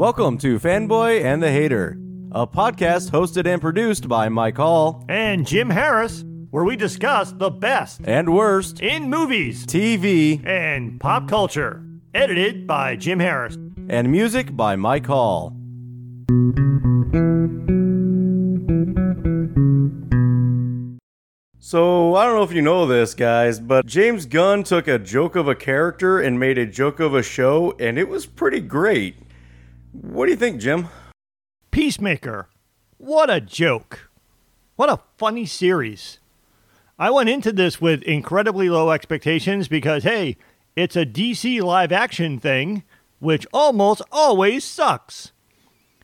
Welcome 0.00 0.36
to 0.38 0.58
Fanboy 0.58 1.24
and 1.24 1.42
the 1.42 1.50
Hater, 1.50 1.96
a 2.30 2.46
podcast 2.46 3.10
hosted 3.10 3.46
and 3.46 3.62
produced 3.62 4.06
by 4.06 4.28
Mike 4.28 4.58
Hall 4.58 5.02
and 5.08 5.46
Jim 5.46 5.70
Harris, 5.70 6.26
where 6.50 6.64
we 6.64 6.76
discuss 6.76 7.32
the 7.32 7.50
best 7.50 8.00
and 8.04 8.34
worst 8.34 8.80
in 8.80 9.08
movies 9.08 9.66
TV 9.66 10.44
and 10.46 11.00
pop 11.00 11.28
culture. 11.28 11.84
Edited 12.12 12.66
by 12.66 12.96
Jim 12.96 13.20
Harris. 13.20 13.56
and 13.88 14.10
music 14.10 14.56
by 14.56 14.74
Mike 14.76 15.06
Hall. 15.06 15.54
So, 21.62 22.16
I 22.16 22.24
don't 22.24 22.34
know 22.34 22.42
if 22.42 22.52
you 22.52 22.62
know 22.62 22.86
this, 22.86 23.14
guys, 23.14 23.60
but 23.60 23.86
James 23.86 24.26
Gunn 24.26 24.64
took 24.64 24.88
a 24.88 24.98
joke 24.98 25.36
of 25.36 25.46
a 25.46 25.54
character 25.54 26.18
and 26.18 26.40
made 26.40 26.58
a 26.58 26.66
joke 26.66 26.98
of 26.98 27.14
a 27.14 27.22
show, 27.22 27.76
and 27.78 27.98
it 27.98 28.08
was 28.08 28.26
pretty 28.26 28.60
great. 28.60 29.16
What 29.92 30.26
do 30.26 30.32
you 30.32 30.36
think, 30.38 30.60
Jim? 30.60 30.88
Peacemaker. 31.70 32.48
What 32.96 33.30
a 33.30 33.40
joke. 33.40 34.10
What 34.76 34.88
a 34.90 35.00
funny 35.16 35.46
series. 35.46 36.18
I 37.00 37.08
went 37.08 37.30
into 37.30 37.50
this 37.50 37.80
with 37.80 38.02
incredibly 38.02 38.68
low 38.68 38.90
expectations 38.90 39.68
because, 39.68 40.04
hey, 40.04 40.36
it's 40.76 40.96
a 40.96 41.06
DC 41.06 41.62
live 41.62 41.92
action 41.92 42.38
thing, 42.38 42.84
which 43.20 43.46
almost 43.54 44.02
always 44.12 44.64
sucks. 44.64 45.32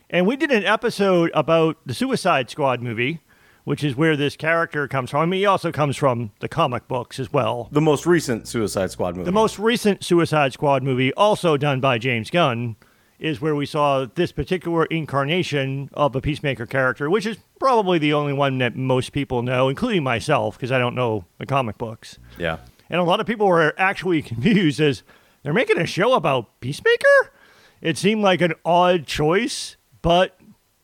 And 0.08 0.26
we 0.26 0.36
did 0.36 0.50
an 0.50 0.64
episode 0.64 1.30
about 1.34 1.76
the 1.84 1.92
Suicide 1.92 2.48
Squad 2.48 2.80
movie, 2.80 3.20
which 3.64 3.84
is 3.84 3.94
where 3.94 4.16
this 4.16 4.36
character 4.36 4.88
comes 4.88 5.10
from. 5.10 5.20
I 5.20 5.26
mean, 5.26 5.40
he 5.40 5.44
also 5.44 5.70
comes 5.70 5.98
from 5.98 6.30
the 6.40 6.48
comic 6.48 6.88
books 6.88 7.20
as 7.20 7.30
well. 7.30 7.68
The 7.72 7.82
most 7.82 8.06
recent 8.06 8.48
Suicide 8.48 8.90
Squad 8.90 9.16
movie. 9.16 9.26
The 9.26 9.32
most 9.32 9.58
recent 9.58 10.02
Suicide 10.02 10.54
Squad 10.54 10.82
movie, 10.82 11.12
also 11.12 11.58
done 11.58 11.78
by 11.78 11.98
James 11.98 12.30
Gunn, 12.30 12.74
is 13.18 13.40
where 13.40 13.54
we 13.54 13.66
saw 13.66 14.06
this 14.14 14.32
particular 14.32 14.84
incarnation 14.86 15.88
of 15.94 16.14
a 16.14 16.20
Peacemaker 16.20 16.66
character, 16.66 17.08
which 17.08 17.26
is 17.26 17.38
probably 17.58 17.98
the 17.98 18.12
only 18.12 18.32
one 18.32 18.58
that 18.58 18.76
most 18.76 19.12
people 19.12 19.42
know, 19.42 19.68
including 19.68 20.02
myself, 20.02 20.56
because 20.56 20.70
I 20.70 20.78
don't 20.78 20.94
know 20.94 21.24
the 21.38 21.46
comic 21.46 21.78
books. 21.78 22.18
Yeah. 22.38 22.58
And 22.90 23.00
a 23.00 23.04
lot 23.04 23.20
of 23.20 23.26
people 23.26 23.46
were 23.46 23.74
actually 23.78 24.22
confused 24.22 24.80
as 24.80 25.02
they're 25.42 25.54
making 25.54 25.78
a 25.78 25.86
show 25.86 26.14
about 26.14 26.60
Peacemaker? 26.60 27.32
It 27.80 27.96
seemed 27.96 28.22
like 28.22 28.40
an 28.40 28.54
odd 28.64 29.06
choice, 29.06 29.76
but 30.02 30.38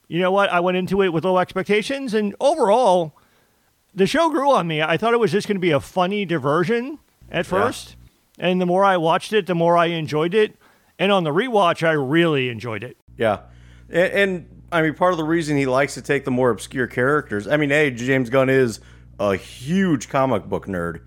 you 0.08 0.20
know 0.20 0.30
what? 0.30 0.50
I 0.50 0.60
went 0.60 0.76
into 0.76 1.02
it 1.02 1.08
with 1.08 1.24
low 1.24 1.38
expectations, 1.38 2.14
and 2.14 2.34
overall, 2.38 3.14
the 3.94 4.06
show 4.06 4.30
grew 4.30 4.50
on 4.50 4.66
me. 4.66 4.80
I 4.82 4.96
thought 4.96 5.14
it 5.14 5.20
was 5.20 5.32
just 5.32 5.48
going 5.48 5.56
to 5.56 5.60
be 5.60 5.70
a 5.70 5.80
funny 5.80 6.24
diversion 6.24 6.98
at 7.30 7.46
first, 7.46 7.96
and 8.38 8.60
the 8.60 8.66
more 8.66 8.84
I 8.84 8.96
watched 8.98 9.32
it, 9.32 9.46
the 9.46 9.54
more 9.54 9.76
I 9.76 9.86
enjoyed 9.86 10.34
it. 10.34 10.56
And 11.02 11.10
on 11.10 11.24
the 11.24 11.30
rewatch, 11.30 11.84
I 11.84 11.94
really 11.94 12.48
enjoyed 12.48 12.84
it. 12.84 12.96
Yeah. 13.16 13.40
And, 13.90 14.12
and 14.12 14.62
I 14.70 14.82
mean, 14.82 14.94
part 14.94 15.12
of 15.12 15.18
the 15.18 15.24
reason 15.24 15.56
he 15.56 15.66
likes 15.66 15.94
to 15.94 16.00
take 16.00 16.24
the 16.24 16.30
more 16.30 16.50
obscure 16.50 16.86
characters, 16.86 17.48
I 17.48 17.56
mean, 17.56 17.70
hey, 17.70 17.90
James 17.90 18.30
Gunn 18.30 18.48
is 18.48 18.78
a 19.18 19.34
huge 19.34 20.08
comic 20.08 20.44
book 20.44 20.66
nerd. 20.68 21.00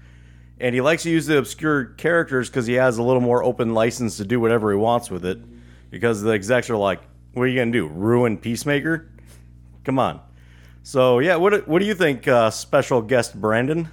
And 0.59 0.75
he 0.75 0.81
likes 0.81 1.03
to 1.03 1.09
use 1.09 1.27
the 1.27 1.37
obscure 1.37 1.85
characters 1.85 2.49
because 2.49 2.65
he 2.65 2.73
has 2.73 2.97
a 2.97 3.03
little 3.03 3.21
more 3.21 3.41
open 3.41 3.73
license 3.73 4.17
to 4.17 4.25
do 4.25 4.37
whatever 4.41 4.69
he 4.69 4.77
wants 4.77 5.09
with 5.09 5.23
it. 5.25 5.39
Because 5.89 6.21
the 6.21 6.31
execs 6.31 6.69
are 6.69 6.75
like, 6.75 6.99
what 7.31 7.43
are 7.43 7.47
you 7.47 7.55
going 7.55 7.71
to 7.71 7.77
do? 7.77 7.87
Ruin 7.87 8.37
Peacemaker? 8.37 9.09
Come 9.85 9.97
on. 9.97 10.19
So, 10.83 11.19
yeah, 11.19 11.37
what, 11.37 11.69
what 11.69 11.79
do 11.79 11.85
you 11.85 11.95
think, 11.95 12.27
uh, 12.27 12.49
special 12.49 13.01
guest 13.01 13.39
Brandon? 13.39 13.87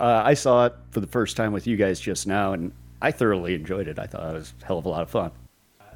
Uh, 0.00 0.22
I 0.24 0.34
saw 0.34 0.66
it 0.66 0.74
for 0.90 0.98
the 0.98 1.06
first 1.06 1.36
time 1.36 1.52
with 1.52 1.68
you 1.68 1.76
guys 1.76 2.00
just 2.00 2.26
now, 2.26 2.52
and 2.52 2.72
I 3.02 3.10
thoroughly 3.10 3.54
enjoyed 3.54 3.88
it. 3.88 3.98
I 3.98 4.06
thought 4.06 4.34
it 4.34 4.38
was 4.38 4.54
a 4.62 4.66
hell 4.66 4.78
of 4.78 4.84
a 4.84 4.88
lot 4.88 5.02
of 5.02 5.10
fun. 5.10 5.30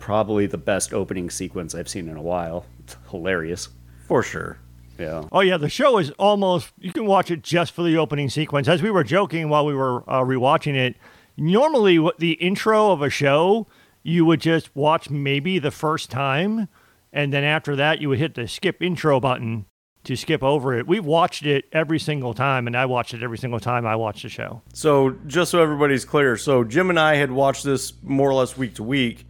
Probably 0.01 0.47
the 0.47 0.59
best 0.59 0.93
opening 0.93 1.31
sequence 1.31 1.75
I've 1.75 1.89
seen 1.89 2.09
in 2.09 2.17
a 2.17 2.23
while. 2.23 2.67
It's 2.81 2.97
hilarious. 3.11 3.69
For 4.07 4.23
sure. 4.23 4.59
Yeah. 4.99 5.25
Oh 5.33 5.41
yeah, 5.41 5.57
the 5.57 5.69
show 5.69 5.99
is 5.99 6.11
almost. 6.13 6.73
You 6.79 6.93
can 6.93 7.07
watch 7.07 7.31
it 7.31 7.43
just 7.43 7.73
for 7.73 7.83
the 7.83 7.97
opening 7.97 8.31
sequence. 8.31 8.69
As 8.69 8.83
we 8.83 8.91
were 8.91 9.05
joking 9.05 9.49
while 9.49 9.67
we 9.67 9.75
were 9.75 10.09
uh, 10.09 10.23
rewatching 10.23 10.75
it, 10.75 10.97
normally 11.37 11.99
what 11.99 12.19
the 12.19 12.33
intro 12.33 12.93
of 12.93 13.03
a 13.03 13.11
show 13.11 13.67
you 14.03 14.25
would 14.25 14.41
just 14.41 14.75
watch 14.77 15.11
maybe 15.11 15.59
the 15.59 15.71
first 15.71 16.11
time, 16.11 16.69
and 17.13 17.33
then 17.33 17.43
after 17.43 17.75
that 17.75 18.01
you 18.01 18.09
would 18.09 18.19
hit 18.19 18.35
the 18.35 18.47
skip 18.47 18.83
intro 18.83 19.19
button 19.19 19.67
to 20.05 20.17
skip 20.17 20.43
over 20.43 20.79
it. 20.79 20.87
We've 20.87 21.05
watched 21.05 21.45
it 21.45 21.65
every 21.73 21.99
single 21.99 22.35
time, 22.35 22.67
and 22.67 22.77
I 22.77 22.87
watched 22.87 23.15
it 23.15 23.23
every 23.23 23.39
single 23.39 23.61
time 23.61 23.87
I 23.87 23.97
watched 23.97 24.23
the 24.23 24.29
show. 24.29 24.63
So, 24.73 25.17
just 25.27 25.51
so 25.51 25.63
everybody's 25.63 26.05
clear, 26.05 26.37
so 26.37 26.63
Jim 26.63 26.91
and 26.91 27.01
I 27.01 27.17
had 27.17 27.31
watched 27.31 27.65
this 27.65 27.93
more 28.03 28.31
or 28.31 28.35
less 28.35 28.57
week 28.57 28.75
to 28.75 28.83
week, 28.83 29.27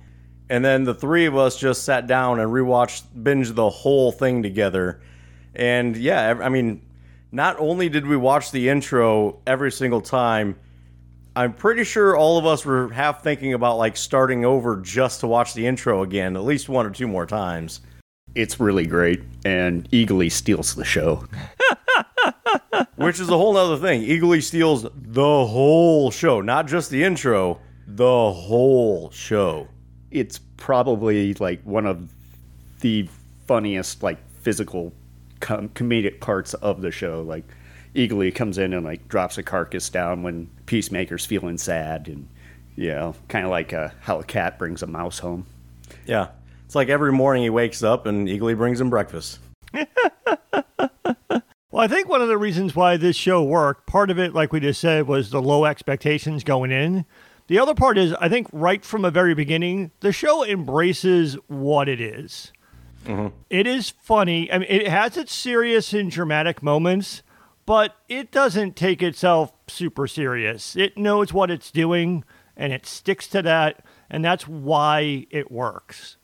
and 0.50 0.64
then 0.64 0.84
the 0.84 0.94
three 0.94 1.26
of 1.26 1.36
us 1.36 1.56
just 1.56 1.84
sat 1.84 2.06
down 2.06 2.40
and 2.40 2.50
rewatched, 2.50 3.04
binged 3.16 3.54
the 3.54 3.70
whole 3.70 4.12
thing 4.12 4.42
together. 4.42 5.00
And 5.54 5.96
yeah, 5.96 6.38
I 6.42 6.48
mean, 6.48 6.82
not 7.30 7.58
only 7.58 7.88
did 7.88 8.06
we 8.06 8.16
watch 8.16 8.50
the 8.50 8.68
intro 8.68 9.40
every 9.46 9.72
single 9.72 10.00
time, 10.00 10.56
I'm 11.36 11.52
pretty 11.52 11.82
sure 11.82 12.16
all 12.16 12.38
of 12.38 12.46
us 12.46 12.64
were 12.64 12.92
half 12.92 13.22
thinking 13.22 13.54
about 13.54 13.76
like 13.76 13.96
starting 13.96 14.44
over 14.44 14.80
just 14.80 15.20
to 15.20 15.26
watch 15.26 15.54
the 15.54 15.66
intro 15.66 16.02
again, 16.02 16.36
at 16.36 16.44
least 16.44 16.68
one 16.68 16.86
or 16.86 16.90
two 16.90 17.08
more 17.08 17.26
times. 17.26 17.80
It's 18.34 18.58
really 18.58 18.86
great, 18.86 19.22
and 19.44 19.88
Eagly 19.90 20.30
steals 20.30 20.74
the 20.74 20.84
show. 20.84 21.26
Which 22.96 23.20
is 23.20 23.28
a 23.28 23.36
whole 23.36 23.54
nother 23.54 23.76
thing. 23.76 24.02
Eagly 24.02 24.42
steals 24.42 24.82
the 24.94 25.46
whole 25.46 26.10
show, 26.10 26.40
not 26.40 26.66
just 26.66 26.90
the 26.90 27.04
intro, 27.04 27.60
the 27.86 28.32
whole 28.32 29.10
show. 29.10 29.68
It's 30.10 30.38
probably 30.56 31.34
like 31.34 31.62
one 31.62 31.86
of 31.86 32.12
the 32.80 33.08
funniest, 33.46 34.02
like, 34.02 34.18
physical 34.40 34.92
com- 35.40 35.68
comedic 35.70 36.20
parts 36.20 36.54
of 36.54 36.82
the 36.82 36.90
show. 36.90 37.22
Like, 37.22 37.44
Eagly 37.94 38.34
comes 38.34 38.58
in 38.58 38.72
and, 38.72 38.84
like, 38.84 39.08
drops 39.08 39.38
a 39.38 39.42
carcass 39.42 39.88
down 39.88 40.22
when 40.22 40.48
Peacemaker's 40.66 41.26
feeling 41.26 41.58
sad, 41.58 42.08
and, 42.08 42.28
you 42.74 42.90
know, 42.90 43.14
kind 43.28 43.44
of 43.44 43.50
like 43.50 43.72
uh, 43.72 43.90
how 44.00 44.18
a 44.18 44.24
cat 44.24 44.58
brings 44.58 44.82
a 44.82 44.86
mouse 44.86 45.18
home. 45.20 45.46
Yeah. 46.06 46.28
It's 46.74 46.76
like 46.76 46.88
every 46.88 47.12
morning 47.12 47.44
he 47.44 47.50
wakes 47.50 47.84
up 47.84 48.04
and 48.04 48.26
Eagly 48.26 48.56
brings 48.56 48.80
him 48.80 48.90
breakfast. 48.90 49.38
Well, 51.70 51.82
I 51.82 51.88
think 51.88 52.08
one 52.08 52.22
of 52.22 52.28
the 52.28 52.38
reasons 52.38 52.76
why 52.76 52.96
this 52.96 53.16
show 53.16 53.42
worked, 53.42 53.88
part 53.88 54.08
of 54.08 54.18
it, 54.18 54.32
like 54.32 54.52
we 54.52 54.60
just 54.60 54.80
said, 54.80 55.08
was 55.08 55.30
the 55.30 55.42
low 55.42 55.64
expectations 55.64 56.44
going 56.44 56.70
in. 56.70 57.04
The 57.48 57.58
other 57.58 57.74
part 57.74 57.98
is, 57.98 58.12
I 58.14 58.28
think, 58.28 58.46
right 58.52 58.84
from 58.84 59.02
the 59.02 59.10
very 59.10 59.34
beginning, 59.34 59.90
the 59.98 60.12
show 60.12 60.44
embraces 60.44 61.34
what 61.48 61.88
it 61.88 62.00
is. 62.00 62.52
Mm-hmm. 63.06 63.36
It 63.50 63.66
is 63.66 63.90
funny. 63.90 64.52
I 64.52 64.58
mean, 64.58 64.68
it 64.70 64.86
has 64.86 65.16
its 65.16 65.34
serious 65.34 65.92
and 65.92 66.12
dramatic 66.12 66.62
moments, 66.62 67.24
but 67.66 67.96
it 68.08 68.30
doesn't 68.30 68.76
take 68.76 69.02
itself 69.02 69.52
super 69.66 70.06
serious. 70.06 70.76
It 70.76 70.96
knows 70.96 71.32
what 71.32 71.50
it's 71.50 71.72
doing 71.72 72.22
and 72.56 72.72
it 72.72 72.86
sticks 72.86 73.26
to 73.28 73.42
that, 73.42 73.84
and 74.08 74.24
that's 74.24 74.46
why 74.46 75.26
it 75.30 75.50
works. 75.50 76.18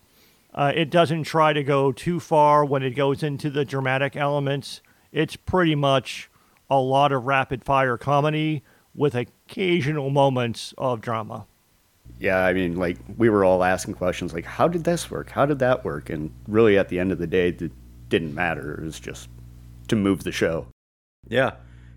Uh, 0.55 0.72
it 0.75 0.91
doesn't 0.91 1.25
try 1.25 1.53
to 1.53 1.62
go 1.62 1.93
too 1.93 2.19
far 2.19 2.65
when 2.65 2.83
it 2.83 2.91
goes 2.91 3.22
into 3.22 3.50
the 3.50 3.65
dramatic 3.65 4.16
elements. 4.16 4.81
It's 5.12 5.37
pretty 5.37 5.75
much 5.75 6.31
a 6.69 6.78
lot 6.78 7.12
of 7.12 7.25
rapid 7.25 7.65
fire 7.65 7.97
comedy 7.97 8.62
with 8.94 9.15
occasional 9.15 10.10
moments 10.10 10.75
of 10.77 11.00
drama. 11.00 11.47
Yeah, 12.19 12.44
I 12.44 12.53
mean, 12.53 12.77
like 12.77 12.99
we 13.16 13.31
were 13.31 13.45
all 13.45 13.65
asking 13.65 13.95
questions 13.95 14.34
like, 14.34 14.45
"How 14.45 14.69
did 14.69 14.84
this 14.84 15.10
work? 15.10 15.30
How 15.30 15.47
did 15.47 15.60
that 15.60 15.84
work?" 15.84 16.10
And 16.10 16.33
really, 16.47 16.77
at 16.77 16.89
the 16.89 16.98
end 16.98 17.13
of 17.13 17.19
the 17.19 17.27
day, 17.27 17.48
it 17.48 17.72
didn't 18.09 18.34
matter. 18.34 18.75
It 18.75 18.84
was 18.84 19.01
just 19.01 19.28
to 19.89 19.97
move 19.97 20.25
the 20.25 20.33
show. 20.33 20.66
Yeah. 21.28 21.53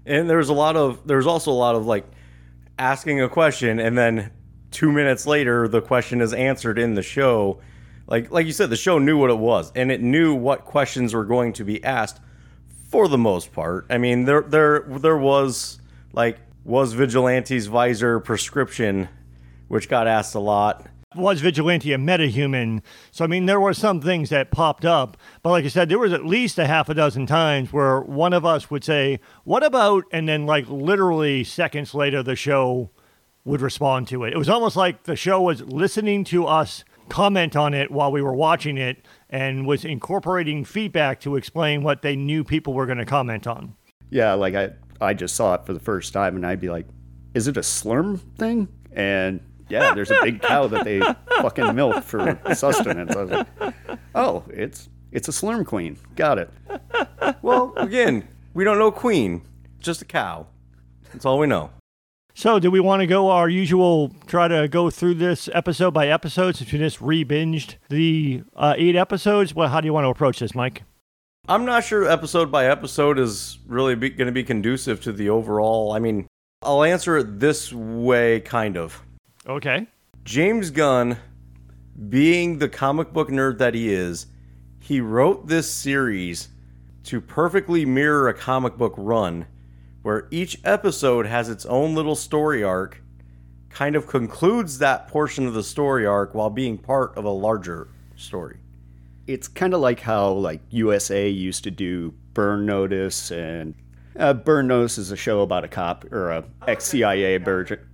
And 0.05 0.29
there's 0.29 0.49
a 0.49 0.53
lot 0.53 0.77
of 0.77 1.05
there's 1.05 1.27
also 1.27 1.51
a 1.51 1.53
lot 1.53 1.75
of 1.75 1.85
like 1.85 2.05
asking 2.79 3.21
a 3.21 3.29
question 3.29 3.79
and 3.79 3.97
then 3.97 4.31
2 4.71 4.91
minutes 4.91 5.27
later 5.27 5.67
the 5.67 5.81
question 5.81 6.21
is 6.21 6.33
answered 6.33 6.79
in 6.79 6.95
the 6.95 7.03
show. 7.03 7.59
Like 8.07 8.31
like 8.31 8.45
you 8.45 8.51
said 8.51 8.69
the 8.69 8.75
show 8.75 8.99
knew 8.99 9.17
what 9.17 9.29
it 9.29 9.37
was 9.37 9.71
and 9.75 9.91
it 9.91 10.01
knew 10.01 10.35
what 10.35 10.65
questions 10.65 11.13
were 11.13 11.25
going 11.25 11.53
to 11.53 11.63
be 11.63 11.83
asked 11.83 12.19
for 12.89 13.07
the 13.07 13.17
most 13.17 13.51
part. 13.53 13.85
I 13.89 13.97
mean 13.97 14.25
there 14.25 14.41
there 14.41 14.85
there 14.87 15.17
was 15.17 15.79
like 16.11 16.39
was 16.63 16.93
Vigilante's 16.93 17.67
visor 17.67 18.19
prescription 18.19 19.09
which 19.67 19.89
got 19.89 20.07
asked 20.07 20.35
a 20.35 20.39
lot. 20.39 20.87
Was 21.15 21.41
Vigilante 21.41 21.93
a 21.93 21.97
metahuman? 21.97 22.81
So, 23.11 23.23
I 23.23 23.27
mean, 23.27 23.45
there 23.45 23.59
were 23.59 23.73
some 23.73 24.01
things 24.01 24.29
that 24.29 24.49
popped 24.49 24.83
up. 24.83 25.15
But 25.43 25.51
like 25.51 25.65
I 25.65 25.67
said, 25.67 25.89
there 25.89 25.99
was 25.99 26.13
at 26.13 26.25
least 26.25 26.57
a 26.57 26.65
half 26.65 26.89
a 26.89 26.93
dozen 26.93 27.27
times 27.27 27.71
where 27.71 28.01
one 28.01 28.33
of 28.33 28.45
us 28.45 28.71
would 28.71 28.83
say, 28.83 29.19
What 29.43 29.63
about? 29.63 30.05
And 30.11 30.27
then, 30.27 30.45
like, 30.45 30.67
literally 30.67 31.43
seconds 31.43 31.93
later, 31.93 32.23
the 32.23 32.35
show 32.35 32.89
would 33.45 33.61
respond 33.61 34.07
to 34.07 34.23
it. 34.23 34.33
It 34.33 34.37
was 34.37 34.49
almost 34.49 34.75
like 34.75 35.03
the 35.03 35.15
show 35.15 35.41
was 35.41 35.61
listening 35.61 36.23
to 36.25 36.47
us 36.47 36.83
comment 37.09 37.55
on 37.55 37.73
it 37.73 37.91
while 37.91 38.11
we 38.11 38.21
were 38.21 38.33
watching 38.33 38.77
it 38.77 39.05
and 39.29 39.65
was 39.65 39.85
incorporating 39.85 40.63
feedback 40.65 41.19
to 41.21 41.35
explain 41.35 41.83
what 41.83 42.01
they 42.01 42.15
knew 42.15 42.43
people 42.43 42.73
were 42.73 42.85
going 42.85 42.97
to 42.97 43.05
comment 43.05 43.47
on. 43.47 43.75
Yeah, 44.09 44.33
like 44.33 44.55
I 44.55 44.71
I 45.01 45.13
just 45.13 45.35
saw 45.35 45.55
it 45.55 45.65
for 45.65 45.73
the 45.73 45.79
first 45.79 46.13
time 46.13 46.35
and 46.35 46.45
I'd 46.45 46.61
be 46.61 46.69
like, 46.69 46.87
"Is 47.33 47.47
it 47.47 47.57
a 47.57 47.61
slurm 47.61 48.19
thing?" 48.37 48.67
And 48.91 49.39
yeah, 49.69 49.93
there's 49.93 50.11
a 50.11 50.19
big 50.21 50.41
cow 50.41 50.67
that 50.67 50.85
they 50.85 50.99
fucking 51.41 51.73
milk 51.75 52.03
for 52.03 52.39
sustenance. 52.53 53.15
I 53.15 53.21
was 53.23 53.31
like, 53.31 53.75
"Oh, 54.13 54.43
it's 54.49 54.89
it's 55.11 55.27
a 55.27 55.31
slurm 55.31 55.65
queen. 55.65 55.97
Got 56.15 56.37
it." 56.37 56.49
Well, 57.41 57.73
again, 57.75 58.27
we 58.53 58.63
don't 58.63 58.77
know 58.77 58.91
Queen, 58.91 59.41
just 59.79 60.01
a 60.01 60.05
cow. 60.05 60.47
That's 61.11 61.25
all 61.25 61.39
we 61.39 61.47
know. 61.47 61.71
So, 62.35 62.57
do 62.57 62.71
we 62.71 62.79
want 62.79 63.01
to 63.01 63.05
go 63.05 63.29
our 63.29 63.47
usual 63.47 64.11
try 64.25 64.47
to 64.47 64.67
go 64.67 64.89
through 64.89 65.15
this 65.15 65.47
episode 65.53 65.91
by 65.91 66.07
episode 66.07 66.55
since 66.55 66.71
we 66.71 66.79
just 66.79 66.99
re 66.99 67.23
binged 67.23 67.75
the 67.89 68.41
uh, 68.55 68.73
eight 68.75 68.95
episodes? 68.95 69.53
Well, 69.53 69.69
how 69.69 69.81
do 69.81 69.85
you 69.85 69.93
want 69.93 70.05
to 70.05 70.09
approach 70.09 70.39
this, 70.39 70.55
Mike? 70.55 70.81
I'm 71.47 71.63
not 71.63 71.83
sure 71.83 72.09
episode 72.09 72.51
by 72.51 72.65
episode 72.65 73.19
is 73.19 73.59
really 73.67 73.93
be, 73.93 74.09
going 74.09 74.25
to 74.25 74.31
be 74.31 74.43
conducive 74.43 74.99
to 75.01 75.11
the 75.11 75.29
overall. 75.29 75.91
I 75.91 75.99
mean, 75.99 76.25
I'll 76.63 76.83
answer 76.83 77.17
it 77.17 77.39
this 77.39 77.71
way, 77.71 78.39
kind 78.39 78.77
of. 78.77 78.99
Okay. 79.45 79.85
James 80.23 80.71
Gunn, 80.71 81.17
being 82.09 82.57
the 82.57 82.69
comic 82.69 83.13
book 83.13 83.29
nerd 83.29 83.59
that 83.59 83.75
he 83.75 83.93
is, 83.93 84.25
he 84.79 85.01
wrote 85.01 85.47
this 85.47 85.71
series 85.71 86.47
to 87.03 87.21
perfectly 87.21 87.85
mirror 87.85 88.27
a 88.27 88.33
comic 88.33 88.75
book 88.75 88.95
run 88.97 89.45
where 90.03 90.27
each 90.29 90.59
episode 90.63 91.25
has 91.25 91.49
its 91.49 91.65
own 91.65 91.95
little 91.95 92.15
story 92.15 92.63
arc, 92.63 93.01
kind 93.69 93.95
of 93.95 94.05
concludes 94.05 94.77
that 94.77 95.07
portion 95.07 95.47
of 95.47 95.53
the 95.53 95.63
story 95.63 96.05
arc 96.05 96.35
while 96.35 96.49
being 96.49 96.77
part 96.77 97.17
of 97.17 97.25
a 97.25 97.29
larger 97.29 97.87
story. 98.15 98.59
It's 99.25 99.47
kind 99.47 99.73
of 99.73 99.79
like 99.79 100.01
how 100.01 100.31
like 100.33 100.61
USA 100.69 101.27
used 101.27 101.63
to 101.63 101.71
do 101.71 102.13
Burn 102.33 102.65
Notice 102.65 103.31
and 103.31 103.73
uh, 104.17 104.33
Burn 104.33 104.67
Notice 104.67 104.97
is 104.97 105.11
a 105.11 105.15
show 105.15 105.41
about 105.41 105.63
a 105.63 105.67
cop 105.67 106.05
or 106.11 106.29
a 106.29 106.43
ex 106.67 106.85
CIA 106.85 107.39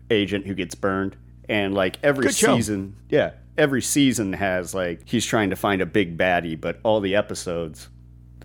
agent 0.10 0.46
who 0.46 0.54
gets 0.54 0.76
burned, 0.76 1.16
and 1.48 1.74
like 1.74 1.98
every 2.04 2.26
Good 2.26 2.36
show. 2.36 2.56
season, 2.56 2.96
yeah, 3.10 3.32
every 3.58 3.82
season 3.82 4.34
has 4.34 4.74
like 4.74 5.08
he's 5.08 5.26
trying 5.26 5.52
to 5.52 5.56
find 5.56 5.82
a 5.82 5.86
big 5.86 6.18
baddie, 6.18 6.60
but 6.60 6.80
all 6.84 7.00
the 7.00 7.16
episodes 7.16 7.88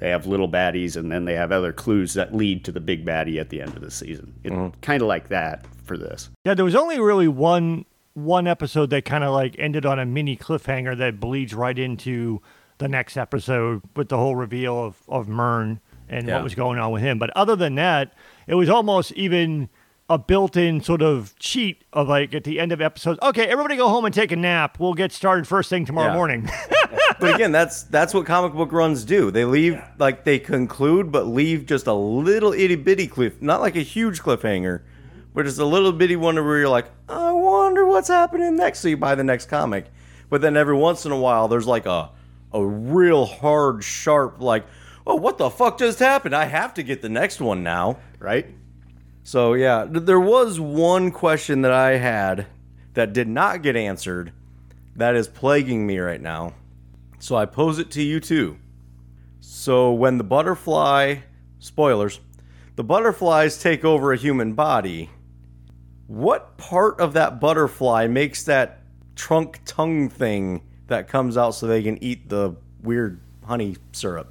they 0.04 0.10
have 0.10 0.26
little 0.26 0.50
baddies, 0.50 0.96
and 0.96 1.10
then 1.10 1.24
they 1.24 1.32
have 1.32 1.50
other 1.50 1.72
clues 1.72 2.12
that 2.12 2.34
lead 2.34 2.62
to 2.66 2.72
the 2.72 2.78
big 2.78 3.06
baddie 3.06 3.40
at 3.40 3.48
the 3.48 3.62
end 3.62 3.74
of 3.74 3.80
the 3.80 3.90
season. 3.90 4.34
It's 4.44 4.54
mm-hmm. 4.54 4.78
kind 4.82 5.00
of 5.00 5.08
like 5.08 5.28
that 5.28 5.64
for 5.82 5.96
this. 5.96 6.28
Yeah, 6.44 6.52
there 6.52 6.66
was 6.66 6.74
only 6.74 7.00
really 7.00 7.26
one 7.26 7.86
one 8.12 8.46
episode 8.46 8.90
that 8.90 9.06
kind 9.06 9.24
of 9.24 9.32
like 9.32 9.56
ended 9.58 9.86
on 9.86 9.98
a 9.98 10.04
mini 10.04 10.36
cliffhanger 10.36 10.94
that 10.98 11.18
bleeds 11.18 11.54
right 11.54 11.78
into 11.78 12.42
the 12.76 12.86
next 12.86 13.16
episode 13.16 13.80
with 13.96 14.10
the 14.10 14.18
whole 14.18 14.36
reveal 14.36 14.78
of 14.78 14.96
of 15.08 15.26
Murn 15.26 15.80
and 16.06 16.28
Yeah. 16.28 16.34
what 16.34 16.44
was 16.44 16.54
going 16.54 16.78
on 16.78 16.92
with 16.92 17.00
him. 17.00 17.18
But 17.18 17.30
other 17.34 17.56
than 17.56 17.74
that, 17.76 18.12
it 18.46 18.56
was 18.56 18.68
almost 18.68 19.10
even 19.12 19.70
a 20.10 20.18
built-in 20.18 20.82
sort 20.82 21.00
of 21.02 21.34
cheat 21.38 21.82
of 21.92 22.08
like 22.08 22.34
at 22.34 22.44
the 22.44 22.60
end 22.60 22.72
of 22.72 22.80
episodes. 22.80 23.18
Okay, 23.22 23.46
everybody 23.46 23.76
go 23.76 23.88
home 23.88 24.04
and 24.04 24.14
take 24.14 24.32
a 24.32 24.36
nap. 24.36 24.78
We'll 24.78 24.94
get 24.94 25.12
started 25.12 25.46
first 25.48 25.70
thing 25.70 25.84
tomorrow 25.86 26.08
Yeah. 26.10 26.14
morning. 26.16 26.50
But 27.20 27.34
again, 27.36 27.52
that's 27.52 27.84
that's 27.84 28.12
what 28.12 28.26
comic 28.26 28.54
book 28.54 28.72
runs 28.72 29.04
do. 29.04 29.30
They 29.30 29.44
leave 29.44 29.80
like 29.98 30.24
they 30.24 30.38
conclude, 30.38 31.12
but 31.12 31.26
leave 31.26 31.64
just 31.64 31.86
a 31.86 31.92
little 31.94 32.52
itty 32.52 32.74
bitty 32.76 33.06
cliff, 33.06 33.40
not 33.40 33.60
like 33.60 33.76
a 33.76 33.82
huge 33.82 34.20
cliffhanger, 34.20 34.82
but 35.32 35.44
just 35.44 35.58
a 35.58 35.64
little 35.64 35.92
bitty 35.92 36.16
one 36.16 36.34
where 36.34 36.58
you're 36.58 36.68
like, 36.68 36.86
I 37.08 37.30
wonder 37.30 37.86
what's 37.86 38.08
happening 38.08 38.56
next. 38.56 38.80
So 38.80 38.88
you 38.88 38.96
buy 38.96 39.14
the 39.14 39.22
next 39.24 39.46
comic, 39.46 39.86
but 40.28 40.40
then 40.40 40.56
every 40.56 40.74
once 40.74 41.06
in 41.06 41.12
a 41.12 41.18
while, 41.18 41.46
there's 41.46 41.66
like 41.68 41.86
a 41.86 42.10
a 42.52 42.64
real 42.64 43.26
hard, 43.26 43.84
sharp 43.84 44.40
like, 44.40 44.64
oh, 45.06 45.14
what 45.16 45.38
the 45.38 45.50
fuck 45.50 45.78
just 45.78 46.00
happened? 46.00 46.34
I 46.34 46.46
have 46.46 46.74
to 46.74 46.82
get 46.82 47.00
the 47.00 47.08
next 47.08 47.40
one 47.40 47.62
now. 47.62 47.98
Right? 48.18 48.46
So 49.24 49.54
yeah, 49.54 49.86
there 49.88 50.20
was 50.20 50.60
one 50.60 51.10
question 51.10 51.62
that 51.62 51.72
I 51.72 51.96
had 51.96 52.46
that 52.92 53.12
did 53.12 53.26
not 53.26 53.62
get 53.62 53.74
answered 53.74 54.32
that 54.96 55.16
is 55.16 55.26
plaguing 55.26 55.86
me 55.86 55.98
right 55.98 56.20
now. 56.20 56.54
So 57.18 57.34
I 57.34 57.46
pose 57.46 57.78
it 57.78 57.90
to 57.92 58.02
you 58.02 58.20
too. 58.20 58.58
So 59.40 59.92
when 59.92 60.18
the 60.18 60.24
butterfly 60.24 61.16
spoilers, 61.58 62.20
the 62.76 62.84
butterflies 62.84 63.60
take 63.60 63.84
over 63.84 64.12
a 64.12 64.16
human 64.16 64.52
body, 64.52 65.10
what 66.06 66.56
part 66.58 67.00
of 67.00 67.14
that 67.14 67.40
butterfly 67.40 68.06
makes 68.06 68.44
that 68.44 68.80
trunk 69.16 69.60
tongue 69.64 70.08
thing 70.10 70.62
that 70.86 71.08
comes 71.08 71.36
out 71.36 71.52
so 71.52 71.66
they 71.66 71.82
can 71.82 72.02
eat 72.04 72.28
the 72.28 72.54
weird 72.82 73.20
honey 73.44 73.76
syrup? 73.92 74.30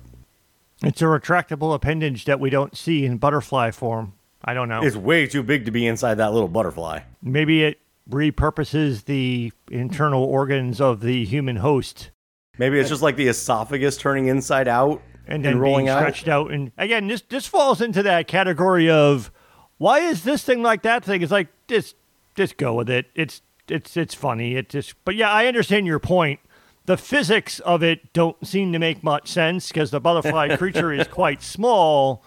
it's 0.84 1.02
a 1.02 1.06
retractable 1.06 1.74
appendage 1.74 2.26
that 2.26 2.42
we 2.42 2.50
don't 2.50 2.76
see 2.76 3.06
in 3.06 3.18
butterfly 3.18 3.72
form. 3.72 4.14
I 4.44 4.54
don't 4.54 4.70
know. 4.70 4.84
It's 4.84 4.96
way 4.96 5.28
too 5.28 5.44
big 5.44 5.66
to 5.66 5.72
be 5.72 5.88
inside 5.88 6.16
that 6.16 6.34
little 6.34 6.50
butterfly. 6.50 7.02
Maybe 7.22 7.64
it 7.64 7.80
repurposes 8.10 9.06
the 9.06 9.54
internal 9.72 10.24
organs 10.24 10.82
of 10.82 11.00
the 11.00 11.24
human 11.24 11.58
host 11.58 12.12
Maybe 12.58 12.80
it's 12.80 12.90
just 12.90 13.02
like 13.02 13.16
the 13.16 13.28
esophagus 13.28 13.98
turning 13.98 14.28
inside 14.28 14.68
out 14.68 15.02
and 15.28 15.44
then 15.44 15.58
rolling 15.58 15.86
being 15.86 15.90
out. 15.90 16.00
stretched 16.00 16.28
out. 16.28 16.52
And 16.52 16.72
again, 16.78 17.08
this 17.08 17.22
this 17.22 17.48
falls 17.48 17.82
into 17.82 18.04
that 18.04 18.28
category 18.28 18.90
of 18.90 19.32
why 19.78 20.00
is 20.00 20.24
this 20.24 20.44
thing 20.44 20.62
like 20.62 20.84
that 20.84 21.04
thing? 21.04 21.24
It's 21.24 21.32
like 21.32 21.48
just 21.68 21.96
just 22.36 22.58
go 22.58 22.76
with 22.76 22.90
it. 22.92 23.08
It's 23.16 23.42
it's 23.68 23.98
it's 23.98 24.14
funny. 24.14 24.56
It 24.56 24.70
just 24.70 24.94
but 25.04 25.16
yeah, 25.16 25.32
I 25.32 25.48
understand 25.48 25.88
your 25.88 26.00
point. 26.00 26.40
The 26.86 26.98
physics 26.98 27.60
of 27.62 27.82
it 27.82 28.14
don't 28.14 28.46
seem 28.46 28.72
to 28.74 28.80
make 28.80 29.04
much 29.04 29.30
sense 29.30 29.70
because 29.70 29.90
the 29.90 30.02
butterfly 30.02 30.56
creature 30.58 30.92
is 30.92 31.08
quite 31.08 31.42
small, 31.42 32.24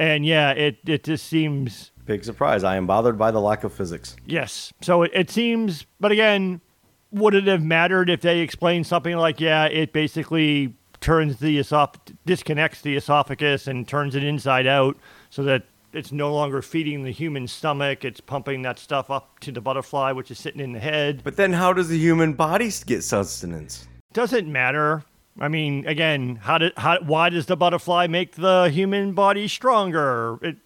and 0.00 0.24
yeah, 0.24 0.50
it 0.52 0.78
it 0.86 1.04
just 1.04 1.26
seems 1.26 1.92
Big 2.06 2.24
surprise. 2.24 2.64
I 2.64 2.74
am 2.74 2.88
bothered 2.88 3.16
by 3.16 3.30
the 3.30 3.40
lack 3.40 3.62
of 3.62 3.72
physics. 3.72 4.16
Yes. 4.26 4.72
So 4.80 5.04
it, 5.04 5.12
it 5.14 5.30
seems, 5.30 5.86
but 6.00 6.10
again, 6.10 6.60
would 7.12 7.34
it 7.34 7.46
have 7.46 7.62
mattered 7.62 8.10
if 8.10 8.20
they 8.20 8.40
explained 8.40 8.86
something 8.88 9.16
like, 9.16 9.40
yeah, 9.40 9.66
it 9.66 9.92
basically 9.92 10.74
turns 11.00 11.38
the 11.38 11.60
esoph- 11.60 11.94
disconnects 12.26 12.80
the 12.80 12.96
esophagus 12.96 13.68
and 13.68 13.86
turns 13.86 14.16
it 14.16 14.24
inside 14.24 14.66
out 14.66 14.96
so 15.28 15.44
that 15.44 15.66
it's 15.92 16.10
no 16.10 16.34
longer 16.34 16.62
feeding 16.62 17.04
the 17.04 17.12
human 17.12 17.46
stomach. 17.46 18.04
It's 18.04 18.20
pumping 18.20 18.62
that 18.62 18.80
stuff 18.80 19.08
up 19.08 19.38
to 19.40 19.52
the 19.52 19.60
butterfly, 19.60 20.10
which 20.10 20.32
is 20.32 20.38
sitting 20.40 20.60
in 20.60 20.72
the 20.72 20.80
head. 20.80 21.20
But 21.22 21.36
then 21.36 21.52
how 21.52 21.72
does 21.72 21.88
the 21.88 21.98
human 21.98 22.32
body 22.32 22.72
get 22.86 23.04
sustenance? 23.04 23.86
Doesn't 24.12 24.50
matter. 24.50 25.04
I 25.38 25.48
mean, 25.48 25.86
again, 25.86 26.36
how 26.36 26.58
did 26.58 26.72
how 26.76 27.00
why 27.00 27.30
does 27.30 27.46
the 27.46 27.56
butterfly 27.56 28.06
make 28.06 28.36
the 28.36 28.68
human 28.70 29.12
body 29.12 29.46
stronger? 29.48 30.38
It, 30.42 30.56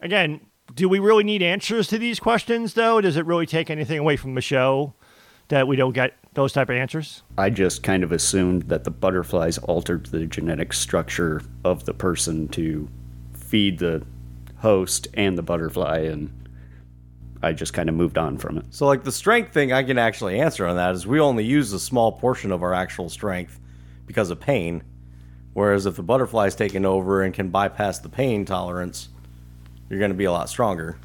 again, 0.00 0.40
do 0.74 0.88
we 0.88 0.98
really 0.98 1.24
need 1.24 1.42
answers 1.42 1.88
to 1.88 1.98
these 1.98 2.20
questions 2.20 2.74
though? 2.74 3.00
Does 3.00 3.16
it 3.16 3.26
really 3.26 3.46
take 3.46 3.70
anything 3.70 3.98
away 3.98 4.16
from 4.16 4.34
the 4.34 4.40
show 4.40 4.94
that 5.48 5.66
we 5.66 5.76
don't 5.76 5.92
get 5.92 6.14
those 6.34 6.52
type 6.52 6.68
of 6.68 6.76
answers? 6.76 7.22
I 7.36 7.50
just 7.50 7.82
kind 7.82 8.04
of 8.04 8.12
assumed 8.12 8.64
that 8.64 8.84
the 8.84 8.90
butterflies 8.90 9.58
altered 9.58 10.06
the 10.06 10.26
genetic 10.26 10.72
structure 10.72 11.42
of 11.64 11.84
the 11.84 11.94
person 11.94 12.48
to 12.48 12.88
feed 13.34 13.78
the 13.78 14.04
host 14.58 15.08
and 15.14 15.36
the 15.36 15.42
butterfly, 15.42 15.98
and 15.98 16.32
I 17.42 17.52
just 17.52 17.74
kind 17.74 17.88
of 17.88 17.94
moved 17.94 18.16
on 18.16 18.38
from 18.38 18.58
it. 18.58 18.66
So 18.70 18.86
like 18.86 19.04
the 19.04 19.12
strength 19.12 19.52
thing 19.52 19.72
I 19.72 19.82
can 19.82 19.98
actually 19.98 20.40
answer 20.40 20.66
on 20.66 20.76
that 20.76 20.94
is 20.94 21.06
we 21.06 21.20
only 21.20 21.44
use 21.44 21.72
a 21.72 21.80
small 21.80 22.12
portion 22.12 22.52
of 22.52 22.62
our 22.62 22.72
actual 22.72 23.08
strength 23.08 23.58
because 24.12 24.28
of 24.28 24.38
pain. 24.38 24.82
Whereas 25.54 25.86
if 25.86 25.96
the 25.96 26.02
butterfly's 26.02 26.54
taken 26.54 26.84
over 26.84 27.22
and 27.22 27.32
can 27.32 27.48
bypass 27.48 27.98
the 27.98 28.10
pain 28.10 28.44
tolerance, 28.44 29.08
you're 29.88 29.98
going 29.98 30.10
to 30.10 30.16
be 30.16 30.24
a 30.24 30.32
lot 30.32 30.50
stronger. 30.50 30.98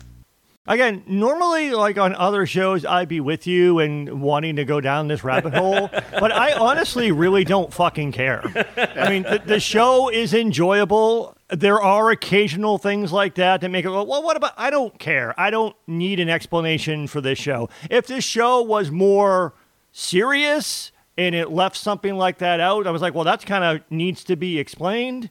Again, 0.70 1.04
normally, 1.08 1.72
like 1.72 1.98
on 1.98 2.14
other 2.14 2.46
shows, 2.46 2.84
I'd 2.84 3.08
be 3.08 3.22
with 3.22 3.48
you 3.48 3.80
and 3.80 4.22
wanting 4.22 4.58
to 4.58 4.66
go 4.66 4.82
down 4.82 5.08
this 5.08 5.24
rabbit 5.24 5.54
hole, 5.54 5.90
but 6.20 6.34
I 6.34 6.52
honestly 6.54 7.14
really 7.14 7.46
don't 7.46 7.74
fucking 7.74 8.12
care. 8.12 8.42
I 8.76 9.10
mean, 9.10 9.24
the, 9.24 9.42
the 9.46 9.60
show 9.62 10.10
is 10.10 10.34
enjoyable. 10.34 11.38
There 11.48 11.82
are 11.82 12.12
occasional 12.12 12.78
things 12.78 13.14
like 13.14 13.36
that 13.36 13.62
that 13.62 13.70
make 13.70 13.86
it, 13.86 13.88
go, 13.88 14.04
well, 14.04 14.22
what 14.22 14.36
about? 14.36 14.52
I 14.58 14.70
don't 14.70 15.00
care. 15.00 15.34
I 15.40 15.50
don't 15.50 15.74
need 15.88 16.20
an 16.20 16.28
explanation 16.28 17.08
for 17.08 17.22
this 17.22 17.40
show. 17.40 17.70
If 17.90 18.08
this 18.08 18.26
show 18.26 18.62
was 18.62 18.92
more 18.92 19.54
serious 19.94 20.92
and 21.18 21.34
it 21.36 21.50
left 21.52 21.76
something 21.78 22.16
like 22.16 22.38
that 22.40 22.60
out, 22.60 22.86
I 22.88 22.92
was 22.92 23.02
like, 23.02 23.14
well, 23.14 23.24
that's 23.24 23.44
kind 23.46 23.64
of 23.64 23.82
needs 23.92 24.24
to 24.26 24.36
be 24.36 24.60
explained. 24.60 25.30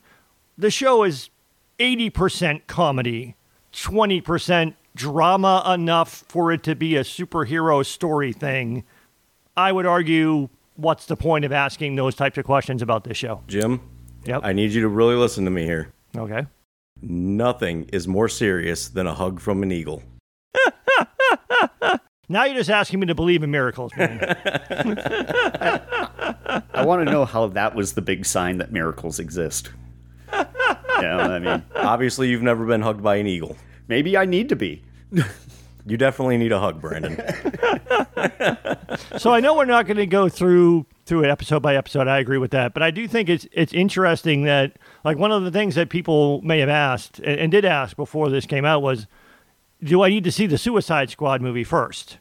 The 0.57 0.69
show 0.71 1.03
is 1.03 1.29
80% 1.79 2.67
comedy, 2.67 3.35
20% 3.73 4.75
drama 4.95 5.63
enough 5.73 6.23
for 6.27 6.51
it 6.51 6.63
to 6.63 6.75
be 6.75 6.95
a 6.95 7.01
superhero 7.03 7.85
story 7.85 8.33
thing. 8.33 8.83
I 9.55 9.71
would 9.71 9.85
argue, 9.85 10.49
what's 10.75 11.05
the 11.05 11.15
point 11.15 11.45
of 11.45 11.51
asking 11.51 11.95
those 11.95 12.15
types 12.15 12.37
of 12.37 12.45
questions 12.45 12.81
about 12.81 13.03
this 13.03 13.17
show? 13.17 13.43
Jim, 13.47 13.79
Yep. 14.25 14.41
I 14.43 14.51
need 14.53 14.71
you 14.71 14.81
to 14.81 14.89
really 14.89 15.15
listen 15.15 15.45
to 15.45 15.51
me 15.51 15.63
here. 15.63 15.93
okay. 16.17 16.45
Nothing 17.01 17.85
is 17.93 18.07
more 18.07 18.27
serious 18.27 18.89
than 18.89 19.05
a 19.05 19.13
hug 19.13 19.39
from 19.39 19.61
an 19.61 19.71
eagle. 19.71 20.01
Now 22.29 22.43
you're 22.45 22.55
just 22.55 22.69
asking 22.69 22.99
me 22.99 23.07
to 23.07 23.15
believe 23.15 23.41
in 23.43 23.51
miracles, 23.51 23.91
man. 23.95 24.19
I 26.73 26.83
want 26.85 27.05
to 27.05 27.11
know 27.11 27.23
how 27.25 27.47
that 27.47 27.73
was 27.73 27.93
the 27.93 28.01
big 28.01 28.25
sign 28.25 28.57
that 28.57 28.71
miracles 28.71 29.19
exist. 29.19 29.69
you 30.33 30.43
know, 31.01 31.19
I 31.19 31.39
mean, 31.39 31.63
Obviously, 31.75 32.27
you've 32.29 32.41
never 32.41 32.65
been 32.65 32.81
hugged 32.81 33.01
by 33.01 33.15
an 33.15 33.27
eagle. 33.27 33.55
maybe 33.87 34.17
I 34.17 34.25
need 34.25 34.49
to 34.49 34.55
be. 34.57 34.83
You 35.85 35.95
definitely 35.95 36.35
need 36.37 36.51
a 36.51 36.59
hug, 36.59 36.81
Brandon. 36.81 37.15
so 39.17 39.31
I 39.31 39.39
know 39.39 39.55
we're 39.55 39.63
not 39.63 39.87
going 39.87 39.95
to 39.97 40.05
go 40.05 40.27
through 40.27 40.85
through 41.05 41.23
it 41.23 41.29
episode 41.29 41.61
by 41.61 41.77
episode. 41.77 42.09
I 42.09 42.19
agree 42.19 42.37
with 42.37 42.51
that, 42.51 42.73
but 42.73 42.83
I 42.83 42.91
do 42.91 43.07
think 43.07 43.29
it's 43.29 43.47
it's 43.53 43.71
interesting 43.71 44.43
that 44.43 44.75
like 45.05 45.17
one 45.17 45.31
of 45.31 45.45
the 45.45 45.51
things 45.51 45.75
that 45.75 45.87
people 45.89 46.41
may 46.41 46.59
have 46.59 46.67
asked 46.67 47.19
and, 47.19 47.39
and 47.39 47.51
did 47.53 47.63
ask 47.63 47.95
before 47.95 48.29
this 48.29 48.45
came 48.45 48.65
out 48.65 48.81
was, 48.81 49.07
do 49.83 50.03
I 50.03 50.09
need 50.09 50.23
to 50.23 50.31
see 50.31 50.47
the 50.47 50.57
Suicide 50.57 51.09
Squad 51.09 51.41
movie 51.41 51.63
first? 51.63 52.17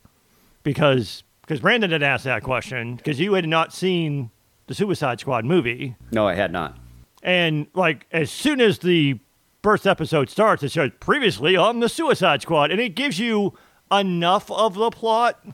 Because 0.62 1.22
because 1.42 1.60
Brandon 1.60 1.92
had 1.92 2.02
asked 2.02 2.24
that 2.24 2.42
question 2.42 2.96
because 2.96 3.20
you 3.20 3.34
had 3.34 3.48
not 3.48 3.72
seen 3.72 4.30
the 4.66 4.74
Suicide 4.74 5.20
Squad 5.20 5.44
movie. 5.44 5.96
No, 6.10 6.26
I 6.26 6.34
had 6.34 6.52
not. 6.52 6.76
And 7.22 7.66
like 7.74 8.06
as 8.12 8.30
soon 8.30 8.60
as 8.60 8.80
the 8.80 9.20
first 9.62 9.86
episode 9.86 10.28
starts, 10.28 10.62
it 10.62 10.72
shows 10.72 10.90
previously 11.00 11.56
on 11.56 11.80
the 11.80 11.88
Suicide 11.88 12.42
Squad, 12.42 12.70
and 12.70 12.80
it 12.80 12.94
gives 12.94 13.18
you 13.18 13.54
enough 13.90 14.50
of 14.50 14.74
the 14.74 14.90
plot 14.90 15.44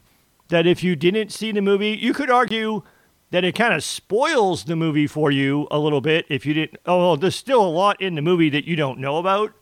that 0.48 0.66
if 0.66 0.82
you 0.82 0.96
didn't 0.96 1.32
see 1.32 1.52
the 1.52 1.62
movie, 1.62 1.90
you 1.90 2.12
could 2.12 2.30
argue 2.30 2.82
that 3.30 3.44
it 3.44 3.54
kind 3.54 3.72
of 3.72 3.82
spoils 3.82 4.64
the 4.64 4.76
movie 4.76 5.06
for 5.06 5.30
you 5.30 5.66
a 5.70 5.78
little 5.78 6.02
bit 6.02 6.26
if 6.28 6.44
you 6.44 6.52
didn't. 6.52 6.78
Oh, 6.84 7.16
there's 7.16 7.34
still 7.34 7.62
a 7.62 7.68
lot 7.68 8.00
in 8.00 8.14
the 8.14 8.22
movie 8.22 8.50
that 8.50 8.66
you 8.66 8.76
don't 8.76 8.98
know 8.98 9.16
about. 9.16 9.52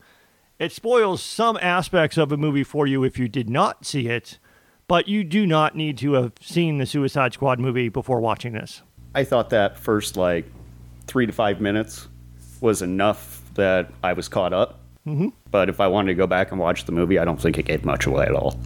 It 0.61 0.71
spoils 0.71 1.23
some 1.23 1.57
aspects 1.59 2.19
of 2.19 2.31
a 2.31 2.37
movie 2.37 2.63
for 2.63 2.85
you 2.85 3.03
if 3.03 3.17
you 3.17 3.27
did 3.27 3.49
not 3.49 3.83
see 3.83 4.07
it, 4.07 4.37
but 4.87 5.07
you 5.07 5.23
do 5.23 5.47
not 5.47 5.75
need 5.75 5.97
to 5.97 6.13
have 6.13 6.33
seen 6.39 6.77
the 6.77 6.85
Suicide 6.85 7.33
Squad 7.33 7.59
movie 7.59 7.89
before 7.89 8.19
watching 8.19 8.53
this. 8.53 8.83
I 9.15 9.23
thought 9.23 9.49
that 9.49 9.75
first 9.79 10.17
like 10.17 10.45
three 11.07 11.25
to 11.25 11.31
five 11.31 11.61
minutes 11.61 12.09
was 12.59 12.83
enough 12.83 13.41
that 13.55 13.89
I 14.03 14.13
was 14.13 14.27
caught 14.27 14.53
up. 14.53 14.81
Mm-hmm. 15.07 15.29
But 15.49 15.67
if 15.67 15.79
I 15.79 15.87
wanted 15.87 16.09
to 16.09 16.13
go 16.13 16.27
back 16.27 16.51
and 16.51 16.59
watch 16.59 16.85
the 16.85 16.91
movie, 16.91 17.17
I 17.17 17.25
don't 17.25 17.41
think 17.41 17.57
it 17.57 17.65
gave 17.65 17.83
much 17.83 18.05
away 18.05 18.25
at 18.25 18.35
all. 18.35 18.59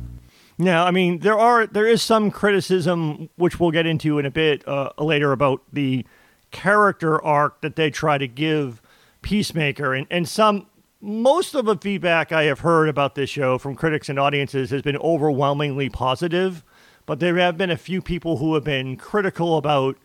Now, 0.57 0.85
I 0.85 0.91
mean, 0.91 1.19
there 1.19 1.39
are 1.39 1.65
there 1.65 1.87
is 1.87 2.03
some 2.03 2.29
criticism 2.29 3.29
which 3.37 3.57
we'll 3.57 3.71
get 3.71 3.85
into 3.85 4.19
in 4.19 4.25
a 4.25 4.31
bit 4.31 4.67
uh, 4.67 4.89
later 4.97 5.31
about 5.31 5.61
the 5.71 6.05
character 6.51 7.23
arc 7.23 7.61
that 7.61 7.77
they 7.77 7.89
try 7.89 8.17
to 8.17 8.27
give 8.27 8.81
Peacemaker, 9.21 9.93
and 9.93 10.07
and 10.11 10.27
some 10.27 10.67
most 11.05 11.53
of 11.53 11.65
the 11.65 11.77
feedback 11.77 12.31
I 12.31 12.45
have 12.45 12.61
heard 12.61 12.89
about 12.89 13.13
this 13.13 13.29
show 13.29 13.59
from 13.59 13.75
critics 13.75 14.09
and 14.09 14.17
audiences 14.17 14.71
has 14.71 14.81
been 14.81 14.97
overwhelmingly 14.97 15.87
positive, 15.87 16.63
but 17.05 17.19
there 17.19 17.37
have 17.37 17.59
been 17.59 17.69
a 17.69 17.77
few 17.77 18.01
people 18.01 18.37
who 18.37 18.55
have 18.55 18.63
been 18.63 18.97
critical 18.97 19.55
about 19.55 19.97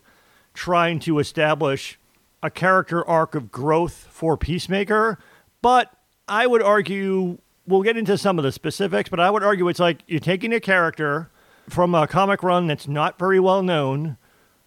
trying 0.53 0.99
to 0.99 1.17
establish 1.17 1.97
a 2.43 2.51
character 2.51 3.03
arc 3.07 3.33
of 3.33 3.51
growth 3.51 4.07
for 4.11 4.37
Peacemaker, 4.37 5.17
but 5.63 5.91
I 6.27 6.45
would 6.45 6.61
argue 6.61 7.39
we'll 7.65 7.81
get 7.81 7.97
into 7.97 8.15
some 8.15 8.37
of 8.37 8.43
the 8.43 8.51
specifics, 8.51 9.09
but 9.09 9.19
I 9.19 9.31
would 9.31 9.41
argue 9.41 9.69
it's 9.69 9.79
like 9.79 10.03
you're 10.05 10.19
taking 10.19 10.53
a 10.53 10.59
character 10.59 11.31
from 11.67 11.95
a 11.95 12.05
comic 12.05 12.43
run 12.43 12.67
that's 12.67 12.87
not 12.87 13.17
very 13.17 13.39
well 13.39 13.63
known, 13.63 14.17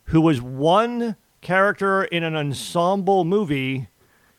who 0.07 0.21
was 0.21 0.43
one 0.43 1.15
character 1.43 2.03
in 2.03 2.25
an 2.25 2.35
ensemble 2.35 3.25
movie 3.25 3.87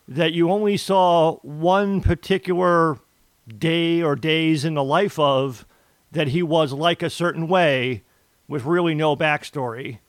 that 0.08 0.34
you 0.34 0.52
only 0.52 0.78
saw 0.78 1.36
one 1.38 2.02
particular 2.02 3.00
day 3.58 4.02
or 4.02 4.16
days 4.16 4.66
in 4.66 4.74
the 4.74 4.84
life 4.84 5.18
of 5.20 5.66
that 6.12 6.30
he 6.30 6.42
was 6.42 6.74
like 6.74 7.02
a 7.02 7.10
certain 7.10 7.48
way 7.48 8.04
with 8.48 8.66
really 8.66 8.96
no 8.96 9.16
backstory 9.16 10.00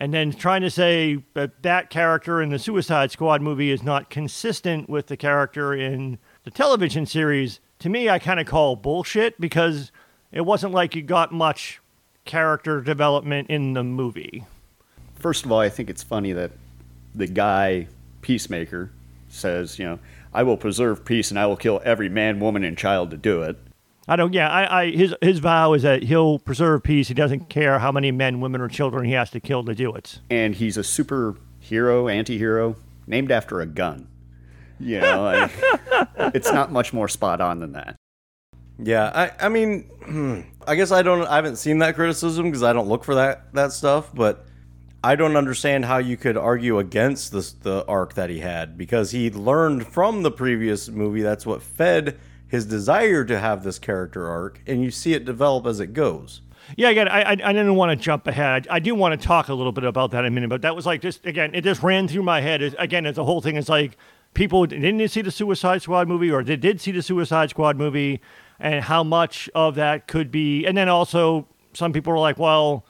and 0.00 0.14
then 0.14 0.32
trying 0.32 0.60
to 0.62 0.70
say 0.70 1.24
that 1.34 1.62
that 1.64 1.90
character 1.90 2.40
in 2.40 2.50
the 2.50 2.58
Suicide 2.58 3.10
Squad 3.10 3.42
movie 3.42 3.72
is 3.72 3.82
not 3.82 4.10
consistent 4.10 4.88
with 4.88 5.08
the 5.08 5.16
character 5.16 5.74
in 5.74 6.18
the 6.44 6.52
television 6.52 7.04
series, 7.04 7.58
to 7.80 7.88
me, 7.88 8.08
I 8.08 8.20
kind 8.20 8.38
of 8.38 8.46
call 8.46 8.76
bullshit 8.76 9.40
because 9.40 9.90
it 10.30 10.42
wasn't 10.42 10.72
like 10.72 10.94
you 10.94 11.02
got 11.02 11.32
much 11.32 11.80
character 12.24 12.80
development 12.80 13.50
in 13.50 13.72
the 13.72 13.82
movie. 13.82 14.46
First 15.16 15.44
of 15.44 15.50
all, 15.50 15.58
I 15.58 15.68
think 15.68 15.90
it's 15.90 16.04
funny 16.04 16.32
that 16.32 16.52
the 17.12 17.26
guy, 17.26 17.88
Peacemaker, 18.22 18.92
says, 19.28 19.78
you 19.78 19.84
know, 19.84 19.98
I 20.32 20.42
will 20.42 20.56
preserve 20.56 21.04
peace 21.04 21.30
and 21.30 21.38
I 21.38 21.46
will 21.46 21.56
kill 21.56 21.80
every 21.84 22.08
man, 22.08 22.40
woman, 22.40 22.64
and 22.64 22.76
child 22.76 23.10
to 23.12 23.16
do 23.16 23.42
it. 23.42 23.56
I 24.10 24.16
don't. 24.16 24.32
Yeah, 24.32 24.48
I, 24.50 24.82
I 24.82 24.90
his 24.90 25.14
his 25.20 25.38
vow 25.38 25.74
is 25.74 25.82
that 25.82 26.02
he'll 26.04 26.38
preserve 26.38 26.82
peace. 26.82 27.08
He 27.08 27.14
doesn't 27.14 27.50
care 27.50 27.78
how 27.78 27.92
many 27.92 28.10
men, 28.10 28.40
women, 28.40 28.60
or 28.62 28.68
children 28.68 29.04
he 29.04 29.12
has 29.12 29.30
to 29.32 29.40
kill 29.40 29.64
to 29.64 29.74
do 29.74 29.92
it. 29.94 30.20
And 30.30 30.54
he's 30.54 30.78
a 30.78 30.82
superhero, 30.82 32.10
anti-hero, 32.10 32.76
named 33.06 33.30
after 33.30 33.60
a 33.60 33.66
gun. 33.66 34.08
You 34.80 35.00
know, 35.00 35.26
I- 35.26 35.50
it's 36.34 36.50
not 36.50 36.72
much 36.72 36.92
more 36.94 37.08
spot 37.08 37.40
on 37.42 37.60
than 37.60 37.72
that. 37.72 37.96
Yeah, 38.78 39.10
I, 39.14 39.46
I 39.46 39.48
mean, 39.50 39.90
I 40.66 40.76
guess 40.76 40.90
I 40.92 41.02
don't, 41.02 41.26
I 41.26 41.36
haven't 41.36 41.56
seen 41.56 41.78
that 41.80 41.94
criticism 41.96 42.44
because 42.46 42.62
I 42.62 42.72
don't 42.72 42.88
look 42.88 43.04
for 43.04 43.16
that 43.16 43.52
that 43.54 43.72
stuff. 43.72 44.14
But 44.14 44.46
I 45.02 45.14
don't 45.14 45.36
understand 45.36 45.84
how 45.84 45.98
you 45.98 46.16
could 46.16 46.36
argue 46.36 46.78
against 46.78 47.32
this 47.32 47.52
the 47.52 47.84
arc 47.86 48.14
that 48.14 48.30
he 48.30 48.40
had 48.40 48.76
because 48.76 49.12
he 49.12 49.30
learned 49.30 49.86
from 49.86 50.22
the 50.22 50.30
previous 50.30 50.88
movie. 50.88 51.22
That's 51.22 51.46
what 51.46 51.62
fed 51.62 52.18
his 52.48 52.66
desire 52.66 53.24
to 53.24 53.38
have 53.38 53.62
this 53.62 53.78
character 53.78 54.28
arc, 54.28 54.60
and 54.66 54.82
you 54.82 54.90
see 54.90 55.12
it 55.14 55.24
develop 55.24 55.66
as 55.66 55.80
it 55.80 55.92
goes. 55.92 56.40
Yeah, 56.76 56.88
again, 56.88 57.08
I, 57.08 57.22
I, 57.22 57.30
I 57.30 57.52
didn't 57.52 57.76
want 57.76 57.90
to 57.90 57.96
jump 57.96 58.26
ahead. 58.26 58.66
I, 58.68 58.76
I 58.76 58.78
do 58.80 58.94
want 58.94 59.18
to 59.18 59.26
talk 59.26 59.48
a 59.48 59.54
little 59.54 59.72
bit 59.72 59.84
about 59.84 60.10
that 60.10 60.24
in 60.24 60.26
a 60.26 60.30
minute, 60.30 60.50
but 60.50 60.62
that 60.62 60.74
was 60.74 60.84
like 60.84 61.00
just 61.00 61.24
again, 61.26 61.54
it 61.54 61.62
just 61.62 61.82
ran 61.82 62.08
through 62.08 62.24
my 62.24 62.40
head. 62.40 62.60
It, 62.60 62.74
again, 62.78 63.06
it's 63.06 63.16
the 63.16 63.24
whole 63.24 63.40
thing 63.40 63.56
is 63.56 63.68
like 63.68 63.96
people 64.34 64.66
didn't 64.66 65.06
see 65.08 65.22
the 65.22 65.30
Suicide 65.30 65.82
Squad 65.82 66.08
movie, 66.08 66.30
or 66.30 66.42
they 66.42 66.56
did 66.56 66.80
see 66.80 66.90
the 66.90 67.02
Suicide 67.02 67.50
Squad 67.50 67.76
movie, 67.76 68.20
and 68.58 68.84
how 68.84 69.04
much 69.04 69.48
of 69.54 69.76
that 69.76 70.08
could 70.08 70.30
be. 70.30 70.66
And 70.66 70.76
then 70.76 70.88
also, 70.88 71.46
some 71.72 71.92
people 71.92 72.12
were 72.12 72.18
like, 72.18 72.38
well, 72.38 72.84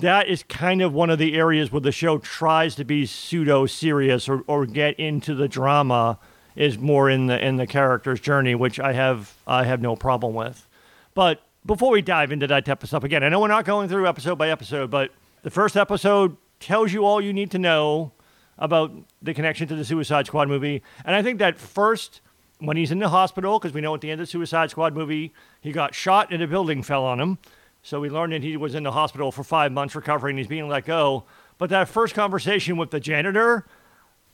that 0.00 0.26
is 0.26 0.42
kind 0.42 0.82
of 0.82 0.92
one 0.92 1.08
of 1.08 1.18
the 1.18 1.34
areas 1.36 1.70
where 1.70 1.80
the 1.80 1.92
show 1.92 2.18
tries 2.18 2.74
to 2.74 2.84
be 2.84 3.06
pseudo 3.06 3.64
serious 3.66 4.28
or, 4.28 4.42
or 4.46 4.66
get 4.66 4.98
into 4.98 5.34
the 5.34 5.46
drama 5.46 6.18
is 6.56 6.78
more 6.78 7.08
in 7.08 7.26
the 7.26 7.44
in 7.44 7.56
the 7.56 7.66
character's 7.66 8.20
journey, 8.20 8.54
which 8.54 8.80
I 8.80 8.92
have 8.92 9.34
I 9.46 9.64
have 9.64 9.80
no 9.80 9.94
problem 9.96 10.34
with. 10.34 10.66
But 11.14 11.42
before 11.64 11.90
we 11.90 12.02
dive 12.02 12.32
into 12.32 12.46
that 12.48 12.64
type 12.64 12.82
of 12.82 12.88
stuff 12.88 13.04
again, 13.04 13.22
I 13.22 13.28
know 13.28 13.40
we're 13.40 13.48
not 13.48 13.64
going 13.64 13.88
through 13.88 14.06
episode 14.08 14.36
by 14.36 14.50
episode, 14.50 14.90
but 14.90 15.10
the 15.42 15.50
first 15.50 15.76
episode 15.76 16.36
tells 16.58 16.92
you 16.92 17.04
all 17.04 17.20
you 17.20 17.32
need 17.32 17.50
to 17.52 17.58
know 17.58 18.12
about 18.58 18.92
the 19.22 19.34
connection 19.34 19.68
to 19.68 19.76
the 19.76 19.84
Suicide 19.84 20.26
Squad 20.26 20.48
movie. 20.48 20.82
And 21.04 21.14
I 21.14 21.22
think 21.22 21.38
that 21.38 21.58
first, 21.58 22.20
when 22.58 22.76
he's 22.76 22.90
in 22.90 22.98
the 22.98 23.08
hospital, 23.08 23.58
because 23.58 23.72
we 23.72 23.80
know 23.80 23.94
at 23.94 24.00
the 24.00 24.10
end 24.10 24.20
of 24.20 24.26
the 24.26 24.30
Suicide 24.30 24.70
Squad 24.70 24.94
movie, 24.94 25.32
he 25.60 25.72
got 25.72 25.94
shot 25.94 26.32
and 26.32 26.42
a 26.42 26.46
building 26.46 26.82
fell 26.82 27.04
on 27.04 27.20
him. 27.20 27.38
So 27.84 28.00
we 28.00 28.08
learned 28.08 28.32
that 28.32 28.42
he 28.42 28.56
was 28.56 28.74
in 28.74 28.82
the 28.82 28.90
hospital 28.92 29.30
for 29.30 29.44
five 29.44 29.70
months 29.70 29.94
recovering. 29.94 30.32
And 30.32 30.38
he's 30.38 30.48
being 30.48 30.66
let 30.68 30.86
go. 30.86 31.24
But 31.58 31.68
that 31.70 31.86
first 31.88 32.14
conversation 32.14 32.76
with 32.78 32.90
the 32.90 32.98
janitor 32.98 33.66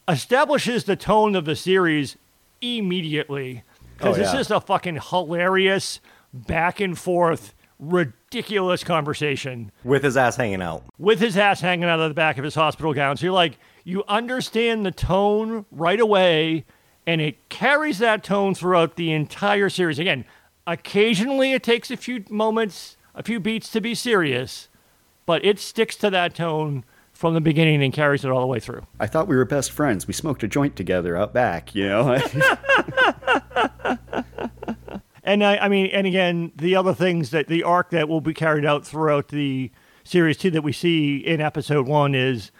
establishes 0.08 0.84
the 0.84 0.96
tone 0.96 1.34
of 1.36 1.44
the 1.44 1.56
series 1.56 2.16
immediately. 2.62 3.62
Because 3.98 4.16
Oh, 4.16 4.20
it's 4.22 4.32
yeah. 4.32 4.38
just 4.38 4.50
a 4.50 4.60
fucking 4.60 5.00
hilarious, 5.10 6.00
back 6.32 6.80
and 6.80 6.96
forth, 6.96 7.52
ridiculous 7.78 8.84
conversation 8.84 9.72
With 9.84 10.04
his 10.04 10.16
ass 10.16 10.36
hanging 10.36 10.62
out. 10.62 10.84
with 10.98 11.18
his 11.20 11.36
ass 11.36 11.60
hanging 11.60 11.88
out 11.88 11.98
of 12.00 12.08
the 12.08 12.14
back 12.14 12.38
of 12.38 12.44
his 12.44 12.54
hospital 12.54 12.94
gown. 12.94 13.16
So 13.16 13.26
you're 13.26 13.32
like, 13.34 13.58
you 13.84 14.04
understand 14.08 14.86
the 14.86 14.90
tone 14.92 15.66
right 15.72 15.98
away, 16.00 16.64
and 17.06 17.20
it 17.20 17.48
carries 17.48 17.98
that 17.98 18.22
tone 18.22 18.54
throughout 18.54 18.96
the 18.96 19.12
entire 19.12 19.68
series. 19.68 19.98
Again, 19.98 20.24
occasionally 20.66 21.52
it 21.52 21.62
takes 21.62 21.90
a 21.90 21.96
few 21.96 22.24
moments, 22.30 22.96
a 23.20 23.22
few 23.22 23.38
beats 23.38 23.70
to 23.70 23.80
be 23.80 23.94
serious, 23.94 24.68
but 25.26 25.44
it 25.44 25.58
sticks 25.58 25.94
to 25.96 26.08
that 26.08 26.34
tone 26.34 26.84
from 27.12 27.34
the 27.34 27.40
beginning 27.40 27.82
and 27.82 27.92
carries 27.92 28.24
it 28.24 28.30
all 28.30 28.40
the 28.40 28.46
way 28.46 28.58
through. 28.58 28.86
I 28.98 29.06
thought 29.06 29.28
we 29.28 29.36
were 29.36 29.44
best 29.44 29.70
friends. 29.70 30.08
We 30.08 30.14
smoked 30.14 30.42
a 30.42 30.48
joint 30.48 30.74
together 30.74 31.18
out 31.18 31.34
back, 31.34 31.74
you 31.74 31.86
know? 31.86 32.18
And 35.22 35.44
I, 35.44 35.58
I 35.58 35.68
mean, 35.68 35.86
and 35.92 36.08
again, 36.08 36.50
the 36.56 36.74
other 36.74 36.92
things 36.92 37.30
that 37.30 37.46
the 37.46 37.62
arc 37.62 37.90
that 37.90 38.08
will 38.08 38.22
be 38.22 38.34
carried 38.34 38.64
out 38.64 38.84
throughout 38.84 39.28
the 39.28 39.70
series 40.02 40.36
too 40.36 40.50
that 40.50 40.62
we 40.62 40.72
see 40.72 41.18
in 41.18 41.40
episode 41.40 41.86
one 41.86 42.16
is 42.16 42.50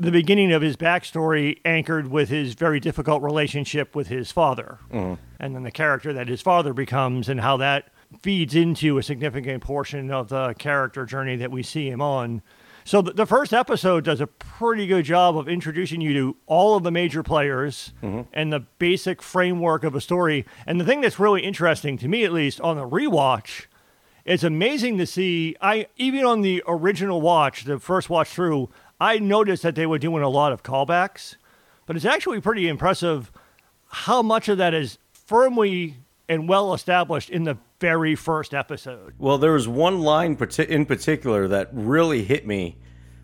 the 0.00 0.10
beginning 0.10 0.50
of 0.50 0.60
his 0.60 0.76
backstory 0.76 1.60
anchored 1.64 2.08
with 2.08 2.28
his 2.28 2.54
very 2.54 2.80
difficult 2.80 3.22
relationship 3.22 3.94
with 3.94 4.08
his 4.08 4.32
father, 4.32 4.78
mm-hmm. 4.90 5.22
and 5.38 5.54
then 5.54 5.62
the 5.62 5.70
character 5.70 6.12
that 6.12 6.26
his 6.26 6.40
father 6.40 6.72
becomes, 6.72 7.28
and 7.28 7.42
how 7.42 7.56
that 7.58 7.92
feeds 8.22 8.54
into 8.54 8.98
a 8.98 9.02
significant 9.02 9.62
portion 9.62 10.10
of 10.10 10.28
the 10.28 10.54
character 10.54 11.06
journey 11.06 11.36
that 11.36 11.50
we 11.50 11.62
see 11.62 11.88
him 11.88 12.02
on. 12.02 12.42
So 12.84 13.02
the, 13.02 13.12
the 13.12 13.26
first 13.26 13.52
episode 13.52 14.04
does 14.04 14.20
a 14.20 14.26
pretty 14.26 14.86
good 14.86 15.04
job 15.04 15.36
of 15.36 15.48
introducing 15.48 16.00
you 16.00 16.12
to 16.14 16.36
all 16.46 16.76
of 16.76 16.82
the 16.82 16.90
major 16.90 17.22
players 17.22 17.92
mm-hmm. 18.02 18.22
and 18.32 18.52
the 18.52 18.60
basic 18.78 19.22
framework 19.22 19.84
of 19.84 19.94
a 19.94 20.00
story. 20.00 20.44
And 20.66 20.80
the 20.80 20.84
thing 20.84 21.00
that's 21.00 21.18
really 21.18 21.42
interesting 21.42 21.98
to 21.98 22.08
me, 22.08 22.24
at 22.24 22.32
least 22.32 22.60
on 22.60 22.76
the 22.76 22.88
rewatch, 22.88 23.66
it's 24.24 24.42
amazing 24.42 24.98
to 24.98 25.06
see. 25.06 25.56
I 25.60 25.86
even 25.96 26.24
on 26.24 26.42
the 26.42 26.62
original 26.66 27.20
watch, 27.20 27.64
the 27.64 27.78
first 27.78 28.10
watch 28.10 28.28
through, 28.28 28.70
I 29.00 29.18
noticed 29.18 29.62
that 29.62 29.74
they 29.74 29.86
were 29.86 29.98
doing 29.98 30.22
a 30.22 30.28
lot 30.28 30.52
of 30.52 30.62
callbacks, 30.62 31.36
but 31.86 31.96
it's 31.96 32.04
actually 32.04 32.40
pretty 32.40 32.68
impressive 32.68 33.32
how 33.88 34.22
much 34.22 34.48
of 34.48 34.58
that 34.58 34.74
is 34.74 34.98
firmly 35.12 35.96
and 36.30 36.48
well 36.48 36.72
established 36.72 37.28
in 37.28 37.42
the 37.42 37.58
very 37.80 38.14
first 38.14 38.54
episode. 38.54 39.12
Well, 39.18 39.36
there 39.36 39.52
was 39.52 39.66
one 39.66 40.00
line 40.00 40.38
in 40.58 40.86
particular 40.86 41.48
that 41.48 41.68
really 41.72 42.22
hit 42.22 42.46
me 42.46 42.76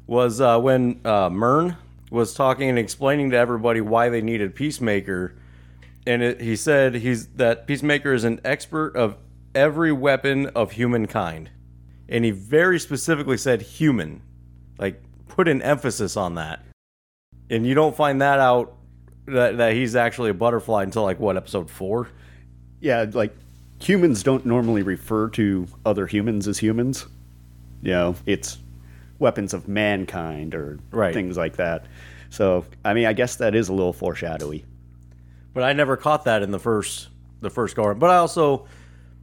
was 0.09 0.41
uh, 0.41 0.59
when 0.59 1.01
uh, 1.05 1.31
Murn 1.31 1.77
was 2.11 2.35
talking 2.35 2.69
and 2.69 2.79
explaining 2.79 3.31
to 3.31 3.37
everybody 3.37 3.81
why 3.81 4.09
they 4.09 4.21
needed 4.21 4.57
Peacemaker, 4.57 5.37
and 6.05 6.21
it, 6.21 6.41
he 6.41 6.57
said 6.57 6.97
he's 6.97 7.29
that 7.29 7.69
Peacemaker 7.69 8.13
is 8.13 8.25
an 8.25 8.41
expert 8.45 8.97
of 8.97 9.17
every 9.55 9.93
weapon 9.93 10.47
of 10.49 10.73
humankind, 10.73 11.51
and 12.09 12.25
he 12.25 12.33
very 12.33 12.81
specifically 12.81 13.37
said 13.37 13.63
human, 13.63 14.21
like 14.79 15.01
put 15.29 15.47
an 15.47 15.63
emphasis 15.63 16.17
on 16.17 16.35
that, 16.35 16.61
and 17.51 17.65
you 17.65 17.75
don't 17.75 17.95
find 17.95 18.21
that 18.21 18.41
out 18.41 18.75
that, 19.27 19.59
that 19.59 19.75
he's 19.75 19.95
actually 19.95 20.31
a 20.31 20.35
butterfly 20.35 20.83
until 20.83 21.05
like 21.05 21.21
what 21.21 21.37
episode 21.37 21.71
four. 21.71 22.09
Yeah, 22.81 23.07
like 23.13 23.35
humans 23.81 24.23
don't 24.23 24.45
normally 24.47 24.83
refer 24.83 25.29
to 25.31 25.67
other 25.85 26.07
humans 26.07 26.49
as 26.49 26.59
humans. 26.59 27.07
You 27.83 27.93
know, 27.93 28.15
it's 28.27 28.59
weapons 29.19 29.55
of 29.55 29.69
mankind 29.69 30.55
or 30.55 30.79
Right. 30.91 31.15
things 31.15 31.37
like 31.37 31.57
that. 31.57 31.87
So, 32.31 32.65
I 32.85 32.95
mean, 32.95 33.07
I 33.07 33.13
guess 33.13 33.37
that 33.37 33.55
is 33.55 33.69
a 33.69 33.73
little 33.73 33.93
foreshadowy. 33.93 34.65
but 35.55 35.63
I 35.63 35.73
never 35.73 35.97
caught 35.97 36.25
that 36.25 36.43
in 36.43 36.51
the 36.51 36.59
first 36.59 37.09
the 37.41 37.49
first 37.49 37.77
go 37.77 37.85
around. 37.85 37.99
But 37.99 38.11
I 38.11 38.17
also, 38.17 38.67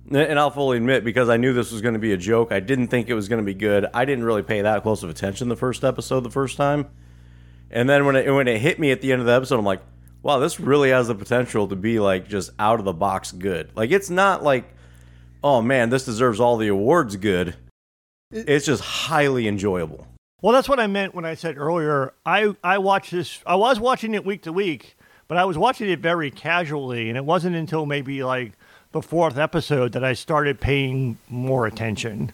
and 0.09 0.39
I'll 0.39 0.49
fully 0.51 0.77
admit, 0.77 1.03
because 1.03 1.29
I 1.29 1.37
knew 1.37 1.53
this 1.53 1.71
was 1.71 1.81
going 1.81 1.93
to 1.93 1.99
be 1.99 2.11
a 2.11 2.17
joke, 2.17 2.51
I 2.51 2.59
didn't 2.59 2.87
think 2.87 3.07
it 3.09 3.13
was 3.13 3.27
going 3.27 3.37
to 3.41 3.45
be 3.45 3.53
good. 3.53 3.85
I 3.93 4.05
didn't 4.05 4.23
really 4.23 4.41
pay 4.43 4.61
that 4.61 4.81
close 4.83 5.03
of 5.03 5.09
attention 5.11 5.47
the 5.49 5.55
first 5.55 5.83
episode 5.83 6.21
the 6.21 6.31
first 6.31 6.57
time, 6.57 6.87
and 7.69 7.87
then 7.87 8.05
when 8.05 8.15
it 8.15 8.31
when 8.33 8.47
it 8.47 8.57
hit 8.59 8.79
me 8.79 8.91
at 8.91 9.01
the 9.01 9.11
end 9.11 9.21
of 9.21 9.27
the 9.27 9.33
episode, 9.33 9.59
I'm 9.59 9.65
like, 9.65 9.81
wow, 10.23 10.39
this 10.39 10.59
really 10.59 10.89
has 10.89 11.07
the 11.07 11.15
potential 11.15 11.67
to 11.67 11.75
be 11.75 11.99
like 11.99 12.27
just 12.27 12.49
out 12.57 12.79
of 12.79 12.85
the 12.85 12.93
box 12.93 13.31
good. 13.31 13.69
Like 13.75 13.91
it's 13.91 14.09
not 14.09 14.41
like, 14.41 14.73
oh 15.43 15.61
man, 15.61 15.89
this 15.89 16.05
deserves 16.05 16.39
all 16.39 16.57
the 16.57 16.69
awards 16.69 17.17
good. 17.17 17.55
It's 18.31 18.65
just 18.65 18.81
highly 18.81 19.47
enjoyable. 19.47 20.07
Well, 20.41 20.53
that's 20.53 20.67
what 20.67 20.79
I 20.79 20.87
meant 20.87 21.13
when 21.13 21.25
I 21.25 21.35
said 21.35 21.57
earlier. 21.57 22.13
I 22.25 22.55
I 22.63 22.79
watched 22.79 23.11
this. 23.11 23.39
I 23.45 23.55
was 23.55 23.79
watching 23.79 24.15
it 24.15 24.25
week 24.25 24.41
to 24.43 24.53
week, 24.53 24.97
but 25.27 25.37
I 25.37 25.45
was 25.45 25.57
watching 25.57 25.89
it 25.89 25.99
very 25.99 26.31
casually, 26.31 27.09
and 27.09 27.17
it 27.17 27.25
wasn't 27.25 27.55
until 27.55 27.85
maybe 27.85 28.23
like 28.23 28.53
the 28.91 29.01
fourth 29.01 29.37
episode 29.37 29.91
that 29.91 30.03
I 30.03 30.13
started 30.13 30.59
paying 30.59 31.17
more 31.29 31.65
attention, 31.65 32.33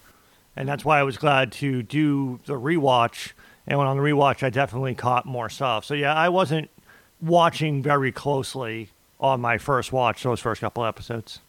and 0.55 0.69
that's 0.69 0.85
why 0.85 0.99
I 0.99 1.03
was 1.03 1.17
glad 1.17 1.51
to 1.53 1.83
do 1.83 2.39
the 2.45 2.53
rewatch. 2.53 3.33
And 3.67 3.77
when 3.77 3.87
on 3.87 3.97
the 3.97 4.03
rewatch, 4.03 4.41
I 4.41 4.49
definitely 4.49 4.95
caught 4.95 5.27
more 5.27 5.47
stuff. 5.47 5.85
So 5.85 5.93
yeah, 5.93 6.15
I 6.15 6.29
wasn't 6.29 6.71
watching 7.21 7.81
very 7.81 8.11
closely 8.11 8.89
on 9.19 9.41
my 9.41 9.57
first 9.57 9.91
watch 9.91 10.23
those 10.23 10.39
first 10.39 10.61
couple 10.61 10.85
episodes. 10.85 11.39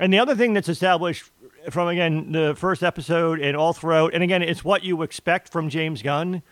And 0.00 0.12
the 0.12 0.18
other 0.18 0.34
thing 0.34 0.54
that's 0.54 0.68
established 0.68 1.30
from 1.70 1.88
again 1.88 2.32
the 2.32 2.54
first 2.56 2.82
episode 2.82 3.40
and 3.40 3.56
all 3.56 3.72
throughout, 3.72 4.14
and 4.14 4.22
again, 4.22 4.42
it's 4.42 4.64
what 4.64 4.82
you 4.82 5.02
expect 5.02 5.50
from 5.50 5.68
James 5.68 6.02
Gunn, 6.02 6.42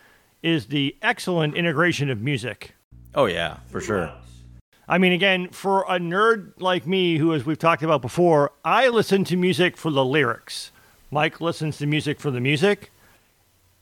is 0.42 0.66
the 0.66 0.96
excellent 1.02 1.54
integration 1.54 2.10
of 2.10 2.20
music. 2.20 2.74
Oh 3.14 3.26
yeah, 3.26 3.58
for 3.66 3.80
sure. 3.80 4.12
I 4.88 4.98
mean, 4.98 5.12
again, 5.12 5.48
for 5.50 5.82
a 5.82 5.98
nerd 5.98 6.52
like 6.58 6.86
me, 6.86 7.18
who, 7.18 7.32
as 7.32 7.46
we've 7.46 7.58
talked 7.58 7.82
about 7.82 8.02
before, 8.02 8.50
I 8.64 8.88
listen 8.88 9.22
to 9.24 9.36
music 9.36 9.76
for 9.76 9.90
the 9.90 10.04
lyrics. 10.04 10.72
Mike 11.12 11.40
listens 11.40 11.78
to 11.78 11.86
music 11.86 12.20
for 12.20 12.30
the 12.30 12.40
music. 12.40 12.90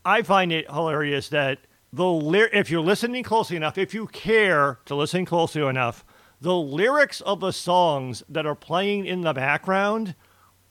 I 0.05 0.23
find 0.23 0.53
it 0.53 0.71
hilarious 0.71 1.29
that 1.31 1.61
the 1.93 2.05
ly- 2.05 2.51
if 2.53 2.71
you're 2.71 2.81
listening 2.81 3.23
closely 3.23 3.57
enough, 3.57 3.79
if 3.79 3.95
you 3.95 4.07
care 4.07 4.79
to 4.85 4.95
listen 4.95 5.25
closely 5.25 5.67
enough, 5.67 6.05
the 6.41 6.55
lyrics 6.55 7.21
of 7.23 7.41
the 7.41 7.53
songs 7.53 8.23
that 8.29 8.47
are 8.47 8.55
playing 8.55 9.07
in 9.07 9.23
the 9.23 9.33
background 9.33 10.15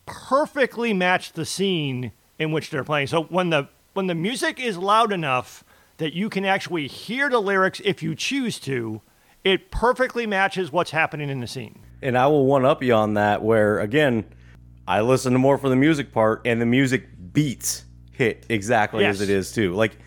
perfectly 0.05 0.93
match 0.93 1.33
the 1.33 1.45
scene 1.45 2.11
in 2.39 2.51
which 2.51 2.69
they're 2.69 2.83
playing. 2.83 3.07
So 3.07 3.23
when 3.23 3.49
the 3.49 3.67
when 3.93 4.07
the 4.07 4.15
music 4.15 4.59
is 4.59 4.77
loud 4.77 5.11
enough 5.11 5.63
that 5.97 6.13
you 6.13 6.29
can 6.29 6.45
actually 6.45 6.87
hear 6.87 7.29
the 7.29 7.39
lyrics 7.39 7.81
if 7.83 8.03
you 8.03 8.13
choose 8.13 8.59
to, 8.59 9.01
it 9.43 9.71
perfectly 9.71 10.27
matches 10.27 10.71
what's 10.71 10.91
happening 10.91 11.29
in 11.29 11.39
the 11.39 11.47
scene. 11.47 11.79
And 12.01 12.15
I 12.17 12.27
will 12.27 12.45
one 12.45 12.63
up 12.63 12.83
you 12.83 12.93
on 12.93 13.15
that. 13.15 13.41
Where 13.41 13.79
again, 13.79 14.25
I 14.87 15.01
listen 15.01 15.33
to 15.33 15.39
more 15.39 15.57
for 15.57 15.69
the 15.69 15.75
music 15.75 16.13
part, 16.13 16.41
and 16.45 16.61
the 16.61 16.65
music 16.65 17.07
beats 17.33 17.83
hit 18.11 18.45
exactly 18.49 19.03
as 19.03 19.21
it 19.21 19.29
is 19.29 19.51
too. 19.51 19.73
Like 19.73 19.97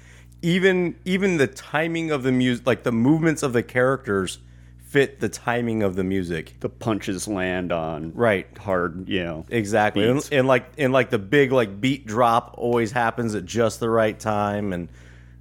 even 0.43 0.97
even 1.05 1.37
the 1.37 1.47
timing 1.47 2.11
of 2.11 2.23
the 2.23 2.33
music, 2.33 2.67
like 2.67 2.83
the 2.83 2.93
movements 2.93 3.43
of 3.43 3.53
the 3.53 3.63
characters, 3.63 4.39
fit 4.81 5.21
the 5.21 5.29
timing 5.29 5.83
of 5.83 5.97
the 5.97 6.05
music. 6.05 6.55
The 6.61 6.69
punches 6.69 7.29
land 7.29 7.73
on 7.73 8.13
Right. 8.15 8.47
hard, 8.59 9.09
you 9.09 9.23
know. 9.23 9.45
Exactly, 9.51 10.09
and, 10.09 10.27
and 10.33 10.47
like 10.49 10.71
and 10.79 10.93
like 10.93 11.11
the 11.11 11.19
big 11.19 11.53
like 11.53 11.81
beat 11.81 12.07
drop 12.07 12.55
always 12.59 12.93
happens 12.93 13.35
at 13.35 13.45
just 13.45 13.81
the 13.81 13.91
right 13.91 14.19
time, 14.19 14.73
and 14.73 14.89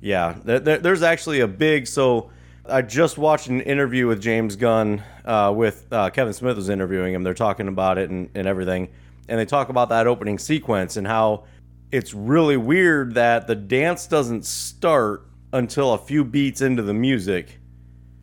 yeah, 0.01 0.35
there, 0.43 0.59
there- 0.59 0.77
there's 0.79 1.03
actually 1.03 1.39
a 1.39 1.47
big. 1.47 1.87
So 1.87 2.29
I 2.67 2.81
just 2.81 3.17
watched 3.17 3.47
an 3.47 3.61
interview 3.61 4.05
with 4.07 4.21
James 4.21 4.55
Gunn 4.55 5.01
uh, 5.25 5.51
with 5.55 5.85
uh, 5.91 6.09
Kevin 6.11 6.33
Smith 6.33 6.55
was 6.57 6.69
interviewing 6.69 7.13
him. 7.13 7.23
They're 7.23 7.33
talking 7.33 7.67
about 7.67 7.97
it 7.97 8.09
and, 8.09 8.29
and 8.35 8.47
everything, 8.47 8.89
and 9.27 9.39
they 9.39 9.45
talk 9.45 9.69
about 9.69 9.89
that 9.89 10.07
opening 10.07 10.37
sequence 10.37 10.97
and 10.97 11.07
how 11.07 11.45
it's 11.91 12.13
really 12.13 12.57
weird 12.57 13.15
that 13.15 13.47
the 13.47 13.55
dance 13.55 14.07
doesn't 14.07 14.45
start 14.45 15.25
until 15.51 15.93
a 15.93 15.97
few 15.97 16.23
beats 16.23 16.61
into 16.61 16.83
the 16.83 16.93
music. 16.93 17.59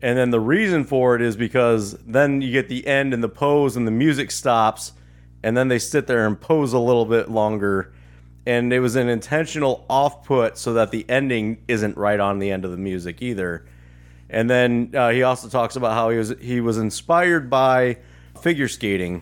And 0.01 0.17
then 0.17 0.29
the 0.29 0.39
reason 0.39 0.83
for 0.83 1.15
it 1.15 1.21
is 1.21 1.35
because 1.35 1.93
then 2.05 2.41
you 2.41 2.51
get 2.51 2.69
the 2.69 2.85
end 2.87 3.13
and 3.13 3.23
the 3.23 3.29
pose 3.29 3.75
and 3.75 3.87
the 3.87 3.91
music 3.91 4.31
stops 4.31 4.93
and 5.43 5.57
then 5.57 5.67
they 5.67 5.79
sit 5.79 6.07
there 6.07 6.25
and 6.25 6.39
pose 6.39 6.73
a 6.73 6.79
little 6.79 7.05
bit 7.05 7.29
longer 7.29 7.93
and 8.45 8.71
it 8.71 8.79
was 8.79 8.95
an 8.95 9.09
intentional 9.09 9.85
off 9.89 10.23
put 10.23 10.57
so 10.57 10.73
that 10.73 10.91
the 10.91 11.05
ending 11.09 11.61
isn't 11.67 11.97
right 11.97 12.19
on 12.19 12.39
the 12.39 12.49
end 12.49 12.63
of 12.63 12.71
the 12.71 12.77
music 12.77 13.21
either. 13.21 13.65
And 14.29 14.49
then 14.49 14.91
uh, 14.95 15.09
he 15.09 15.23
also 15.23 15.49
talks 15.49 15.75
about 15.75 15.93
how 15.93 16.09
he 16.09 16.17
was 16.17 16.33
he 16.39 16.61
was 16.61 16.77
inspired 16.77 17.49
by 17.49 17.97
figure 18.41 18.69
skating 18.69 19.21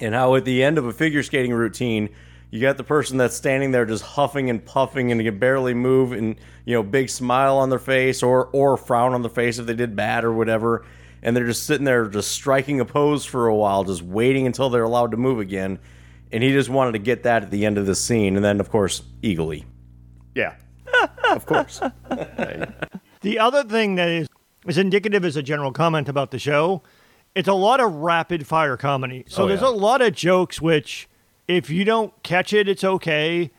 and 0.00 0.14
how 0.14 0.34
at 0.34 0.46
the 0.46 0.62
end 0.62 0.78
of 0.78 0.86
a 0.86 0.92
figure 0.92 1.22
skating 1.22 1.52
routine 1.52 2.08
you 2.52 2.60
got 2.60 2.76
the 2.76 2.84
person 2.84 3.16
that's 3.16 3.34
standing 3.34 3.70
there 3.72 3.84
just 3.86 4.04
huffing 4.04 4.50
and 4.50 4.64
puffing 4.64 5.10
and 5.10 5.20
can 5.22 5.38
barely 5.38 5.72
move 5.74 6.12
and 6.12 6.36
you 6.66 6.74
know 6.74 6.82
big 6.82 7.08
smile 7.08 7.56
on 7.56 7.70
their 7.70 7.78
face 7.78 8.22
or 8.22 8.46
or 8.52 8.76
frown 8.76 9.14
on 9.14 9.22
their 9.22 9.30
face 9.30 9.58
if 9.58 9.66
they 9.66 9.74
did 9.74 9.96
bad 9.96 10.22
or 10.22 10.32
whatever 10.32 10.84
and 11.22 11.34
they're 11.36 11.46
just 11.46 11.66
sitting 11.66 11.84
there 11.84 12.06
just 12.06 12.30
striking 12.30 12.78
a 12.78 12.84
pose 12.84 13.24
for 13.24 13.46
a 13.48 13.54
while 13.56 13.82
just 13.84 14.02
waiting 14.02 14.46
until 14.46 14.68
they're 14.70 14.84
allowed 14.84 15.10
to 15.10 15.16
move 15.16 15.40
again 15.40 15.78
and 16.30 16.42
he 16.42 16.52
just 16.52 16.68
wanted 16.68 16.92
to 16.92 16.98
get 16.98 17.22
that 17.24 17.42
at 17.42 17.50
the 17.50 17.64
end 17.66 17.78
of 17.78 17.86
the 17.86 17.94
scene 17.94 18.36
and 18.36 18.44
then 18.44 18.60
of 18.60 18.68
course 18.70 19.02
Eagly 19.22 19.64
Yeah. 20.34 20.54
of 21.30 21.46
course. 21.46 21.80
The 23.22 23.38
other 23.38 23.64
thing 23.64 23.94
that 23.96 24.08
is, 24.08 24.28
is 24.66 24.78
indicative 24.78 25.24
as 25.24 25.36
a 25.36 25.42
general 25.42 25.72
comment 25.72 26.08
about 26.08 26.30
the 26.32 26.38
show, 26.38 26.82
it's 27.34 27.48
a 27.48 27.54
lot 27.54 27.80
of 27.80 27.92
rapid 27.94 28.46
fire 28.46 28.76
comedy. 28.76 29.24
So 29.28 29.44
Oh, 29.44 29.48
there's 29.48 29.60
yeah. 29.62 29.68
a 29.68 29.70
lot 29.70 30.02
of 30.02 30.12
jokes 30.14 30.60
which, 30.60 31.08
if 31.52 31.70
you 31.70 31.84
don't 31.84 32.12
catch 32.22 32.52
it, 32.52 32.68
it's 32.68 32.84
okay. 32.84 33.50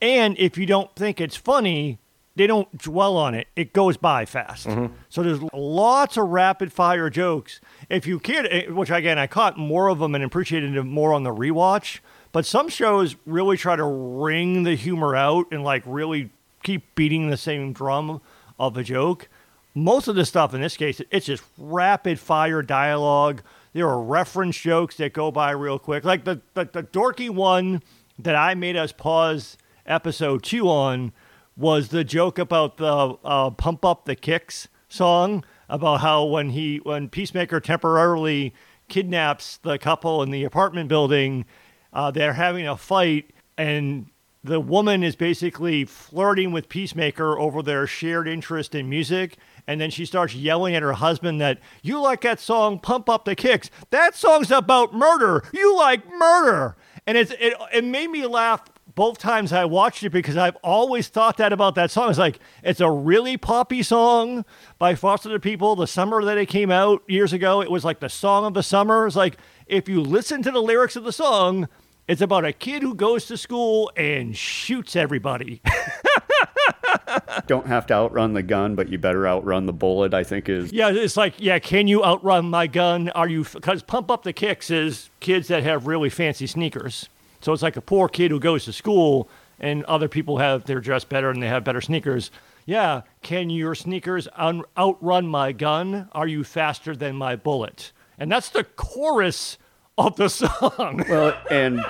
And 0.00 0.38
if 0.38 0.56
you 0.56 0.66
don't 0.66 0.94
think 0.94 1.20
it's 1.20 1.36
funny, 1.36 1.98
they 2.36 2.46
don't 2.46 2.76
dwell 2.78 3.16
on 3.16 3.34
it. 3.34 3.48
It 3.56 3.72
goes 3.72 3.96
by 3.96 4.24
fast. 4.24 4.66
Mm-hmm. 4.66 4.94
So 5.08 5.22
there's 5.22 5.40
lots 5.52 6.16
of 6.16 6.28
rapid 6.28 6.72
fire 6.72 7.10
jokes. 7.10 7.60
If 7.88 8.06
you 8.06 8.20
care, 8.20 8.42
to- 8.42 8.52
eh, 8.54 8.70
which 8.70 8.90
again, 8.90 9.18
I 9.18 9.26
caught 9.26 9.58
more 9.58 9.88
of 9.88 9.98
them 9.98 10.14
and 10.14 10.22
appreciated 10.22 10.74
them 10.74 10.88
more 10.88 11.12
on 11.12 11.24
the 11.24 11.34
rewatch. 11.34 11.98
But 12.30 12.46
some 12.46 12.68
shows 12.68 13.16
really 13.26 13.56
try 13.56 13.74
to 13.74 13.84
wring 13.84 14.62
the 14.62 14.76
humor 14.76 15.16
out 15.16 15.46
and 15.50 15.64
like 15.64 15.82
really 15.86 16.30
keep 16.62 16.94
beating 16.94 17.30
the 17.30 17.36
same 17.36 17.72
drum 17.72 18.20
of 18.58 18.76
a 18.76 18.84
joke. 18.84 19.28
Most 19.74 20.08
of 20.08 20.14
the 20.14 20.24
stuff 20.24 20.54
in 20.54 20.60
this 20.60 20.76
case, 20.76 21.00
it's 21.10 21.26
just 21.26 21.42
rapid 21.56 22.20
fire 22.20 22.62
dialogue. 22.62 23.42
There 23.78 23.88
are 23.88 24.02
reference 24.02 24.58
jokes 24.58 24.96
that 24.96 25.12
go 25.12 25.30
by 25.30 25.52
real 25.52 25.78
quick. 25.78 26.04
Like 26.04 26.24
the, 26.24 26.40
the, 26.54 26.64
the 26.64 26.82
dorky 26.82 27.30
one 27.30 27.80
that 28.18 28.34
I 28.34 28.56
made 28.56 28.74
us 28.74 28.90
pause 28.90 29.56
episode 29.86 30.42
two 30.42 30.68
on 30.68 31.12
was 31.56 31.90
the 31.90 32.02
joke 32.02 32.40
about 32.40 32.78
the 32.78 33.16
uh, 33.24 33.50
pump 33.50 33.84
up 33.84 34.04
the 34.04 34.16
kicks 34.16 34.66
song 34.88 35.44
about 35.68 36.00
how 36.00 36.24
when 36.24 36.50
he 36.50 36.78
when 36.78 37.08
peacemaker 37.08 37.60
temporarily 37.60 38.52
kidnaps 38.88 39.58
the 39.58 39.78
couple 39.78 40.24
in 40.24 40.32
the 40.32 40.42
apartment 40.42 40.88
building 40.88 41.44
uh, 41.92 42.10
they're 42.10 42.32
having 42.32 42.66
a 42.66 42.76
fight 42.76 43.30
and 43.56 44.06
the 44.42 44.58
woman 44.58 45.04
is 45.04 45.14
basically 45.14 45.84
flirting 45.84 46.50
with 46.50 46.68
peacemaker 46.68 47.38
over 47.38 47.62
their 47.62 47.86
shared 47.86 48.26
interest 48.26 48.74
in 48.74 48.88
music 48.88 49.36
and 49.68 49.80
then 49.80 49.90
she 49.90 50.04
starts 50.04 50.34
yelling 50.34 50.74
at 50.74 50.82
her 50.82 50.94
husband 50.94 51.40
that 51.40 51.60
you 51.82 52.00
like 52.00 52.22
that 52.22 52.40
song 52.40 52.80
pump 52.80 53.08
up 53.08 53.24
the 53.24 53.36
kicks 53.36 53.70
that 53.90 54.16
song's 54.16 54.50
about 54.50 54.92
murder 54.92 55.44
you 55.52 55.76
like 55.76 56.10
murder 56.14 56.76
and 57.06 57.16
it's 57.16 57.30
it 57.38 57.54
it 57.72 57.84
made 57.84 58.08
me 58.10 58.26
laugh 58.26 58.64
both 58.98 59.18
times 59.18 59.52
I 59.52 59.64
watched 59.64 60.02
it 60.02 60.10
because 60.10 60.36
I've 60.36 60.56
always 60.56 61.06
thought 61.06 61.36
that 61.36 61.52
about 61.52 61.76
that 61.76 61.92
song. 61.92 62.10
It's 62.10 62.18
like 62.18 62.40
it's 62.64 62.80
a 62.80 62.90
really 62.90 63.36
poppy 63.36 63.84
song 63.84 64.44
by 64.76 64.96
Foster 64.96 65.28
the 65.28 65.38
People. 65.38 65.76
The 65.76 65.86
summer 65.86 66.24
that 66.24 66.36
it 66.36 66.46
came 66.46 66.72
out 66.72 67.04
years 67.06 67.32
ago, 67.32 67.62
it 67.62 67.70
was 67.70 67.84
like 67.84 68.00
the 68.00 68.08
song 68.08 68.44
of 68.44 68.54
the 68.54 68.62
summer. 68.64 69.06
It's 69.06 69.14
like 69.14 69.36
if 69.68 69.88
you 69.88 70.00
listen 70.00 70.42
to 70.42 70.50
the 70.50 70.60
lyrics 70.60 70.96
of 70.96 71.04
the 71.04 71.12
song, 71.12 71.68
it's 72.08 72.20
about 72.20 72.44
a 72.44 72.52
kid 72.52 72.82
who 72.82 72.92
goes 72.92 73.26
to 73.26 73.36
school 73.36 73.92
and 73.96 74.36
shoots 74.36 74.96
everybody. 74.96 75.62
Don't 77.46 77.66
have 77.66 77.86
to 77.86 77.94
outrun 77.94 78.32
the 78.34 78.42
gun, 78.42 78.74
but 78.74 78.88
you 78.88 78.98
better 78.98 79.26
outrun 79.26 79.66
the 79.66 79.72
bullet. 79.72 80.12
I 80.14 80.24
think 80.24 80.48
is 80.48 80.72
yeah, 80.72 80.90
it's 80.90 81.16
like 81.16 81.34
yeah, 81.38 81.58
can 81.58 81.88
you 81.88 82.04
outrun 82.04 82.50
my 82.50 82.66
gun? 82.66 83.08
Are 83.10 83.28
you 83.28 83.44
because 83.44 83.82
pump 83.82 84.10
up 84.10 84.22
the 84.22 84.32
kicks 84.32 84.70
is 84.70 85.10
kids 85.20 85.48
that 85.48 85.62
have 85.62 85.86
really 85.86 86.10
fancy 86.10 86.46
sneakers. 86.46 87.08
So 87.40 87.52
it's 87.52 87.62
like 87.62 87.76
a 87.76 87.80
poor 87.80 88.08
kid 88.08 88.30
who 88.30 88.40
goes 88.40 88.64
to 88.64 88.72
school 88.72 89.28
and 89.60 89.84
other 89.84 90.08
people 90.08 90.38
have 90.38 90.64
they're 90.64 90.80
dressed 90.80 91.08
better 91.08 91.30
and 91.30 91.42
they 91.42 91.48
have 91.48 91.64
better 91.64 91.80
sneakers. 91.80 92.30
Yeah, 92.66 93.02
can 93.22 93.48
your 93.48 93.74
sneakers 93.74 94.28
un- 94.36 94.64
outrun 94.76 95.26
my 95.26 95.52
gun? 95.52 96.08
Are 96.12 96.26
you 96.26 96.44
faster 96.44 96.94
than 96.94 97.16
my 97.16 97.34
bullet? 97.36 97.92
And 98.18 98.30
that's 98.30 98.50
the 98.50 98.64
chorus 98.64 99.56
of 99.96 100.16
the 100.16 100.28
song. 100.28 101.04
well, 101.08 101.34
and 101.50 101.82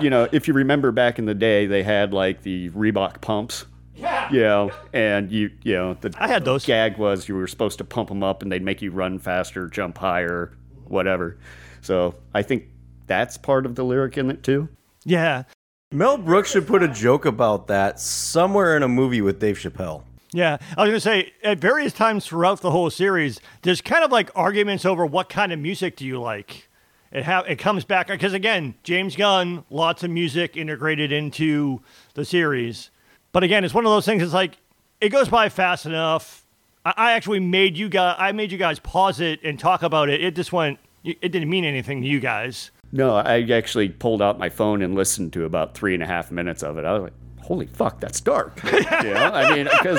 you 0.00 0.08
know, 0.08 0.28
if 0.32 0.48
you 0.48 0.54
remember 0.54 0.90
back 0.92 1.18
in 1.18 1.26
the 1.26 1.34
day, 1.34 1.66
they 1.66 1.82
had 1.82 2.14
like 2.14 2.42
the 2.42 2.70
Reebok 2.70 3.20
pumps. 3.20 3.66
Yeah. 4.02 4.30
You 4.32 4.40
know, 4.40 4.70
and 4.92 5.30
you, 5.30 5.50
you 5.62 5.74
know, 5.74 5.94
the 5.94 6.12
I 6.18 6.28
had 6.28 6.44
those. 6.44 6.66
gag 6.66 6.98
was 6.98 7.28
you 7.28 7.36
were 7.36 7.46
supposed 7.46 7.78
to 7.78 7.84
pump 7.84 8.08
them 8.08 8.22
up 8.22 8.42
and 8.42 8.50
they'd 8.50 8.62
make 8.62 8.82
you 8.82 8.90
run 8.90 9.18
faster, 9.18 9.68
jump 9.68 9.98
higher, 9.98 10.52
whatever. 10.88 11.38
So 11.80 12.16
I 12.34 12.42
think 12.42 12.64
that's 13.06 13.38
part 13.38 13.64
of 13.64 13.76
the 13.76 13.84
lyric 13.84 14.18
in 14.18 14.30
it 14.30 14.42
too. 14.42 14.68
Yeah. 15.04 15.44
Mel 15.92 16.16
Brooks 16.18 16.50
should 16.50 16.66
put 16.66 16.82
a 16.82 16.88
joke 16.88 17.24
about 17.24 17.66
that 17.68 18.00
somewhere 18.00 18.76
in 18.76 18.82
a 18.82 18.88
movie 18.88 19.20
with 19.20 19.38
Dave 19.38 19.58
Chappelle. 19.58 20.02
Yeah, 20.32 20.56
I 20.78 20.82
was 20.82 20.88
going 20.88 20.92
to 20.92 21.00
say 21.00 21.32
at 21.44 21.58
various 21.58 21.92
times 21.92 22.26
throughout 22.26 22.62
the 22.62 22.70
whole 22.70 22.88
series, 22.88 23.38
there's 23.60 23.82
kind 23.82 24.02
of 24.02 24.10
like 24.10 24.30
arguments 24.34 24.86
over 24.86 25.04
what 25.04 25.28
kind 25.28 25.52
of 25.52 25.58
music 25.58 25.96
do 25.96 26.06
you 26.06 26.18
like. 26.18 26.68
It 27.10 27.24
ha- 27.24 27.44
it 27.46 27.56
comes 27.58 27.84
back 27.84 28.06
because 28.08 28.32
again, 28.32 28.74
James 28.82 29.14
Gunn, 29.14 29.64
lots 29.68 30.02
of 30.02 30.10
music 30.10 30.56
integrated 30.56 31.12
into 31.12 31.82
the 32.14 32.24
series, 32.24 32.90
but 33.32 33.42
again, 33.44 33.64
it's 33.64 33.74
one 33.74 33.84
of 33.86 33.90
those 33.90 34.04
things. 34.06 34.22
It's 34.22 34.32
like 34.32 34.56
it 35.00 35.08
goes 35.10 35.28
by 35.28 35.48
fast 35.48 35.86
enough. 35.86 36.46
I, 36.84 36.94
I 36.96 37.12
actually 37.12 37.40
made 37.40 37.76
you 37.76 37.88
guys, 37.88 38.16
I 38.18 38.32
made 38.32 38.52
you 38.52 38.58
guys 38.58 38.78
pause 38.78 39.20
it 39.20 39.40
and 39.42 39.58
talk 39.58 39.82
about 39.82 40.08
it. 40.08 40.22
It 40.22 40.34
just 40.36 40.52
went. 40.52 40.78
It 41.04 41.32
didn't 41.32 41.50
mean 41.50 41.64
anything 41.64 42.00
to 42.02 42.06
you 42.06 42.20
guys. 42.20 42.70
No, 42.92 43.16
I 43.16 43.40
actually 43.50 43.88
pulled 43.88 44.22
out 44.22 44.38
my 44.38 44.48
phone 44.48 44.82
and 44.82 44.94
listened 44.94 45.32
to 45.32 45.44
about 45.46 45.74
three 45.74 45.94
and 45.94 46.02
a 46.02 46.06
half 46.06 46.30
minutes 46.30 46.62
of 46.62 46.78
it. 46.78 46.84
I 46.84 46.92
was 46.92 47.02
like, 47.02 47.12
holy 47.40 47.66
fuck, 47.66 47.98
that's 47.98 48.20
dark. 48.20 48.62
you 48.72 48.80
know, 48.82 49.30
I 49.34 49.52
mean, 49.52 49.64
because 49.64 49.98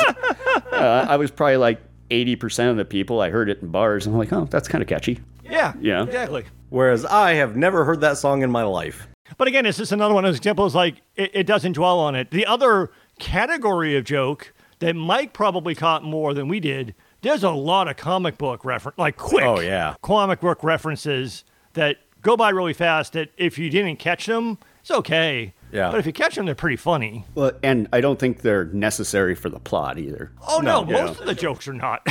uh, 0.71 1.05
I 1.09 1.17
was 1.17 1.29
probably 1.31 1.57
like 1.57 1.81
80% 2.09 2.69
of 2.71 2.77
the 2.77 2.85
people, 2.85 3.19
I 3.19 3.29
heard 3.31 3.49
it 3.49 3.61
in 3.61 3.67
bars. 3.69 4.05
And 4.05 4.15
I'm 4.15 4.19
like, 4.19 4.31
oh, 4.31 4.45
that's 4.45 4.67
kind 4.69 4.81
of 4.81 4.87
catchy. 4.87 5.19
Yeah, 5.43 5.73
Yeah. 5.81 6.03
exactly. 6.03 6.45
Whereas 6.69 7.03
I 7.03 7.33
have 7.33 7.55
never 7.57 7.83
heard 7.83 7.99
that 8.01 8.17
song 8.17 8.43
in 8.43 8.49
my 8.51 8.63
life. 8.63 9.07
But 9.37 9.47
again, 9.47 9.65
it's 9.65 9.77
just 9.77 9.91
another 9.91 10.13
one 10.13 10.23
of 10.23 10.29
those 10.29 10.37
examples 10.37 10.73
like 10.73 11.01
it, 11.15 11.31
it 11.33 11.43
doesn't 11.47 11.73
dwell 11.73 11.99
on 11.99 12.15
it. 12.15 12.31
The 12.31 12.45
other 12.45 12.91
category 13.23 13.95
of 13.95 14.03
joke 14.03 14.53
that 14.79 14.95
Mike 14.95 15.31
probably 15.33 15.73
caught 15.75 16.03
more 16.03 16.33
than 16.33 16.47
we 16.49 16.59
did, 16.59 16.93
there's 17.21 17.43
a 17.43 17.51
lot 17.51 17.87
of 17.87 17.95
comic 17.95 18.37
book 18.37 18.65
reference, 18.65 18.97
like 18.97 19.15
quick 19.15 19.45
Oh, 19.45 19.59
yeah. 19.61 19.95
comic 20.01 20.41
book 20.41 20.61
references 20.63 21.45
that 21.73 21.97
go 22.21 22.35
by 22.35 22.49
really 22.49 22.73
fast 22.73 23.13
that 23.13 23.29
if 23.37 23.57
you 23.57 23.69
didn't 23.69 23.97
catch 23.97 24.25
them, 24.25 24.57
it's 24.81 24.91
okay. 24.91 25.53
Yeah. 25.71 25.89
But 25.89 26.01
if 26.01 26.05
you 26.05 26.11
catch 26.13 26.35
them, 26.35 26.45
they're 26.45 26.53
pretty 26.53 26.75
funny. 26.75 27.25
Well, 27.33 27.53
and 27.63 27.87
I 27.93 28.01
don't 28.01 28.19
think 28.19 28.41
they're 28.41 28.65
necessary 28.65 29.35
for 29.35 29.49
the 29.49 29.59
plot 29.59 29.97
either. 29.97 30.31
Oh, 30.47 30.59
no, 30.59 30.83
No. 30.83 31.05
most 31.07 31.21
of 31.21 31.25
the 31.25 31.33
jokes 31.33 31.67
are 31.67 31.73
not. 31.73 32.05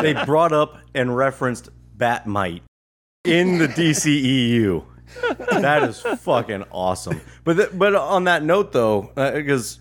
They 0.00 0.14
brought 0.24 0.52
up 0.52 0.78
and 0.94 1.14
referenced 1.14 1.68
Bat-Mite 1.96 2.62
in 3.24 3.58
the 3.58 3.66
DCEU. 3.68 4.84
That 5.50 5.82
is 5.84 6.00
fucking 6.00 6.64
awesome. 6.70 7.20
But 7.44 7.54
th- 7.54 7.70
but 7.74 7.94
on 7.94 8.24
that 8.24 8.42
note 8.42 8.72
though, 8.72 9.10
because 9.14 9.78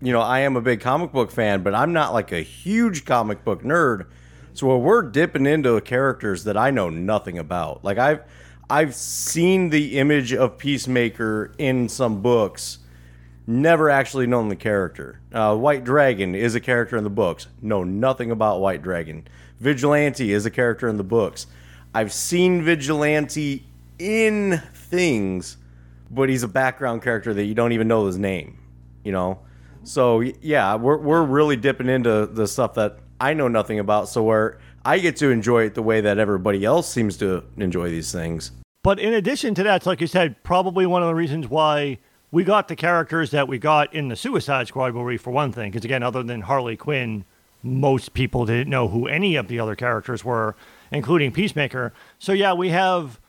you 0.00 0.12
know 0.12 0.20
I 0.20 0.40
am 0.40 0.56
a 0.56 0.60
big 0.60 0.80
comic 0.80 1.12
book 1.12 1.30
fan, 1.30 1.62
but 1.62 1.74
I'm 1.74 1.92
not 1.92 2.12
like 2.12 2.32
a 2.32 2.40
huge 2.40 3.04
comic 3.04 3.44
book 3.44 3.62
nerd. 3.62 4.06
So 4.52 4.76
we're 4.78 5.02
dipping 5.02 5.46
into 5.46 5.80
characters 5.80 6.44
that 6.44 6.56
I 6.56 6.70
know 6.70 6.90
nothing 6.90 7.38
about, 7.38 7.84
like 7.84 7.98
I've 7.98 8.22
I've 8.68 8.94
seen 8.94 9.70
the 9.70 9.98
image 9.98 10.32
of 10.32 10.56
Peacemaker 10.56 11.52
in 11.58 11.88
some 11.88 12.22
books, 12.22 12.78
never 13.46 13.90
actually 13.90 14.28
known 14.28 14.48
the 14.48 14.56
character. 14.56 15.20
Uh, 15.32 15.56
White 15.56 15.82
Dragon 15.82 16.34
is 16.36 16.54
a 16.54 16.60
character 16.60 16.96
in 16.96 17.02
the 17.02 17.10
books. 17.10 17.48
Know 17.60 17.82
nothing 17.82 18.30
about 18.30 18.60
White 18.60 18.80
Dragon. 18.82 19.26
Vigilante 19.58 20.32
is 20.32 20.46
a 20.46 20.50
character 20.50 20.88
in 20.88 20.98
the 20.98 21.04
books. 21.04 21.46
I've 21.92 22.12
seen 22.12 22.62
Vigilante 22.62 23.66
in 24.00 24.62
things, 24.74 25.58
but 26.10 26.28
he's 26.28 26.42
a 26.42 26.48
background 26.48 27.02
character 27.02 27.32
that 27.34 27.44
you 27.44 27.54
don't 27.54 27.72
even 27.72 27.86
know 27.86 28.06
his 28.06 28.18
name. 28.18 28.58
You 29.04 29.12
know, 29.12 29.40
so 29.82 30.20
yeah, 30.20 30.74
we're 30.74 30.98
we're 30.98 31.22
really 31.22 31.56
dipping 31.56 31.88
into 31.88 32.26
the 32.26 32.46
stuff 32.48 32.74
that 32.74 32.98
I 33.20 33.34
know 33.34 33.48
nothing 33.48 33.78
about. 33.78 34.08
So 34.08 34.22
where 34.22 34.58
I 34.84 34.98
get 34.98 35.16
to 35.16 35.30
enjoy 35.30 35.64
it 35.64 35.74
the 35.74 35.82
way 35.82 36.00
that 36.00 36.18
everybody 36.18 36.64
else 36.64 36.90
seems 36.90 37.16
to 37.18 37.44
enjoy 37.56 37.90
these 37.90 38.10
things. 38.12 38.52
But 38.82 38.98
in 38.98 39.12
addition 39.12 39.54
to 39.56 39.62
that, 39.64 39.84
like 39.84 40.00
you 40.00 40.06
said, 40.06 40.42
probably 40.42 40.86
one 40.86 41.02
of 41.02 41.08
the 41.08 41.14
reasons 41.14 41.48
why 41.48 41.98
we 42.30 42.44
got 42.44 42.68
the 42.68 42.76
characters 42.76 43.30
that 43.32 43.46
we 43.46 43.58
got 43.58 43.92
in 43.94 44.08
the 44.08 44.16
Suicide 44.16 44.68
Squad 44.68 44.94
movie, 44.94 45.18
for 45.18 45.30
one 45.30 45.52
thing. 45.52 45.70
Because 45.70 45.84
again, 45.84 46.02
other 46.02 46.22
than 46.22 46.42
Harley 46.42 46.76
Quinn, 46.76 47.24
most 47.62 48.14
people 48.14 48.46
didn't 48.46 48.70
know 48.70 48.88
who 48.88 49.06
any 49.06 49.36
of 49.36 49.48
the 49.48 49.60
other 49.60 49.74
characters 49.74 50.24
were, 50.24 50.56
including 50.90 51.32
Peacemaker. 51.32 51.92
So 52.18 52.32
yeah, 52.32 52.54
we 52.54 52.70
have 52.70 53.20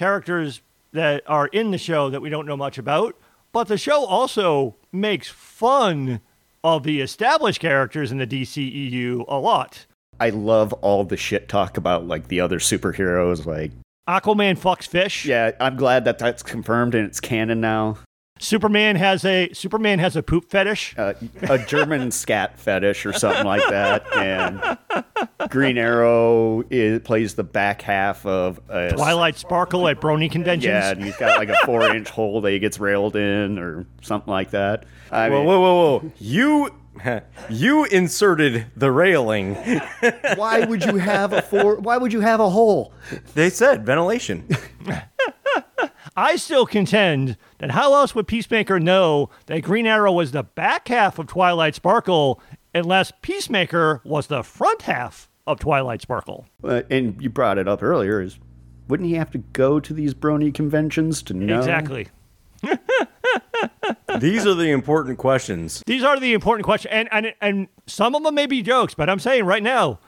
characters 0.00 0.62
that 0.92 1.22
are 1.26 1.48
in 1.48 1.72
the 1.72 1.78
show 1.78 2.08
that 2.08 2.22
we 2.22 2.30
don't 2.30 2.46
know 2.46 2.56
much 2.56 2.78
about. 2.78 3.14
But 3.52 3.68
the 3.68 3.76
show 3.76 4.06
also 4.06 4.76
makes 4.90 5.28
fun 5.28 6.22
of 6.64 6.84
the 6.84 7.02
established 7.02 7.60
characters 7.60 8.10
in 8.10 8.16
the 8.16 8.26
DCEU 8.26 9.26
a 9.28 9.38
lot. 9.38 9.84
I 10.18 10.30
love 10.30 10.72
all 10.72 11.04
the 11.04 11.18
shit 11.18 11.50
talk 11.50 11.76
about 11.76 12.06
like 12.08 12.28
the 12.28 12.40
other 12.40 12.58
superheroes. 12.58 13.44
Like, 13.44 13.72
Aquaman 14.08 14.58
fucks 14.58 14.88
fish. 14.88 15.26
yeah, 15.26 15.50
I'm 15.60 15.76
glad 15.76 16.06
that 16.06 16.18
that's 16.18 16.42
confirmed 16.42 16.94
and 16.94 17.06
it's 17.06 17.20
canon 17.20 17.60
now. 17.60 17.98
Superman 18.40 18.96
has 18.96 19.24
a 19.24 19.52
Superman 19.52 19.98
has 19.98 20.16
a 20.16 20.22
poop 20.22 20.50
fetish. 20.50 20.94
Uh, 20.96 21.12
a 21.42 21.58
German 21.58 22.10
scat 22.10 22.58
fetish 22.58 23.04
or 23.06 23.12
something 23.12 23.44
like 23.44 23.66
that, 23.68 24.04
and 24.16 24.78
Green 25.50 25.76
Arrow 25.78 26.64
is, 26.70 27.00
plays 27.00 27.34
the 27.34 27.44
back 27.44 27.82
half 27.82 28.24
of 28.24 28.58
a 28.68 28.90
Twilight 28.92 29.36
Sparkle 29.36 29.86
at 29.88 30.00
Brony 30.00 30.30
conventions. 30.30 30.70
Yeah, 30.70 30.90
and 30.90 31.04
he's 31.04 31.16
got 31.16 31.38
like 31.38 31.50
a 31.50 31.56
four-inch 31.66 32.08
hole 32.08 32.40
that 32.40 32.50
he 32.50 32.58
gets 32.58 32.80
railed 32.80 33.14
in, 33.14 33.58
or 33.58 33.86
something 34.00 34.30
like 34.30 34.50
that. 34.50 34.86
I 35.10 35.28
Whoa, 35.28 35.38
mean, 35.38 35.46
whoa, 35.46 35.60
whoa, 35.60 35.98
whoa! 35.98 36.12
You, 36.18 36.70
you 37.50 37.84
inserted 37.84 38.66
the 38.76 38.90
railing. 38.90 39.54
why 40.36 40.64
would 40.64 40.84
you 40.84 40.96
have 40.96 41.32
a 41.32 41.42
four? 41.42 41.76
Why 41.76 41.96
would 41.96 42.12
you 42.12 42.20
have 42.20 42.40
a 42.40 42.50
hole? 42.50 42.92
They 43.34 43.50
said 43.50 43.86
ventilation. 43.86 44.48
I 46.16 46.36
still 46.36 46.66
contend 46.66 47.36
that 47.58 47.70
how 47.70 47.94
else 47.94 48.14
would 48.14 48.26
Peacemaker 48.26 48.80
know 48.80 49.30
that 49.46 49.60
Green 49.60 49.86
Arrow 49.86 50.12
was 50.12 50.32
the 50.32 50.42
back 50.42 50.88
half 50.88 51.18
of 51.18 51.28
Twilight 51.28 51.74
Sparkle 51.74 52.40
unless 52.74 53.12
Peacemaker 53.22 54.00
was 54.04 54.26
the 54.26 54.42
front 54.42 54.82
half 54.82 55.30
of 55.46 55.60
Twilight 55.60 56.02
Sparkle? 56.02 56.46
Uh, 56.62 56.82
and 56.90 57.20
you 57.22 57.30
brought 57.30 57.58
it 57.58 57.68
up 57.68 57.82
earlier. 57.82 58.20
Is 58.20 58.38
wouldn't 58.88 59.08
he 59.08 59.14
have 59.14 59.30
to 59.30 59.38
go 59.38 59.78
to 59.80 59.94
these 59.94 60.14
Brony 60.14 60.52
conventions 60.52 61.22
to 61.22 61.34
know? 61.34 61.58
Exactly. 61.58 62.08
These 64.18 64.46
are 64.46 64.54
the 64.54 64.70
important 64.70 65.18
questions. 65.18 65.82
These 65.86 66.02
are 66.02 66.18
the 66.18 66.32
important 66.32 66.64
questions, 66.64 66.92
and, 66.92 67.08
and 67.12 67.34
and 67.40 67.68
some 67.86 68.14
of 68.14 68.22
them 68.22 68.34
may 68.34 68.46
be 68.46 68.62
jokes, 68.62 68.94
but 68.94 69.08
I'm 69.08 69.18
saying 69.18 69.44
right 69.44 69.62
now, 69.62 69.98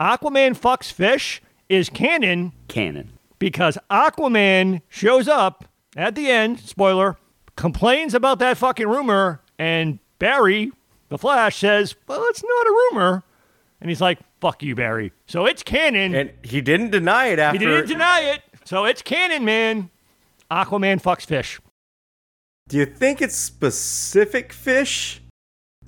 Aquaman 0.00 0.58
fucks 0.58 0.92
fish 0.92 1.42
is 1.68 1.88
canon 1.88 2.52
Canon. 2.68 3.12
because 3.38 3.78
Aquaman 3.90 4.82
shows 4.88 5.28
up 5.28 5.64
at 5.96 6.14
the 6.14 6.28
end, 6.30 6.60
spoiler, 6.60 7.16
complains 7.56 8.14
about 8.14 8.38
that 8.38 8.56
fucking 8.56 8.86
rumor, 8.88 9.40
and 9.58 9.98
Barry, 10.18 10.72
the 11.08 11.18
Flash, 11.18 11.56
says, 11.58 11.94
Well, 12.06 12.22
it's 12.28 12.42
not 12.42 12.66
a 12.66 12.70
rumor. 12.70 13.22
And 13.80 13.88
he's 13.90 14.00
like, 14.00 14.18
Fuck 14.40 14.62
you, 14.62 14.74
Barry. 14.74 15.12
So 15.26 15.46
it's 15.46 15.62
canon. 15.62 16.14
And 16.14 16.32
he 16.42 16.60
didn't 16.60 16.90
deny 16.90 17.26
it 17.26 17.38
after. 17.38 17.58
he 17.58 17.64
didn't 17.64 17.88
deny 17.88 18.20
it. 18.20 18.42
So 18.64 18.84
it's 18.84 19.02
canon, 19.02 19.44
man. 19.44 19.90
Aquaman 20.50 21.00
fucks 21.02 21.26
fish. 21.26 21.60
Do 22.70 22.76
you 22.76 22.86
think 22.86 23.20
it's 23.20 23.34
specific 23.34 24.52
fish? 24.52 25.20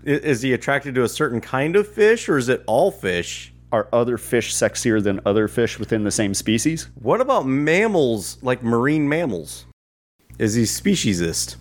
Is 0.02 0.42
he 0.42 0.52
attracted 0.52 0.96
to 0.96 1.04
a 1.04 1.08
certain 1.08 1.40
kind 1.40 1.76
of 1.76 1.86
fish, 1.86 2.28
or 2.28 2.36
is 2.36 2.48
it 2.48 2.64
all 2.66 2.90
fish? 2.90 3.54
Are 3.70 3.88
other 3.92 4.18
fish 4.18 4.52
sexier 4.52 5.00
than 5.00 5.20
other 5.24 5.46
fish 5.46 5.78
within 5.78 6.02
the 6.02 6.10
same 6.10 6.34
species? 6.34 6.88
What 6.96 7.20
about 7.20 7.46
mammals, 7.46 8.36
like 8.42 8.64
marine 8.64 9.08
mammals? 9.08 9.64
Is 10.40 10.54
he 10.54 10.64
speciesist? 10.64 11.54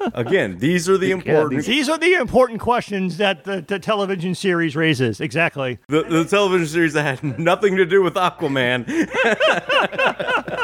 Again, 0.14 0.58
these 0.58 0.88
are 0.88 0.98
the 0.98 1.10
important. 1.10 1.64
These 1.64 1.88
are 1.88 1.98
the 1.98 2.14
important 2.14 2.60
questions 2.60 3.16
that 3.16 3.42
the, 3.42 3.62
the 3.62 3.80
television 3.80 4.36
series 4.36 4.76
raises. 4.76 5.20
Exactly. 5.20 5.80
the, 5.88 6.04
the 6.04 6.24
television 6.24 6.68
series 6.68 6.92
that 6.92 7.20
had 7.20 7.38
nothing 7.38 7.74
to 7.76 7.84
do 7.84 8.00
with 8.00 8.14
Aquaman. 8.14 8.86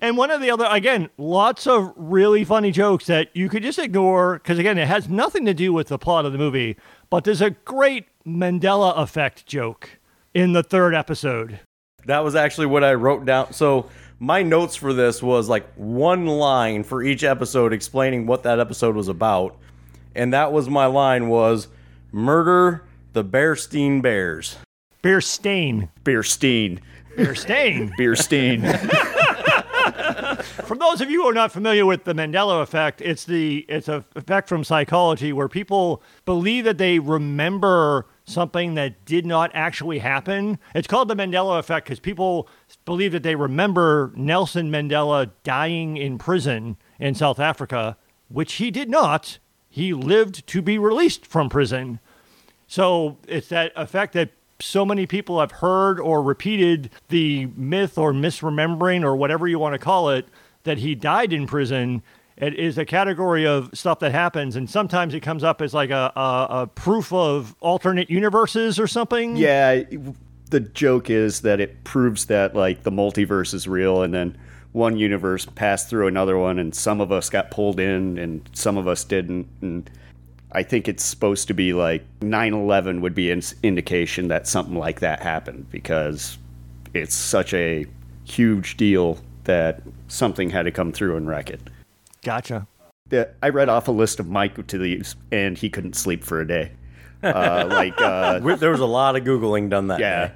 And 0.00 0.16
one 0.16 0.30
of 0.30 0.40
the 0.40 0.50
other, 0.50 0.66
again, 0.70 1.10
lots 1.18 1.66
of 1.66 1.92
really 1.96 2.44
funny 2.44 2.70
jokes 2.70 3.06
that 3.06 3.28
you 3.34 3.48
could 3.48 3.62
just 3.62 3.78
ignore 3.78 4.34
because, 4.34 4.58
again, 4.58 4.78
it 4.78 4.86
has 4.86 5.08
nothing 5.08 5.44
to 5.46 5.54
do 5.54 5.72
with 5.72 5.88
the 5.88 5.98
plot 5.98 6.24
of 6.24 6.32
the 6.32 6.38
movie. 6.38 6.76
But 7.10 7.24
there's 7.24 7.40
a 7.40 7.50
great 7.50 8.06
Mandela 8.26 8.96
effect 8.96 9.46
joke 9.46 9.98
in 10.34 10.52
the 10.52 10.62
third 10.62 10.94
episode. 10.94 11.60
That 12.06 12.20
was 12.20 12.34
actually 12.34 12.66
what 12.66 12.84
I 12.84 12.94
wrote 12.94 13.24
down. 13.24 13.52
So 13.52 13.90
my 14.20 14.42
notes 14.42 14.76
for 14.76 14.92
this 14.92 15.22
was 15.22 15.48
like 15.48 15.66
one 15.74 16.26
line 16.26 16.84
for 16.84 17.02
each 17.02 17.24
episode 17.24 17.72
explaining 17.72 18.26
what 18.26 18.44
that 18.44 18.60
episode 18.60 18.94
was 18.94 19.08
about. 19.08 19.56
And 20.14 20.32
that 20.32 20.52
was 20.52 20.68
my 20.68 20.86
line 20.86 21.28
was 21.28 21.68
murder 22.12 22.84
the 23.14 23.24
Bearstein 23.24 24.00
Bears. 24.00 24.56
Beerstein. 25.02 25.88
Beer 26.04 26.22
stain. 26.22 26.80
Beerstein. 27.98 28.62
For 30.68 30.76
those 30.76 31.00
of 31.00 31.10
you 31.10 31.22
who 31.22 31.28
are 31.30 31.32
not 31.32 31.50
familiar 31.50 31.86
with 31.86 32.04
the 32.04 32.12
Mandela 32.12 32.60
effect, 32.60 33.00
it's 33.00 33.24
the 33.24 33.64
it's 33.70 33.88
a 33.88 34.04
effect 34.14 34.50
from 34.50 34.64
psychology 34.64 35.32
where 35.32 35.48
people 35.48 36.02
believe 36.26 36.64
that 36.64 36.76
they 36.76 36.98
remember 36.98 38.04
something 38.26 38.74
that 38.74 39.06
did 39.06 39.24
not 39.24 39.50
actually 39.54 40.00
happen. 40.00 40.58
It's 40.74 40.86
called 40.86 41.08
the 41.08 41.16
Mandela 41.16 41.58
effect 41.58 41.86
because 41.86 42.00
people 42.00 42.50
believe 42.84 43.12
that 43.12 43.22
they 43.22 43.34
remember 43.34 44.12
Nelson 44.14 44.70
Mandela 44.70 45.30
dying 45.42 45.96
in 45.96 46.18
prison 46.18 46.76
in 47.00 47.14
South 47.14 47.40
Africa, 47.40 47.96
which 48.28 48.52
he 48.56 48.70
did 48.70 48.90
not. 48.90 49.38
He 49.70 49.94
lived 49.94 50.46
to 50.48 50.60
be 50.60 50.76
released 50.76 51.24
from 51.24 51.48
prison. 51.48 51.98
So 52.66 53.16
it's 53.26 53.48
that 53.48 53.72
effect 53.74 54.12
that 54.12 54.32
so 54.60 54.84
many 54.84 55.06
people 55.06 55.40
have 55.40 55.52
heard 55.52 55.98
or 55.98 56.22
repeated 56.22 56.90
the 57.08 57.46
myth 57.56 57.96
or 57.96 58.12
misremembering 58.12 59.02
or 59.02 59.16
whatever 59.16 59.48
you 59.48 59.58
want 59.58 59.72
to 59.72 59.78
call 59.78 60.10
it 60.10 60.28
that 60.68 60.78
he 60.78 60.94
died 60.94 61.32
in 61.32 61.46
prison. 61.46 62.02
It 62.36 62.54
is 62.54 62.78
a 62.78 62.84
category 62.84 63.46
of 63.46 63.70
stuff 63.74 63.98
that 64.00 64.12
happens, 64.12 64.54
and 64.54 64.70
sometimes 64.70 65.14
it 65.14 65.20
comes 65.20 65.42
up 65.42 65.60
as 65.60 65.74
like 65.74 65.90
a, 65.90 66.12
a, 66.14 66.46
a 66.50 66.66
proof 66.66 67.12
of 67.12 67.56
alternate 67.60 68.08
universes 68.10 68.78
or 68.78 68.86
something. 68.86 69.36
yeah, 69.36 69.82
the 70.50 70.60
joke 70.60 71.10
is 71.10 71.40
that 71.40 71.60
it 71.60 71.84
proves 71.84 72.26
that 72.26 72.54
like 72.54 72.84
the 72.84 72.92
multiverse 72.92 73.54
is 73.54 73.66
real, 73.66 74.02
and 74.02 74.14
then 74.14 74.38
one 74.72 74.96
universe 74.96 75.46
passed 75.46 75.88
through 75.88 76.06
another 76.06 76.38
one, 76.38 76.58
and 76.58 76.74
some 76.74 77.00
of 77.00 77.10
us 77.10 77.28
got 77.28 77.50
pulled 77.50 77.80
in, 77.80 78.18
and 78.18 78.48
some 78.52 78.76
of 78.76 78.86
us 78.86 79.04
didn't. 79.04 79.48
And 79.60 79.90
I 80.52 80.62
think 80.62 80.86
it's 80.86 81.02
supposed 81.02 81.48
to 81.48 81.54
be 81.54 81.72
like 81.72 82.04
9/11 82.20 83.00
would 83.00 83.14
be 83.14 83.30
an 83.30 83.42
indication 83.62 84.28
that 84.28 84.46
something 84.46 84.76
like 84.76 85.00
that 85.00 85.20
happened 85.20 85.70
because 85.70 86.38
it's 86.94 87.14
such 87.14 87.52
a 87.52 87.86
huge 88.24 88.76
deal 88.76 89.18
that 89.48 89.80
something 90.06 90.50
had 90.50 90.62
to 90.64 90.70
come 90.70 90.92
through 90.92 91.16
and 91.16 91.26
wreck 91.26 91.50
it. 91.50 91.60
Gotcha. 92.22 92.66
Yeah, 93.10 93.24
I 93.42 93.48
read 93.48 93.68
off 93.70 93.88
a 93.88 93.92
list 93.92 94.20
of 94.20 94.28
Mike 94.28 94.64
to 94.66 94.78
these, 94.78 95.16
and 95.32 95.56
he 95.56 95.70
couldn't 95.70 95.96
sleep 95.96 96.22
for 96.22 96.40
a 96.40 96.46
day. 96.46 96.72
Uh, 97.22 97.66
like, 97.70 97.98
uh, 98.00 98.38
There 98.56 98.70
was 98.70 98.80
a 98.80 98.86
lot 98.86 99.16
of 99.16 99.24
Googling 99.24 99.70
done 99.70 99.86
that 99.88 99.98
yeah, 100.00 100.28
day. 100.28 100.34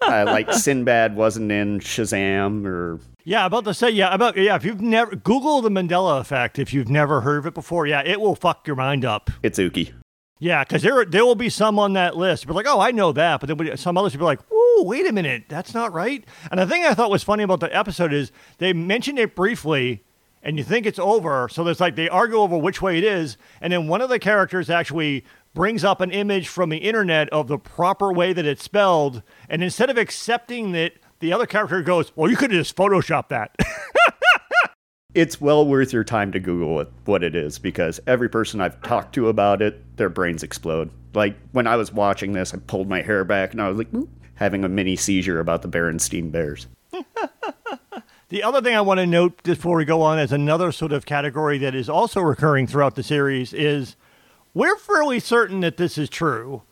uh, 0.00 0.24
like 0.24 0.50
Sinbad 0.52 1.14
wasn't 1.14 1.52
in 1.52 1.78
Shazam, 1.80 2.64
or 2.64 2.98
Yeah, 3.24 3.44
about 3.44 3.64
to 3.64 3.74
say 3.74 3.90
yeah 3.90 4.14
about 4.14 4.36
yeah. 4.38 4.56
If 4.56 4.64
you've 4.64 4.80
never 4.80 5.14
Google 5.14 5.60
the 5.60 5.68
Mandela 5.68 6.18
effect, 6.20 6.58
if 6.58 6.72
you've 6.72 6.88
never 6.88 7.20
heard 7.20 7.38
of 7.38 7.46
it 7.46 7.54
before, 7.54 7.86
yeah, 7.86 8.02
it 8.04 8.18
will 8.20 8.34
fuck 8.34 8.66
your 8.66 8.76
mind 8.76 9.04
up. 9.04 9.30
Itsuki. 9.42 9.92
Yeah, 10.38 10.64
because 10.64 10.82
there 10.82 11.04
there 11.04 11.24
will 11.24 11.34
be 11.34 11.48
some 11.48 11.78
on 11.78 11.94
that 11.94 12.16
list. 12.16 12.46
But 12.46 12.54
like, 12.54 12.66
oh, 12.68 12.80
I 12.80 12.90
know 12.90 13.12
that. 13.12 13.40
But 13.40 13.56
then 13.56 13.76
some 13.76 13.96
others 13.96 14.12
will 14.12 14.18
be 14.20 14.24
like, 14.24 14.40
oh, 14.52 14.84
wait 14.86 15.06
a 15.06 15.12
minute, 15.12 15.44
that's 15.48 15.72
not 15.72 15.92
right." 15.92 16.24
And 16.50 16.60
the 16.60 16.66
thing 16.66 16.84
I 16.84 16.94
thought 16.94 17.10
was 17.10 17.22
funny 17.22 17.42
about 17.42 17.60
the 17.60 17.74
episode 17.74 18.12
is 18.12 18.32
they 18.58 18.72
mentioned 18.72 19.18
it 19.18 19.34
briefly, 19.34 20.04
and 20.42 20.58
you 20.58 20.64
think 20.64 20.84
it's 20.84 20.98
over. 20.98 21.48
So 21.48 21.64
there's 21.64 21.80
like 21.80 21.96
they 21.96 22.08
argue 22.08 22.36
over 22.36 22.58
which 22.58 22.82
way 22.82 22.98
it 22.98 23.04
is, 23.04 23.38
and 23.62 23.72
then 23.72 23.88
one 23.88 24.02
of 24.02 24.10
the 24.10 24.18
characters 24.18 24.68
actually 24.68 25.24
brings 25.54 25.84
up 25.84 26.02
an 26.02 26.10
image 26.10 26.48
from 26.48 26.68
the 26.68 26.76
internet 26.76 27.30
of 27.30 27.48
the 27.48 27.58
proper 27.58 28.12
way 28.12 28.34
that 28.34 28.44
it's 28.44 28.62
spelled, 28.62 29.22
and 29.48 29.62
instead 29.64 29.88
of 29.88 29.96
accepting 29.96 30.74
it, 30.74 30.98
the 31.20 31.32
other 31.32 31.46
character 31.46 31.80
goes, 31.80 32.12
"Well, 32.14 32.30
you 32.30 32.36
could 32.36 32.50
just 32.50 32.76
photoshopped 32.76 33.28
that." 33.28 33.56
It's 35.16 35.40
well 35.40 35.66
worth 35.66 35.94
your 35.94 36.04
time 36.04 36.30
to 36.32 36.38
Google 36.38 36.84
what 37.06 37.24
it 37.24 37.34
is 37.34 37.58
because 37.58 37.98
every 38.06 38.28
person 38.28 38.60
I've 38.60 38.78
talked 38.82 39.14
to 39.14 39.28
about 39.28 39.62
it, 39.62 39.96
their 39.96 40.10
brains 40.10 40.42
explode. 40.42 40.90
Like 41.14 41.38
when 41.52 41.66
I 41.66 41.76
was 41.76 41.90
watching 41.90 42.34
this, 42.34 42.52
I 42.52 42.58
pulled 42.58 42.86
my 42.86 43.00
hair 43.00 43.24
back 43.24 43.52
and 43.52 43.62
I 43.62 43.68
was 43.70 43.78
like 43.78 43.94
"Ooh," 43.94 44.10
having 44.34 44.62
a 44.62 44.68
mini 44.68 44.94
seizure 44.94 45.40
about 45.40 45.62
the 45.62 45.68
Berenstein 45.68 46.30
Bears. 46.30 46.66
The 48.28 48.42
other 48.42 48.60
thing 48.60 48.74
I 48.74 48.80
want 48.80 48.98
to 48.98 49.06
note 49.06 49.40
before 49.44 49.76
we 49.76 49.84
go 49.84 50.02
on 50.02 50.18
as 50.18 50.32
another 50.32 50.72
sort 50.72 50.90
of 50.90 51.06
category 51.06 51.58
that 51.58 51.76
is 51.76 51.88
also 51.88 52.20
recurring 52.20 52.66
throughout 52.66 52.96
the 52.96 53.04
series 53.04 53.52
is 53.52 53.94
we're 54.52 54.76
fairly 54.76 55.20
certain 55.20 55.60
that 55.60 55.76
this 55.76 55.96
is 55.96 56.10
true, 56.10 56.62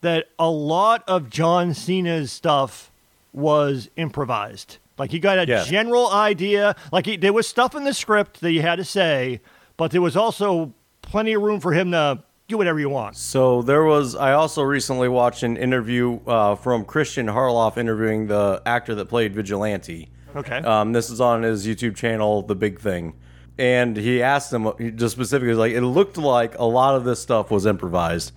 that 0.00 0.28
a 0.38 0.48
lot 0.48 1.04
of 1.06 1.28
John 1.28 1.74
Cena's 1.74 2.32
stuff 2.32 2.90
was 3.30 3.90
improvised. 3.96 4.78
Like 4.98 5.10
he 5.10 5.18
got 5.18 5.38
a 5.38 5.46
Yeah. 5.46 5.64
general 5.64 6.10
idea, 6.10 6.76
like 6.92 7.06
he, 7.06 7.16
there 7.16 7.32
was 7.32 7.46
stuff 7.48 7.74
in 7.74 7.84
the 7.84 7.94
script 7.94 8.40
that 8.40 8.50
he 8.50 8.58
had 8.58 8.76
to 8.76 8.84
say, 8.84 9.40
but 9.76 9.90
there 9.90 10.02
was 10.02 10.16
also 10.16 10.74
plenty 11.00 11.32
of 11.32 11.42
room 11.42 11.60
for 11.60 11.72
him 11.72 11.90
to 11.92 12.22
do 12.48 12.58
whatever 12.58 12.78
you 12.78 12.90
want. 12.90 13.16
So 13.16 13.62
there 13.62 13.84
was. 13.84 14.14
I 14.14 14.32
also 14.32 14.62
recently 14.62 15.08
watched 15.08 15.42
an 15.42 15.56
interview 15.56 16.20
uh, 16.26 16.54
from 16.56 16.84
Christian 16.84 17.26
Harloff 17.26 17.78
interviewing 17.78 18.26
the 18.26 18.60
actor 18.66 18.94
that 18.96 19.06
played 19.08 19.34
Vigilante. 19.34 20.10
Okay. 20.36 20.58
Um, 20.58 20.92
this 20.92 21.10
is 21.10 21.20
on 21.20 21.42
his 21.42 21.66
YouTube 21.66 21.96
channel, 21.96 22.42
The 22.42 22.54
Big 22.54 22.78
Thing, 22.80 23.14
and 23.58 23.96
he 23.96 24.22
asked 24.22 24.52
him 24.52 24.70
just 24.96 25.14
specifically 25.14 25.54
like 25.54 25.72
it 25.72 25.82
looked 25.82 26.16
like 26.18 26.58
a 26.58 26.64
lot 26.64 26.94
of 26.96 27.04
this 27.04 27.20
stuff 27.20 27.50
was 27.50 27.64
improvised, 27.66 28.32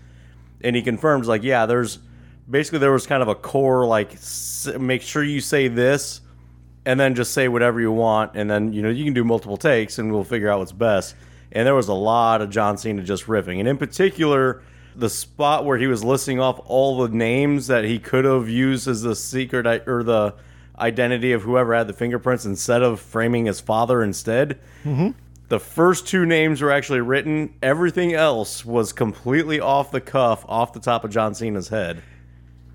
and 0.62 0.76
he 0.76 0.82
confirms 0.82 1.28
like 1.28 1.44
yeah, 1.44 1.66
there's 1.66 2.00
basically 2.50 2.80
there 2.80 2.92
was 2.92 3.06
kind 3.08 3.22
of 3.22 3.28
a 3.28 3.36
core 3.36 3.86
like 3.86 4.14
s- 4.14 4.70
make 4.80 5.02
sure 5.02 5.24
you 5.24 5.42
say 5.42 5.68
this, 5.68 6.22
and 6.86 7.00
then 7.00 7.16
just 7.16 7.34
say 7.34 7.48
whatever 7.48 7.80
you 7.82 7.92
want, 7.92 8.32
and 8.36 8.50
then 8.50 8.74
you 8.74 8.82
know 8.82 8.90
you 8.90 9.04
can 9.04 9.14
do 9.14 9.24
multiple 9.24 9.58
takes, 9.58 9.98
and 10.00 10.12
we'll 10.12 10.24
figure 10.24 10.50
out 10.50 10.60
what's 10.60 10.72
best. 10.72 11.16
And 11.52 11.66
there 11.66 11.76
was 11.76 11.88
a 11.88 11.94
lot 11.94 12.42
of 12.42 12.50
John 12.50 12.78
Cena 12.78 13.02
just 13.04 13.26
riffing, 13.26 13.60
and 13.60 13.68
in 13.68 13.78
particular. 13.78 14.62
The 14.98 15.10
spot 15.10 15.66
where 15.66 15.78
he 15.78 15.88
was 15.88 16.06
listing 16.06 16.40
off 16.40 16.58
all 16.68 17.00
the 17.06 17.14
names 17.14 17.68
that 17.68 17.84
he 17.84 18.00
could 18.00 18.24
have 18.24 18.48
used 18.48 18.88
as 18.88 19.02
the 19.02 19.14
secret 19.14 19.68
i- 19.68 19.82
or 19.86 20.04
the 20.04 20.36
identity 20.80 21.34
of 21.34 21.42
whoever 21.42 21.76
had 21.76 21.88
the 21.88 21.92
fingerprints 21.94 22.46
instead 22.46 22.82
of 22.82 23.02
framing 23.02 23.46
his 23.46 23.60
father 23.60 24.02
instead. 24.02 24.58
Mm-hmm. 24.86 25.10
The 25.50 25.60
first 25.60 26.08
two 26.08 26.26
names 26.26 26.62
were 26.62 26.72
actually 26.72 27.02
written. 27.02 27.54
Everything 27.62 28.14
else 28.14 28.64
was 28.64 28.94
completely 28.94 29.60
off 29.60 29.92
the 29.92 30.00
cuff, 30.00 30.46
off 30.48 30.72
the 30.72 30.80
top 30.80 31.04
of 31.04 31.12
John 31.12 31.36
Cena's 31.36 31.68
head. 31.68 32.02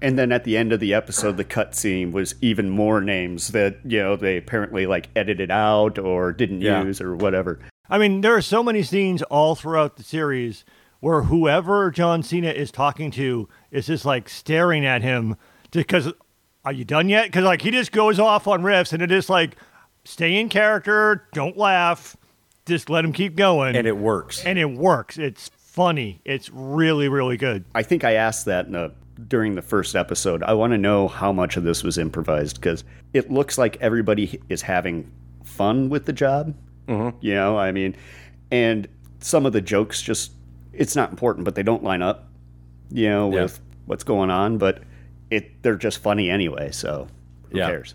And 0.03 0.19
then 0.19 0.33
at 0.33 0.45
the 0.45 0.57
end 0.57 0.73
of 0.73 0.81
the 0.81 0.95
episode, 0.95 1.37
the 1.37 1.45
cutscene 1.45 2.13
was 2.13 2.35
even 2.41 2.71
more 2.71 3.01
names 3.01 3.49
that, 3.49 3.77
you 3.85 3.99
know, 3.99 4.17
they 4.17 4.37
apparently 4.39 4.87
like 4.87 5.09
edited 5.15 5.51
out 5.51 5.99
or 5.99 6.33
didn't 6.33 6.63
Yeah. 6.63 6.83
use 6.85 7.01
or 7.01 7.15
whatever. 7.15 7.59
I 7.89 7.99
mean, 7.99 8.21
there 8.23 8.35
are 8.35 8.41
so 8.43 8.63
many 8.63 8.83
scenes 8.83 9.23
all 9.25 9.55
throughout 9.55 9.97
the 9.97 10.03
series 10.03 10.65
where 11.01 11.23
whoever 11.23 11.91
John 11.91 12.23
Cena 12.23 12.49
is 12.51 12.71
talking 12.71 13.11
to 13.13 13.49
is 13.71 13.87
just 13.87 14.05
like 14.05 14.29
staring 14.29 14.87
at 14.87 15.03
him 15.03 15.37
because 15.71 16.13
are 16.65 16.73
you 16.73 16.85
done 16.85 17.09
yet? 17.09 17.27
Because 17.27 17.45
like 17.45 17.63
he 17.63 17.71
just 17.71 17.91
goes 17.93 18.19
off 18.19 18.47
on 18.47 18.63
riffs 18.63 18.93
and 18.93 19.03
it 19.03 19.11
is 19.11 19.29
like 19.29 19.57
stay 20.05 20.39
in 20.39 20.49
character, 20.49 21.27
don't 21.33 21.57
laugh, 21.57 22.17
just 22.67 22.89
let 22.91 23.05
him 23.05 23.13
keep 23.13 23.35
going, 23.37 23.77
And 23.77 23.87
it 23.87 23.97
works. 23.97 24.45
and 24.45 24.59
it 24.59 24.67
works. 24.71 25.19
It's 25.19 25.51
funny. 25.57 26.21
It's 26.25 26.49
really 26.51 27.09
really 27.09 27.37
good. 27.37 27.65
I 27.75 27.83
think 27.83 28.05
I 28.05 28.13
asked 28.15 28.45
that 28.47 28.67
in 28.67 28.75
a, 28.75 28.93
during 29.29 29.55
the 29.55 29.63
first 29.63 29.95
episode. 29.97 30.43
I 30.43 30.53
want 30.55 30.73
to 30.73 30.79
know 30.79 31.09
how 31.09 31.33
much 31.33 31.57
of 31.57 31.65
this 31.65 31.83
was 31.83 31.99
improvised 31.99 32.57
because 32.57 32.85
it 33.13 33.31
looks 33.31 33.59
like 33.59 33.77
everybody 33.81 34.41
is 34.49 34.63
having 34.63 35.11
fun 35.45 35.89
with 35.89 36.07
the 36.07 36.13
job. 36.13 36.55
Mm-hmm. 36.89 37.19
You 37.21 37.35
know, 37.35 37.59
I 37.59 37.73
mean, 37.73 37.97
and 38.51 38.89
some 39.21 39.47
of 39.47 39.53
the 39.53 39.61
jokes 39.61 40.01
just, 40.03 40.33
it's 40.73 40.97
not 40.97 41.11
important, 41.11 41.45
but 41.45 41.55
they 41.55 41.63
don't 41.63 41.83
line 41.85 42.03
up, 42.03 42.29
you 42.91 43.09
know, 43.09 43.33
Yeah. 43.33 43.43
with 43.43 43.61
what's 43.87 44.05
going 44.05 44.31
on, 44.31 44.59
but 44.59 44.83
it 45.31 45.63
they're 45.63 45.77
just 45.77 45.99
funny 45.99 46.31
anyway, 46.31 46.71
so 46.73 47.07
who 47.51 47.59
Yeah. 47.59 47.67
cares? 47.69 47.95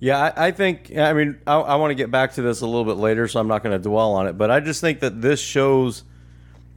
Yeah, 0.00 0.32
I, 0.36 0.48
I 0.48 0.50
think. 0.50 0.96
I 0.96 1.12
mean, 1.12 1.38
I, 1.46 1.54
I 1.54 1.74
want 1.76 1.92
to 1.92 1.94
get 1.94 2.10
back 2.10 2.32
to 2.32 2.42
this 2.42 2.60
a 2.60 2.66
little 2.66 2.84
bit 2.84 2.96
later, 2.96 3.28
so 3.28 3.38
I'm 3.38 3.46
not 3.46 3.62
going 3.62 3.80
to 3.80 3.88
dwell 3.88 4.14
on 4.14 4.26
it. 4.26 4.36
But 4.36 4.50
I 4.50 4.58
just 4.58 4.80
think 4.80 4.98
that 4.98 5.22
this 5.22 5.38
shows, 5.40 6.02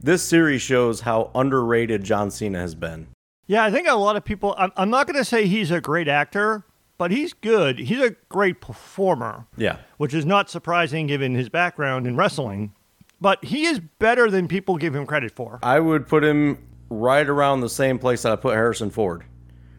this 0.00 0.22
series 0.22 0.62
shows 0.62 1.00
how 1.00 1.32
underrated 1.34 2.04
John 2.04 2.30
Cena 2.30 2.60
has 2.60 2.76
been. 2.76 3.08
Yeah, 3.46 3.64
I 3.64 3.70
think 3.70 3.86
a 3.86 3.94
lot 3.94 4.16
of 4.16 4.24
people. 4.24 4.54
I'm, 4.58 4.72
I'm 4.76 4.90
not 4.90 5.06
going 5.06 5.16
to 5.16 5.24
say 5.24 5.46
he's 5.46 5.70
a 5.70 5.80
great 5.80 6.08
actor, 6.08 6.64
but 6.98 7.10
he's 7.10 7.32
good. 7.32 7.78
He's 7.78 8.00
a 8.00 8.16
great 8.28 8.60
performer. 8.60 9.46
Yeah. 9.56 9.78
Which 9.98 10.14
is 10.14 10.26
not 10.26 10.50
surprising 10.50 11.06
given 11.06 11.34
his 11.34 11.48
background 11.48 12.06
in 12.06 12.16
wrestling. 12.16 12.72
But 13.20 13.44
he 13.44 13.64
is 13.64 13.80
better 13.98 14.30
than 14.30 14.46
people 14.46 14.76
give 14.76 14.94
him 14.94 15.06
credit 15.06 15.32
for. 15.32 15.58
I 15.62 15.80
would 15.80 16.06
put 16.06 16.22
him 16.22 16.58
right 16.90 17.26
around 17.26 17.60
the 17.60 17.68
same 17.68 17.98
place 17.98 18.22
that 18.22 18.32
I 18.32 18.36
put 18.36 18.54
Harrison 18.54 18.90
Ford, 18.90 19.24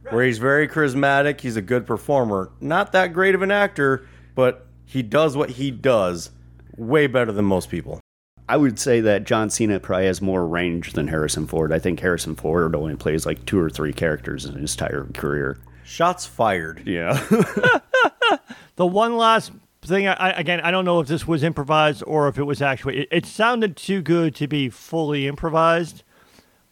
where 0.09 0.25
he's 0.25 0.39
very 0.39 0.67
charismatic. 0.67 1.41
He's 1.41 1.55
a 1.55 1.61
good 1.61 1.85
performer. 1.85 2.51
Not 2.59 2.93
that 2.93 3.13
great 3.13 3.35
of 3.35 3.41
an 3.43 3.51
actor, 3.51 4.07
but 4.33 4.65
he 4.85 5.03
does 5.03 5.37
what 5.37 5.51
he 5.51 5.69
does 5.69 6.31
way 6.77 7.07
better 7.07 7.31
than 7.31 7.45
most 7.45 7.69
people. 7.69 7.99
I 8.49 8.55
would 8.57 8.79
say 8.79 9.01
that 9.01 9.25
John 9.25 9.49
Cena 9.49 9.79
probably 9.79 10.05
has 10.05 10.21
more 10.21 10.47
range 10.47 10.93
than 10.93 11.07
Harrison 11.09 11.47
Ford. 11.47 11.73
I 11.73 11.79
think 11.79 11.99
Harrison 11.99 12.35
Ford 12.35 12.75
only 12.75 12.95
plays 12.95 13.25
like 13.25 13.45
two 13.45 13.59
or 13.59 13.69
three 13.69 13.91
characters 13.93 14.45
in 14.45 14.55
his 14.55 14.73
entire 14.73 15.05
career. 15.13 15.57
Shots 15.83 16.25
fired. 16.25 16.83
Yeah. 16.85 17.21
The 18.75 18.85
one 18.85 19.17
last 19.17 19.51
thing, 19.81 20.07
I, 20.07 20.13
I- 20.13 20.29
again, 20.31 20.59
I 20.61 20.69
don't 20.69 20.85
know 20.85 20.99
if 20.99 21.07
this 21.07 21.27
was 21.27 21.41
improvised 21.43 22.03
or 22.05 22.27
if 22.27 22.37
it 22.37 22.43
was 22.43 22.61
actually. 22.61 22.99
It, 22.99 23.07
it 23.11 23.25
sounded 23.25 23.75
too 23.75 24.03
good 24.03 24.35
to 24.35 24.47
be 24.47 24.69
fully 24.69 25.25
improvised, 25.25 26.03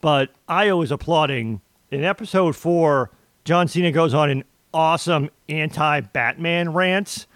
but 0.00 0.30
I 0.46 0.72
was 0.72 0.92
applauding. 0.92 1.62
In 1.90 2.04
episode 2.04 2.54
four, 2.54 3.10
John 3.44 3.66
Cena 3.66 3.90
goes 3.90 4.14
on 4.14 4.30
an 4.30 4.44
awesome 4.72 5.30
anti-Batman 5.48 6.72
rant, 6.72 7.26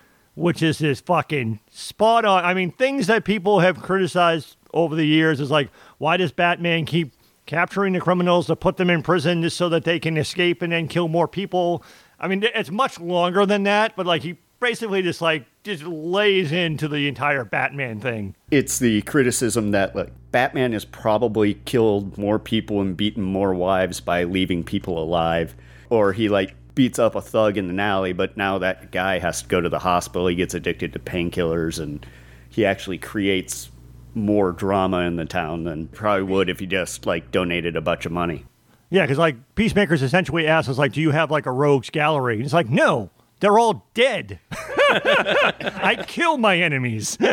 which 0.41 0.63
is 0.63 0.79
this 0.79 1.01
fucking 1.01 1.61
spot 1.71 2.25
on. 2.25 2.45
I 2.45 2.55
mean, 2.55 2.73
things 2.73 3.07
that 3.09 3.25
people 3.25 3.61
have 3.61 3.81
criticized 3.81 4.57
over 4.73 4.97
the 4.97 5.05
years 5.05 5.41
is 5.41 5.51
like, 5.51 5.71
why 5.99 6.17
does 6.17 6.33
Batman 6.33 6.87
keep 6.87 7.13
capturing 7.47 7.93
the 7.93 8.01
criminals 8.01 8.47
to 8.47 8.57
put 8.57 8.77
them 8.77 8.89
in 8.89 9.03
prison 9.03 9.43
just 9.43 9.57
so 9.57 9.69
that 9.69 9.85
they 9.85 9.99
can 9.99 10.17
escape 10.17 10.63
and 10.63 10.73
then 10.73 10.89
kill 10.89 11.09
more 11.09 11.29
people? 11.29 11.85
I 12.19 12.27
mean, 12.27 12.43
it's 12.55 12.71
much 12.71 12.99
longer 12.99 13.45
than 13.45 13.65
that, 13.65 13.97
but 13.97 14.07
like 14.07 14.23
he 14.23 14.39
basically 14.61 15.03
just 15.03 15.21
like 15.21 15.45
just 15.63 15.83
lays 15.85 16.53
into 16.53 16.89
the 16.89 17.07
entire 17.07 17.45
Batman 17.45 18.01
thing. 18.01 18.35
it's 18.51 18.79
the 18.79 19.03
criticism 19.03 19.73
that 19.73 19.95
like 19.95 20.11
Batman 20.33 20.73
has 20.73 20.87
probably 20.87 21.55
killed 21.65 22.17
more 22.17 22.39
people 22.39 22.81
and 22.81 22.97
beaten 22.97 23.23
more 23.23 23.53
wives 23.53 24.01
by 24.01 24.25
leaving 24.25 24.65
people 24.65 25.03
alive, 25.03 25.55
or 25.91 26.13
he 26.13 26.29
like 26.29 26.55
beats 26.75 26.99
up 26.99 27.15
a 27.15 27.21
thug 27.21 27.57
in 27.57 27.69
an 27.71 27.81
alley, 27.81 28.13
but 28.13 28.37
now 28.37 28.59
that 28.59 28.91
guy 28.91 29.19
has 29.19 29.43
to 29.43 29.49
go 29.49 29.61
to 29.61 29.69
the 29.69 29.79
hospital. 29.79 30.27
He 30.27 30.35
gets 30.35 30.55
addicted 30.55 30.93
to 30.93 30.99
painkillers, 30.99 31.81
and 31.81 32.05
he 32.49 32.65
actually 32.65 32.99
creates 32.99 33.71
more 34.15 34.53
drama 34.53 34.99
in 35.01 35.17
the 35.17 35.25
town 35.25 35.65
than 35.65 35.89
probably 35.89 36.25
would 36.25 36.49
if 36.51 36.59
he 36.59 36.67
just 36.67 37.07
like 37.07 37.31
donated 37.31 37.77
a 37.77 37.81
bunch 37.81 38.07
of 38.07 38.13
money. 38.13 38.45
Yeah, 38.91 39.03
because 39.03 39.19
like 39.19 39.37
Peacemaker's 39.55 40.03
essentially 40.03 40.47
asked 40.47 40.69
us 40.69 40.79
like, 40.79 40.93
"Do 40.93 41.01
you 41.01 41.13
have 41.13 41.31
like 41.31 41.47
a 41.47 41.53
rogues 41.53 41.91
gallery?" 41.91 42.37
And 42.37 42.45
it's 42.45 42.53
like, 42.53 42.69
"No, 42.69 43.11
they're 43.39 43.59
all 43.59 43.87
dead. 43.95 44.41
I 44.51 46.05
kill 46.07 46.39
my 46.39 46.59
enemies." 46.59 47.17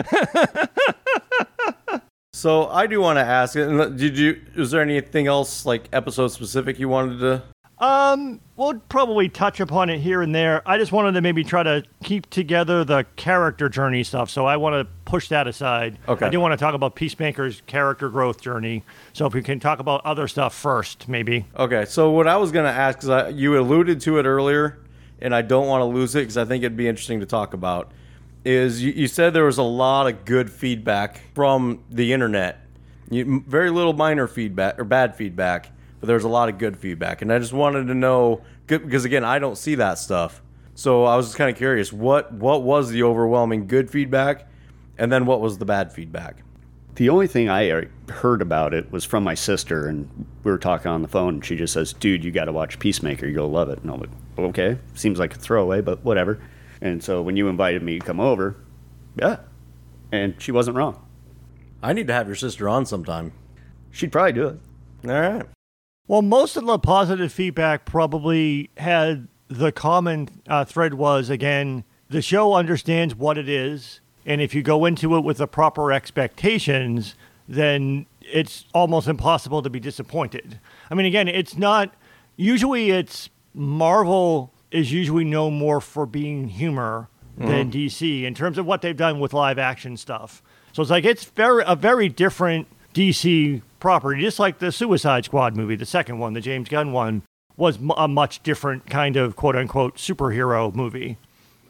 So 2.38 2.68
I 2.68 2.86
do 2.86 3.02
want 3.02 3.18
to 3.18 3.24
ask, 3.24 3.56
and 3.56 3.82
uh, 3.82 3.90
did 3.90 4.16
you? 4.16 4.40
Is 4.56 4.70
there 4.70 4.84
anything 4.84 5.26
else 5.26 5.66
like 5.66 5.90
episode 5.92 6.28
specific 6.28 6.78
you 6.78 6.88
wanted 6.88 7.18
to? 7.22 7.42
Um, 7.80 8.42
we'll 8.56 8.80
probably 8.90 9.30
touch 9.30 9.60
upon 9.60 9.90
it 9.92 10.00
here 10.00 10.24
and 10.24 10.34
there. 10.34 10.68
I 10.68 10.80
just 10.80 10.92
wanted 10.92 11.12
to 11.12 11.22
maybe 11.22 11.44
try 11.44 11.62
to 11.62 11.84
keep 12.04 12.28
together 12.30 12.84
the 12.84 13.06
character 13.16 13.70
journey 13.70 14.04
stuff, 14.04 14.32
so 14.32 14.48
I 14.48 14.58
want 14.58 14.74
to 14.74 14.88
push 15.06 15.28
that 15.30 15.48
aside. 15.48 16.00
Okay. 16.08 16.26
I 16.26 16.30
do 16.30 16.40
want 16.40 16.54
to 16.54 16.58
talk 16.58 16.74
about 16.74 16.96
Peacemaker's 16.96 17.62
character 17.68 18.10
growth 18.10 18.42
journey. 18.42 18.84
So 19.14 19.28
if 19.28 19.34
we 19.34 19.44
can 19.44 19.60
talk 19.60 19.80
about 19.80 20.04
other 20.06 20.28
stuff 20.28 20.56
first, 20.56 21.08
maybe. 21.08 21.46
Okay, 21.56 21.86
so 21.86 22.10
what 22.10 22.28
I 22.28 22.38
was 22.38 22.52
gonna 22.52 22.70
ask 22.70 23.04
is, 23.04 23.36
you 23.36 23.60
alluded 23.60 24.02
to 24.02 24.18
it 24.18 24.26
earlier, 24.26 24.80
and 25.22 25.36
I 25.36 25.44
don't 25.44 25.68
want 25.68 25.82
to 25.82 25.86
lose 25.86 26.16
it 26.16 26.22
because 26.22 26.38
I 26.38 26.46
think 26.46 26.64
it'd 26.64 26.78
be 26.78 26.88
interesting 26.88 27.20
to 27.20 27.28
talk 27.28 27.54
about. 27.54 27.92
Is 28.44 28.82
you, 28.82 28.92
you 28.92 29.08
said 29.08 29.34
there 29.34 29.46
was 29.46 29.58
a 29.58 29.64
lot 29.64 30.08
of 30.08 30.26
good 30.26 30.50
feedback 30.50 31.22
from 31.36 31.84
the 31.92 32.12
internet, 32.14 32.60
you, 33.10 33.44
very 33.48 33.70
little 33.70 33.94
minor 33.94 34.28
feedback 34.28 34.80
or 34.80 34.84
bad 34.84 35.16
feedback, 35.16 35.72
but 36.00 36.08
there 36.08 36.16
was 36.16 36.24
a 36.24 36.30
lot 36.30 36.50
of 36.50 36.58
good 36.58 36.78
feedback, 36.78 37.22
and 37.22 37.32
I 37.32 37.40
just 37.40 37.54
wanted 37.54 37.88
to 37.88 37.94
know 37.94 38.42
because 38.68 39.06
again, 39.06 39.24
I 39.24 39.40
don't 39.40 39.58
see 39.58 39.76
that 39.76 39.98
stuff. 39.98 40.42
So 40.76 41.06
I 41.06 41.16
was 41.16 41.28
just 41.28 41.38
kind 41.38 41.50
of 41.50 41.58
curious, 41.58 41.92
what 41.92 42.32
what 42.34 42.64
was 42.64 42.90
the 42.90 43.04
overwhelming 43.04 43.68
good 43.68 43.90
feedback, 43.90 44.48
and 44.98 45.12
then 45.12 45.26
what 45.26 45.42
was 45.42 45.58
the 45.58 45.66
bad 45.66 45.92
feedback? 45.92 46.44
The 46.96 47.10
only 47.10 47.28
thing 47.28 47.48
I 47.48 47.70
uh, 47.70 47.82
heard 48.10 48.42
about 48.42 48.74
it 48.74 48.92
was 48.92 49.06
from 49.06 49.24
my 49.24 49.36
sister, 49.36 49.88
and 49.88 50.10
we 50.44 50.52
were 50.52 50.58
talking 50.58 50.90
on 50.90 51.04
the 51.04 51.08
phone, 51.08 51.36
and 51.36 51.46
she 51.46 51.56
just 51.56 51.74
says, 51.74 51.94
"Dude, 51.94 52.24
you 52.24 52.32
got 52.32 52.46
to 52.46 52.52
watch 52.52 52.80
Peacemaker. 52.80 53.28
You'll 53.28 53.50
love 53.50 53.70
it." 53.70 53.80
And 53.82 53.92
I'm 53.92 54.00
like, 54.00 54.10
"Okay, 54.38 54.78
seems 54.96 55.20
like 55.20 55.36
a 55.36 55.40
throwaway, 55.40 55.82
but 55.82 56.04
whatever." 56.04 56.40
And 56.82 57.04
so 57.04 57.22
when 57.22 57.38
you 57.38 57.48
invited 57.48 57.82
me 57.82 58.00
to 58.00 58.06
come 58.06 58.20
over, 58.20 58.56
yeah, 59.16 59.38
and 60.12 60.36
she 60.40 60.52
wasn't 60.52 60.78
wrong. 60.78 61.04
I 61.82 61.94
need 61.94 62.08
to 62.08 62.14
have 62.14 62.28
your 62.28 62.36
sister 62.36 62.68
on 62.68 62.86
sometime. 62.86 63.32
She'd 63.92 64.12
probably 64.12 64.34
do 64.34 64.48
it. 64.48 64.60
All 65.08 65.22
right. 65.22 65.46
Well, 66.08 66.22
most 66.22 66.56
of 66.56 66.66
the 66.66 66.80
positive 66.80 67.34
feedback 67.34 67.84
probably 67.84 68.70
had 68.78 69.28
the 69.50 69.74
common 69.74 70.30
uh, 70.48 70.64
thread 70.64 70.94
was 70.94 71.30
again, 71.30 71.84
the 72.10 72.22
show 72.22 72.54
understands 72.54 73.14
what 73.14 73.38
it 73.38 73.50
is. 73.50 74.00
And 74.26 74.42
if 74.42 74.56
you 74.56 74.62
go 74.62 74.86
into 74.86 75.16
it 75.16 75.22
with 75.22 75.38
the 75.38 75.48
proper 75.48 75.92
expectations, 75.92 77.16
then 77.48 78.06
it's 78.22 78.66
almost 78.74 79.08
impossible 79.08 79.62
to 79.62 79.70
be 79.70 79.80
disappointed. 79.80 80.60
I 80.90 80.96
mean, 80.96 81.06
again, 81.06 81.28
it's 81.28 81.58
not, 81.58 81.94
usually 82.36 82.92
it's 82.92 83.30
Marvel 83.54 84.54
is 84.72 84.92
usually 84.92 85.24
known 85.24 85.58
more 85.58 85.82
for 85.82 86.06
being 86.06 86.48
humor 86.50 87.10
than 87.38 87.72
DC 87.72 88.24
in 88.24 88.34
terms 88.34 88.58
of 88.58 88.66
what 88.66 88.82
they've 88.82 88.98
done 88.98 89.20
with 89.20 89.34
live 89.34 89.60
action 89.60 89.96
stuff. 89.96 90.42
So 90.74 90.82
it's 90.82 90.92
like 90.92 91.06
it's 91.06 91.26
very 91.26 91.64
a 91.68 91.76
very 91.76 92.10
different 92.10 92.68
DC 92.98 93.62
property, 93.80 94.22
just 94.22 94.40
like 94.40 94.58
the 94.58 94.72
Suicide 94.72 95.24
Squad 95.24 95.56
movie, 95.56 95.76
the 95.76 95.86
second 95.86 96.18
one, 96.18 96.34
the 96.34 96.42
James 96.42 96.68
Gunn 96.68 96.92
one, 96.92 97.22
was 97.56 97.78
a 97.96 98.08
much 98.08 98.42
different 98.42 98.88
kind 98.88 99.16
of 99.16 99.36
quote 99.36 99.56
unquote 99.56 99.98
superhero 99.98 100.74
movie. 100.74 101.18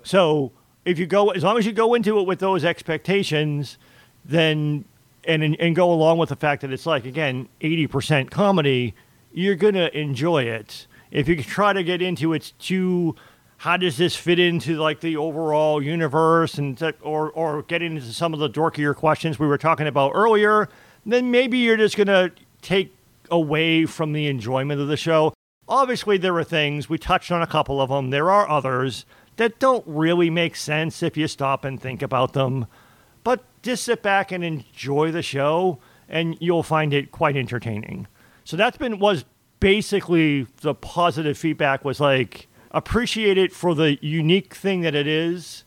So 0.03 0.53
if 0.85 0.97
you 0.97 1.05
go, 1.05 1.31
as 1.31 1.43
long 1.43 1.57
as 1.57 1.65
you 1.65 1.73
go 1.73 1.93
into 1.93 2.17
it 2.19 2.23
with 2.23 2.39
those 2.39 2.63
expectations, 2.63 3.77
then 4.23 4.85
and 5.25 5.43
and 5.43 5.75
go 5.75 5.91
along 5.91 6.17
with 6.17 6.29
the 6.29 6.37
fact 6.37 6.61
that 6.61 6.71
it's 6.71 6.85
like 6.85 7.05
again 7.05 7.49
eighty 7.59 7.87
percent 7.87 8.31
comedy, 8.31 8.95
you're 9.33 9.55
gonna 9.55 9.89
enjoy 9.93 10.43
it. 10.43 10.87
If 11.11 11.27
you 11.27 11.41
try 11.43 11.73
to 11.73 11.83
get 11.83 12.01
into 12.01 12.31
it's 12.31 12.51
too, 12.51 13.15
how 13.57 13.75
does 13.75 13.97
this 13.97 14.15
fit 14.15 14.39
into 14.39 14.77
like 14.77 15.01
the 15.01 15.17
overall 15.17 15.83
universe 15.83 16.57
and 16.57 16.81
or 17.01 17.31
or 17.31 17.63
get 17.63 17.81
into 17.81 18.01
some 18.13 18.33
of 18.33 18.39
the 18.39 18.49
dorkier 18.49 18.95
questions 18.95 19.37
we 19.37 19.47
were 19.47 19.57
talking 19.57 19.87
about 19.87 20.13
earlier, 20.15 20.69
then 21.13 21.31
maybe 21.31 21.57
you're 21.57 21.77
just 21.77 21.97
gonna 21.97 22.31
take 22.61 22.93
away 23.31 23.85
from 23.85 24.13
the 24.13 24.27
enjoyment 24.27 24.81
of 24.81 24.87
the 24.87 24.97
show. 24.97 25.33
Obviously, 25.67 26.17
there 26.17 26.35
are 26.37 26.43
things 26.43 26.89
we 26.89 26.97
touched 26.97 27.31
on 27.31 27.41
a 27.41 27.47
couple 27.47 27.81
of 27.81 27.89
them. 27.89 28.09
There 28.09 28.31
are 28.31 28.49
others 28.49 29.05
that 29.35 29.59
don't 29.59 29.83
really 29.85 30.29
make 30.29 30.55
sense 30.55 31.03
if 31.03 31.17
you 31.17 31.27
stop 31.27 31.65
and 31.65 31.81
think 31.81 32.01
about 32.01 32.33
them. 32.33 32.67
But 33.23 33.43
just 33.61 33.83
sit 33.83 34.01
back 34.01 34.31
and 34.31 34.43
enjoy 34.43 35.11
the 35.11 35.21
show, 35.21 35.79
and 36.07 36.37
you'll 36.39 36.63
find 36.63 36.93
it 36.93 37.11
quite 37.11 37.35
entertaining. 37.35 38.07
So 38.43 38.55
that's 38.55 38.77
been 38.77 38.99
was 38.99 39.25
basically 39.59 40.47
the 40.61 40.73
positive 40.73 41.37
feedback 41.37 41.83
was 41.83 41.99
like 41.99 42.47
appreciate 42.71 43.37
it 43.37 43.51
for 43.51 43.73
the 43.75 43.97
unique 44.01 44.55
thing 44.55 44.81
that 44.81 44.95
it 44.95 45.07
is. 45.07 45.63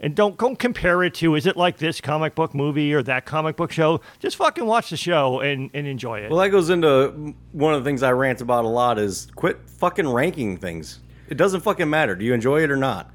And 0.00 0.14
don't 0.14 0.38
don't 0.38 0.58
compare 0.58 1.02
it 1.02 1.14
to 1.14 1.34
is 1.34 1.46
it 1.46 1.56
like 1.56 1.78
this 1.78 2.00
comic 2.00 2.34
book 2.34 2.54
movie 2.54 2.94
or 2.94 3.02
that 3.02 3.26
comic 3.26 3.56
book 3.56 3.72
show? 3.72 4.00
Just 4.20 4.36
fucking 4.36 4.64
watch 4.64 4.90
the 4.90 4.96
show 4.96 5.40
and, 5.40 5.70
and 5.74 5.86
enjoy 5.86 6.20
it. 6.20 6.30
Well, 6.30 6.40
that 6.40 6.50
goes 6.50 6.70
into 6.70 7.34
one 7.52 7.74
of 7.74 7.82
the 7.82 7.88
things 7.88 8.02
I 8.02 8.12
rant 8.12 8.40
about 8.40 8.64
a 8.64 8.68
lot 8.68 8.98
is 8.98 9.26
quit 9.34 9.58
fucking 9.68 10.08
ranking 10.08 10.56
things. 10.56 11.00
It 11.28 11.36
doesn't 11.36 11.60
fucking 11.60 11.90
matter. 11.90 12.14
Do 12.14 12.24
you 12.24 12.32
enjoy 12.32 12.62
it 12.62 12.70
or 12.70 12.76
not? 12.76 13.10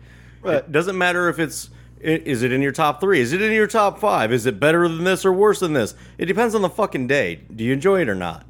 It 0.46 0.74
doesn't 0.74 0.98
matter 0.98 1.30
if 1.30 1.40
it's 1.40 1.70
is 2.02 2.44
it 2.44 2.52
in 2.52 2.62
your 2.62 2.74
top 2.74 3.00
three? 3.00 3.22
Is 3.22 3.32
it 3.32 3.42
in 3.42 3.54
your 3.54 3.68
top 3.68 3.98
five? 3.98 4.34
Is 4.34 4.46
it 4.46 4.60
better 4.60 4.88
than 4.90 5.06
this 5.06 5.24
or 5.24 5.32
worse 5.32 5.62
than 5.62 5.72
this? 5.72 5.96
It 6.18 6.26
depends 6.26 6.54
on 6.54 6.62
the 6.62 6.70
fucking 6.70 7.08
day. 7.08 7.36
Do 7.56 7.64
you 7.64 7.72
enjoy 7.72 8.02
it 8.02 8.10
or 8.10 8.16
not? 8.16 8.46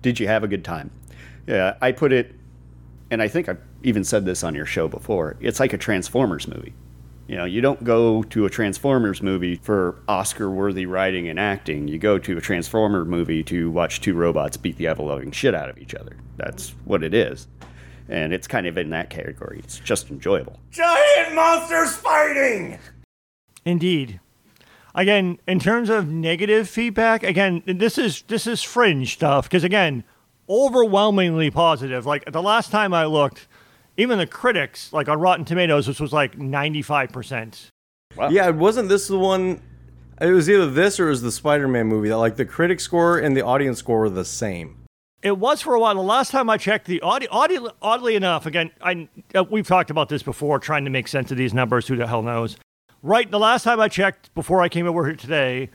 Did 0.00 0.18
you 0.18 0.28
have 0.28 0.42
a 0.42 0.48
good 0.48 0.64
time? 0.64 0.90
Yeah, 1.46 1.76
I 1.82 1.92
put 1.92 2.12
it, 2.12 2.34
and 3.10 3.20
I 3.20 3.28
think 3.28 3.48
i've 3.48 3.60
even 3.82 4.02
said 4.02 4.24
this 4.24 4.42
on 4.42 4.54
your 4.54 4.64
show 4.64 4.88
before. 4.88 5.36
It's 5.40 5.60
like 5.60 5.74
a 5.74 5.78
Transformers 5.78 6.48
movie. 6.48 6.72
You 7.28 7.36
know, 7.36 7.44
you 7.44 7.60
don't 7.60 7.82
go 7.82 8.22
to 8.22 8.44
a 8.44 8.50
Transformers 8.50 9.20
movie 9.20 9.56
for 9.56 9.96
Oscar 10.06 10.48
worthy 10.48 10.86
writing 10.86 11.28
and 11.28 11.40
acting. 11.40 11.88
You 11.88 11.98
go 11.98 12.18
to 12.18 12.36
a 12.36 12.40
Transformer 12.40 13.04
movie 13.04 13.42
to 13.44 13.68
watch 13.70 14.00
two 14.00 14.14
robots 14.14 14.56
beat 14.56 14.76
the 14.76 14.86
ever 14.86 15.02
loving 15.02 15.32
shit 15.32 15.54
out 15.54 15.68
of 15.68 15.78
each 15.78 15.94
other. 15.94 16.16
That's 16.36 16.70
what 16.84 17.02
it 17.02 17.14
is. 17.14 17.48
And 18.08 18.32
it's 18.32 18.46
kind 18.46 18.68
of 18.68 18.78
in 18.78 18.90
that 18.90 19.10
category. 19.10 19.58
It's 19.58 19.80
just 19.80 20.10
enjoyable. 20.10 20.60
Giant 20.70 21.34
monsters 21.34 21.96
fighting! 21.96 22.78
Indeed. 23.64 24.20
Again, 24.94 25.40
in 25.48 25.58
terms 25.58 25.90
of 25.90 26.08
negative 26.08 26.68
feedback, 26.68 27.24
again, 27.24 27.62
this 27.66 27.98
is 27.98 28.22
this 28.28 28.46
is 28.46 28.62
fringe 28.62 29.14
stuff 29.14 29.46
because 29.46 29.64
again, 29.64 30.04
overwhelmingly 30.48 31.50
positive. 31.50 32.06
Like 32.06 32.30
the 32.30 32.40
last 32.40 32.70
time 32.70 32.94
I 32.94 33.04
looked, 33.06 33.48
even 33.96 34.18
the 34.18 34.26
critics, 34.26 34.92
like 34.92 35.08
on 35.08 35.20
Rotten 35.20 35.44
Tomatoes, 35.44 35.88
which 35.88 36.00
was 36.00 36.12
like 36.12 36.38
95%. 36.38 37.70
Yeah, 38.30 38.48
it 38.48 38.56
wasn't 38.56 38.88
this 38.88 39.08
the 39.08 39.18
one? 39.18 39.60
It 40.20 40.30
was 40.30 40.48
either 40.48 40.70
this 40.70 40.98
or 40.98 41.06
it 41.06 41.10
was 41.10 41.22
the 41.22 41.32
Spider-Man 41.32 41.86
movie 41.86 42.08
that 42.08 42.16
like 42.16 42.36
the 42.36 42.46
critic 42.46 42.80
score 42.80 43.18
and 43.18 43.36
the 43.36 43.44
audience 43.44 43.78
score 43.78 44.00
were 44.00 44.10
the 44.10 44.24
same. 44.24 44.84
It 45.22 45.38
was 45.38 45.60
for 45.60 45.74
a 45.74 45.80
while. 45.80 45.94
The 45.94 46.02
last 46.02 46.30
time 46.30 46.48
I 46.48 46.56
checked, 46.56 46.86
the 46.86 47.00
audio, 47.00 47.28
audio 47.30 47.70
oddly 47.82 48.16
enough, 48.16 48.46
again, 48.46 48.70
I 48.80 49.08
uh, 49.34 49.44
we've 49.44 49.66
talked 49.66 49.90
about 49.90 50.08
this 50.08 50.22
before, 50.22 50.58
trying 50.58 50.84
to 50.84 50.90
make 50.90 51.08
sense 51.08 51.30
of 51.30 51.36
these 51.36 51.52
numbers. 51.52 51.88
Who 51.88 51.96
the 51.96 52.06
hell 52.06 52.22
knows? 52.22 52.56
Right, 53.02 53.30
the 53.30 53.38
last 53.38 53.64
time 53.64 53.80
I 53.80 53.88
checked 53.88 54.34
before 54.34 54.62
I 54.62 54.68
came 54.68 54.86
over 54.86 55.04
here 55.04 55.16
today, 55.16 55.70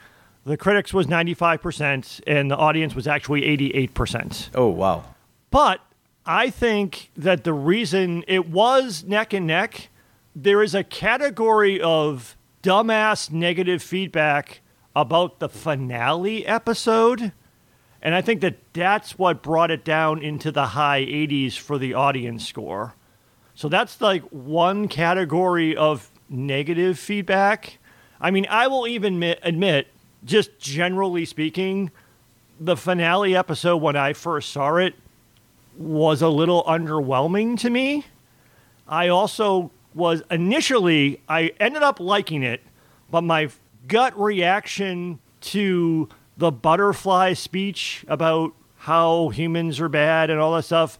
the 0.45 0.57
critics 0.57 0.93
was 0.93 1.07
95% 1.07 2.21
and 2.25 2.49
the 2.49 2.57
audience 2.57 2.95
was 2.95 3.07
actually 3.07 3.41
88%. 3.41 4.49
Oh 4.55 4.67
wow. 4.67 5.03
But 5.49 5.81
I 6.25 6.49
think 6.49 7.11
that 7.17 7.43
the 7.43 7.53
reason 7.53 8.23
it 8.27 8.47
was 8.47 9.03
neck 9.03 9.33
and 9.33 9.47
neck, 9.47 9.89
there 10.35 10.61
is 10.61 10.75
a 10.75 10.83
category 10.83 11.81
of 11.81 12.37
dumbass 12.61 13.31
negative 13.31 13.81
feedback 13.81 14.61
about 14.95 15.39
the 15.39 15.49
finale 15.49 16.45
episode. 16.45 17.31
And 18.01 18.13
I 18.13 18.21
think 18.21 18.41
that 18.41 18.57
that's 18.73 19.17
what 19.17 19.41
brought 19.41 19.71
it 19.71 19.83
down 19.83 20.21
into 20.21 20.51
the 20.51 20.67
high 20.67 21.01
80s 21.01 21.57
for 21.57 21.77
the 21.77 21.93
audience 21.93 22.47
score. 22.47 22.95
So 23.55 23.67
that's 23.69 23.99
like 24.01 24.23
one 24.25 24.87
category 24.87 25.75
of 25.75 26.11
negative 26.29 26.97
feedback. 26.97 27.77
I 28.19 28.31
mean, 28.31 28.45
I 28.49 28.67
will 28.67 28.87
even 28.87 29.15
admit, 29.15 29.39
admit 29.43 29.87
just 30.23 30.59
generally 30.59 31.25
speaking, 31.25 31.91
the 32.59 32.77
finale 32.77 33.35
episode 33.35 33.77
when 33.77 33.95
I 33.95 34.13
first 34.13 34.51
saw 34.51 34.75
it 34.75 34.93
was 35.81 36.21
a 36.21 36.29
little 36.29 36.63
underwhelming 36.63 37.59
to 37.59 37.69
me. 37.69 38.05
I 38.87 39.07
also 39.07 39.71
was 39.93 40.23
initially, 40.29 41.21
I 41.27 41.51
ended 41.59 41.83
up 41.83 41.99
liking 41.99 42.43
it, 42.43 42.61
but 43.09 43.21
my 43.21 43.49
gut 43.87 44.17
reaction 44.19 45.19
to 45.41 46.07
the 46.37 46.51
butterfly 46.51 47.33
speech 47.33 48.05
about 48.07 48.53
how 48.77 49.29
humans 49.29 49.79
are 49.79 49.89
bad 49.89 50.29
and 50.29 50.39
all 50.39 50.55
that 50.55 50.63
stuff, 50.63 50.99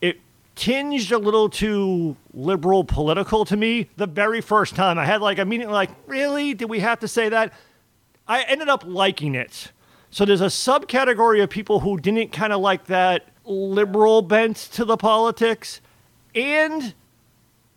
it 0.00 0.18
tinged 0.54 1.12
a 1.12 1.18
little 1.18 1.48
too 1.48 2.16
liberal 2.32 2.84
political 2.84 3.44
to 3.44 3.56
me 3.56 3.88
the 3.96 4.06
very 4.06 4.40
first 4.40 4.74
time. 4.74 4.98
I 4.98 5.04
had 5.04 5.20
like 5.20 5.38
immediately 5.38 5.74
like, 5.74 5.90
really? 6.06 6.54
Did 6.54 6.70
we 6.70 6.80
have 6.80 7.00
to 7.00 7.08
say 7.08 7.28
that? 7.28 7.52
I 8.26 8.42
ended 8.42 8.68
up 8.68 8.84
liking 8.86 9.34
it. 9.34 9.72
So 10.10 10.24
there's 10.24 10.40
a 10.40 10.46
subcategory 10.46 11.42
of 11.42 11.50
people 11.50 11.80
who 11.80 11.98
didn't 11.98 12.32
kind 12.32 12.52
of 12.52 12.60
like 12.60 12.86
that 12.86 13.26
liberal 13.50 14.22
bent 14.22 14.56
to 14.56 14.84
the 14.84 14.96
politics, 14.96 15.80
and 16.34 16.94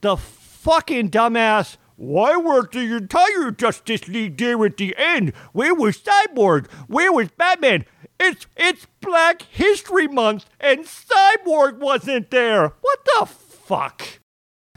the 0.01 0.15
fucking 0.17 1.09
dumbass. 1.09 1.77
Why 1.95 2.35
weren't 2.37 2.71
the 2.71 2.95
entire 2.97 3.51
Justice 3.51 4.07
League 4.07 4.37
there 4.37 4.63
at 4.65 4.77
the 4.77 4.95
end? 4.97 5.33
Where 5.51 5.75
was 5.75 5.97
Cyborg? 5.99 6.69
Where 6.87 7.11
was 7.11 7.29
Batman? 7.29 7.85
It's 8.19 8.45
it's 8.57 8.87
Black 9.01 9.41
History 9.43 10.07
Month 10.07 10.45
and 10.59 10.81
Cyborg 10.85 11.79
wasn't 11.79 12.31
there. 12.31 12.73
What 12.81 12.99
the 13.05 13.25
fuck? 13.25 14.01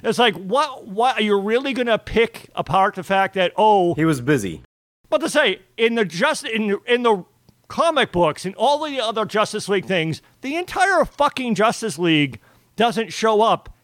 It's 0.03 0.19
like 0.19 0.35
what 0.35 0.87
what 0.87 1.17
are 1.19 1.23
you 1.23 1.41
really 1.41 1.73
gonna 1.73 1.99
pick 1.99 2.51
apart 2.55 2.95
the 2.97 3.03
fact 3.03 3.35
that 3.35 3.53
oh 3.57 3.95
He 3.95 4.05
was 4.05 4.21
busy. 4.21 4.63
but 5.09 5.19
to 5.19 5.29
say 5.29 5.61
in 5.77 5.95
the 5.95 6.05
just 6.05 6.45
in 6.45 6.77
in 6.87 7.03
the 7.03 7.25
comic 7.69 8.13
books 8.13 8.45
and 8.45 8.55
all 8.57 8.85
the 8.85 9.01
other 9.01 9.25
Justice 9.25 9.69
League 9.69 9.87
things, 9.87 10.23
the 10.41 10.57
entire 10.57 11.05
fucking 11.05 11.55
Justice 11.55 11.99
League 11.99 12.41
doesn't 12.77 13.13
show 13.13 13.43
up 13.43 13.75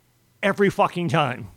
every 0.43 0.70
fucking 0.70 1.09
time. 1.09 1.49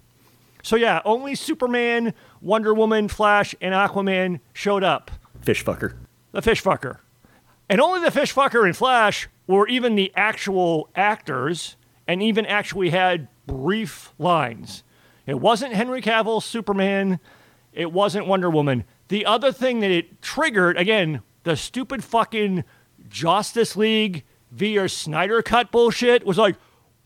So 0.64 0.76
yeah, 0.76 1.02
only 1.06 1.36
Superman, 1.36 2.14
Wonder 2.42 2.74
Woman, 2.74 3.08
Flash, 3.08 3.54
and 3.62 3.74
Aquaman 3.74 4.40
showed 4.54 4.84
up. 4.84 5.12
Fish 5.42 5.64
fucker. 5.64 5.96
The 6.32 6.42
fish 6.42 6.64
fucker. 6.64 7.00
And 7.70 7.80
only 7.80 8.02
the 8.02 8.12
fish 8.12 8.34
fucker 8.34 8.66
and 8.66 8.76
Flash 8.76 9.28
were 9.48 9.68
even 9.68 9.96
the 9.96 10.12
actual 10.16 10.90
actors 10.96 11.76
and 12.08 12.22
even 12.22 12.46
actually 12.46 12.90
had 12.90 13.28
brief 13.48 14.12
lines. 14.18 14.84
It 15.26 15.40
wasn't 15.40 15.74
Henry 15.74 16.02
Cavill, 16.02 16.42
Superman. 16.42 17.20
It 17.74 17.92
wasn't 17.92 18.28
Wonder 18.28 18.50
Woman. 18.50 18.86
The 19.08 19.26
other 19.26 19.52
thing 19.52 19.80
that 19.82 19.92
it 19.92 20.22
triggered, 20.22 20.78
again, 20.78 21.22
the 21.46 21.56
stupid 21.56 22.04
fucking 22.04 22.66
Justice 23.08 23.78
League 23.78 24.26
via 24.52 24.90
Snyder 24.90 25.42
Cut 25.42 25.72
bullshit 25.72 26.26
was 26.26 26.38
like, 26.38 26.58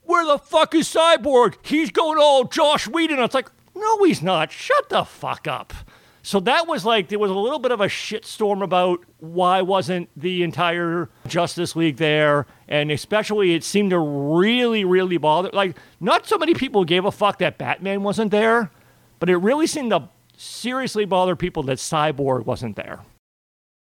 where 0.02 0.26
the 0.26 0.40
fuck 0.40 0.74
is 0.74 0.88
Cyborg? 0.88 1.56
He's 1.62 1.92
going 1.92 2.18
all 2.18 2.46
Joss 2.46 2.88
Whedon. 2.88 3.20
It's 3.20 3.36
like, 3.36 3.52
no, 3.76 4.04
he's 4.04 4.24
not. 4.24 4.52
Shut 4.52 4.90
the 4.90 5.04
fuck 5.04 5.48
up. 5.48 5.74
So 6.22 6.40
that 6.42 6.68
was 6.68 6.86
like 6.86 7.08
there 7.08 7.20
was 7.20 7.32
a 7.32 7.36
little 7.36 7.60
bit 7.60 7.72
of 7.72 7.80
a 7.82 7.88
shitstorm 7.88 8.64
about 8.64 9.04
why 9.20 9.62
wasn't 9.62 10.10
the 10.16 10.44
entire 10.44 11.10
Justice 11.28 11.76
League 11.76 11.98
there, 11.98 12.46
and 12.68 12.92
especially 12.92 13.54
it 13.54 13.64
seemed 13.64 13.92
to 13.92 14.00
really, 14.00 14.84
really 14.84 15.18
bother. 15.18 15.50
Like 15.54 15.78
not 16.00 16.28
so 16.28 16.38
many 16.38 16.54
people 16.54 16.84
gave 16.84 17.06
a 17.06 17.12
fuck 17.12 17.40
that 17.40 17.58
Batman 17.58 18.04
wasn't 18.04 18.32
there, 18.32 18.72
but 19.20 19.30
it 19.30 19.38
really 19.38 19.66
seemed 19.66 19.92
to 19.92 20.10
seriously 20.36 21.06
bother 21.06 21.36
people 21.36 21.64
that 21.64 21.78
Cyborg 21.78 22.46
wasn't 22.46 22.76
there. 22.76 23.00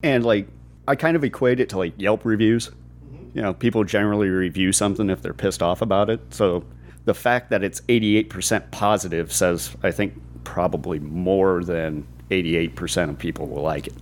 And 0.03 0.25
like, 0.25 0.47
I 0.87 0.95
kind 0.95 1.15
of 1.15 1.23
equate 1.23 1.59
it 1.59 1.69
to 1.69 1.77
like 1.77 1.93
Yelp 1.97 2.25
reviews. 2.25 2.69
Mm-hmm. 2.69 3.37
You 3.37 3.41
know, 3.41 3.53
people 3.53 3.83
generally 3.83 4.29
review 4.29 4.71
something 4.71 5.09
if 5.09 5.21
they're 5.21 5.33
pissed 5.33 5.63
off 5.63 5.81
about 5.81 6.09
it. 6.09 6.19
So 6.29 6.65
the 7.05 7.13
fact 7.13 7.49
that 7.49 7.63
it's 7.63 7.81
88% 7.81 8.71
positive 8.71 9.31
says, 9.31 9.75
I 9.81 9.91
think, 9.91 10.13
probably 10.43 10.99
more 10.99 11.63
than 11.63 12.05
88% 12.29 13.09
of 13.09 13.17
people 13.17 13.47
will 13.47 13.63
like 13.63 13.87
it. 13.87 13.93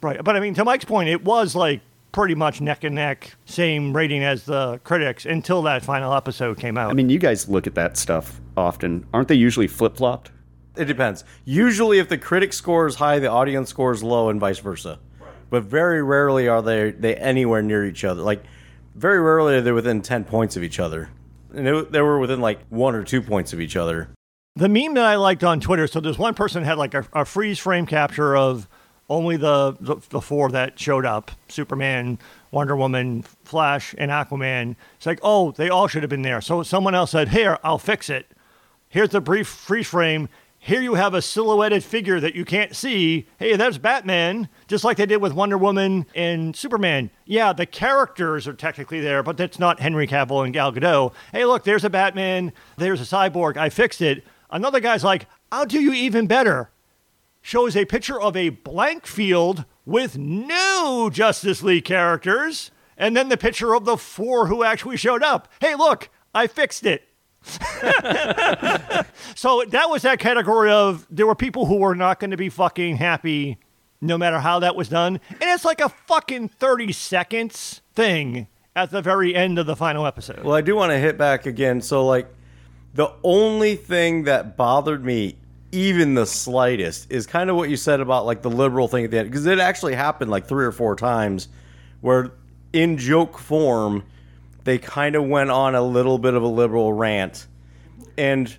Right, 0.00 0.22
but 0.22 0.36
I 0.36 0.40
mean, 0.40 0.54
to 0.54 0.64
Mike's 0.64 0.84
point, 0.84 1.08
it 1.08 1.24
was 1.24 1.56
like 1.56 1.80
pretty 2.12 2.34
much 2.34 2.60
neck 2.60 2.84
and 2.84 2.94
neck, 2.94 3.34
same 3.44 3.94
rating 3.94 4.22
as 4.22 4.44
the 4.44 4.78
critics 4.84 5.26
until 5.26 5.62
that 5.62 5.84
final 5.84 6.14
episode 6.14 6.58
came 6.58 6.78
out. 6.78 6.90
I 6.90 6.94
mean, 6.94 7.10
you 7.10 7.18
guys 7.18 7.48
look 7.48 7.66
at 7.66 7.74
that 7.74 7.96
stuff 7.96 8.40
often. 8.56 9.06
Aren't 9.12 9.28
they 9.28 9.34
usually 9.34 9.66
flip 9.66 9.96
flopped? 9.96 10.30
It 10.76 10.84
depends. 10.84 11.24
Usually, 11.44 11.98
if 11.98 12.08
the 12.08 12.18
critic 12.18 12.52
score 12.52 12.86
is 12.86 12.94
high, 12.94 13.18
the 13.18 13.28
audience 13.30 13.70
score 13.70 13.92
is 13.92 14.02
low, 14.02 14.28
and 14.28 14.38
vice 14.38 14.60
versa. 14.60 15.00
But 15.50 15.64
very 15.64 16.02
rarely 16.02 16.48
are 16.48 16.62
they 16.62 16.90
they 16.90 17.14
anywhere 17.16 17.62
near 17.62 17.84
each 17.84 18.04
other. 18.04 18.22
Like 18.22 18.42
very 18.94 19.20
rarely 19.20 19.54
are 19.54 19.60
they 19.60 19.72
within 19.72 20.02
ten 20.02 20.24
points 20.24 20.56
of 20.56 20.62
each 20.62 20.78
other, 20.78 21.10
and 21.54 21.66
it, 21.66 21.92
they 21.92 22.00
were 22.00 22.18
within 22.18 22.40
like 22.40 22.60
one 22.68 22.94
or 22.94 23.04
two 23.04 23.22
points 23.22 23.52
of 23.52 23.60
each 23.60 23.76
other. 23.76 24.10
The 24.56 24.68
meme 24.68 24.94
that 24.94 25.04
I 25.04 25.14
liked 25.14 25.44
on 25.44 25.60
Twitter, 25.60 25.86
so 25.86 26.00
there's 26.00 26.18
one 26.18 26.34
person 26.34 26.64
had 26.64 26.78
like 26.78 26.94
a, 26.94 27.06
a 27.12 27.24
freeze 27.24 27.58
frame 27.58 27.86
capture 27.86 28.36
of 28.36 28.68
only 29.08 29.36
the, 29.36 29.76
the 29.80 29.96
the 30.10 30.20
four 30.20 30.50
that 30.50 30.78
showed 30.78 31.06
up: 31.06 31.30
Superman, 31.48 32.18
Wonder 32.50 32.76
Woman, 32.76 33.22
Flash, 33.44 33.94
and 33.96 34.10
Aquaman. 34.10 34.76
It's 34.96 35.06
like, 35.06 35.20
oh, 35.22 35.52
they 35.52 35.70
all 35.70 35.86
should 35.86 36.02
have 36.02 36.10
been 36.10 36.22
there. 36.22 36.40
So 36.40 36.62
someone 36.62 36.94
else 36.94 37.12
said, 37.12 37.28
"Here, 37.28 37.58
I'll 37.62 37.78
fix 37.78 38.10
it. 38.10 38.26
Here's 38.88 39.10
the 39.10 39.20
brief 39.20 39.46
freeze 39.46 39.86
frame. 39.86 40.28
Here 40.60 40.82
you 40.82 40.94
have 40.94 41.14
a 41.14 41.22
silhouetted 41.22 41.84
figure 41.84 42.20
that 42.20 42.34
you 42.34 42.44
can't 42.44 42.74
see. 42.74 43.28
Hey, 43.38 43.56
that's 43.56 43.78
Batman, 43.78 44.48
just 44.66 44.84
like 44.84 44.96
they 44.96 45.06
did 45.06 45.22
with 45.22 45.32
Wonder 45.32 45.56
Woman 45.56 46.04
and 46.14 46.54
Superman. 46.54 47.10
Yeah, 47.24 47.52
the 47.52 47.64
characters 47.64 48.48
are 48.48 48.52
technically 48.52 49.00
there, 49.00 49.22
but 49.22 49.36
that's 49.36 49.58
not 49.58 49.80
Henry 49.80 50.06
Cavill 50.06 50.44
and 50.44 50.52
Gal 50.52 50.72
Gadot. 50.72 51.14
Hey, 51.32 51.44
look, 51.44 51.64
there's 51.64 51.84
a 51.84 51.90
Batman, 51.90 52.52
there's 52.76 53.00
a 53.00 53.04
cyborg. 53.04 53.56
I 53.56 53.70
fixed 53.70 54.02
it. 54.02 54.24
Another 54.50 54.80
guy's 54.80 55.04
like, 55.04 55.26
I'll 55.52 55.64
do 55.64 55.80
you 55.80 55.92
even 55.92 56.26
better. 56.26 56.70
Shows 57.40 57.76
a 57.76 57.84
picture 57.84 58.20
of 58.20 58.36
a 58.36 58.50
blank 58.50 59.06
field 59.06 59.64
with 59.86 60.18
no 60.18 61.08
Justice 61.10 61.62
League 61.62 61.84
characters, 61.84 62.70
and 62.96 63.16
then 63.16 63.28
the 63.28 63.36
picture 63.36 63.74
of 63.74 63.84
the 63.84 63.96
four 63.96 64.48
who 64.48 64.64
actually 64.64 64.96
showed 64.96 65.22
up. 65.22 65.48
Hey, 65.60 65.74
look, 65.74 66.10
I 66.34 66.46
fixed 66.46 66.84
it. 66.84 67.07
so 69.34 69.64
that 69.68 69.88
was 69.88 70.02
that 70.02 70.18
category 70.18 70.70
of 70.70 71.06
there 71.10 71.26
were 71.26 71.34
people 71.34 71.66
who 71.66 71.76
were 71.76 71.94
not 71.94 72.20
going 72.20 72.30
to 72.30 72.36
be 72.36 72.48
fucking 72.48 72.96
happy 72.96 73.58
no 74.00 74.16
matter 74.16 74.38
how 74.38 74.58
that 74.60 74.76
was 74.76 74.88
done. 74.88 75.20
And 75.30 75.42
it's 75.42 75.64
like 75.64 75.80
a 75.80 75.88
fucking 75.88 76.48
30 76.48 76.92
seconds 76.92 77.80
thing 77.94 78.46
at 78.76 78.90
the 78.90 79.02
very 79.02 79.34
end 79.34 79.58
of 79.58 79.66
the 79.66 79.76
final 79.76 80.06
episode. 80.06 80.44
Well, 80.44 80.54
I 80.54 80.60
do 80.60 80.76
want 80.76 80.92
to 80.92 80.98
hit 80.98 81.18
back 81.18 81.46
again. 81.46 81.80
So, 81.80 82.06
like, 82.06 82.28
the 82.94 83.12
only 83.24 83.76
thing 83.76 84.24
that 84.24 84.56
bothered 84.56 85.04
me, 85.04 85.36
even 85.72 86.14
the 86.14 86.26
slightest, 86.26 87.10
is 87.10 87.26
kind 87.26 87.50
of 87.50 87.56
what 87.56 87.70
you 87.70 87.76
said 87.76 88.00
about 88.00 88.24
like 88.24 88.42
the 88.42 88.50
liberal 88.50 88.88
thing 88.88 89.04
at 89.04 89.10
the 89.10 89.18
end, 89.18 89.30
because 89.30 89.46
it 89.46 89.58
actually 89.58 89.94
happened 89.94 90.30
like 90.30 90.46
three 90.46 90.64
or 90.64 90.72
four 90.72 90.96
times, 90.96 91.48
where 92.00 92.32
in 92.72 92.96
joke 92.96 93.38
form, 93.38 94.04
they 94.68 94.78
kind 94.78 95.16
of 95.16 95.24
went 95.24 95.50
on 95.50 95.74
a 95.74 95.82
little 95.82 96.18
bit 96.18 96.34
of 96.34 96.42
a 96.42 96.46
liberal 96.46 96.92
rant, 96.92 97.46
and 98.18 98.54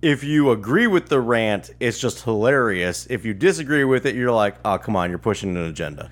if 0.00 0.22
you 0.22 0.52
agree 0.52 0.86
with 0.86 1.08
the 1.08 1.20
rant, 1.20 1.70
it's 1.80 1.98
just 1.98 2.22
hilarious. 2.22 3.06
If 3.10 3.24
you 3.24 3.34
disagree 3.34 3.82
with 3.82 4.06
it, 4.06 4.14
you're 4.14 4.30
like, 4.30 4.54
oh, 4.64 4.78
come 4.78 4.94
on, 4.94 5.10
you're 5.10 5.18
pushing 5.18 5.56
an 5.56 5.64
agenda. 5.64 6.10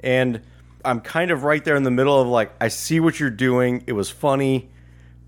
And 0.00 0.42
I'm 0.84 1.00
kind 1.00 1.30
of 1.30 1.44
right 1.44 1.64
there 1.64 1.76
in 1.76 1.84
the 1.84 1.90
middle 1.90 2.20
of 2.20 2.28
like, 2.28 2.52
I 2.60 2.68
see 2.68 3.00
what 3.00 3.18
you're 3.18 3.30
doing. 3.30 3.82
It 3.86 3.92
was 3.92 4.10
funny, 4.10 4.68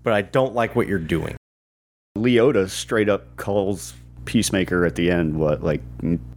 but 0.03 0.13
I 0.13 0.21
don't 0.21 0.53
like 0.53 0.75
what 0.75 0.87
you're 0.87 0.99
doing. 0.99 1.35
Leota 2.15 2.69
straight 2.69 3.09
up 3.09 3.35
calls 3.37 3.95
Peacemaker 4.25 4.85
at 4.85 4.95
the 4.95 5.09
end 5.09 5.39
what 5.39 5.63
like 5.63 5.81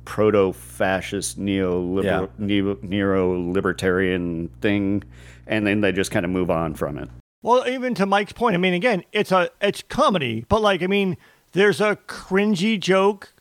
proto-fascist 0.04 1.36
neo 1.36 2.00
Yeah. 2.02 2.26
neo 2.38 3.52
libertarian 3.52 4.48
thing, 4.60 5.02
and 5.50 5.66
then 5.66 5.82
they 5.82 5.92
just 5.92 6.10
kind 6.10 6.24
of 6.24 6.30
move 6.30 6.50
on 6.50 6.72
from 6.74 6.96
it. 6.96 7.10
Well, 7.42 7.66
even 7.68 7.94
to 7.96 8.06
Mike's 8.06 8.32
point, 8.32 8.54
I 8.54 8.58
mean, 8.58 8.72
again, 8.74 9.02
it's 9.12 9.32
a 9.32 9.50
it's 9.60 9.82
comedy, 9.82 10.46
but 10.48 10.62
like, 10.62 10.82
I 10.82 10.86
mean, 10.86 11.18
there's 11.52 11.80
a 11.80 11.96
cringy 12.06 12.80
joke 12.80 13.34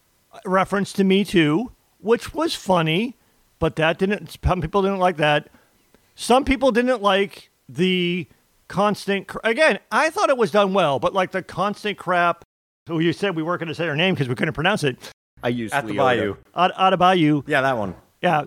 reference 0.46 0.92
to 0.94 1.04
Me 1.06 1.24
Too, 1.24 1.72
which 2.00 2.34
was 2.34 2.56
funny, 2.56 3.16
but 3.60 3.76
that 3.78 3.98
didn't. 3.98 4.38
Some 4.44 4.60
people 4.62 4.82
didn't 4.82 5.00
like 5.00 5.18
that. 5.18 5.50
Some 6.16 6.44
people 6.44 6.72
didn't 6.72 7.02
like 7.02 7.50
the 7.70 8.28
constant. 8.68 9.28
cr- 9.28 9.40
Again, 9.44 9.80
I 9.92 10.10
thought 10.10 10.30
it 10.30 10.38
was 10.38 10.52
done 10.52 10.74
well, 10.74 11.00
but 11.00 11.14
like 11.14 11.32
the 11.32 11.42
constant 11.44 11.98
crap. 11.98 12.44
Who 12.88 13.00
you 13.00 13.14
said 13.14 13.36
we 13.36 13.44
weren't 13.44 13.60
going 13.60 13.68
to 13.68 13.76
say 13.76 13.86
her 13.86 13.96
name 13.96 14.16
because 14.16 14.28
we 14.28 14.34
couldn't 14.34 14.56
pronounce 14.56 14.84
it. 14.84 14.98
I 15.44 15.50
use 15.50 15.72
At 15.72 15.86
the 15.86 15.94
Leota. 15.94 15.98
Bayou. 15.98 16.36
Ad- 16.56 16.72
Adebayo, 17.00 17.44
Yeah, 17.46 17.62
that 17.62 17.78
one. 17.78 17.94
yeah, 18.22 18.46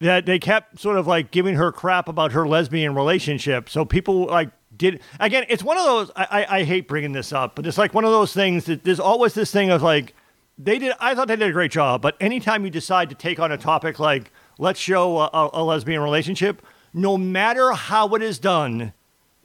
that 0.00 0.26
they 0.26 0.38
kept 0.38 0.78
sort 0.78 0.96
of 0.96 1.06
like 1.06 1.30
giving 1.30 1.56
her 1.56 1.72
crap 1.72 2.08
about 2.08 2.32
her 2.32 2.46
lesbian 2.46 2.94
relationship. 2.94 3.68
So 3.68 3.84
people 3.84 4.26
like 4.26 4.50
did 4.76 5.00
again. 5.18 5.44
It's 5.48 5.62
one 5.62 5.76
of 5.76 5.84
those. 5.84 6.10
I, 6.14 6.24
I, 6.30 6.58
I 6.58 6.64
hate 6.64 6.88
bringing 6.88 7.12
this 7.12 7.32
up, 7.32 7.54
but 7.54 7.66
it's 7.66 7.78
like 7.78 7.94
one 7.94 8.04
of 8.04 8.12
those 8.12 8.32
things 8.32 8.64
that 8.66 8.84
there's 8.84 9.00
always 9.00 9.34
this 9.34 9.50
thing 9.50 9.70
of 9.70 9.82
like 9.82 10.14
they 10.56 10.78
did. 10.78 10.94
I 11.00 11.14
thought 11.14 11.28
they 11.28 11.36
did 11.36 11.48
a 11.48 11.52
great 11.52 11.72
job, 11.72 12.02
but 12.02 12.16
anytime 12.20 12.64
you 12.64 12.70
decide 12.70 13.08
to 13.10 13.14
take 13.14 13.40
on 13.40 13.50
a 13.52 13.58
topic 13.58 13.98
like 13.98 14.30
let's 14.58 14.80
show 14.80 15.18
a, 15.18 15.30
a, 15.32 15.50
a 15.54 15.62
lesbian 15.64 16.00
relationship, 16.00 16.62
no 16.92 17.16
matter 17.16 17.72
how 17.72 18.14
it 18.14 18.22
is 18.22 18.38
done, 18.38 18.92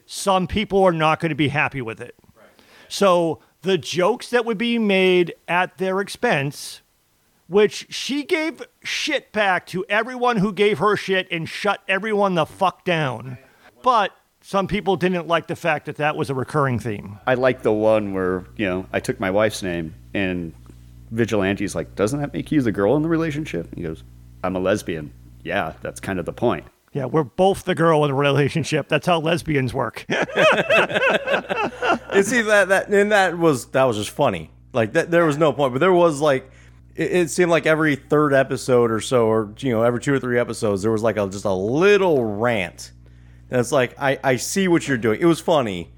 some 0.05 0.47
people 0.47 0.83
are 0.83 0.91
not 0.91 1.19
going 1.19 1.29
to 1.29 1.35
be 1.35 1.49
happy 1.49 1.81
with 1.81 1.99
it. 1.99 2.15
So 2.87 3.39
the 3.63 3.77
jokes 3.77 4.29
that 4.29 4.45
would 4.45 4.57
be 4.57 4.77
made 4.77 5.33
at 5.47 5.77
their 5.79 5.99
expense 5.99 6.81
which 7.53 7.85
she 7.89 8.23
gave 8.23 8.63
shit 8.83 9.31
back 9.31 9.65
to 9.67 9.85
everyone 9.87 10.37
who 10.37 10.51
gave 10.51 10.79
her 10.79 10.97
shit 10.97 11.27
and 11.31 11.47
shut 11.47 11.81
everyone 11.87 12.33
the 12.33 12.45
fuck 12.45 12.83
down. 12.83 13.37
But 13.83 14.11
some 14.41 14.67
people 14.67 14.95
didn't 14.95 15.27
like 15.27 15.47
the 15.47 15.55
fact 15.55 15.85
that 15.85 15.97
that 15.97 16.15
was 16.15 16.29
a 16.29 16.33
recurring 16.33 16.79
theme. 16.79 17.19
I 17.27 17.35
like 17.35 17.61
the 17.61 17.71
one 17.71 18.13
where 18.13 18.45
you 18.57 18.65
know 18.65 18.87
I 18.91 18.99
took 18.99 19.19
my 19.19 19.29
wife's 19.31 19.61
name 19.61 19.93
and 20.13 20.53
Vigilante's 21.11 21.75
like, 21.75 21.95
doesn't 21.95 22.19
that 22.19 22.33
make 22.33 22.51
you 22.51 22.61
the 22.61 22.71
girl 22.71 22.95
in 22.95 23.03
the 23.03 23.09
relationship? 23.09 23.73
He 23.75 23.83
goes, 23.83 24.03
I'm 24.43 24.55
a 24.55 24.59
lesbian. 24.59 25.13
Yeah, 25.43 25.73
that's 25.81 25.99
kind 25.99 26.19
of 26.19 26.25
the 26.25 26.33
point. 26.33 26.65
Yeah, 26.91 27.05
we're 27.05 27.23
both 27.23 27.65
the 27.65 27.75
girl 27.75 28.03
in 28.03 28.09
the 28.09 28.15
relationship. 28.15 28.87
That's 28.87 29.05
how 29.05 29.19
lesbians 29.19 29.73
work. 29.73 30.05
And 32.13 32.25
see 32.25 32.41
that 32.43 32.67
that 32.69 32.89
and 32.89 33.11
that 33.11 33.37
was 33.37 33.67
that 33.67 33.83
was 33.85 33.97
just 33.97 34.11
funny. 34.11 34.51
Like 34.71 34.93
that, 34.93 35.09
there 35.09 35.25
was 35.25 35.37
no 35.37 35.51
point, 35.51 35.73
but 35.73 35.79
there 35.79 35.93
was 35.93 36.21
like 36.21 36.49
it, 36.95 37.11
it 37.11 37.29
seemed 37.29 37.51
like 37.51 37.65
every 37.65 37.95
third 37.95 38.33
episode 38.33 38.91
or 38.91 39.01
so, 39.01 39.27
or 39.27 39.53
you 39.59 39.71
know, 39.71 39.83
every 39.83 39.99
two 39.99 40.13
or 40.13 40.19
three 40.19 40.39
episodes, 40.39 40.81
there 40.81 40.91
was 40.91 41.03
like 41.03 41.17
a 41.17 41.27
just 41.27 41.45
a 41.45 41.53
little 41.53 42.23
rant. 42.23 42.91
And 43.49 43.59
it's 43.59 43.71
like 43.71 43.95
I 43.99 44.19
I 44.23 44.35
see 44.37 44.67
what 44.67 44.87
you're 44.87 44.97
doing. 44.97 45.19
It 45.21 45.25
was 45.25 45.39
funny, 45.39 45.91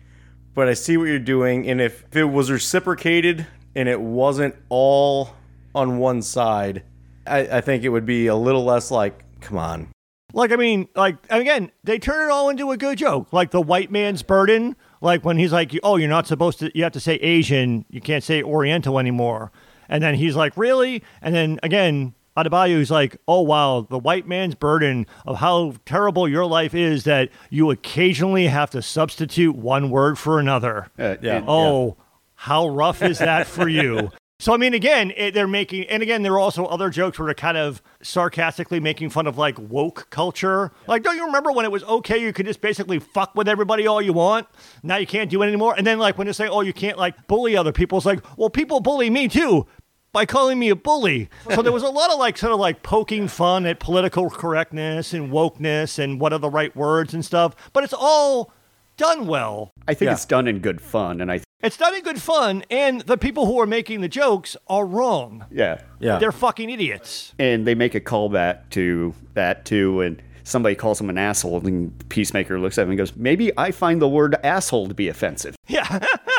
but 0.53 0.67
I 0.67 0.73
see 0.73 0.97
what 0.97 1.05
you're 1.05 1.19
doing, 1.19 1.67
and 1.69 1.81
if 1.81 2.03
it 2.15 2.25
was 2.25 2.51
reciprocated 2.51 3.47
and 3.75 3.89
it 3.89 3.99
wasn't 3.99 4.55
all 4.69 5.31
on 5.73 5.97
one 5.97 6.21
side, 6.21 6.83
I, 7.27 7.39
I 7.39 7.61
think 7.61 7.83
it 7.83 7.89
would 7.89 8.05
be 8.05 8.27
a 8.27 8.35
little 8.35 8.63
less 8.63 8.89
like, 8.89 9.25
come 9.41 9.57
on, 9.57 9.89
like, 10.35 10.51
I 10.51 10.57
mean, 10.57 10.89
like, 10.95 11.15
again, 11.29 11.71
they 11.85 11.97
turn 11.97 12.29
it 12.29 12.31
all 12.31 12.49
into 12.49 12.71
a 12.71 12.77
good 12.77 12.97
joke. 12.97 13.31
Like 13.31 13.51
the 13.51 13.61
white 13.61 13.89
man's 13.89 14.21
burden, 14.21 14.75
like 14.99 15.23
when 15.23 15.37
he's 15.37 15.53
like, 15.53 15.71
oh, 15.81 15.95
you're 15.95 16.09
not 16.09 16.27
supposed 16.27 16.59
to, 16.59 16.77
you 16.77 16.83
have 16.83 16.91
to 16.91 16.99
say 16.99 17.15
Asian, 17.15 17.85
you 17.89 18.01
can't 18.01 18.21
say 18.21 18.43
Oriental 18.43 18.99
anymore. 18.99 19.53
And 19.89 20.03
then 20.03 20.15
he's 20.15 20.35
like, 20.35 20.55
really? 20.57 21.03
And 21.21 21.33
then 21.35 21.59
again, 21.63 22.13
Adebayo's 22.37 22.91
like, 22.91 23.17
oh, 23.27 23.41
wow, 23.41 23.87
the 23.89 23.97
white 23.97 24.27
man's 24.27 24.55
burden 24.55 25.05
of 25.25 25.37
how 25.37 25.75
terrible 25.85 26.27
your 26.27 26.45
life 26.45 26.73
is 26.73 27.05
that 27.05 27.29
you 27.49 27.71
occasionally 27.71 28.47
have 28.47 28.69
to 28.71 28.81
substitute 28.81 29.55
one 29.55 29.89
word 29.89 30.17
for 30.19 30.39
another. 30.39 30.87
Uh, 30.99 31.15
Yeah. 31.21 31.43
Oh, 31.47 31.97
how 32.35 32.67
rough 32.67 33.01
is 33.01 33.19
that 33.19 33.47
for 33.47 33.69
you? 33.69 34.11
So 34.37 34.53
I 34.53 34.57
mean, 34.57 34.73
again, 34.73 35.13
it, 35.15 35.33
they're 35.33 35.47
making, 35.47 35.85
and 35.85 36.03
again, 36.03 36.21
there 36.21 36.33
are 36.33 36.39
also 36.39 36.65
other 36.65 36.89
jokes 36.89 37.17
where 37.17 37.25
they're 37.27 37.33
kind 37.33 37.55
of 37.55 37.81
sarcastically 38.01 38.81
making 38.81 39.09
fun 39.09 39.27
of 39.27 39.37
like 39.37 39.57
woke 39.57 40.07
culture. 40.09 40.73
Like, 40.87 41.03
don't 41.03 41.15
you 41.15 41.25
remember 41.25 41.53
when 41.53 41.63
it 41.63 41.71
was 41.71 41.83
okay? 41.85 42.17
You 42.17 42.33
could 42.33 42.45
just 42.45 42.59
basically 42.59 42.99
fuck 42.99 43.33
with 43.33 43.47
everybody 43.47 43.87
all 43.87 44.01
you 44.01 44.11
want. 44.11 44.47
Now 44.83 44.97
you 44.97 45.07
can't 45.07 45.29
do 45.29 45.41
it 45.41 45.47
anymore. 45.47 45.73
And 45.77 45.87
then 45.87 45.99
like 45.99 46.17
when 46.17 46.27
they 46.27 46.33
say, 46.33 46.49
oh, 46.49 46.59
you 46.61 46.73
can't 46.73 46.97
like 46.97 47.27
bully 47.27 47.55
other 47.55 47.71
people, 47.71 47.97
it's 47.97 48.05
like, 48.05 48.19
well, 48.37 48.49
people 48.49 48.81
bully 48.81 49.09
me 49.09 49.29
too 49.29 49.67
by 50.15 50.25
calling 50.25 50.57
me 50.57 50.69
a 50.69 50.75
bully. 50.77 51.29
So 51.53 51.61
there 51.61 51.73
was 51.73 51.83
a 51.83 51.89
lot 51.89 52.09
of 52.09 52.17
like 52.17 52.37
sort 52.37 52.53
of 52.53 52.59
like 52.59 52.83
poking 52.83 53.27
fun 53.27 53.65
at 53.65 53.81
political 53.81 54.29
correctness 54.29 55.13
and 55.13 55.29
wokeness 55.29 55.99
and 55.99 56.21
what 56.21 56.31
are 56.31 56.39
the 56.39 56.49
right 56.49 56.73
words 56.73 57.13
and 57.13 57.23
stuff. 57.25 57.53
But 57.73 57.83
it's 57.83 57.91
all 57.93 58.53
done 58.95 59.27
well. 59.27 59.71
I 59.89 59.93
think 59.93 60.07
Yeah. 60.07 60.13
it's 60.13 60.23
done 60.23 60.47
in 60.47 60.59
good 60.59 60.79
fun, 60.79 61.19
and 61.19 61.29
I 61.29 61.41
It's 61.61 61.75
done 61.75 61.93
in 61.95 62.01
good 62.01 62.21
fun, 62.21 62.63
and 62.71 63.01
the 63.01 63.17
people 63.17 63.45
who 63.45 63.59
are 63.59 63.65
making 63.67 63.99
the 63.99 64.07
jokes 64.07 64.55
are 64.67 64.85
wrong. 64.85 65.43
yeah, 65.51 65.81
yeah, 65.99 66.17
They're 66.17 66.31
fucking 66.31 66.69
idiots. 66.69 67.33
and 67.37 67.67
they 67.67 67.75
make 67.75 67.93
a 67.93 67.99
callback 67.99 68.69
to 68.69 69.13
that 69.33 69.65
too, 69.65 69.99
and 69.99 70.21
somebody 70.43 70.75
calls 70.75 71.01
him 71.01 71.09
an 71.09 71.17
asshole, 71.17 71.67
and 71.67 71.91
Peacemaker 72.07 72.57
looks 72.57 72.77
at 72.77 72.83
him 72.83 72.91
and 72.91 72.97
goes, 72.97 73.17
"Maybe 73.17 73.51
I 73.57 73.71
find 73.71 74.01
the 74.01 74.07
word 74.07 74.35
asshole 74.45 74.87
to 74.87 74.93
be 74.93 75.09
offensive." 75.09 75.55
Yeah. 75.67 75.99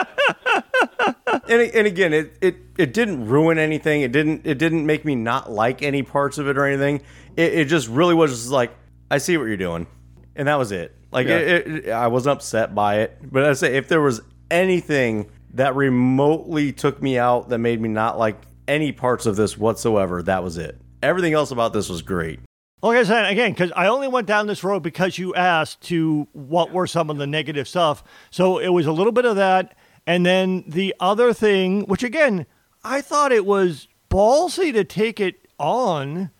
and, 1.49 1.63
and 1.75 1.87
again, 1.87 2.13
it, 2.13 2.37
it 2.41 2.57
it 2.79 2.93
didn't 2.93 3.27
ruin 3.29 3.59
anything. 3.59 4.03
It 4.03 4.13
didn't 4.13 4.47
it 4.47 4.59
didn't 4.59 4.87
make 4.87 5.05
me 5.05 5.15
not 5.15 5.51
like 5.51 5.83
any 5.83 6.03
parts 6.03 6.39
of 6.39 6.49
it 6.49 6.57
or 6.59 6.67
anything. 6.67 7.03
It, 7.37 7.55
it 7.55 7.65
just 7.67 7.89
really 7.89 8.15
was 8.15 8.31
just 8.33 8.51
like 8.51 8.73
I 9.11 9.19
see 9.19 9.37
what 9.37 9.45
you're 9.45 9.57
doing, 9.57 9.87
and 10.35 10.49
that 10.49 10.57
was 10.57 10.73
it. 10.73 10.95
Like 11.13 11.27
Yeah. 11.29 11.39
it, 11.39 11.67
it, 11.87 11.89
I 11.91 12.09
wasn't 12.09 12.35
upset 12.37 12.75
by 12.75 13.01
it, 13.01 13.19
but 13.23 13.45
I 13.45 13.53
say 13.55 13.77
if 13.77 13.89
there 13.89 14.01
was 14.01 14.21
anything 14.51 15.31
that 15.55 15.75
remotely 15.75 16.73
took 16.73 17.01
me 17.01 17.19
out 17.19 17.49
that 17.49 17.59
made 17.59 17.81
me 17.81 17.89
not 17.89 18.19
like 18.19 18.37
any 18.69 18.93
parts 18.93 19.27
of 19.27 19.37
this 19.37 19.57
whatsoever, 19.57 20.23
that 20.23 20.43
was 20.43 20.59
it. 20.59 20.79
Everything 21.03 21.33
else 21.33 21.51
about 21.51 21.73
this 21.73 21.89
was 21.89 22.03
great. 22.03 22.41
Like 22.83 22.99
I 22.99 23.05
said, 23.05 23.31
again, 23.33 23.53
because 23.53 23.73
I 23.75 23.87
only 23.87 24.07
went 24.07 24.27
down 24.27 24.47
this 24.47 24.63
road 24.63 24.81
because 24.83 25.19
you 25.19 25.35
asked 25.35 25.81
to 25.85 26.29
what 26.33 26.73
were 26.73 26.87
some 26.87 27.09
of 27.09 27.17
the 27.17 27.27
negative 27.27 27.67
stuff. 27.67 28.05
So 28.31 28.59
it 28.59 28.69
was 28.69 28.87
a 28.87 28.93
little 28.93 29.13
bit 29.13 29.25
of 29.25 29.37
that. 29.37 29.77
And 30.07 30.25
then 30.25 30.65
the 30.67 30.95
other 31.01 31.33
thing, 31.33 31.83
which 31.87 32.03
again, 32.03 32.47
I 32.85 33.01
thought 33.01 33.33
it 33.33 33.45
was 33.45 33.89
ballsy 34.09 34.73
to 34.73 34.85
take 34.85 35.19
it 35.19 35.49
on 35.59 36.31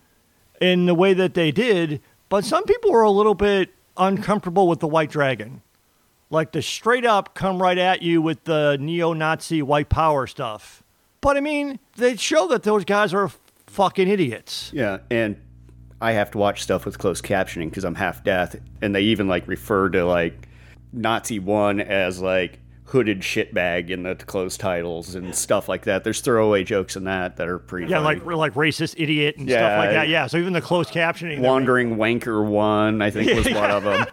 in 0.61 0.87
the 0.87 0.95
way 0.95 1.13
that 1.15 1.35
they 1.35 1.51
did, 1.51 2.01
but 2.29 2.45
some 2.45 2.65
people 2.65 2.93
were 2.93 3.03
a 3.03 3.11
little 3.11 3.35
bit 3.35 3.75
uncomfortable 3.97 4.69
with 4.69 4.81
the 4.81 4.87
White 4.87 5.11
Dragon. 5.11 5.63
Like 6.31 6.53
the 6.53 6.63
straight 6.63 7.05
up 7.05 7.35
come 7.35 7.63
right 7.63 7.79
at 7.79 8.03
you 8.03 8.21
with 8.21 8.45
the 8.45 8.77
neo 8.81 9.13
Nazi 9.13 9.63
white 9.63 9.89
power 9.89 10.27
stuff. 10.27 10.83
But 11.21 11.37
I 11.37 11.41
mean, 11.41 11.79
they 11.97 12.17
show 12.17 12.49
that 12.49 12.63
those 12.63 12.85
guys 12.85 13.15
are 13.15 13.31
fucking 13.67 14.09
idiots. 14.09 14.71
Yeah, 14.73 14.99
and 15.11 15.41
I 16.01 16.13
have 16.13 16.31
to 16.33 16.39
watch 16.39 16.63
stuff 16.63 16.85
with 16.85 16.99
closed 16.99 17.25
captioning 17.25 17.71
because 17.71 17.85
I'm 17.85 17.95
half 17.95 18.25
deaf, 18.25 18.57
and 18.83 18.95
they 18.95 19.03
even 19.03 19.29
like 19.29 19.47
refer 19.47 19.89
to 19.91 20.05
like 20.05 20.49
Nazi 20.93 21.39
one 21.39 21.81
as 21.81 22.21
like 22.21 22.59
hooded 22.87 23.21
shitbag 23.21 23.91
in 23.91 24.05
the 24.05 24.15
closed 24.15 24.61
titles 24.61 25.15
and 25.15 25.35
stuff 25.35 25.69
like 25.69 25.83
that. 25.85 26.05
There's 26.05 26.21
throwaway 26.21 26.63
jokes 26.65 26.97
in 26.97 27.05
that 27.05 27.37
that 27.37 27.49
are 27.49 27.59
pretty 27.59 27.89
Yeah, 27.91 28.03
funny. 28.03 28.21
like 28.21 28.37
like 28.37 28.55
racist 28.55 28.95
idiot 28.97 29.37
and 29.39 29.49
stuff 29.49 29.79
like 29.79 29.91
that. 29.91 30.09
Yeah, 30.09 30.27
so 30.29 30.39
even 30.39 30.53
the 30.53 30.61
closed 30.61 30.91
captioning. 30.91 31.41
Wandering 31.41 31.97
Wanker 31.97 32.45
one, 32.47 33.03
I 33.03 33.11
think 33.11 33.33
was 33.35 33.47
one 33.55 33.71
of 33.71 33.83
them. 33.85 34.07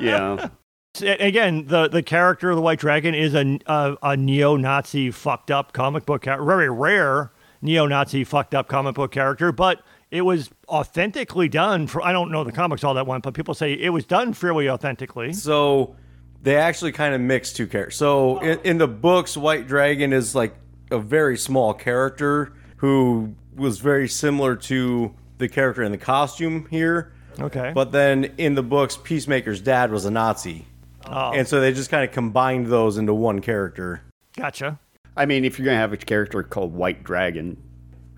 Yeah, 0.00 0.48
Again, 1.02 1.66
the 1.66 1.88
the 1.88 2.02
character 2.02 2.50
of 2.50 2.56
the 2.56 2.62
White 2.62 2.78
Dragon 2.80 3.14
is 3.14 3.34
a 3.34 3.58
a, 3.66 3.96
a 4.02 4.16
neo-Nazi 4.16 5.10
fucked 5.10 5.50
up 5.50 5.72
comic 5.72 6.06
book 6.06 6.22
character, 6.22 6.44
very 6.44 6.70
rare 6.70 7.32
neo-Nazi 7.62 8.24
fucked 8.24 8.54
up 8.54 8.66
comic 8.68 8.94
book 8.94 9.12
character, 9.12 9.52
but 9.52 9.82
it 10.10 10.22
was 10.22 10.50
authentically 10.68 11.48
done. 11.48 11.86
For 11.86 12.02
I 12.02 12.12
don't 12.12 12.30
know 12.30 12.44
the 12.44 12.52
comics 12.52 12.82
all 12.82 12.94
that 12.94 13.06
one, 13.06 13.20
but 13.20 13.34
people 13.34 13.54
say 13.54 13.72
it 13.74 13.90
was 13.90 14.04
done 14.04 14.32
fairly 14.32 14.68
authentically. 14.70 15.32
So 15.32 15.96
they 16.46 16.54
actually 16.54 16.92
kind 16.92 17.12
of 17.12 17.20
mix 17.20 17.52
two 17.52 17.66
characters. 17.66 17.96
So 17.96 18.38
in, 18.38 18.60
in 18.60 18.78
the 18.78 18.86
books, 18.86 19.36
White 19.36 19.66
Dragon 19.66 20.12
is 20.12 20.32
like 20.32 20.54
a 20.92 20.98
very 21.00 21.36
small 21.36 21.74
character 21.74 22.52
who 22.76 23.34
was 23.56 23.80
very 23.80 24.06
similar 24.06 24.54
to 24.54 25.12
the 25.38 25.48
character 25.48 25.82
in 25.82 25.90
the 25.90 25.98
costume 25.98 26.68
here. 26.70 27.12
Okay, 27.40 27.72
But 27.74 27.90
then 27.90 28.32
in 28.38 28.54
the 28.54 28.62
books, 28.62 28.96
Peacemaker's 28.96 29.60
dad 29.60 29.90
was 29.90 30.04
a 30.04 30.10
Nazi. 30.12 30.66
Oh. 31.04 31.32
And 31.32 31.48
so 31.48 31.60
they 31.60 31.72
just 31.72 31.90
kind 31.90 32.04
of 32.08 32.12
combined 32.12 32.68
those 32.68 32.96
into 32.96 33.12
one 33.12 33.40
character. 33.40 34.02
gotcha. 34.36 34.78
I 35.16 35.26
mean, 35.26 35.44
if 35.44 35.58
you're 35.58 35.66
gonna 35.66 35.78
have 35.78 35.92
a 35.92 35.96
character 35.96 36.44
called 36.44 36.72
White 36.72 37.02
Dragon, 37.02 37.60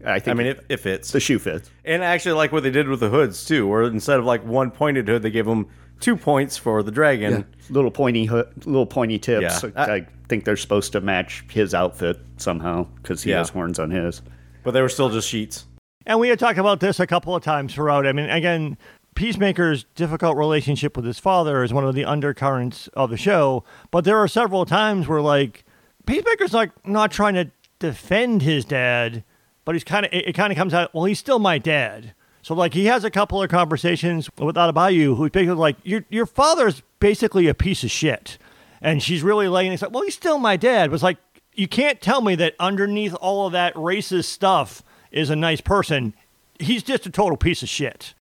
I 0.05 0.19
think 0.19 0.35
I 0.35 0.35
mean, 0.37 0.49
it, 0.49 0.67
it 0.69 0.81
fits. 0.81 1.13
the 1.13 1.21
shoe 1.21 1.39
fits. 1.39 1.71
And 1.83 2.05
actually 2.05 2.33
like 2.33 2.53
what 2.53 2.63
they 2.63 2.71
did 2.71 2.89
with 2.89 3.01
the 3.01 3.09
hoods 3.09 3.47
too, 3.47 3.67
where 3.67 3.85
instead 3.85 4.19
of 4.19 4.27
like 4.27 4.45
one 4.45 4.71
pointed 4.71 5.09
hood, 5.09 5.23
they 5.23 5.31
gave 5.31 5.47
them 5.47 5.69
Two 6.01 6.17
points 6.17 6.57
for 6.57 6.83
the 6.83 6.91
dragon. 6.91 7.45
little 7.71 7.91
pointy, 7.91 8.25
hook, 8.25 8.53
little 8.65 8.87
pointy 8.87 9.19
tips. 9.19 9.63
Yeah. 9.63 9.71
I, 9.77 10.07
think 10.29 10.45
they're 10.45 10.59
supposed 10.59 10.93
to 10.93 11.01
match 11.01 11.43
his 11.51 11.73
outfit 11.73 12.19
somehow 12.37 12.87
because 13.03 13.23
he 13.23 13.31
Yeah. 13.31 13.39
has 13.39 13.49
horns 13.49 13.79
on 13.79 13.91
his. 13.91 14.21
But 14.63 14.73
they 14.73 14.83
were 14.83 14.91
still 14.91 15.09
just 15.09 15.27
sheets. 15.27 15.65
And 16.05 16.21
we 16.21 16.29
had 16.29 16.39
talked 16.39 16.59
about 16.59 16.81
this 16.81 17.01
a 17.01 17.07
couple 17.07 17.35
of 17.35 17.43
times 17.43 17.73
throughout. 17.73 18.07
I 18.07 18.13
mean, 18.13 18.29
again, 18.29 18.77
Peacemaker's 19.15 19.85
difficult 19.95 20.37
relationship 20.37 20.97
with 20.97 21.07
his 21.07 21.19
father 21.19 21.63
is 21.65 21.73
one 21.73 21.85
of 21.87 21.95
the 21.95 22.05
undercurrents 22.05 22.89
of 22.89 23.09
the 23.09 23.17
show. 23.17 23.65
But 23.91 24.05
there 24.05 24.19
are 24.19 24.29
several 24.29 24.67
times 24.67 25.09
where, 25.09 25.23
like, 25.23 25.65
Peacemaker's 26.07 26.53
like 26.53 26.73
not 26.87 27.11
trying 27.11 27.35
to 27.35 27.51
defend 27.79 28.43
his 28.43 28.65
dad, 28.67 29.25
but 29.65 29.75
he's 29.75 29.85
kind 29.85 30.05
of 30.07 30.13
it, 30.13 30.29
it 30.29 30.33
kind 30.35 30.53
of 30.53 30.59
comes 30.59 30.75
out. 30.75 30.95
Well, 30.95 31.05
he's 31.05 31.19
still 31.19 31.39
my 31.39 31.57
dad. 31.59 32.13
So 32.43 32.55
like 32.55 32.75
he 32.75 32.87
has 32.87 33.05
a 33.05 33.11
couple 33.11 33.43
of 33.43 33.51
conversations 33.51 34.31
with 34.39 34.57
Adebayo, 34.57 35.17
who's 35.17 35.31
basically 35.31 35.57
like, 35.57 35.77
your 35.85 36.05
your 36.09 36.27
father's 36.27 36.83
basically 37.01 37.49
a 37.49 37.55
piece 37.55 37.85
of 37.85 37.91
shit, 37.91 38.39
and 38.81 39.03
she's 39.03 39.23
really 39.23 39.49
laying. 39.49 39.73
It's 39.73 39.83
like, 39.83 39.93
well, 39.93 40.05
he's 40.05 40.15
still 40.15 40.39
my 40.39 40.57
dad. 40.57 40.91
Was 40.91 41.03
like 41.03 41.19
you 41.55 41.67
can't 41.67 42.01
tell 42.01 42.21
me 42.21 42.37
that 42.37 42.55
underneath 42.61 43.15
all 43.15 43.47
of 43.47 43.53
that 43.53 43.75
racist 43.75 44.27
stuff 44.27 44.83
is 45.11 45.29
a 45.29 45.37
nice 45.37 45.61
person. 45.61 46.15
He's 46.61 46.83
just 46.83 47.07
a 47.07 47.11
total 47.11 47.37
piece 47.37 47.63
of 47.63 47.69
shit. 47.69 48.15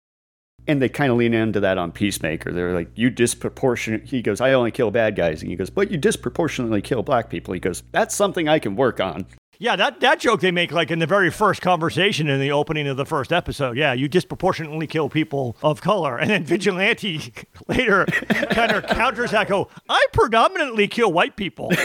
And 0.68 0.82
they 0.82 0.90
kind 0.90 1.12
of 1.12 1.18
lean 1.18 1.34
into 1.34 1.60
that 1.62 1.78
on 1.78 1.92
Peacemaker. 1.92 2.52
They're 2.52 2.74
like, 2.74 2.90
you 2.96 3.10
disproportionate. 3.10 4.06
He 4.06 4.22
goes, 4.22 4.42
I 4.42 4.52
only 4.54 4.72
kill 4.72 4.92
bad 4.92 5.16
guys. 5.16 5.42
And 5.42 5.50
he 5.50 5.56
goes, 5.56 5.70
but 5.70 5.90
you 5.92 5.98
disproportionately 5.98 6.82
kill 6.82 7.04
black 7.04 7.30
people. 7.30 7.54
He 7.54 7.60
goes, 7.60 7.84
that's 7.92 8.14
something 8.14 8.50
I 8.50 8.60
can 8.60 8.76
work 8.76 9.00
on. 9.00 9.26
Yeah, 9.60 9.76
that, 9.76 10.00
that 10.02 10.20
joke 10.20 10.42
they 10.42 10.52
make 10.52 10.72
like 10.72 10.92
in 10.92 11.00
the 11.00 11.08
very 11.08 11.32
first 11.32 11.62
conversation 11.62 12.28
in 12.28 12.40
the 12.40 12.52
opening 12.52 12.88
of 12.88 12.98
the 12.98 13.06
first 13.06 13.34
episode. 13.34 13.76
Yeah, 13.78 13.94
you 13.94 14.08
disproportionately 14.08 14.86
kill 14.88 15.10
people 15.10 15.58
of 15.64 15.82
color. 15.82 16.18
And 16.18 16.30
then 16.30 16.44
Vigilante 16.44 17.34
later 17.68 18.06
kind 18.06 18.72
of 18.72 18.86
counters 18.88 19.32
that 19.32 19.48
go, 19.48 19.70
I 19.90 20.06
predominantly 20.14 20.88
kill 20.88 21.12
white 21.12 21.36
people. 21.36 21.72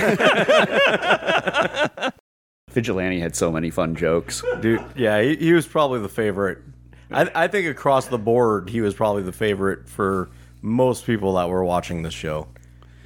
Vigilante 2.71 3.21
had 3.21 3.35
so 3.37 3.51
many 3.51 3.71
fun 3.71 3.95
jokes. 3.95 4.43
Dude, 4.61 4.85
yeah, 4.97 5.21
he, 5.23 5.37
he 5.37 5.53
was 5.53 5.67
probably 5.67 6.01
the 6.01 6.09
favorite. 6.09 6.59
I, 7.11 7.31
I 7.35 7.49
think 7.49 7.69
across 7.69 8.07
the 8.07 8.19
board, 8.19 8.71
he 8.71 8.81
was 8.81 8.95
probably 8.95 9.23
the 9.23 9.33
favorite 9.33 9.89
for 9.89 10.31
most 10.63 11.05
people 11.07 11.35
that 11.35 11.49
were 11.49 11.65
watching 11.65 12.03
this 12.03 12.15
show. 12.15 12.49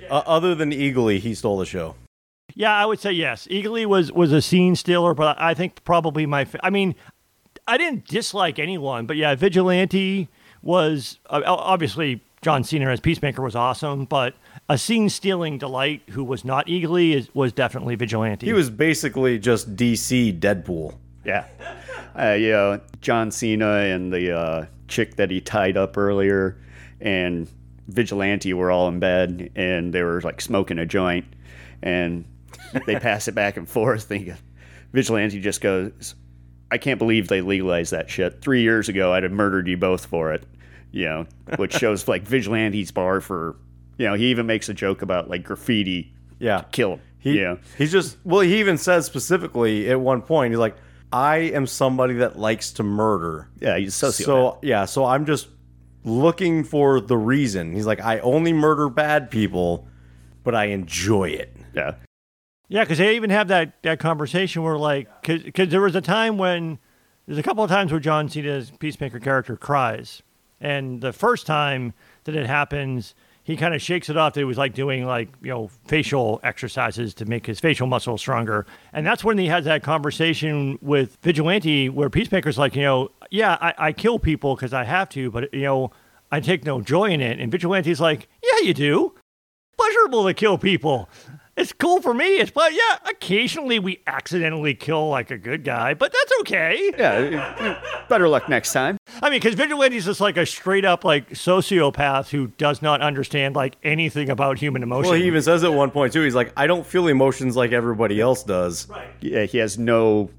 Uh, 0.09 0.23
other 0.27 0.55
than 0.55 0.71
Eagly, 0.71 1.19
he 1.19 1.35
stole 1.35 1.59
the 1.59 1.67
show. 1.67 1.97
Yeah, 2.59 2.75
I 2.75 2.87
would 2.87 2.99
say 2.99 3.13
yes. 3.13 3.47
Eagly 3.51 3.85
was 3.85 4.11
was 4.11 4.33
a 4.33 4.41
scene 4.41 4.77
stealer, 4.77 5.13
but 5.13 5.41
I 5.41 5.53
think 5.53 5.85
probably 5.85 6.25
my. 6.25 6.47
I 6.63 6.71
mean, 6.71 6.95
I 7.69 7.77
didn't 7.77 8.09
dislike 8.09 8.59
anyone, 8.59 9.05
but 9.05 9.19
yeah, 9.19 9.35
Vigilante 9.35 10.29
was 10.63 11.19
uh, 11.29 11.43
obviously 11.47 12.23
John 12.41 12.65
Cena 12.65 12.91
as 12.91 12.99
Peacemaker 12.99 13.43
was 13.43 13.55
awesome, 13.55 14.07
but 14.07 14.35
a 14.71 14.79
scene 14.79 15.11
stealing 15.11 15.59
delight 15.59 16.01
who 16.11 16.25
was 16.25 16.47
not 16.47 16.67
Eagly 16.67 17.15
is, 17.15 17.29
was 17.35 17.53
definitely 17.53 17.95
Vigilante. 17.95 18.47
He 18.47 18.55
was 18.55 18.71
basically 18.71 19.39
just 19.39 19.77
DC 19.77 20.41
Deadpool. 20.41 20.97
Yeah. 21.25 21.47
Uh, 22.19 22.33
you 22.33 22.51
know, 22.51 22.81
John 23.03 23.31
Cena 23.31 23.73
and 23.73 24.11
the 24.11 24.35
uh, 24.35 24.67
chick 24.89 25.17
that 25.17 25.31
he 25.31 25.39
tied 25.39 25.77
up 25.77 25.99
earlier 25.99 26.57
and 26.99 27.47
Vigilante 27.89 28.55
were 28.55 28.71
all 28.71 28.89
in 28.89 29.01
bed 29.01 29.51
and 29.55 29.93
they 29.93 30.03
were 30.03 30.23
like 30.23 30.41
smoking 30.41 30.79
a 30.79 30.87
joint 30.87 31.27
and 31.83 32.25
they 32.87 32.99
pass 32.99 33.29
it 33.29 33.35
back 33.35 33.57
and 33.57 33.69
forth. 33.69 34.09
He- 34.11 34.33
Vigilante 34.93 35.41
just 35.41 35.61
goes, 35.61 36.15
I 36.71 36.79
can't 36.79 36.99
believe 36.99 37.29
they 37.29 37.41
legalized 37.41 37.93
that 37.93 38.09
shit. 38.11 38.41
Three 38.41 38.63
years 38.63 38.89
ago, 38.89 39.13
I'd 39.13 39.23
have 39.25 39.33
murdered 39.33 39.69
you 39.69 39.77
both 39.77 40.07
for 40.07 40.33
it. 40.33 40.45
You 40.93 41.05
know, 41.05 41.27
which 41.57 41.75
shows 41.75 42.09
like 42.09 42.23
Vigilante's 42.23 42.91
bar 42.91 43.21
for, 43.21 43.57
you 43.99 44.07
know, 44.07 44.15
he 44.15 44.27
even 44.27 44.47
makes 44.47 44.69
a 44.69 44.75
joke 44.75 45.03
about 45.03 45.29
like 45.29 45.43
graffiti. 45.45 46.15
Yeah. 46.39 46.65
Kill 46.73 46.95
him. 46.95 47.01
He, 47.19 47.41
yeah. 47.41 47.57
He's 47.77 47.93
just, 47.93 48.17
well, 48.25 48.41
he 48.41 48.61
even 48.61 48.79
says 48.79 49.05
specifically 49.05 49.91
at 49.91 50.01
one 50.01 50.23
point, 50.23 50.53
he's 50.53 50.59
like, 50.59 50.77
I 51.13 51.37
am 51.39 51.67
somebody 51.67 52.15
that 52.15 52.39
likes 52.39 52.73
to 52.73 52.83
murder. 52.83 53.49
Yeah, 53.61 53.77
he's 53.77 54.01
a 54.03 54.07
sociopath. 54.07 54.25
So, 54.25 54.59
yeah, 54.63 54.85
so 54.87 55.05
I'm 55.05 55.27
just 55.27 55.49
looking 56.05 56.65
for 56.65 57.01
the 57.01 57.17
reason. 57.17 57.75
He's 57.75 57.87
like, 57.87 58.01
I 58.01 58.21
only 58.21 58.53
murder 58.53 58.89
bad 58.89 59.31
people, 59.31 59.87
but 60.45 60.55
I 60.55 60.67
enjoy 60.67 61.31
it. 61.31 61.55
yeah. 61.75 61.95
Yeah, 62.69 62.83
because 62.83 62.99
they 62.99 63.15
even 63.15 63.31
have 63.31 63.49
that, 63.49 63.81
that 63.83 64.01
conversation 64.01 64.63
where, 64.63 64.77
like, 64.77 65.09
because 65.23 65.69
there 65.69 65.81
was 65.81 65.95
a 65.95 66.01
time 66.01 66.37
when, 66.37 66.79
there's 67.27 67.39
a 67.39 67.43
couple 67.43 67.63
of 67.63 67.71
times 67.71 67.93
where 67.93 68.01
John 68.01 68.29
Cena's 68.29 68.73
Peacemaker 68.79 69.21
character 69.21 69.57
cries. 69.57 70.23
And 70.61 71.01
the 71.01 71.13
first 71.13 71.47
time 71.47 71.93
that 72.25 72.35
it 72.35 72.47
happens, 72.47 73.15
he 73.45 73.57
kind 73.57 73.73
of 73.73 73.81
shakes 73.81 74.11
it 74.11 74.17
off 74.17 74.35
that 74.35 74.41
he 74.41 74.45
was 74.45 74.59
like 74.59 74.75
doing, 74.75 75.07
like, 75.07 75.29
you 75.41 75.51
know, 75.51 75.71
facial 75.87 76.41
exercises 76.43 77.15
to 77.15 77.25
make 77.25 77.47
his 77.47 77.61
facial 77.61 77.87
muscles 77.87 78.21
stronger. 78.21 78.67
And 78.93 79.07
that's 79.07 79.23
when 79.23 79.39
he 79.39 79.47
has 79.47 79.65
that 79.67 79.85
conversation 79.85 80.79
with 80.83 81.19
Vigilante 81.23 81.89
where 81.89 82.11
Peacemaker's 82.11 82.59
like, 82.59 82.75
you 82.75 82.83
know, 82.83 83.11
yeah, 83.31 83.57
I, 83.61 83.75
I 83.79 83.93
kill 83.93 84.19
people 84.19 84.57
because 84.57 84.73
I 84.73 84.83
have 84.83 85.09
to, 85.11 85.31
but, 85.31 85.55
you 85.55 85.63
know, 85.63 85.93
I 86.33 86.41
take 86.41 86.65
no 86.65 86.81
joy 86.81 87.11
in 87.11 87.21
it. 87.21 87.39
And 87.39 87.53
Vigilante's 87.53 88.01
like, 88.01 88.29
yeah, 88.43 88.67
you 88.67 88.75
do 88.75 89.15
pleasurable 89.79 90.25
to 90.25 90.35
kill 90.35 90.59
people. 90.59 91.09
It's 91.57 91.73
cool 91.73 92.03
for 92.03 92.13
me. 92.13 92.37
It's 92.37 92.51
but 92.51 92.73
yeah, 92.75 92.99
occasionally 93.07 93.79
we 93.79 94.03
accidentally 94.07 94.75
kill 94.75 95.09
like 95.09 95.31
a 95.31 95.39
good 95.39 95.65
guy, 95.65 95.95
but 95.95 96.13
that's 96.13 96.41
okay. 96.41 96.93
Yeah. 96.99 98.05
Better 98.09 98.29
luck 98.29 98.49
next 98.49 98.73
time. 98.75 98.99
I 99.23 99.31
mean, 99.31 99.41
because 99.41 99.55
Vigilante's 99.55 100.05
just 100.05 100.21
like 100.21 100.37
a 100.37 100.45
straight 100.45 100.85
up 100.85 101.03
like 101.05 101.31
sociopath 101.31 102.29
who 102.29 102.49
does 102.59 102.83
not 102.83 103.01
understand 103.01 103.57
like 103.57 103.77
anything 103.83 104.29
about 104.29 104.59
human 104.59 104.83
emotion. 104.83 105.11
Well, 105.11 105.19
he 105.19 105.27
even 105.27 105.41
says 105.41 105.65
at 105.65 105.73
one 105.73 105.91
point, 105.91 106.13
too, 106.13 106.23
he's 106.23 106.35
like, 106.35 106.53
I 106.59 106.67
don't 106.67 106.87
feel 106.87 107.07
emotions 107.07 107.57
like 107.57 107.73
everybody 107.73 108.21
else 108.21 108.43
does. 108.43 108.89
Right. 108.91 109.09
Yeah, 109.23 109.45
he 109.45 109.57
has 109.59 109.79
no 109.79 110.31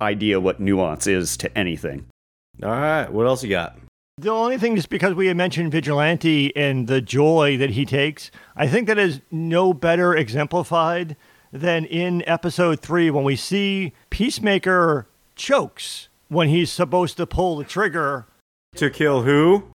idea 0.00 0.38
what 0.38 0.60
nuance 0.60 1.08
is 1.08 1.36
to 1.38 1.58
anything. 1.58 2.06
All 2.62 2.70
right, 2.70 3.10
what 3.10 3.26
else 3.26 3.42
you 3.42 3.50
got? 3.50 3.76
The 4.20 4.30
only 4.30 4.58
thing 4.58 4.76
is 4.76 4.84
because 4.84 5.14
we 5.14 5.28
had 5.28 5.36
mentioned 5.38 5.72
Vigilante 5.72 6.54
and 6.54 6.86
the 6.88 7.00
joy 7.00 7.56
that 7.56 7.70
he 7.70 7.86
takes, 7.86 8.30
I 8.54 8.66
think 8.66 8.86
that 8.86 8.98
is 8.98 9.22
no 9.30 9.72
better 9.72 10.14
exemplified 10.14 11.16
than 11.50 11.86
in 11.86 12.22
episode 12.28 12.80
three 12.80 13.10
when 13.10 13.24
we 13.24 13.34
see 13.34 13.94
Peacemaker 14.10 15.06
chokes 15.36 16.08
when 16.28 16.50
he's 16.50 16.70
supposed 16.70 17.16
to 17.16 17.26
pull 17.26 17.56
the 17.56 17.64
trigger 17.64 18.26
To 18.76 18.90
kill 18.90 19.22
who? 19.22 19.70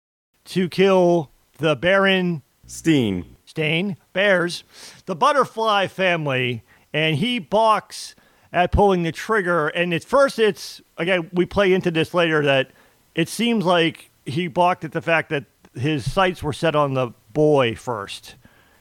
to 0.45 0.69
kill 0.69 1.31
the 1.57 1.75
Baron 1.75 2.43
Steen. 2.67 3.37
Stain 3.47 3.97
Bears, 4.13 4.63
the 5.07 5.17
butterfly 5.17 5.87
family, 5.87 6.63
and 6.93 7.17
he 7.17 7.39
balks 7.39 8.15
at 8.53 8.73
pulling 8.73 9.05
the 9.05 9.13
trigger. 9.13 9.69
And 9.69 9.95
at 9.95 10.05
first, 10.05 10.39
it's 10.39 10.83
again, 10.99 11.31
we 11.33 11.47
play 11.47 11.73
into 11.73 11.91
this 11.91 12.13
later 12.13 12.43
that 12.45 12.73
it 13.15 13.31
seems 13.31 13.65
like 13.65 14.11
he 14.27 14.49
balked 14.49 14.85
at 14.85 14.93
the 14.93 15.03
fact 15.03 15.31
that 15.31 15.45
his 15.75 16.11
sights 16.11 16.43
were 16.43 16.53
set 16.53 16.75
on 16.75 16.95
the 16.95 17.13
boy 17.33 17.75
first. 17.75 18.37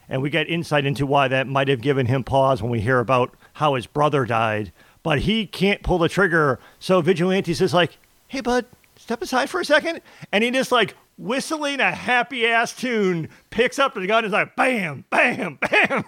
And 0.10 0.22
we 0.22 0.30
get 0.30 0.50
insight 0.50 0.86
into 0.86 1.06
why 1.06 1.28
that 1.28 1.48
might 1.48 1.68
have 1.68 1.82
given 1.82 2.06
him 2.06 2.24
pause 2.24 2.62
when 2.62 2.72
we 2.72 2.82
hear 2.82 3.00
about 3.00 3.34
how 3.54 3.76
his 3.76 3.88
brother 3.88 4.26
died. 4.26 4.72
But 5.02 5.20
he 5.20 5.46
can't 5.46 5.82
pull 5.82 5.98
the 5.98 6.10
trigger. 6.10 6.60
So 6.80 7.02
Vigilante's 7.02 7.60
just 7.60 7.74
like, 7.74 7.98
hey, 8.28 8.42
bud, 8.42 8.66
step 8.96 9.22
aside 9.22 9.50
for 9.50 9.60
a 9.60 9.66
second. 9.66 10.02
And 10.32 10.44
he 10.44 10.52
just 10.52 10.72
like 10.72 10.96
whistling 11.18 11.80
a 11.80 11.92
happy 11.92 12.46
ass 12.48 12.74
tune, 12.76 13.30
picks 13.50 13.80
up 13.80 13.94
the 13.94 14.08
gun 14.08 14.20
and 14.26 14.28
is 14.28 14.34
like, 14.34 14.56
bam, 14.56 15.06
bam, 15.10 15.58
bam. 15.62 16.04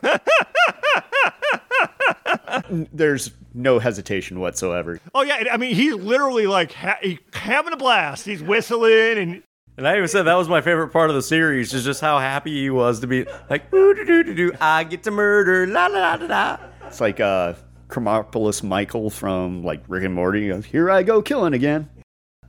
There's 2.94 3.32
no 3.54 3.80
hesitation 3.80 4.40
whatsoever. 4.40 5.00
oh, 5.14 5.22
yeah. 5.24 5.44
I 5.52 5.58
mean, 5.58 5.76
he's 5.76 5.94
literally 5.96 6.48
like 6.48 6.74
ha- 6.74 6.98
he, 7.02 7.20
having 7.34 7.74
a 7.74 7.78
blast. 7.78 8.26
He's 8.26 8.42
whistling 8.44 9.18
and 9.18 9.44
And 9.78 9.88
I 9.88 9.96
even 9.98 10.08
said 10.08 10.24
that 10.24 10.36
was 10.36 10.48
my 10.50 10.62
favorite 10.62 10.90
part 10.90 11.10
of 11.10 11.16
the 11.16 11.22
series, 11.22 11.74
is 11.74 11.84
just 11.84 12.02
how 12.02 12.20
happy 12.20 12.52
he 12.54 12.70
was 12.70 13.00
to 13.02 13.08
be 13.08 13.26
like, 13.50 13.70
"Boo 13.72 13.94
doo 13.94 14.06
doo 14.06 14.24
doo 14.24 14.34
doo, 14.34 14.52
I 14.60 14.84
get 14.84 15.04
to 15.04 15.12
murder, 15.12 15.68
la 15.68 15.88
la 15.88 16.00
la 16.00 16.16
la 16.16 16.26
la. 16.26 16.58
It's 16.88 17.02
like 17.02 17.20
uh, 17.20 17.54
Krombopulos 17.88 18.64
Michael 18.64 19.10
from 19.10 19.64
like 19.64 19.84
Rick 19.88 20.04
and 20.06 20.14
Morty. 20.14 20.44
He 20.44 20.48
goes, 20.50 20.66
Here 20.66 20.90
I 20.90 21.04
go 21.04 21.22
killing 21.22 21.54
again. 21.54 21.90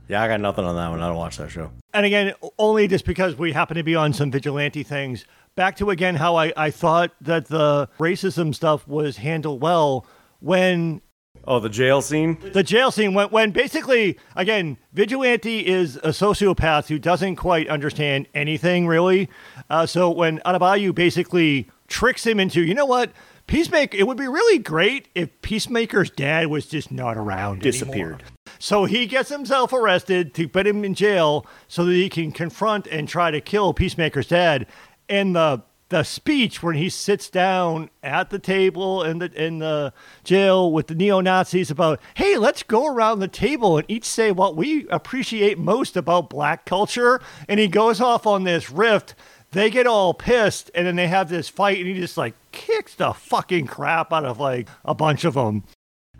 Yeah, 0.07 0.21
I 0.21 0.27
got 0.27 0.39
nothing 0.39 0.65
on 0.65 0.75
that 0.75 0.89
one. 0.89 1.01
I 1.01 1.07
don't 1.07 1.17
watch 1.17 1.37
that 1.37 1.51
show. 1.51 1.71
And 1.93 2.05
again, 2.05 2.33
only 2.57 2.87
just 2.87 3.05
because 3.05 3.35
we 3.37 3.51
happen 3.51 3.75
to 3.77 3.83
be 3.83 3.95
on 3.95 4.13
some 4.13 4.31
vigilante 4.31 4.83
things. 4.83 5.25
Back 5.55 5.75
to 5.77 5.89
again 5.89 6.15
how 6.15 6.35
I, 6.35 6.53
I 6.55 6.71
thought 6.71 7.11
that 7.21 7.47
the 7.47 7.89
racism 7.99 8.53
stuff 8.53 8.87
was 8.87 9.17
handled 9.17 9.61
well 9.61 10.05
when 10.39 11.01
Oh, 11.49 11.59
the 11.59 11.69
jail 11.69 12.01
scene? 12.01 12.37
the 12.53 12.61
jail 12.63 12.91
scene 12.91 13.13
went 13.13 13.31
when 13.31 13.51
basically 13.51 14.17
again 14.35 14.77
vigilante 14.93 15.65
is 15.65 15.95
a 15.97 16.09
sociopath 16.09 16.87
who 16.89 16.99
doesn't 16.99 17.37
quite 17.37 17.67
understand 17.69 18.27
anything 18.35 18.85
really. 18.85 19.29
Uh, 19.69 19.85
so 19.85 20.09
when 20.11 20.39
Adebayo 20.39 20.93
basically 20.93 21.69
tricks 21.87 22.25
him 22.25 22.39
into, 22.39 22.61
you 22.61 22.73
know 22.73 22.85
what, 22.85 23.11
Peacemaker, 23.47 23.95
it 23.97 24.05
would 24.05 24.17
be 24.17 24.27
really 24.27 24.59
great 24.59 25.07
if 25.15 25.41
Peacemaker's 25.41 26.09
dad 26.09 26.47
was 26.47 26.65
just 26.65 26.91
not 26.91 27.15
around. 27.17 27.61
Disappeared. 27.61 28.15
anymore. 28.15 28.31
So 28.59 28.85
he 28.85 29.05
gets 29.05 29.29
himself 29.29 29.73
arrested 29.73 30.33
to 30.35 30.47
put 30.47 30.67
him 30.67 30.83
in 30.83 30.93
jail 30.93 31.45
so 31.67 31.85
that 31.85 31.93
he 31.93 32.09
can 32.09 32.31
confront 32.31 32.87
and 32.87 33.07
try 33.07 33.31
to 33.31 33.41
kill 33.41 33.73
Peacemaker's 33.73 34.27
dad. 34.27 34.67
And 35.09 35.35
the 35.35 35.63
the 35.89 36.03
speech 36.03 36.61
when 36.61 36.75
he 36.75 36.89
sits 36.89 37.29
down 37.29 37.89
at 38.03 38.29
the 38.29 38.39
table 38.39 39.03
in 39.03 39.19
the 39.19 39.31
in 39.41 39.59
the 39.59 39.93
jail 40.23 40.71
with 40.71 40.87
the 40.87 40.95
neo 40.95 41.21
Nazis 41.21 41.71
about, 41.71 42.01
hey, 42.15 42.37
let's 42.37 42.63
go 42.63 42.87
around 42.87 43.19
the 43.19 43.27
table 43.27 43.77
and 43.77 43.85
each 43.89 44.03
say 44.03 44.31
what 44.31 44.57
we 44.57 44.87
appreciate 44.89 45.57
most 45.57 45.95
about 45.95 46.29
black 46.29 46.65
culture. 46.65 47.21
And 47.47 47.59
he 47.59 47.67
goes 47.67 48.01
off 48.01 48.27
on 48.27 48.43
this 48.43 48.69
rift. 48.69 49.15
They 49.51 49.69
get 49.69 49.87
all 49.87 50.13
pissed, 50.13 50.69
and 50.75 50.85
then 50.85 50.97
they 50.97 51.07
have 51.07 51.29
this 51.29 51.47
fight, 51.47 51.77
and 51.77 51.87
he 51.87 51.93
just 51.93 52.17
like 52.17 52.35
kicks 52.51 52.95
the 52.95 53.13
fucking 53.13 53.67
crap 53.67 54.11
out 54.11 54.25
of 54.25 54.41
like 54.41 54.67
a 54.83 54.93
bunch 54.93 55.23
of 55.23 55.35
them. 55.35 55.63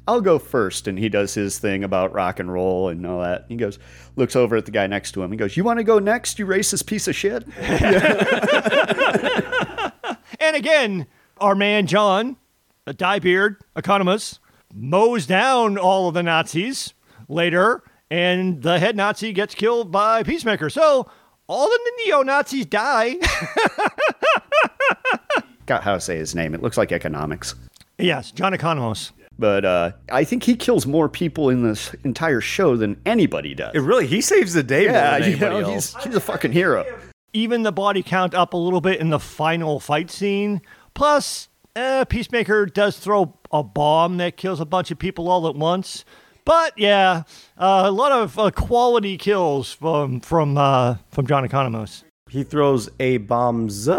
I'll 0.07 0.21
go 0.21 0.39
first. 0.39 0.87
And 0.87 0.97
he 0.97 1.09
does 1.09 1.33
his 1.33 1.59
thing 1.59 1.83
about 1.83 2.13
rock 2.13 2.39
and 2.39 2.51
roll 2.51 2.89
and 2.89 3.05
all 3.05 3.21
that. 3.21 3.45
He 3.49 3.55
goes, 3.55 3.77
looks 4.15 4.35
over 4.35 4.55
at 4.55 4.65
the 4.65 4.71
guy 4.71 4.87
next 4.87 5.11
to 5.13 5.23
him. 5.23 5.31
He 5.31 5.37
goes, 5.37 5.57
You 5.57 5.63
want 5.63 5.79
to 5.79 5.83
go 5.83 5.99
next, 5.99 6.39
you 6.39 6.45
racist 6.47 6.85
piece 6.85 7.07
of 7.07 7.15
shit? 7.15 7.45
And 10.39 10.55
again, 10.55 11.07
our 11.39 11.55
man 11.55 11.87
John, 11.87 12.37
a 12.85 12.93
diebeard 12.93 13.57
economist, 13.75 14.39
mows 14.73 15.25
down 15.25 15.77
all 15.77 16.07
of 16.07 16.13
the 16.13 16.23
Nazis 16.23 16.93
later, 17.27 17.83
and 18.09 18.61
the 18.61 18.79
head 18.79 18.95
Nazi 18.95 19.33
gets 19.33 19.55
killed 19.55 19.91
by 19.91 20.23
Peacemaker. 20.23 20.69
So 20.69 21.09
all 21.47 21.65
of 21.65 21.71
the 21.83 21.91
neo 22.05 22.23
Nazis 22.23 22.65
die. 22.65 23.15
Got 25.65 25.83
how 25.83 25.95
to 25.95 26.01
say 26.01 26.17
his 26.17 26.35
name. 26.35 26.53
It 26.53 26.61
looks 26.61 26.77
like 26.77 26.91
economics. 26.91 27.55
yes, 27.97 28.31
John 28.31 28.53
Economos. 28.53 29.11
But 29.39 29.65
uh, 29.65 29.91
I 30.11 30.23
think 30.23 30.43
he 30.43 30.55
kills 30.55 30.87
more 30.87 31.09
people 31.09 31.49
in 31.49 31.63
this 31.63 31.93
entire 32.03 32.41
show 32.41 32.75
than 32.75 32.99
anybody 33.05 33.53
does. 33.53 33.75
It 33.75 33.79
really, 33.79 34.07
he 34.07 34.21
saves 34.21 34.53
the 34.53 34.63
day 34.63 34.85
yeah, 34.85 35.11
more 35.11 35.19
than 35.19 35.31
you 35.31 35.37
know, 35.37 35.59
else. 35.59 35.93
he's, 35.93 36.03
he's 36.03 36.15
a 36.15 36.19
fucking 36.19 36.51
hero. 36.51 36.85
Even 37.33 37.63
the 37.63 37.71
body 37.71 38.01
count 38.01 38.33
up 38.33 38.53
a 38.53 38.57
little 38.57 38.81
bit 38.81 38.99
in 38.99 39.09
the 39.09 39.19
final 39.19 39.79
fight 39.79 40.09
scene. 40.09 40.61
Plus, 40.95 41.49
uh, 41.75 42.05
Peacemaker 42.05 42.65
does 42.65 42.97
throw 42.97 43.37
a 43.51 43.61
bomb 43.61 44.17
that 44.17 44.37
kills 44.37 44.59
a 44.59 44.65
bunch 44.65 44.89
of 44.89 44.97
people 44.97 45.29
all 45.29 45.47
at 45.47 45.55
once. 45.55 46.03
But 46.43 46.73
yeah, 46.77 47.23
uh, 47.57 47.83
a 47.85 47.91
lot 47.91 48.11
of 48.13 48.39
uh, 48.39 48.51
quality 48.51 49.17
kills 49.17 49.73
from 49.73 50.21
from 50.21 50.57
uh, 50.57 50.95
from 51.11 51.27
John 51.27 51.47
Economos. 51.47 52.03
He 52.29 52.43
throws 52.43 52.89
a 52.99 53.17
bombs. 53.17 53.89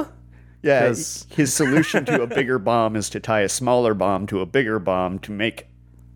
Yeah, 0.62 0.88
'Cause- 0.88 1.26
his 1.30 1.52
solution 1.54 2.04
to 2.06 2.22
a 2.22 2.26
bigger 2.38 2.58
bomb 2.58 2.96
is 2.96 3.08
to 3.10 3.20
tie 3.20 3.40
a 3.40 3.48
smaller 3.48 3.94
bomb 3.94 4.26
to 4.28 4.40
a 4.40 4.46
bigger 4.46 4.78
bomb 4.78 5.18
to 5.20 5.32
make 5.32 5.66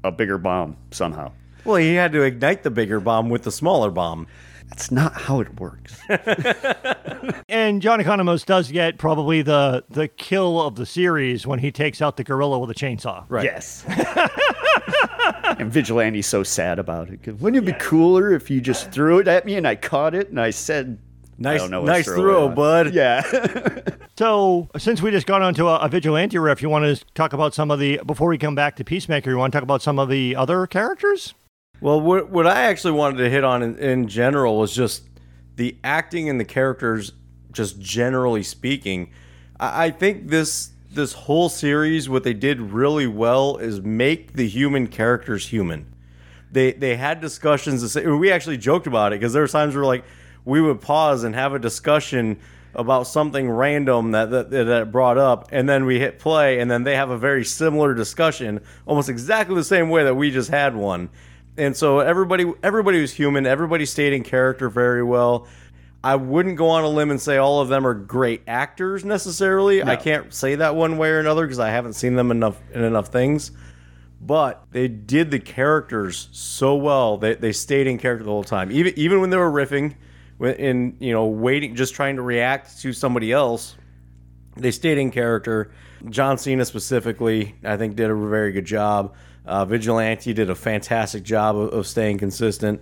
a 0.05 0.11
bigger 0.11 0.39
bomb 0.39 0.77
somehow. 0.91 1.31
Well, 1.65 1.77
he 1.77 1.95
had 1.95 2.13
to 2.13 2.23
ignite 2.23 2.65
the 2.65 2.71
bigger 2.71 2.99
bomb 2.99 3.31
with 3.31 3.43
the 3.45 3.53
smaller 3.53 3.91
bomb. 3.91 4.27
That's 4.69 4.91
not 4.91 5.13
how 5.15 5.41
it 5.41 5.61
works. 5.61 5.99
And 7.49 7.81
John 7.83 8.01
Economos 8.01 8.45
does 8.45 8.73
get 8.73 8.99
probably 8.99 9.43
the 9.43 9.85
the 9.89 10.09
kill 10.09 10.61
of 10.61 10.75
the 10.75 10.87
series 10.87 11.47
when 11.47 11.61
he 11.61 11.71
takes 11.71 12.03
out 12.03 12.17
the 12.17 12.25
gorilla 12.25 12.59
with 12.59 12.71
a 12.71 12.75
chainsaw. 12.75 13.25
Right. 13.29 13.45
Yes. 13.45 13.85
and 15.59 15.71
Vigilante's 15.71 16.27
so 16.27 16.43
sad 16.43 16.79
about 16.81 17.11
it. 17.11 17.21
Wouldn't 17.41 17.63
it 17.63 17.67
be 17.67 17.79
cooler 17.79 18.33
if 18.33 18.51
you 18.51 18.61
just 18.61 18.91
threw 18.91 19.19
it 19.19 19.29
at 19.29 19.45
me 19.47 19.55
and 19.57 19.69
I 19.69 19.77
caught 19.77 20.15
it 20.15 20.31
and 20.31 20.41
I 20.41 20.51
said, 20.51 20.99
I 20.99 21.12
Nice, 21.43 21.61
don't 21.61 21.71
know 21.71 21.85
nice 21.85 22.05
throw 22.05 22.17
throw, 22.17 22.49
on. 22.49 22.55
bud. 22.55 22.95
Yeah. 22.95 23.23
So 24.19 24.69
since 24.77 25.01
we 25.01 25.11
just 25.11 25.27
got 25.27 25.43
onto 25.43 25.67
a, 25.67 25.79
a 25.79 25.89
vigilante 25.89 26.39
riff, 26.39 26.61
you 26.63 26.69
want 26.69 26.85
to 26.85 27.05
talk 27.15 27.33
about 27.33 27.55
some 27.55 27.71
of 27.71 27.81
the 27.81 27.99
before 28.07 28.29
we 28.29 28.37
come 28.37 28.55
back 28.55 28.77
to 28.77 28.85
Peacemaker. 28.85 29.31
You 29.31 29.39
want 29.39 29.53
to 29.53 29.57
talk 29.57 29.63
about 29.63 29.83
some 29.83 29.99
of 29.99 30.09
the 30.09 30.37
other 30.37 30.67
characters? 30.67 31.35
Well, 31.81 32.01
what, 32.01 32.29
what 32.29 32.47
I 32.47 32.65
actually 32.65 32.93
wanted 32.93 33.17
to 33.19 33.31
hit 33.31 33.43
on 33.43 33.63
in, 33.63 33.77
in 33.79 34.09
general 34.09 34.59
was 34.59 34.75
just 34.75 35.09
the 35.57 35.77
acting 35.83 36.29
and 36.29 36.39
the 36.39 36.45
characters, 36.45 37.13
just 37.51 37.81
generally 37.81 38.43
speaking. 38.43 39.11
I, 39.59 39.87
I 39.87 39.91
think 39.91 40.29
this 40.29 40.71
this 40.91 41.15
whole 41.15 41.49
series, 41.49 42.09
what 42.09 42.23
they 42.23 42.35
did 42.35 42.61
really 42.61 43.07
well 43.07 43.57
is 43.57 43.81
make 43.81 44.35
the 44.35 44.47
human 44.47 44.89
characters 44.89 45.49
human. 45.49 45.93
They 46.53 46.73
they 46.75 46.97
had 46.97 47.21
discussions. 47.23 47.81
To 47.81 47.89
say, 47.89 48.07
we 48.07 48.31
actually 48.31 48.59
joked 48.59 48.87
about 48.87 49.15
it 49.15 49.21
because 49.21 49.33
there 49.33 49.43
were 49.43 49.49
times 49.49 49.75
where 49.75 49.85
like 49.85 50.05
we 50.45 50.61
would 50.61 50.81
pause 50.81 51.25
and 51.25 51.35
have 51.35 51.55
a 51.55 51.59
discussion 51.59 52.39
about 52.75 53.07
something 53.07 53.51
random 53.51 54.13
that, 54.13 54.31
that 54.31 54.51
that 54.51 54.69
it 54.69 54.93
brought 54.93 55.19
up, 55.19 55.49
and 55.53 55.69
then 55.69 55.85
we 55.85 55.99
hit 55.99 56.19
play, 56.19 56.59
and 56.59 56.71
then 56.71 56.85
they 56.85 56.97
have 56.97 57.11
a 57.11 57.19
very 57.19 57.45
similar 57.45 57.95
discussion, 57.95 58.61
almost 58.87 59.09
exactly 59.09 59.55
the 59.55 59.65
same 59.65 59.91
way 59.91 60.05
that 60.05 60.15
we 60.15 60.31
just 60.31 60.51
had 60.51 60.75
one. 60.75 61.11
And 61.59 61.77
so 61.77 62.01
everybody 62.01 62.51
everybody 62.63 63.01
was 63.01 63.13
human. 63.13 63.47
Everybody 63.47 63.85
stayed 63.85 64.15
in 64.15 64.23
character 64.23 64.71
very 64.71 65.03
well. 65.03 65.47
I 66.05 66.17
wouldn't 66.17 66.57
go 66.57 66.71
on 66.71 66.83
a 66.83 66.89
limb 66.89 67.11
and 67.11 67.21
say 67.21 67.37
all 67.37 67.61
of 67.61 67.69
them 67.69 67.87
are 67.87 67.95
great 67.95 68.43
actors 68.49 69.05
necessarily. 69.05 69.83
I 69.85 69.95
can't 69.97 70.35
say 70.35 70.57
that 70.57 70.75
one 70.75 70.99
way 70.99 71.11
or 71.11 71.21
another 71.21 71.47
because 71.47 71.61
I 71.61 71.69
haven't 71.69 71.93
seen 71.93 72.17
them 72.17 72.31
enough 72.31 72.59
in 72.73 72.83
enough 72.83 73.09
things 73.09 73.53
but 74.25 74.65
they 74.71 74.87
did 74.87 75.31
the 75.33 75.41
characters 75.41 76.29
so 76.31 76.77
well. 76.77 77.19
They, 77.19 77.35
they 77.35 77.53
stayed 77.53 77.89
in 77.89 77.99
character 77.99 78.25
the 78.25 78.31
whole 78.31 78.45
time, 78.45 78.71
even 78.71 78.93
even 78.97 79.21
when 79.21 79.31
they 79.31 79.37
were 79.37 79.51
riffing, 79.51 79.95
in 80.43 80.97
you 81.01 81.13
know 81.13 81.27
waiting, 81.27 81.75
just 81.75 81.95
trying 81.95 82.17
to 82.17 82.23
react 82.23 82.81
to 82.81 82.93
somebody 82.93 83.33
else. 83.33 83.77
They 84.57 84.71
stayed 84.71 84.99
in 84.99 85.11
character. 85.11 85.73
John 86.11 86.37
Cena 86.37 86.65
specifically, 86.65 87.55
I 87.65 87.77
think, 87.77 87.97
did 87.97 88.11
a 88.11 88.15
very 88.15 88.53
good 88.53 88.65
job. 88.65 89.15
Uh, 89.47 89.65
Vigilante 89.65 90.33
did 90.33 90.51
a 90.51 90.55
fantastic 90.55 91.23
job 91.23 91.57
of, 91.57 91.73
of 91.73 91.87
staying 91.87 92.19
consistent. 92.19 92.81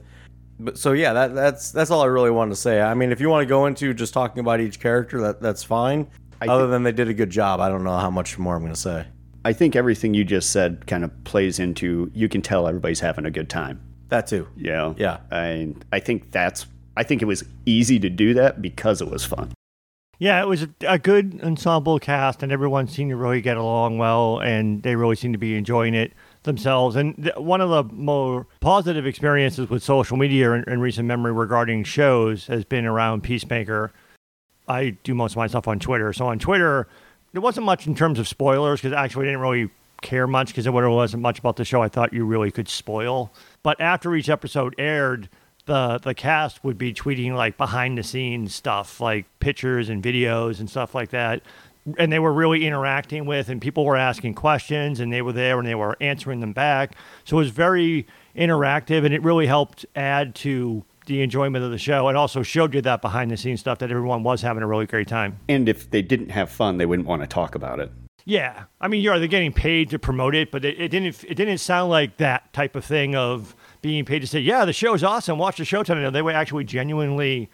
But 0.58 0.76
so 0.76 0.92
yeah, 0.92 1.12
that, 1.12 1.34
that's 1.34 1.70
that's 1.72 1.90
all 1.90 2.02
I 2.02 2.06
really 2.06 2.30
wanted 2.30 2.50
to 2.50 2.56
say. 2.56 2.80
I 2.80 2.94
mean, 2.94 3.12
if 3.12 3.20
you 3.20 3.28
want 3.28 3.42
to 3.42 3.46
go 3.46 3.66
into 3.66 3.94
just 3.94 4.12
talking 4.12 4.40
about 4.40 4.60
each 4.60 4.80
character, 4.80 5.20
that 5.22 5.40
that's 5.40 5.62
fine. 5.62 6.08
Other 6.42 6.66
than 6.68 6.82
they 6.82 6.92
did 6.92 7.08
a 7.08 7.14
good 7.14 7.30
job, 7.30 7.60
I 7.60 7.68
don't 7.68 7.84
know 7.84 7.98
how 7.98 8.10
much 8.10 8.38
more 8.38 8.56
I'm 8.56 8.62
going 8.62 8.72
to 8.72 8.80
say. 8.80 9.06
I 9.44 9.52
think 9.52 9.76
everything 9.76 10.14
you 10.14 10.24
just 10.24 10.50
said 10.50 10.86
kind 10.86 11.04
of 11.04 11.24
plays 11.24 11.58
into 11.58 12.10
you 12.14 12.28
can 12.28 12.40
tell 12.42 12.66
everybody's 12.66 13.00
having 13.00 13.26
a 13.26 13.30
good 13.30 13.48
time. 13.48 13.80
That 14.08 14.26
too. 14.26 14.48
Yeah. 14.56 14.94
Yeah. 14.96 15.18
I 15.30 15.74
I 15.92 16.00
think 16.00 16.30
that's 16.30 16.66
I 16.96 17.02
think 17.02 17.22
it 17.22 17.26
was 17.26 17.44
easy 17.66 17.98
to 18.00 18.10
do 18.10 18.34
that 18.34 18.60
because 18.60 19.00
it 19.00 19.08
was 19.08 19.24
fun. 19.24 19.52
Yeah, 20.18 20.42
it 20.42 20.46
was 20.46 20.66
a, 20.86 20.98
good 20.98 21.40
ensemble 21.42 21.98
cast, 21.98 22.42
and 22.42 22.52
everyone 22.52 22.88
seemed 22.88 23.10
to 23.10 23.16
really 23.16 23.40
get 23.40 23.56
along 23.56 23.96
well, 23.96 24.38
and 24.38 24.82
they 24.82 24.94
really 24.94 25.16
seemed 25.16 25.32
to 25.32 25.38
be 25.38 25.56
enjoying 25.56 25.94
it 25.94 26.12
themselves. 26.42 26.94
And 26.94 27.16
th- 27.16 27.36
one 27.36 27.62
of 27.62 27.70
the 27.70 27.84
more 27.94 28.46
positive 28.60 29.06
experiences 29.06 29.70
with 29.70 29.82
social 29.82 30.18
media 30.18 30.52
in, 30.52 30.64
in 30.64 30.80
recent 30.80 31.08
memory 31.08 31.32
regarding 31.32 31.84
shows 31.84 32.48
has 32.48 32.66
been 32.66 32.84
around 32.84 33.22
Peacemaker. 33.22 33.92
I 34.68 34.90
do 35.04 35.14
most 35.14 35.32
of 35.32 35.36
my 35.38 35.46
stuff 35.46 35.66
on 35.66 35.78
Twitter, 35.78 36.12
so 36.12 36.26
on 36.26 36.38
Twitter, 36.38 36.86
there 37.32 37.40
wasn't 37.40 37.64
much 37.64 37.86
in 37.86 37.94
terms 37.94 38.18
of 38.18 38.28
spoilers 38.28 38.82
because 38.82 38.94
actually 38.94 39.24
I 39.24 39.28
didn't 39.30 39.40
really 39.40 39.70
care 40.02 40.26
much 40.26 40.48
because 40.48 40.64
there 40.64 40.72
wasn't 40.72 41.22
much 41.22 41.38
about 41.38 41.56
the 41.56 41.64
show 41.64 41.82
I 41.82 41.88
thought 41.88 42.12
you 42.12 42.26
really 42.26 42.50
could 42.50 42.68
spoil. 42.68 43.32
But 43.62 43.80
after 43.80 44.14
each 44.14 44.28
episode 44.28 44.74
aired, 44.78 45.30
the 45.66 45.98
the 46.02 46.14
cast 46.14 46.62
would 46.64 46.78
be 46.78 46.92
tweeting 46.92 47.34
like 47.34 47.56
behind 47.56 47.98
the 47.98 48.02
scenes 48.02 48.54
stuff, 48.54 49.00
like 49.00 49.26
pictures 49.40 49.88
and 49.88 50.02
videos 50.02 50.60
and 50.60 50.68
stuff 50.68 50.94
like 50.94 51.10
that. 51.10 51.42
And 51.98 52.12
they 52.12 52.18
were 52.18 52.32
really 52.32 52.66
interacting 52.66 53.24
with, 53.24 53.48
and 53.48 53.60
people 53.60 53.86
were 53.86 53.96
asking 53.96 54.34
questions, 54.34 55.00
and 55.00 55.12
they 55.12 55.22
were 55.22 55.32
there 55.32 55.58
and 55.58 55.66
they 55.66 55.74
were 55.74 55.96
answering 56.00 56.40
them 56.40 56.52
back. 56.52 56.94
So 57.24 57.38
it 57.38 57.40
was 57.40 57.50
very 57.50 58.06
interactive, 58.36 59.04
and 59.04 59.14
it 59.14 59.22
really 59.22 59.46
helped 59.46 59.86
add 59.96 60.34
to 60.36 60.84
the 61.06 61.22
enjoyment 61.22 61.64
of 61.64 61.70
the 61.70 61.78
show. 61.78 62.08
It 62.08 62.16
also 62.16 62.42
showed 62.42 62.74
you 62.74 62.82
that 62.82 63.00
behind 63.00 63.30
the 63.30 63.36
scenes 63.36 63.60
stuff 63.60 63.78
that 63.78 63.90
everyone 63.90 64.22
was 64.22 64.42
having 64.42 64.62
a 64.62 64.66
really 64.66 64.86
great 64.86 65.08
time. 65.08 65.38
And 65.48 65.68
if 65.68 65.90
they 65.90 66.02
didn't 66.02 66.28
have 66.28 66.50
fun, 66.50 66.76
they 66.76 66.86
wouldn't 66.86 67.08
want 67.08 67.22
to 67.22 67.26
talk 67.26 67.54
about 67.54 67.80
it. 67.80 67.90
Yeah, 68.24 68.64
I 68.80 68.88
mean, 68.88 69.02
you're 69.02 69.18
they're 69.18 69.28
getting 69.28 69.52
paid 69.52 69.90
to 69.90 69.98
promote 69.98 70.34
it, 70.34 70.50
but 70.50 70.64
it, 70.64 70.78
it 70.78 70.88
didn't 70.88 71.24
it 71.24 71.34
didn't 71.34 71.58
sound 71.58 71.90
like 71.90 72.18
that 72.18 72.52
type 72.52 72.76
of 72.76 72.84
thing 72.84 73.16
of 73.16 73.56
being 73.82 74.04
paid 74.04 74.20
to 74.20 74.26
say, 74.26 74.40
yeah, 74.40 74.64
the 74.64 74.72
show's 74.72 75.02
awesome, 75.02 75.38
watch 75.38 75.58
the 75.58 75.64
show 75.64 75.82
tonight. 75.82 76.10
They 76.10 76.22
were 76.22 76.32
actually 76.32 76.64
genuinely. 76.64 77.50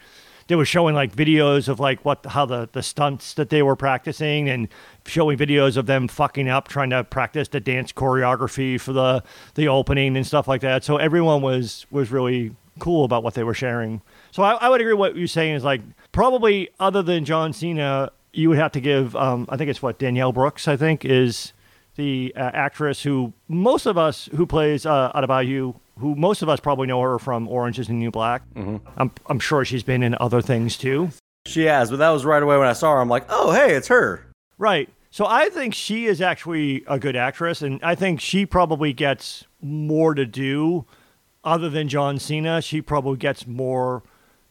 They 0.47 0.55
were 0.55 0.65
showing 0.65 0.95
like 0.95 1.13
videos 1.13 1.67
of 1.67 1.79
like 1.79 2.05
what 2.05 2.25
how 2.25 2.45
the 2.45 2.69
the 2.71 2.81
stunts 2.81 3.33
that 3.33 3.49
they 3.49 3.61
were 3.61 3.75
practicing 3.75 4.47
and 4.47 4.69
showing 5.05 5.37
videos 5.37 5.75
of 5.75 5.87
them 5.87 6.07
fucking 6.07 6.47
up 6.47 6.69
trying 6.69 6.89
to 6.91 7.03
practice 7.03 7.49
the 7.49 7.59
dance 7.59 7.91
choreography 7.91 8.79
for 8.79 8.93
the 8.93 9.23
the 9.55 9.67
opening 9.67 10.15
and 10.15 10.25
stuff 10.25 10.47
like 10.47 10.61
that. 10.61 10.85
So 10.85 10.95
everyone 10.97 11.41
was 11.41 11.85
was 11.91 12.11
really 12.11 12.55
cool 12.79 13.03
about 13.03 13.23
what 13.23 13.33
they 13.33 13.43
were 13.43 13.53
sharing. 13.53 14.01
So 14.31 14.43
I, 14.43 14.53
I 14.53 14.69
would 14.69 14.79
agree 14.79 14.93
what 14.93 15.17
you're 15.17 15.27
saying 15.27 15.55
is 15.55 15.63
like 15.65 15.81
probably 16.13 16.69
other 16.79 17.01
than 17.01 17.25
John 17.25 17.51
Cena, 17.51 18.11
you 18.31 18.47
would 18.49 18.57
have 18.57 18.71
to 18.73 18.79
give 18.79 19.17
um, 19.17 19.47
I 19.49 19.57
think 19.57 19.69
it's 19.69 19.81
what 19.81 19.99
Danielle 19.99 20.31
Brooks 20.31 20.65
I 20.67 20.77
think 20.77 21.03
is 21.03 21.51
the 21.97 22.31
uh, 22.37 22.51
actress 22.53 23.03
who 23.03 23.33
most 23.49 23.85
of 23.85 23.97
us 23.97 24.29
who 24.35 24.45
plays 24.45 24.85
uh, 24.85 25.11
Adebayo, 25.13 25.75
who 25.99 26.15
most 26.15 26.41
of 26.41 26.49
us 26.49 26.59
probably 26.59 26.87
know 26.87 27.01
her 27.01 27.19
from 27.19 27.47
Orange 27.47 27.79
is 27.79 27.87
the 27.87 27.93
New 27.93 28.11
Black. 28.11 28.43
Mm-hmm. 28.55 28.77
I'm 28.97 29.11
I'm 29.27 29.39
sure 29.39 29.65
she's 29.65 29.83
been 29.83 30.03
in 30.03 30.15
other 30.19 30.41
things 30.41 30.77
too. 30.77 31.09
She 31.45 31.63
has, 31.63 31.89
but 31.89 31.97
that 31.97 32.09
was 32.09 32.25
right 32.25 32.41
away 32.43 32.57
when 32.57 32.67
I 32.67 32.73
saw 32.73 32.93
her. 32.93 32.99
I'm 33.01 33.09
like, 33.09 33.25
oh, 33.29 33.51
hey, 33.51 33.73
it's 33.75 33.87
her. 33.87 34.25
Right. 34.57 34.89
So 35.11 35.25
I 35.25 35.49
think 35.49 35.73
she 35.73 36.05
is 36.05 36.21
actually 36.21 36.83
a 36.87 36.99
good 36.99 37.15
actress, 37.15 37.61
and 37.61 37.79
I 37.81 37.95
think 37.95 38.19
she 38.19 38.45
probably 38.45 38.91
gets 38.93 39.45
more 39.61 40.13
to 40.13 40.25
do 40.25 40.85
other 41.43 41.69
than 41.69 41.87
John 41.87 42.19
Cena, 42.19 42.61
she 42.61 42.81
probably 42.81 43.17
gets 43.17 43.47
more 43.47 44.03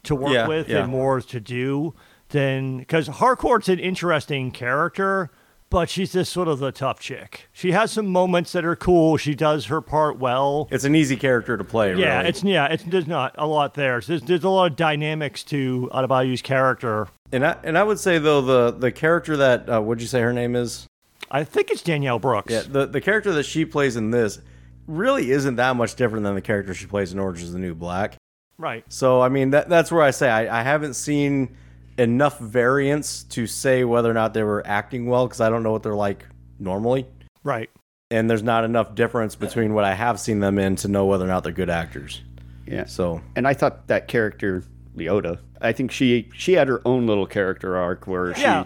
to 0.04 0.14
work 0.14 0.32
Yeah, 0.32 0.48
with 0.48 0.68
yeah. 0.68 0.78
and 0.82 0.90
more 0.90 1.20
to 1.20 1.40
do 1.40 1.92
than 2.30 2.78
because 2.78 3.06
Harcourt's 3.08 3.68
an 3.68 3.78
interesting 3.78 4.50
character, 4.50 5.30
but 5.70 5.90
she's 5.90 6.12
just 6.12 6.32
sort 6.32 6.48
of 6.48 6.58
the 6.58 6.72
tough 6.72 7.00
chick. 7.00 7.48
She 7.52 7.72
has 7.72 7.90
some 7.92 8.06
moments 8.06 8.52
that 8.52 8.64
are 8.64 8.76
cool. 8.76 9.16
She 9.16 9.34
does 9.34 9.66
her 9.66 9.80
part 9.80 10.18
well. 10.18 10.68
It's 10.70 10.84
an 10.84 10.94
easy 10.94 11.16
character 11.16 11.56
to 11.56 11.64
play. 11.64 11.94
Yeah, 11.94 12.18
really. 12.18 12.28
it's 12.28 12.44
yeah, 12.44 12.66
it's 12.66 12.84
there's 12.84 13.06
not 13.06 13.34
a 13.36 13.46
lot 13.46 13.74
there. 13.74 14.00
There's 14.00 14.22
there's 14.22 14.44
a 14.44 14.48
lot 14.48 14.70
of 14.70 14.76
dynamics 14.76 15.42
to 15.44 15.90
Adebayo's 15.92 16.42
character. 16.42 17.08
and 17.32 17.44
I 17.44 17.56
and 17.64 17.76
I 17.76 17.82
would 17.82 17.98
say 17.98 18.18
though 18.18 18.40
the 18.40 18.70
the 18.70 18.92
character 18.92 19.36
that 19.38 19.68
uh, 19.68 19.82
would 19.82 20.00
you 20.00 20.06
say 20.06 20.20
her 20.20 20.32
name 20.32 20.54
is? 20.56 20.86
I 21.30 21.42
think 21.44 21.70
it's 21.70 21.82
Danielle 21.82 22.18
Brooks. 22.20 22.52
Yeah, 22.52 22.62
the 22.66 22.86
the 22.86 23.00
character 23.00 23.32
that 23.32 23.44
she 23.44 23.64
plays 23.64 23.96
in 23.96 24.10
this 24.10 24.38
really 24.86 25.32
isn't 25.32 25.56
that 25.56 25.74
much 25.74 25.96
different 25.96 26.24
than 26.24 26.34
the 26.34 26.40
character 26.40 26.72
she 26.74 26.86
plays 26.86 27.12
in 27.12 27.18
Orange 27.18 27.42
Is 27.42 27.52
the 27.52 27.58
New 27.58 27.74
Black. 27.74 28.16
Right. 28.58 28.84
So 28.88 29.20
I 29.20 29.28
mean 29.28 29.50
that 29.50 29.68
that's 29.68 29.90
where 29.90 30.02
I 30.02 30.12
say 30.12 30.30
I, 30.30 30.60
I 30.60 30.62
haven't 30.62 30.94
seen 30.94 31.56
enough 31.98 32.38
variance 32.38 33.22
to 33.24 33.46
say 33.46 33.84
whether 33.84 34.10
or 34.10 34.14
not 34.14 34.34
they 34.34 34.42
were 34.42 34.62
acting 34.66 35.06
well 35.06 35.26
because 35.26 35.40
I 35.40 35.48
don't 35.48 35.62
know 35.62 35.72
what 35.72 35.82
they're 35.82 35.94
like 35.94 36.26
normally, 36.58 37.06
Right. 37.42 37.70
and 38.10 38.28
there's 38.30 38.42
not 38.42 38.64
enough 38.64 38.94
difference 38.94 39.34
between 39.34 39.74
what 39.74 39.84
I 39.84 39.94
have 39.94 40.20
seen 40.20 40.40
them 40.40 40.58
in 40.58 40.76
to 40.76 40.88
know 40.88 41.06
whether 41.06 41.24
or 41.24 41.28
not 41.28 41.42
they're 41.44 41.52
good 41.52 41.70
actors. 41.70 42.22
Yeah. 42.66 42.84
So 42.86 43.20
And 43.36 43.46
I 43.46 43.54
thought 43.54 43.86
that 43.88 44.08
character, 44.08 44.62
Leota, 44.96 45.38
I 45.60 45.72
think 45.72 45.90
she 45.92 46.28
she 46.34 46.54
had 46.54 46.68
her 46.68 46.82
own 46.84 47.06
little 47.06 47.26
character 47.26 47.76
arc 47.76 48.06
where 48.06 48.34
she, 48.34 48.42
Yeah. 48.42 48.64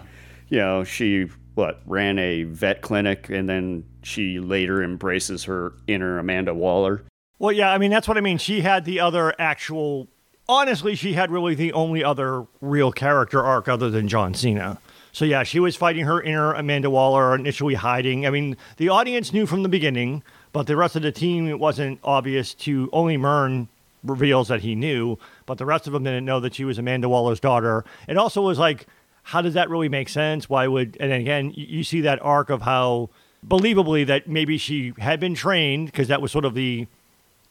you 0.49 0.57
know, 0.57 0.83
she 0.83 1.27
what 1.53 1.81
ran 1.85 2.17
a 2.17 2.43
vet 2.43 2.81
clinic 2.81 3.29
and 3.29 3.47
then 3.49 3.83
she 4.03 4.39
later 4.39 4.81
embraces 4.81 5.43
her 5.43 5.73
inner 5.87 6.17
Amanda 6.17 6.53
Waller. 6.53 7.03
Well, 7.39 7.51
yeah, 7.51 7.71
I 7.71 7.77
mean 7.77 7.91
that's 7.91 8.07
what 8.07 8.17
I 8.17 8.21
mean. 8.21 8.37
She 8.37 8.61
had 8.61 8.85
the 8.85 8.99
other 8.99 9.33
actual. 9.39 10.07
Honestly, 10.51 10.95
she 10.95 11.13
had 11.13 11.31
really 11.31 11.55
the 11.55 11.71
only 11.71 12.03
other 12.03 12.45
real 12.59 12.91
character 12.91 13.41
arc 13.41 13.69
other 13.69 13.89
than 13.89 14.09
John 14.09 14.33
Cena. 14.33 14.81
So 15.13 15.23
yeah, 15.23 15.43
she 15.43 15.61
was 15.61 15.77
fighting 15.77 16.03
her 16.03 16.21
inner 16.21 16.51
Amanda 16.51 16.89
Waller, 16.89 17.33
initially 17.33 17.75
hiding. 17.75 18.27
I 18.27 18.31
mean, 18.31 18.57
the 18.75 18.89
audience 18.89 19.31
knew 19.31 19.45
from 19.45 19.63
the 19.63 19.69
beginning, 19.69 20.23
but 20.51 20.67
the 20.67 20.75
rest 20.75 20.97
of 20.97 21.03
the 21.03 21.11
team 21.13 21.47
it 21.47 21.57
wasn't 21.57 22.01
obvious 22.03 22.53
to. 22.55 22.89
Only 22.91 23.15
Murn 23.15 23.69
reveals 24.03 24.49
that 24.49 24.59
he 24.59 24.75
knew, 24.75 25.17
but 25.45 25.57
the 25.57 25.65
rest 25.65 25.87
of 25.87 25.93
them 25.93 26.03
didn't 26.03 26.25
know 26.25 26.41
that 26.41 26.53
she 26.53 26.65
was 26.65 26.77
Amanda 26.77 27.07
Waller's 27.07 27.39
daughter. 27.39 27.85
It 28.09 28.17
also 28.17 28.41
was 28.41 28.59
like, 28.59 28.87
how 29.23 29.41
does 29.41 29.53
that 29.53 29.69
really 29.69 29.87
make 29.87 30.09
sense? 30.09 30.49
Why 30.49 30.67
would? 30.67 30.97
And 30.99 31.13
then 31.13 31.21
again, 31.21 31.53
you, 31.55 31.77
you 31.77 31.83
see 31.85 32.01
that 32.01 32.21
arc 32.21 32.49
of 32.49 32.63
how 32.63 33.09
believably 33.47 34.05
that 34.07 34.27
maybe 34.27 34.57
she 34.57 34.91
had 34.97 35.21
been 35.21 35.33
trained 35.33 35.85
because 35.85 36.09
that 36.09 36.21
was 36.21 36.29
sort 36.29 36.43
of 36.43 36.55
the 36.55 36.87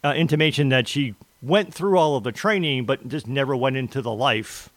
uh, 0.04 0.12
intimation 0.14 0.68
that 0.68 0.86
she 0.86 1.14
went 1.42 1.72
through 1.72 1.98
all 1.98 2.16
of 2.16 2.24
the 2.24 2.32
training, 2.32 2.84
but 2.86 3.08
just 3.08 3.26
never 3.26 3.56
went 3.56 3.76
into 3.76 4.02
the 4.02 4.12
life. 4.12 4.70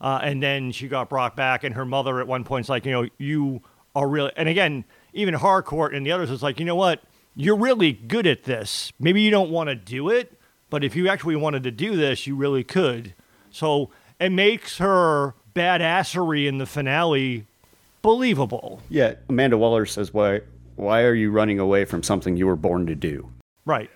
Uh, 0.00 0.18
and 0.22 0.42
then 0.42 0.72
she 0.72 0.88
got 0.88 1.08
brought 1.08 1.36
back, 1.36 1.62
and 1.62 1.74
her 1.74 1.84
mother 1.84 2.20
at 2.20 2.26
one 2.26 2.44
point 2.44 2.66
is 2.66 2.70
like, 2.70 2.86
you 2.86 2.92
know, 2.92 3.08
you 3.18 3.62
are 3.94 4.08
really. 4.08 4.32
And 4.36 4.48
again, 4.48 4.84
even 5.12 5.34
Harcourt 5.34 5.94
and 5.94 6.06
the 6.06 6.12
others 6.12 6.30
is 6.30 6.42
like, 6.42 6.58
you 6.58 6.64
know 6.64 6.76
what? 6.76 7.02
You're 7.36 7.56
really 7.56 7.92
good 7.92 8.26
at 8.26 8.44
this. 8.44 8.92
Maybe 8.98 9.20
you 9.22 9.30
don't 9.30 9.50
want 9.50 9.68
to 9.68 9.74
do 9.74 10.08
it, 10.08 10.38
but 10.68 10.82
if 10.82 10.96
you 10.96 11.08
actually 11.08 11.36
wanted 11.36 11.62
to 11.64 11.70
do 11.70 11.96
this, 11.96 12.26
you 12.26 12.34
really 12.34 12.64
could. 12.64 13.14
So 13.50 13.90
it 14.18 14.30
makes 14.30 14.78
her 14.78 15.34
badassery 15.54 16.46
in 16.46 16.58
the 16.58 16.66
finale 16.66 17.46
believable. 18.02 18.80
Yeah, 18.88 19.14
Amanda 19.28 19.58
Waller 19.58 19.86
says, 19.86 20.14
"Why 20.14 20.40
why 20.76 21.02
are 21.02 21.14
you 21.14 21.30
running 21.30 21.58
away 21.58 21.84
from 21.84 22.02
something 22.02 22.36
you 22.36 22.46
were 22.46 22.56
born 22.56 22.86
to 22.86 22.94
do?" 22.94 23.30
Right. 23.64 23.90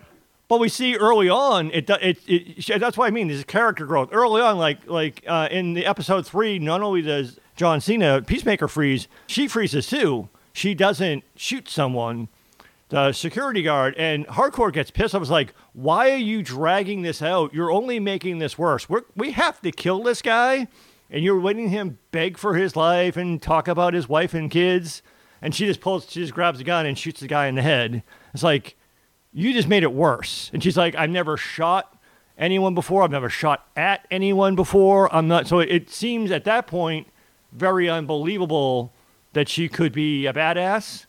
But 0.47 0.61
we 0.61 0.69
see 0.69 0.95
early 0.97 1.29
on, 1.29 1.71
it, 1.71 1.89
it, 1.89 2.19
it 2.27 2.81
that's 2.81 2.99
what 2.99 3.07
I 3.07 3.11
mean. 3.11 3.29
There's 3.29 3.45
character 3.45 3.87
growth 3.87 4.11
early 4.13 4.43
on. 4.43 4.59
Like 4.59 4.87
like 4.87 5.25
uh, 5.27 5.49
in 5.51 5.75
the 5.75 5.87
episode 5.87 6.27
three, 6.27 6.59
not 6.59 6.83
only 6.83 7.03
does 7.03 7.41
John 7.57 7.81
Cena 7.81 8.21
Peacemaker 8.23 8.69
freeze, 8.69 9.09
she 9.27 9.49
freezes 9.49 9.87
too. 9.87 10.29
She 10.53 10.75
doesn't 10.75 11.25
shoot 11.35 11.69
someone, 11.69 12.29
the 12.91 13.13
security 13.13 13.63
guard, 13.63 13.95
and 13.97 14.27
Harcourt 14.27 14.75
gets 14.75 14.91
pissed. 14.91 15.15
I 15.15 15.19
was 15.19 15.31
like, 15.31 15.55
"Why 15.73 16.11
are 16.11 16.17
you 16.17 16.43
dragging 16.43 17.03
this 17.03 17.23
out? 17.23 17.55
You're 17.55 17.73
only 17.73 17.99
making 17.99 18.39
this 18.39 18.59
worse. 18.59 18.89
We're, 18.89 19.03
we 19.17 19.33
have 19.33 19.61
to 19.63 19.73
kill 19.73 20.03
this 20.03 20.21
guy, 20.21 20.69
and 21.11 21.25
you're 21.25 21.41
letting 21.41 21.71
him 21.71 21.99
beg 22.13 22.37
for 22.37 22.55
his 22.55 22.77
life 22.77 23.17
and 23.17 23.41
talk 23.41 23.67
about 23.67 23.95
his 23.95 24.09
wife 24.09 24.35
and 24.35 24.51
kids." 24.51 25.03
And 25.43 25.55
she 25.55 25.67
just 25.67 25.83
pulls, 25.83 26.11
she 26.11 26.21
just 26.21 26.33
grabs 26.33 26.59
a 26.61 26.65
gun 26.65 26.87
and 26.87 26.97
shoots 26.99 27.21
the 27.21 27.27
guy 27.27 27.49
in 27.49 27.55
the 27.55 27.61
head. 27.61 28.03
It's 28.33 28.43
like, 28.43 28.77
you 29.35 29.53
just 29.53 29.69
made 29.69 29.83
it 29.83 29.93
worse. 29.93 30.51
And 30.55 30.63
she's 30.63 30.77
like, 30.77 30.95
I've 30.95 31.11
never 31.11 31.37
shot 31.37 31.99
anyone 32.39 32.75
before. 32.75 33.03
I've 33.03 33.11
never 33.11 33.29
shot 33.29 33.67
at 33.77 34.07
anyone 34.11 34.55
before. 34.55 35.13
I'm 35.15 35.29
not. 35.29 35.49
So 35.49 35.59
it, 35.59 35.91
seems 35.91 36.31
at 36.31 36.45
that 36.45 36.67
point 36.67 37.09
very 37.53 37.91
unbelievable 37.91 38.93
that 39.33 39.49
she 39.49 39.69
could 39.69 39.93
be 39.93 40.27
a 40.27 40.33
badass. 40.33 41.07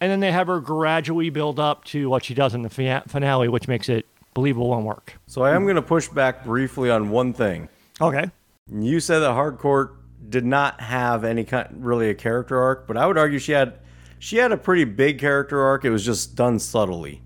And 0.00 0.10
then 0.10 0.20
they 0.20 0.32
have 0.32 0.46
her 0.46 0.60
gradually 0.60 1.28
build 1.28 1.60
up 1.60 1.84
to 1.86 2.08
what 2.08 2.24
she 2.24 2.32
does 2.32 2.54
in 2.54 2.62
the 2.62 2.70
finale, 2.70 3.48
which 3.48 3.68
makes 3.68 3.88
it 3.88 4.06
believable 4.32 4.74
and 4.74 4.86
work. 4.86 5.14
so 5.26 5.42
I 5.42 5.54
am 5.54 5.64
going 5.64 5.76
to 5.76 5.82
push 5.82 6.08
back 6.08 6.44
briefly 6.44 6.90
on 6.90 7.10
one 7.10 7.32
thing. 7.32 7.68
Okay. 8.00 8.30
You 8.72 9.00
said 9.00 9.18
that 9.20 9.32
Harcourt 9.32 9.96
did 10.30 10.44
not 10.44 10.80
have 10.80 11.24
any 11.24 11.42
kind 11.42 11.68
really 11.84 12.10
a 12.10 12.14
character 12.14 12.58
arc, 12.60 12.86
but 12.86 12.96
I 12.96 13.06
would 13.06 13.18
argue 13.18 13.40
she 13.40 13.52
had 13.52 13.80
she 14.18 14.36
had 14.36 14.52
a 14.52 14.56
pretty 14.56 14.84
big 14.84 15.18
character 15.18 15.60
arc. 15.60 15.84
It 15.84 15.90
was 15.90 16.04
just 16.04 16.34
done 16.34 16.58
subtly. 16.58 17.22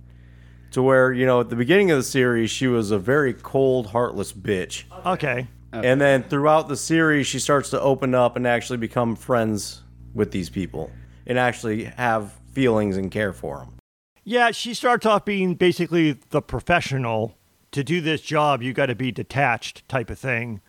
To 0.73 0.83
where, 0.83 1.13
you 1.13 1.27
know, 1.27 1.41
at 1.41 1.51
the 1.51 1.57
beginning 1.57 1.91
of 1.91 1.99
the 1.99 2.03
series, 2.03 2.51
she 2.51 2.67
was 2.67 2.91
a 2.91 2.99
very 2.99 3.35
cold, 3.35 3.89
heartless 3.89 4.33
bitch. 4.33 4.85
Okay. 5.05 5.47
And 5.73 6.01
then 6.01 6.23
throughout 6.23 6.69
the 6.69 6.77
series, 6.77 7.27
she 7.27 7.39
starts 7.39 7.71
to 7.71 7.81
open 7.81 8.15
up 8.15 8.37
and 8.37 8.47
actually 8.47 8.77
become 8.79 9.17
friends 9.17 9.83
with 10.15 10.31
these 10.31 10.51
people 10.51 10.91
and 11.27 11.39
actually 11.39 11.85
have 11.85 12.33
feelings 12.53 12.97
and 12.97 13.11
care 13.11 13.33
for 13.33 13.59
them. 13.59 13.79
Yeah, 14.25 14.51
she 14.51 14.75
starts 14.75 15.07
off 15.07 15.25
being 15.25 15.55
basically 15.55 16.13
the 16.31 16.43
professional. 16.43 17.39
To 17.73 17.83
do 17.83 18.03
this 18.03 18.21
job, 18.21 18.63
you 18.63 18.75
got 18.75 18.87
to 18.87 18.95
be 18.95 19.11
detached 19.11 19.89
type 19.89 20.11
of 20.11 20.19
thing. 20.19 20.61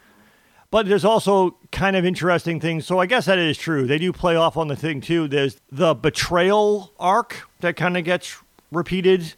But 0.73 0.87
there's 0.87 1.05
also 1.05 1.55
kind 1.71 1.95
of 1.95 2.03
interesting 2.03 2.59
things. 2.59 2.87
So 2.87 2.97
I 2.97 3.05
guess 3.05 3.27
that 3.27 3.37
is 3.37 3.59
true. 3.59 3.85
They 3.85 3.99
do 3.99 4.11
play 4.11 4.35
off 4.35 4.57
on 4.57 4.69
the 4.69 4.75
thing 4.75 5.01
too. 5.01 5.27
There's 5.27 5.61
the 5.71 5.93
betrayal 5.93 6.91
arc 6.99 7.47
that 7.59 7.75
kind 7.75 7.95
of 7.95 8.03
gets 8.03 8.37
repeated. 8.71 9.35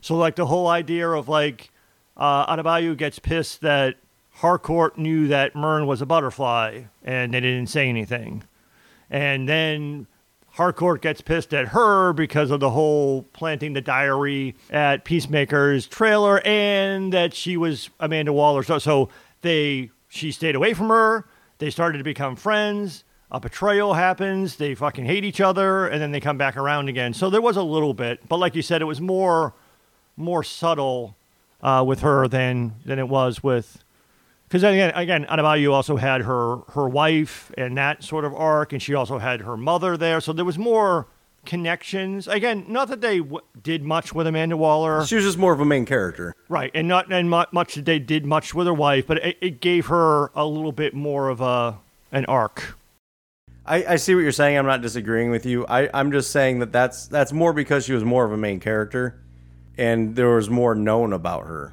So 0.00 0.16
like 0.16 0.34
the 0.34 0.46
whole 0.46 0.66
idea 0.66 1.08
of 1.08 1.28
like 1.28 1.70
uh, 2.16 2.52
Adebayo 2.52 2.96
gets 2.96 3.20
pissed 3.20 3.60
that 3.60 3.94
Harcourt 4.32 4.98
knew 4.98 5.28
that 5.28 5.54
Murn 5.54 5.86
was 5.86 6.02
a 6.02 6.06
butterfly 6.06 6.82
and 7.04 7.32
they 7.32 7.38
didn't 7.38 7.68
say 7.68 7.88
anything. 7.88 8.42
And 9.08 9.48
then 9.48 10.08
Harcourt 10.54 11.00
gets 11.00 11.20
pissed 11.20 11.54
at 11.54 11.68
her 11.68 12.12
because 12.12 12.50
of 12.50 12.58
the 12.58 12.70
whole 12.70 13.22
planting 13.34 13.74
the 13.74 13.80
diary 13.80 14.56
at 14.68 15.04
Peacemaker's 15.04 15.86
trailer 15.86 16.44
and 16.44 17.12
that 17.12 17.34
she 17.34 17.56
was 17.56 17.88
Amanda 18.00 18.32
Waller. 18.32 18.64
So, 18.64 18.80
so 18.80 19.10
they 19.42 19.92
she 20.12 20.30
stayed 20.30 20.54
away 20.54 20.74
from 20.74 20.88
her. 20.88 21.26
They 21.56 21.70
started 21.70 21.96
to 21.98 22.04
become 22.04 22.36
friends. 22.36 23.02
A 23.30 23.40
betrayal 23.40 23.94
happens. 23.94 24.56
They 24.56 24.74
fucking 24.74 25.06
hate 25.06 25.24
each 25.24 25.40
other, 25.40 25.86
and 25.86 26.02
then 26.02 26.12
they 26.12 26.20
come 26.20 26.36
back 26.36 26.58
around 26.58 26.90
again. 26.90 27.14
So 27.14 27.30
there 27.30 27.40
was 27.40 27.56
a 27.56 27.62
little 27.62 27.94
bit, 27.94 28.28
but 28.28 28.36
like 28.36 28.54
you 28.54 28.60
said, 28.60 28.82
it 28.82 28.86
was 28.86 29.00
more 29.00 29.54
more 30.14 30.44
subtle 30.44 31.16
uh, 31.62 31.82
with 31.86 32.00
her 32.00 32.28
than 32.28 32.74
than 32.84 32.98
it 32.98 33.08
was 33.08 33.42
with 33.42 33.82
because 34.48 34.64
again, 34.64 34.92
again, 34.94 35.24
Adebayo 35.30 35.72
also 35.72 35.96
had 35.96 36.20
her 36.20 36.56
her 36.74 36.86
wife 36.86 37.50
and 37.56 37.78
that 37.78 38.04
sort 38.04 38.26
of 38.26 38.34
arc, 38.34 38.74
and 38.74 38.82
she 38.82 38.92
also 38.92 39.16
had 39.16 39.40
her 39.40 39.56
mother 39.56 39.96
there. 39.96 40.20
So 40.20 40.34
there 40.34 40.44
was 40.44 40.58
more 40.58 41.06
connections. 41.44 42.28
Again, 42.28 42.64
not 42.68 42.88
that 42.88 43.00
they 43.00 43.18
w- 43.18 43.40
did 43.62 43.82
much 43.82 44.12
with 44.14 44.26
Amanda 44.26 44.56
Waller, 44.56 45.04
She 45.06 45.16
was 45.16 45.24
just 45.24 45.38
more 45.38 45.52
of 45.52 45.60
a 45.60 45.64
main 45.64 45.84
character. 45.86 46.34
right? 46.48 46.70
And 46.74 46.88
not 46.88 47.12
and 47.12 47.28
mu- 47.30 47.44
much 47.52 47.74
that 47.74 47.84
they 47.84 47.98
did 47.98 48.24
much 48.24 48.54
with 48.54 48.66
her 48.66 48.74
wife, 48.74 49.06
but 49.06 49.18
it, 49.18 49.36
it 49.40 49.60
gave 49.60 49.86
her 49.86 50.30
a 50.34 50.46
little 50.46 50.72
bit 50.72 50.94
more 50.94 51.28
of 51.28 51.40
a 51.40 51.78
an 52.12 52.24
arc. 52.26 52.76
I, 53.64 53.84
I 53.84 53.96
see 53.96 54.14
what 54.14 54.20
you're 54.22 54.32
saying. 54.32 54.58
I'm 54.58 54.66
not 54.66 54.82
disagreeing 54.82 55.30
with 55.30 55.46
you. 55.46 55.64
I, 55.66 55.88
I'm 55.94 56.10
just 56.12 56.30
saying 56.32 56.58
that 56.60 56.72
that's 56.72 57.06
that's 57.06 57.32
more 57.32 57.52
because 57.52 57.84
she 57.84 57.92
was 57.92 58.04
more 58.04 58.24
of 58.24 58.32
a 58.32 58.36
main 58.36 58.58
character, 58.60 59.20
and 59.78 60.14
there 60.16 60.34
was 60.34 60.50
more 60.50 60.74
known 60.74 61.12
about 61.12 61.46
her. 61.46 61.72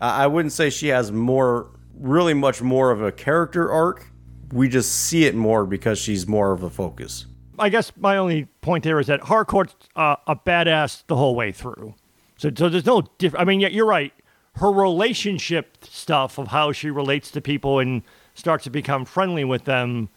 I, 0.00 0.24
I 0.24 0.26
wouldn't 0.28 0.52
say 0.52 0.70
she 0.70 0.88
has 0.88 1.10
more, 1.12 1.66
really 1.98 2.34
much 2.34 2.62
more 2.62 2.90
of 2.92 3.02
a 3.02 3.10
character 3.12 3.70
arc. 3.70 4.06
We 4.52 4.68
just 4.68 4.92
see 4.92 5.24
it 5.24 5.34
more 5.34 5.66
because 5.66 5.98
she's 5.98 6.26
more 6.26 6.52
of 6.52 6.62
a 6.62 6.70
focus. 6.70 7.26
I 7.58 7.68
guess 7.68 7.92
my 7.96 8.16
only 8.16 8.46
point 8.60 8.84
there 8.84 9.00
is 9.00 9.06
that 9.08 9.22
Harcourt's 9.22 9.74
uh, 9.96 10.16
a 10.26 10.36
badass 10.36 11.04
the 11.06 11.16
whole 11.16 11.34
way 11.34 11.52
through. 11.52 11.94
So, 12.36 12.50
so 12.56 12.68
there's 12.68 12.86
no 12.86 13.02
diff. 13.18 13.34
I 13.36 13.44
mean, 13.44 13.60
yeah, 13.60 13.68
you're 13.68 13.86
right. 13.86 14.12
Her 14.56 14.70
relationship 14.70 15.84
stuff 15.84 16.38
of 16.38 16.48
how 16.48 16.72
she 16.72 16.90
relates 16.90 17.30
to 17.32 17.40
people 17.40 17.78
and 17.78 18.02
starts 18.34 18.64
to 18.64 18.70
become 18.70 19.04
friendly 19.04 19.44
with 19.44 19.64
them 19.64 20.08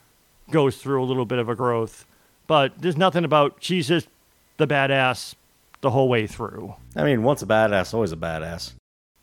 goes 0.49 0.77
through 0.77 1.03
a 1.03 1.05
little 1.05 1.25
bit 1.25 1.39
of 1.39 1.49
a 1.49 1.55
growth. 1.55 2.05
But 2.47 2.73
there's 2.79 2.97
nothing 2.97 3.23
about 3.23 3.57
she's 3.59 3.87
just 3.87 4.07
the 4.57 4.67
badass 4.67 5.35
the 5.81 5.89
whole 5.89 6.09
way 6.09 6.27
through. 6.27 6.75
I 6.95 7.03
mean, 7.03 7.23
once 7.23 7.41
a 7.41 7.45
badass, 7.45 7.93
always 7.93 8.11
a 8.11 8.17
badass. 8.17 8.73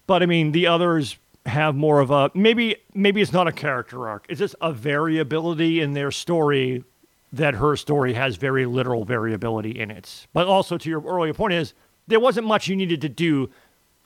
But 0.07 0.23
I 0.23 0.27
mean, 0.27 0.53
the 0.53 0.67
others 0.67 1.17
have 1.47 1.75
more 1.75 2.01
of 2.01 2.11
a 2.11 2.31
maybe 2.35 2.77
maybe 2.95 3.21
it's 3.23 3.33
not 3.33 3.47
a 3.49 3.53
character 3.53 4.09
arc. 4.09 4.27
It's 4.29 4.39
just 4.39 4.55
a 4.61 4.73
variability 4.73 5.81
in 5.81 5.93
their 5.93 6.11
story 6.11 6.85
that 7.33 7.55
her 7.55 7.77
story 7.77 8.15
has 8.15 8.37
very 8.37 8.67
literal 8.67 9.05
variability 9.05 9.71
in 9.71 9.91
it. 9.91 10.27
But 10.33 10.47
also 10.47 10.79
to 10.79 10.91
your 10.91 11.03
earlier 11.03 11.35
point 11.35 11.53
is 11.55 11.75
there 12.07 12.21
wasn't 12.21 12.47
much 12.47 12.69
you 12.69 12.77
needed 12.77 13.01
to 13.03 13.09
do 13.09 13.51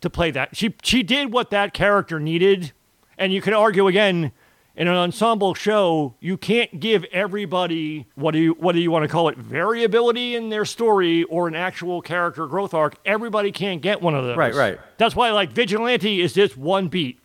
to 0.00 0.10
play 0.10 0.30
that. 0.32 0.56
She 0.56 0.74
she 0.82 1.02
did 1.02 1.32
what 1.32 1.50
that 1.50 1.72
character 1.72 2.18
needed, 2.18 2.72
and 3.16 3.32
you 3.32 3.40
can 3.40 3.54
argue 3.54 3.86
again 3.86 4.32
in 4.74 4.88
an 4.88 4.94
ensemble 4.94 5.54
show, 5.54 6.14
you 6.20 6.36
can't 6.36 6.80
give 6.80 7.04
everybody 7.12 8.06
what 8.14 8.32
do 8.32 8.38
you 8.38 8.52
what 8.58 8.72
do 8.72 8.80
you 8.80 8.90
want 8.90 9.02
to 9.02 9.08
call 9.08 9.28
it 9.28 9.36
variability 9.36 10.34
in 10.34 10.48
their 10.48 10.64
story 10.64 11.24
or 11.24 11.46
an 11.46 11.54
actual 11.54 12.00
character 12.00 12.46
growth 12.46 12.72
arc. 12.72 12.96
Everybody 13.04 13.52
can't 13.52 13.82
get 13.82 14.00
one 14.00 14.14
of 14.14 14.24
those. 14.24 14.36
Right, 14.36 14.54
right. 14.54 14.80
That's 14.96 15.14
why 15.14 15.30
like 15.32 15.52
vigilante 15.52 16.20
is 16.20 16.32
just 16.32 16.56
one 16.56 16.88
beat. 16.88 17.20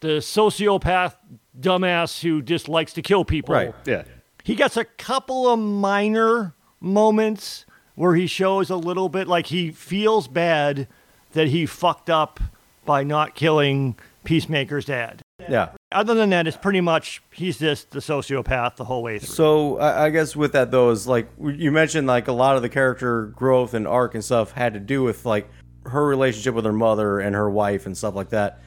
The 0.00 0.18
sociopath 0.18 1.14
dumbass 1.58 2.20
who 2.20 2.42
just 2.42 2.68
likes 2.68 2.92
to 2.94 3.02
kill 3.02 3.24
people. 3.24 3.54
Right. 3.54 3.74
Yeah. 3.84 4.02
He 4.42 4.54
gets 4.54 4.76
a 4.76 4.84
couple 4.84 5.48
of 5.48 5.58
minor 5.58 6.54
moments 6.80 7.64
where 7.94 8.14
he 8.14 8.26
shows 8.26 8.70
a 8.70 8.76
little 8.76 9.08
bit 9.08 9.28
like 9.28 9.46
he 9.46 9.70
feels 9.70 10.28
bad 10.28 10.88
that 11.32 11.48
he 11.48 11.66
fucked 11.66 12.10
up 12.10 12.40
by 12.84 13.04
not 13.04 13.34
killing 13.34 13.96
Peacemaker's 14.24 14.84
dad. 14.84 15.22
Yeah. 15.48 15.70
Other 15.90 16.14
than 16.14 16.30
that, 16.30 16.46
it's 16.46 16.56
pretty 16.56 16.80
much 16.80 17.22
he's 17.32 17.58
just 17.58 17.90
the 17.90 17.98
sociopath 17.98 18.76
the 18.76 18.84
whole 18.84 19.02
way 19.02 19.18
through. 19.18 19.34
So 19.34 19.78
I 19.78 20.04
I 20.04 20.10
guess 20.10 20.36
with 20.36 20.52
that 20.52 20.70
though 20.70 20.90
is 20.90 21.06
like 21.06 21.28
you 21.40 21.72
mentioned 21.72 22.06
like 22.06 22.28
a 22.28 22.32
lot 22.32 22.56
of 22.56 22.62
the 22.62 22.68
character 22.68 23.26
growth 23.26 23.74
and 23.74 23.86
arc 23.86 24.14
and 24.14 24.24
stuff 24.24 24.52
had 24.52 24.74
to 24.74 24.80
do 24.80 25.02
with 25.02 25.24
like 25.24 25.50
her 25.84 26.06
relationship 26.06 26.54
with 26.54 26.64
her 26.64 26.72
mother 26.72 27.18
and 27.20 27.34
her 27.34 27.50
wife 27.50 27.86
and 27.86 27.96
stuff 27.96 28.14
like 28.14 28.30
that. 28.30 28.60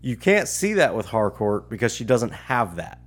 You 0.00 0.16
can't 0.16 0.48
see 0.48 0.74
that 0.74 0.94
with 0.94 1.06
Harcourt 1.06 1.68
because 1.68 1.94
she 1.94 2.04
doesn't 2.04 2.32
have 2.32 2.76
that, 2.76 2.98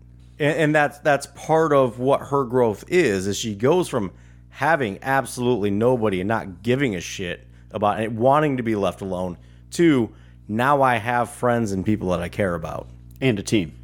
and, 0.41 0.57
and 0.57 0.75
that's 0.75 0.97
that's 0.99 1.27
part 1.27 1.71
of 1.71 1.99
what 1.99 2.19
her 2.19 2.43
growth 2.43 2.83
is. 2.87 3.27
Is 3.27 3.37
she 3.37 3.55
goes 3.55 3.87
from 3.87 4.11
having 4.49 4.99
absolutely 5.03 5.69
nobody 5.69 6.19
and 6.19 6.27
not 6.27 6.63
giving 6.63 6.95
a 6.95 6.99
shit 6.99 7.47
about 7.69 8.01
it, 8.01 8.11
wanting 8.11 8.57
to 8.57 8.63
be 8.63 8.75
left 8.75 9.01
alone, 9.01 9.37
to 9.71 10.13
now 10.47 10.81
I 10.81 10.97
have 10.97 11.29
friends 11.29 11.71
and 11.71 11.85
people 11.85 12.09
that 12.09 12.21
I 12.21 12.27
care 12.27 12.55
about. 12.55 12.89
And 13.21 13.37
a 13.37 13.43
team. 13.43 13.77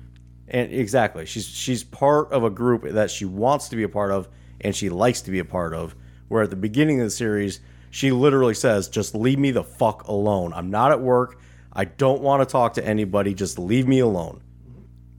And 0.47 0.73
exactly, 0.73 1.27
she's 1.27 1.45
she's 1.45 1.83
part 1.83 2.31
of 2.31 2.43
a 2.43 2.49
group 2.49 2.83
that 2.83 3.11
she 3.11 3.25
wants 3.25 3.69
to 3.69 3.75
be 3.75 3.83
a 3.83 3.89
part 3.89 4.11
of 4.11 4.27
and 4.59 4.75
she 4.75 4.89
likes 4.89 5.21
to 5.21 5.31
be 5.31 5.39
a 5.39 5.45
part 5.45 5.73
of. 5.73 5.95
Where 6.27 6.43
at 6.43 6.49
the 6.49 6.55
beginning 6.55 6.99
of 6.99 7.05
the 7.05 7.11
series, 7.11 7.59
she 7.91 8.11
literally 8.11 8.55
says, 8.55 8.89
"Just 8.89 9.13
leave 9.13 9.37
me 9.37 9.51
the 9.51 9.63
fuck 9.63 10.07
alone. 10.07 10.53
I'm 10.53 10.71
not 10.71 10.91
at 10.91 10.99
work. 10.99 11.39
I 11.71 11.85
don't 11.85 12.21
want 12.21 12.41
to 12.41 12.51
talk 12.51 12.73
to 12.73 12.85
anybody. 12.85 13.35
Just 13.35 13.59
leave 13.59 13.87
me 13.87 13.99
alone." 13.99 14.41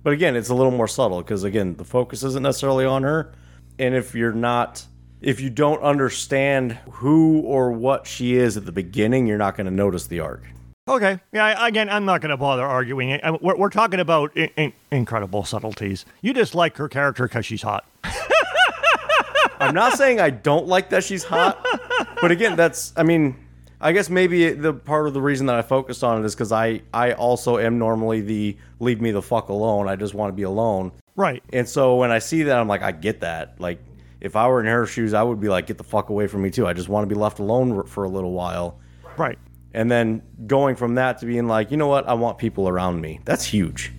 But 0.08 0.14
again, 0.14 0.36
it's 0.36 0.48
a 0.48 0.54
little 0.54 0.72
more 0.72 0.88
subtle 0.88 1.18
because 1.18 1.44
again, 1.44 1.76
the 1.76 1.84
focus 1.84 2.22
isn't 2.22 2.42
necessarily 2.42 2.86
on 2.86 3.02
her. 3.02 3.30
And 3.78 3.94
if 3.94 4.14
you're 4.14 4.32
not 4.32 4.86
if 5.20 5.38
you 5.38 5.50
don't 5.50 5.82
understand 5.82 6.78
who 6.90 7.42
or 7.42 7.72
what 7.72 8.06
she 8.06 8.34
is 8.34 8.56
at 8.56 8.64
the 8.64 8.72
beginning, 8.72 9.26
you're 9.26 9.36
not 9.36 9.54
going 9.54 9.66
to 9.66 9.70
notice 9.70 10.06
the 10.06 10.20
arc. 10.20 10.44
Okay. 10.88 11.20
Yeah. 11.30 11.66
Again, 11.66 11.90
I'm 11.90 12.06
not 12.06 12.22
going 12.22 12.30
to 12.30 12.38
bother 12.38 12.64
arguing 12.64 13.10
it. 13.10 13.20
We're, 13.42 13.58
we're 13.58 13.68
talking 13.68 14.00
about 14.00 14.34
in, 14.34 14.48
in, 14.56 14.72
incredible 14.90 15.44
subtleties. 15.44 16.06
You 16.22 16.32
just 16.32 16.54
like 16.54 16.78
her 16.78 16.88
character 16.88 17.28
because 17.28 17.44
she's 17.44 17.60
hot. 17.60 17.86
I'm 19.60 19.74
not 19.74 19.98
saying 19.98 20.22
I 20.22 20.30
don't 20.30 20.66
like 20.66 20.88
that 20.88 21.04
she's 21.04 21.24
hot, 21.24 21.62
but 22.22 22.30
again, 22.30 22.56
that's 22.56 22.94
I 22.96 23.02
mean, 23.02 23.36
I 23.80 23.92
guess 23.92 24.10
maybe 24.10 24.50
the 24.52 24.72
part 24.74 25.06
of 25.06 25.14
the 25.14 25.20
reason 25.22 25.46
that 25.46 25.56
I 25.56 25.62
focused 25.62 26.02
on 26.02 26.20
it 26.20 26.24
is 26.26 26.34
because 26.34 26.50
I 26.52 26.82
I 26.92 27.12
also 27.12 27.58
am 27.58 27.78
normally 27.78 28.20
the 28.20 28.56
leave 28.80 29.00
me 29.00 29.10
the 29.12 29.22
fuck 29.22 29.48
alone. 29.48 29.88
I 29.88 29.94
just 29.96 30.14
want 30.14 30.30
to 30.30 30.34
be 30.34 30.42
alone, 30.42 30.92
Right. 31.16 31.42
and 31.52 31.68
so 31.68 31.96
when 31.96 32.10
I 32.10 32.18
see 32.18 32.42
that, 32.44 32.58
I'm 32.58 32.66
like, 32.68 32.82
I 32.82 32.90
get 32.92 33.20
that. 33.20 33.60
Like, 33.60 33.78
if 34.20 34.34
I 34.34 34.48
were 34.48 34.60
in 34.60 34.66
her 34.66 34.84
shoes, 34.86 35.14
I 35.14 35.22
would 35.22 35.40
be 35.40 35.48
like, 35.48 35.66
get 35.68 35.78
the 35.78 35.84
fuck 35.84 36.08
away 36.10 36.26
from 36.26 36.42
me 36.42 36.50
too. 36.50 36.66
I 36.66 36.72
just 36.72 36.88
want 36.88 37.08
to 37.08 37.14
be 37.14 37.18
left 37.20 37.38
alone 37.38 37.84
for 37.84 38.02
a 38.04 38.08
little 38.08 38.32
while, 38.32 38.78
Right. 39.16 39.38
and 39.74 39.88
then 39.90 40.22
going 40.48 40.74
from 40.74 40.96
that 40.96 41.18
to 41.18 41.26
being 41.26 41.46
like, 41.46 41.70
you 41.70 41.76
know 41.76 41.86
what, 41.88 42.08
I 42.08 42.14
want 42.14 42.38
people 42.38 42.68
around 42.68 43.00
me. 43.00 43.20
That's 43.24 43.44
huge. 43.44 43.92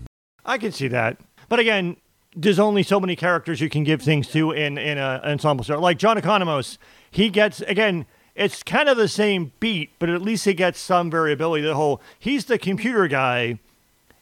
I 0.46 0.58
can 0.58 0.74
see 0.74 0.90
that. 0.90 1.18
But 1.48 1.60
again, 1.60 1.96
there's 2.36 2.60
only 2.60 2.84
so 2.84 3.00
many 3.00 3.16
characters 3.16 3.62
you 3.62 3.70
can 3.70 3.84
give 3.86 4.02
things 4.02 4.28
to 4.30 4.52
in 4.52 4.78
in 4.78 4.98
a, 4.98 5.22
an 5.24 5.32
ensemble 5.32 5.64
show. 5.64 5.80
Like 5.80 5.98
John 5.98 6.18
Economos, 6.18 6.78
he 7.12 7.30
gets 7.30 7.62
again. 7.62 8.06
It's 8.40 8.64
kind 8.64 8.88
of 8.88 8.96
the 8.96 9.10
same 9.10 9.52
beat, 9.60 9.90
but 10.00 10.10
at 10.10 10.22
least 10.22 10.46
he 10.46 10.54
gets 10.54 10.80
some 10.80 11.12
variability. 11.12 11.62
The 11.62 11.76
whole 11.76 12.02
he's 12.18 12.46
the 12.46 12.58
computer 12.58 13.10
guy. 13.10 13.60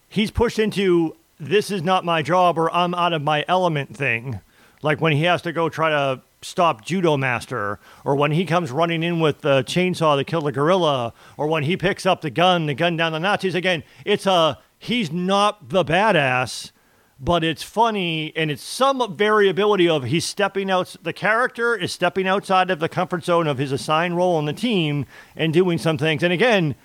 He's 0.10 0.32
pushed 0.32 0.58
into 0.58 1.16
this 1.40 1.70
is 1.70 1.84
not 1.84 2.04
my 2.04 2.24
job 2.24 2.58
or 2.58 2.74
I'm 2.74 2.96
out 2.96 3.14
of 3.14 3.22
my 3.22 3.46
element 3.48 3.96
thing. 3.96 4.40
Like 4.82 5.00
when 5.00 5.14
he 5.14 5.26
has 5.26 5.44
to 5.44 5.52
go 5.52 5.70
try 5.70 5.92
to 5.92 6.22
stop 6.42 6.84
Judo 6.84 7.16
Master, 7.16 7.80
or 8.04 8.16
when 8.16 8.32
he 8.32 8.44
comes 8.44 8.72
running 8.72 9.04
in 9.04 9.20
with 9.20 9.42
the 9.42 9.62
chainsaw 9.64 10.18
to 10.18 10.24
kill 10.24 10.42
the 10.42 10.52
gorilla, 10.52 11.14
or 11.38 11.46
when 11.46 11.64
he 11.64 11.78
picks 11.78 12.06
up 12.06 12.22
the 12.22 12.32
gun, 12.32 12.66
the 12.66 12.74
gun 12.74 12.98
down 12.98 13.12
the 13.12 13.20
Nazis. 13.20 13.54
Again, 13.54 13.84
it's 14.04 14.26
a 14.26 14.58
he's 14.80 15.12
not 15.12 15.70
the 15.70 15.86
badass, 15.86 16.72
but 17.20 17.44
it's 17.44 17.64
funny 17.64 18.32
and 18.36 18.52
it's 18.52 18.62
some 18.62 19.16
variability 19.16 19.90
of 19.90 20.04
he's 20.04 20.26
stepping 20.26 20.70
out. 20.70 20.96
The 21.02 21.14
character 21.14 21.76
is 21.76 21.92
stepping 21.92 22.28
outside 22.28 22.70
of 22.70 22.80
the 22.80 22.90
comfort 22.90 23.24
zone 23.24 23.48
of 23.48 23.58
his 23.58 23.72
assigned 23.72 24.18
role 24.18 24.38
in 24.40 24.46
the 24.46 24.54
team 24.54 25.06
and 25.36 25.52
doing 25.52 25.78
some 25.78 25.98
things. 25.98 26.24
And 26.24 26.32
again, 26.32 26.76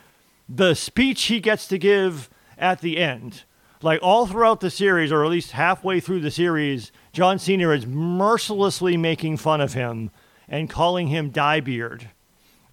the 0.48 0.74
speech 0.74 1.24
he 1.24 1.40
gets 1.40 1.66
to 1.68 1.78
give 1.78 2.30
at 2.56 2.80
the 2.80 2.98
end, 2.98 3.44
like 3.82 4.00
all 4.02 4.26
throughout 4.26 4.60
the 4.60 4.70
series, 4.70 5.12
or 5.12 5.24
at 5.24 5.30
least 5.30 5.52
halfway 5.52 6.00
through 6.00 6.20
the 6.20 6.30
series, 6.30 6.92
John 7.12 7.38
Cena 7.38 7.70
is 7.70 7.86
mercilessly 7.86 8.96
making 8.96 9.36
fun 9.36 9.60
of 9.60 9.74
him 9.74 10.10
and 10.48 10.70
calling 10.70 11.08
him 11.08 11.30
Dyebeard. 11.30 12.08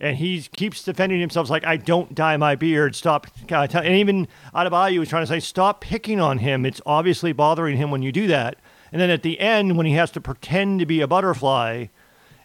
And 0.02 0.18
he 0.18 0.42
keeps 0.42 0.84
defending 0.84 1.20
himself 1.20 1.50
like, 1.50 1.66
I 1.66 1.76
don't 1.76 2.16
dye 2.16 2.38
my 2.38 2.56
beard. 2.56 2.96
Stop. 2.96 3.28
uh, 3.52 3.68
tell-" 3.68 3.84
And 3.84 3.96
even 3.96 4.28
Adebayo 4.54 5.00
was 5.00 5.10
trying 5.10 5.24
to 5.24 5.28
say, 5.28 5.40
stop 5.40 5.82
picking 5.82 6.22
on 6.22 6.38
him. 6.38 6.66
It's 6.66 6.82
obviously 6.86 7.34
bothering 7.34 7.78
him 7.78 7.92
when 7.92 8.02
you 8.02 8.12
do 8.12 8.28
that. 8.28 8.58
And 8.92 9.02
then 9.02 9.10
at 9.10 9.24
the 9.24 9.40
end, 9.40 9.78
when 9.78 9.86
he 9.86 9.94
has 9.94 10.12
to 10.12 10.22
pretend 10.22 10.80
to 10.80 10.86
be 10.86 11.02
a 11.02 11.08
butterfly, 11.08 11.88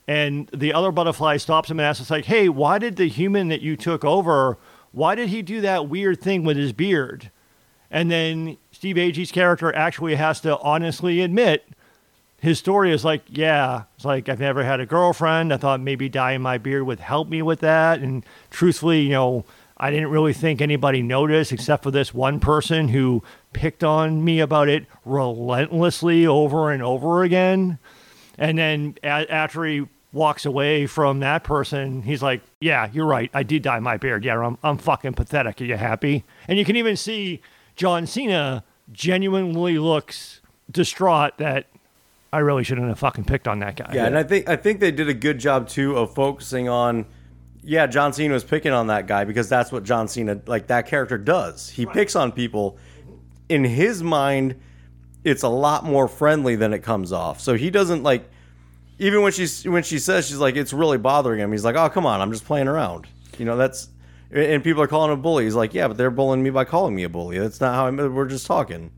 and 0.06 0.48
the 0.52 0.74
other 0.74 0.92
butterfly 0.92 1.36
stops 1.38 1.70
him 1.70 1.78
and 1.78 1.86
asks, 1.86 2.10
like, 2.10 2.26
hey, 2.26 2.48
why 2.48 2.78
did 2.78 2.96
the 2.96 3.08
human 3.08 3.48
that 3.48 3.62
you 3.62 3.76
took 3.76 4.04
over, 4.04 4.58
why 4.92 5.14
did 5.14 5.28
he 5.28 5.40
do 5.40 5.60
that 5.60 5.88
weird 5.88 6.20
thing 6.20 6.44
with 6.44 6.56
his 6.56 6.72
beard? 6.72 7.30
And 7.90 8.10
then 8.10 8.56
Steve 8.72 8.96
Agee's 8.96 9.32
character 9.32 9.74
actually 9.74 10.16
has 10.16 10.40
to 10.40 10.58
honestly 10.58 11.20
admit 11.20 11.68
his 12.44 12.58
story 12.58 12.92
is 12.92 13.04
like, 13.04 13.22
yeah, 13.28 13.84
it's 13.96 14.04
like 14.04 14.28
I've 14.28 14.38
never 14.38 14.62
had 14.64 14.78
a 14.78 14.84
girlfriend. 14.86 15.52
I 15.52 15.56
thought 15.56 15.80
maybe 15.80 16.10
dyeing 16.10 16.42
my 16.42 16.58
beard 16.58 16.82
would 16.84 17.00
help 17.00 17.28
me 17.28 17.40
with 17.40 17.60
that. 17.60 18.00
And 18.00 18.24
truthfully, 18.50 19.00
you 19.00 19.08
know, 19.10 19.44
I 19.78 19.90
didn't 19.90 20.10
really 20.10 20.34
think 20.34 20.60
anybody 20.60 21.00
noticed 21.00 21.52
except 21.52 21.82
for 21.82 21.90
this 21.90 22.12
one 22.12 22.40
person 22.40 22.88
who 22.88 23.22
picked 23.54 23.82
on 23.82 24.22
me 24.22 24.40
about 24.40 24.68
it 24.68 24.84
relentlessly 25.06 26.26
over 26.26 26.70
and 26.70 26.82
over 26.82 27.22
again. 27.22 27.78
And 28.36 28.58
then 28.58 28.96
a- 29.02 29.30
after 29.32 29.64
he 29.64 29.86
walks 30.12 30.44
away 30.44 30.86
from 30.86 31.20
that 31.20 31.44
person, 31.44 32.02
he's 32.02 32.22
like, 32.22 32.42
"Yeah, 32.60 32.88
you're 32.92 33.06
right. 33.06 33.30
I 33.32 33.42
did 33.42 33.62
dye 33.62 33.80
my 33.80 33.96
beard. 33.96 34.22
Yeah, 34.24 34.38
I'm 34.38 34.58
I'm 34.62 34.76
fucking 34.76 35.14
pathetic. 35.14 35.60
Are 35.60 35.64
you 35.64 35.76
happy?" 35.76 36.24
And 36.46 36.58
you 36.58 36.64
can 36.64 36.76
even 36.76 36.96
see 36.96 37.40
John 37.74 38.06
Cena 38.06 38.64
genuinely 38.92 39.78
looks 39.78 40.40
distraught 40.70 41.38
that 41.38 41.66
I 42.34 42.38
really 42.38 42.64
shouldn't 42.64 42.88
have 42.88 42.98
fucking 42.98 43.26
picked 43.26 43.46
on 43.46 43.60
that 43.60 43.76
guy. 43.76 43.92
Yeah, 43.94 44.06
and 44.06 44.18
I 44.18 44.24
think 44.24 44.48
I 44.48 44.56
think 44.56 44.80
they 44.80 44.90
did 44.90 45.08
a 45.08 45.14
good 45.14 45.38
job 45.38 45.68
too 45.68 45.96
of 45.96 46.14
focusing 46.14 46.68
on. 46.68 47.06
Yeah, 47.62 47.86
John 47.86 48.12
Cena 48.12 48.34
was 48.34 48.42
picking 48.42 48.72
on 48.72 48.88
that 48.88 49.06
guy 49.06 49.22
because 49.22 49.48
that's 49.48 49.70
what 49.70 49.84
John 49.84 50.08
Cena 50.08 50.40
like 50.46 50.66
that 50.66 50.88
character 50.88 51.16
does. 51.16 51.70
He 51.70 51.86
picks 51.86 52.16
on 52.16 52.32
people. 52.32 52.76
In 53.48 53.62
his 53.62 54.02
mind, 54.02 54.56
it's 55.22 55.44
a 55.44 55.48
lot 55.48 55.84
more 55.84 56.08
friendly 56.08 56.56
than 56.56 56.72
it 56.72 56.80
comes 56.80 57.12
off. 57.12 57.38
So 57.40 57.54
he 57.54 57.70
doesn't 57.70 58.02
like. 58.02 58.28
Even 58.98 59.22
when 59.22 59.30
she's 59.30 59.64
when 59.64 59.84
she 59.84 60.00
says 60.00 60.26
she's 60.26 60.38
like 60.38 60.56
it's 60.56 60.72
really 60.72 60.98
bothering 60.98 61.38
him. 61.38 61.52
He's 61.52 61.64
like, 61.64 61.76
oh 61.76 61.88
come 61.88 62.04
on, 62.04 62.20
I'm 62.20 62.32
just 62.32 62.46
playing 62.46 62.66
around. 62.66 63.06
You 63.38 63.44
know 63.44 63.56
that's. 63.56 63.90
And 64.32 64.64
people 64.64 64.82
are 64.82 64.88
calling 64.88 65.12
him 65.12 65.20
a 65.20 65.22
bully. 65.22 65.44
He's 65.44 65.54
like, 65.54 65.72
yeah, 65.72 65.86
but 65.86 65.96
they're 65.96 66.10
bullying 66.10 66.42
me 66.42 66.50
by 66.50 66.64
calling 66.64 66.96
me 66.96 67.04
a 67.04 67.08
bully. 67.08 67.38
That's 67.38 67.60
not 67.60 67.76
how 67.76 67.86
I'm. 67.86 67.96
We're 67.96 68.26
just 68.26 68.46
talking. 68.46 68.90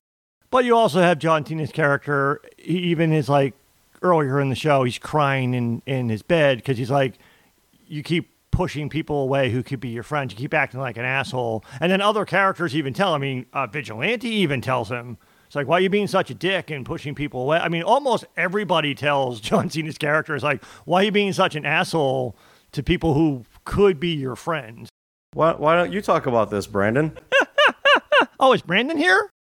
But 0.51 0.64
you 0.64 0.76
also 0.76 1.01
have 1.01 1.18
John 1.18 1.44
Cena's 1.44 1.72
character. 1.72 2.40
He 2.57 2.78
even 2.78 3.12
is 3.12 3.28
like 3.28 3.55
earlier 4.03 4.40
in 4.40 4.49
the 4.49 4.55
show, 4.55 4.84
he's 4.84 4.99
crying 4.99 5.55
in 5.55 5.82
in 5.86 6.09
his 6.09 6.22
bed 6.22 6.59
because 6.59 6.78
he's 6.78 6.90
like, 6.90 7.14
you 7.86 8.03
keep 8.03 8.30
pushing 8.51 8.88
people 8.88 9.20
away 9.20 9.51
who 9.51 9.62
could 9.62 9.80
be 9.80 9.90
your 9.90 10.03
friends. 10.03 10.32
You 10.32 10.38
keep 10.38 10.55
acting 10.55 10.80
like 10.80 10.97
an 10.97 11.05
asshole. 11.05 11.62
And 11.78 11.92
then 11.92 12.01
other 12.01 12.24
characters 12.24 12.74
even 12.74 12.94
tell. 12.94 13.12
I 13.12 13.18
mean, 13.18 13.44
uh, 13.53 13.66
Vigilante 13.66 14.28
even 14.28 14.62
tells 14.62 14.88
him. 14.88 15.18
It's 15.47 15.55
like, 15.55 15.68
why 15.68 15.76
are 15.76 15.80
you 15.80 15.90
being 15.90 16.09
such 16.09 16.30
a 16.30 16.34
dick 16.34 16.70
and 16.70 16.84
pushing 16.84 17.14
people 17.14 17.42
away? 17.42 17.59
I 17.59 17.68
mean, 17.68 17.82
almost 17.82 18.24
everybody 18.36 18.94
tells 18.94 19.40
John 19.42 19.70
Cena's 19.70 19.99
character 19.99 20.34
is 20.34 20.42
like, 20.42 20.64
why 20.86 21.03
are 21.03 21.05
you 21.05 21.12
being 21.12 21.32
such 21.32 21.55
an 21.55 21.66
asshole 21.66 22.36
to 22.72 22.82
people 22.82 23.14
who 23.14 23.44
could 23.64 24.01
be 24.01 24.14
your 24.14 24.36
friends? 24.36 24.88
Why, 25.34 25.53
why 25.53 25.76
don't 25.76 25.92
you 25.92 26.01
talk 26.01 26.26
about 26.26 26.51
this, 26.51 26.66
Brandon? 26.66 27.16
Oh, 28.39 28.53
is 28.53 28.62
Brandon 28.62 28.97
here? 28.99 29.30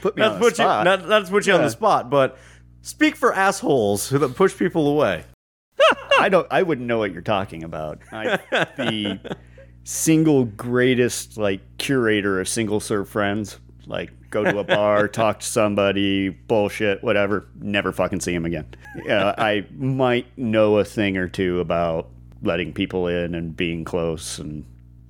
Put 0.00 0.16
me 0.16 0.22
That's 0.22 0.34
on 0.34 0.38
the 0.38 0.44
put 0.44 0.50
you. 0.50 0.64
spot. 0.64 0.84
That, 0.84 1.08
that's 1.08 1.30
put 1.30 1.46
you 1.46 1.54
on 1.54 1.62
the 1.62 1.70
spot. 1.70 2.08
But 2.10 2.38
speak 2.82 3.16
for 3.16 3.32
assholes 3.34 4.08
who 4.08 4.18
that 4.18 4.36
push 4.36 4.56
people 4.56 4.86
away. 4.88 5.24
I 6.18 6.28
don't. 6.28 6.46
I 6.50 6.62
wouldn't 6.62 6.86
know 6.86 6.98
what 6.98 7.12
you're 7.12 7.22
talking 7.22 7.64
about. 7.64 8.00
I, 8.12 8.36
the 8.76 9.18
single 9.84 10.44
greatest 10.44 11.36
like 11.36 11.60
curator 11.78 12.40
of 12.40 12.48
single 12.48 12.80
serve 12.80 13.08
friends. 13.08 13.58
Like 13.86 14.12
go 14.30 14.44
to 14.44 14.58
a 14.58 14.64
bar, 14.64 15.08
talk 15.08 15.40
to 15.40 15.46
somebody, 15.46 16.28
bullshit, 16.28 17.02
whatever. 17.02 17.48
Never 17.58 17.92
fucking 17.92 18.20
see 18.20 18.34
him 18.34 18.44
again. 18.44 18.66
Yeah, 19.04 19.34
I 19.36 19.66
might 19.76 20.26
know 20.38 20.78
a 20.78 20.84
thing 20.84 21.16
or 21.16 21.26
two 21.28 21.58
about 21.60 22.08
letting 22.42 22.72
people 22.72 23.08
in 23.08 23.34
and 23.34 23.56
being 23.56 23.84
close 23.84 24.38
and 24.38 24.64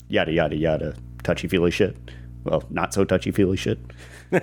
yada 0.08 0.32
yada 0.32 0.56
yada. 0.56 0.94
Touchy 1.22 1.48
feely 1.48 1.70
shit. 1.70 1.96
Well, 2.44 2.64
not 2.70 2.94
so 2.94 3.04
touchy 3.04 3.30
feely 3.30 3.56
shit. 3.56 3.78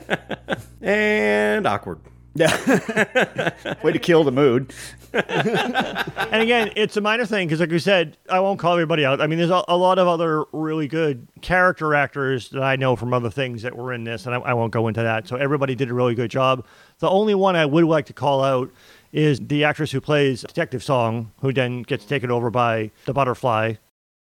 And 0.81 1.65
awkward. 1.65 1.99
Yeah. 2.35 3.51
Way 3.83 3.93
to 3.93 3.99
kill 3.99 4.23
the 4.23 4.31
mood. 4.31 4.73
And 5.15 6.41
again, 6.43 6.71
it's 6.75 6.97
a 6.97 7.01
minor 7.01 7.25
thing 7.25 7.47
because, 7.47 7.61
like 7.61 7.69
we 7.71 7.79
said, 7.79 8.17
I 8.29 8.41
won't 8.41 8.59
call 8.59 8.73
everybody 8.73 9.05
out. 9.05 9.21
I 9.21 9.27
mean, 9.27 9.39
there's 9.39 9.51
a, 9.51 9.63
a 9.69 9.77
lot 9.77 9.97
of 9.97 10.09
other 10.09 10.43
really 10.51 10.89
good 10.89 11.25
character 11.41 11.95
actors 11.95 12.49
that 12.49 12.61
I 12.61 12.75
know 12.75 12.97
from 12.97 13.13
other 13.13 13.29
things 13.29 13.61
that 13.61 13.77
were 13.77 13.93
in 13.93 14.03
this, 14.03 14.25
and 14.25 14.35
I, 14.35 14.39
I 14.39 14.53
won't 14.53 14.73
go 14.73 14.89
into 14.89 15.01
that. 15.01 15.25
So 15.29 15.37
everybody 15.37 15.73
did 15.73 15.89
a 15.89 15.93
really 15.93 16.15
good 16.15 16.29
job. 16.29 16.65
The 16.99 17.09
only 17.09 17.33
one 17.33 17.55
I 17.55 17.65
would 17.65 17.85
like 17.85 18.07
to 18.07 18.13
call 18.13 18.43
out 18.43 18.69
is 19.13 19.39
the 19.39 19.63
actress 19.63 19.91
who 19.91 20.01
plays 20.01 20.41
Detective 20.41 20.83
Song, 20.83 21.31
who 21.39 21.53
then 21.53 21.83
gets 21.83 22.03
taken 22.03 22.29
over 22.29 22.49
by 22.49 22.91
the 23.05 23.13
Butterfly, 23.13 23.75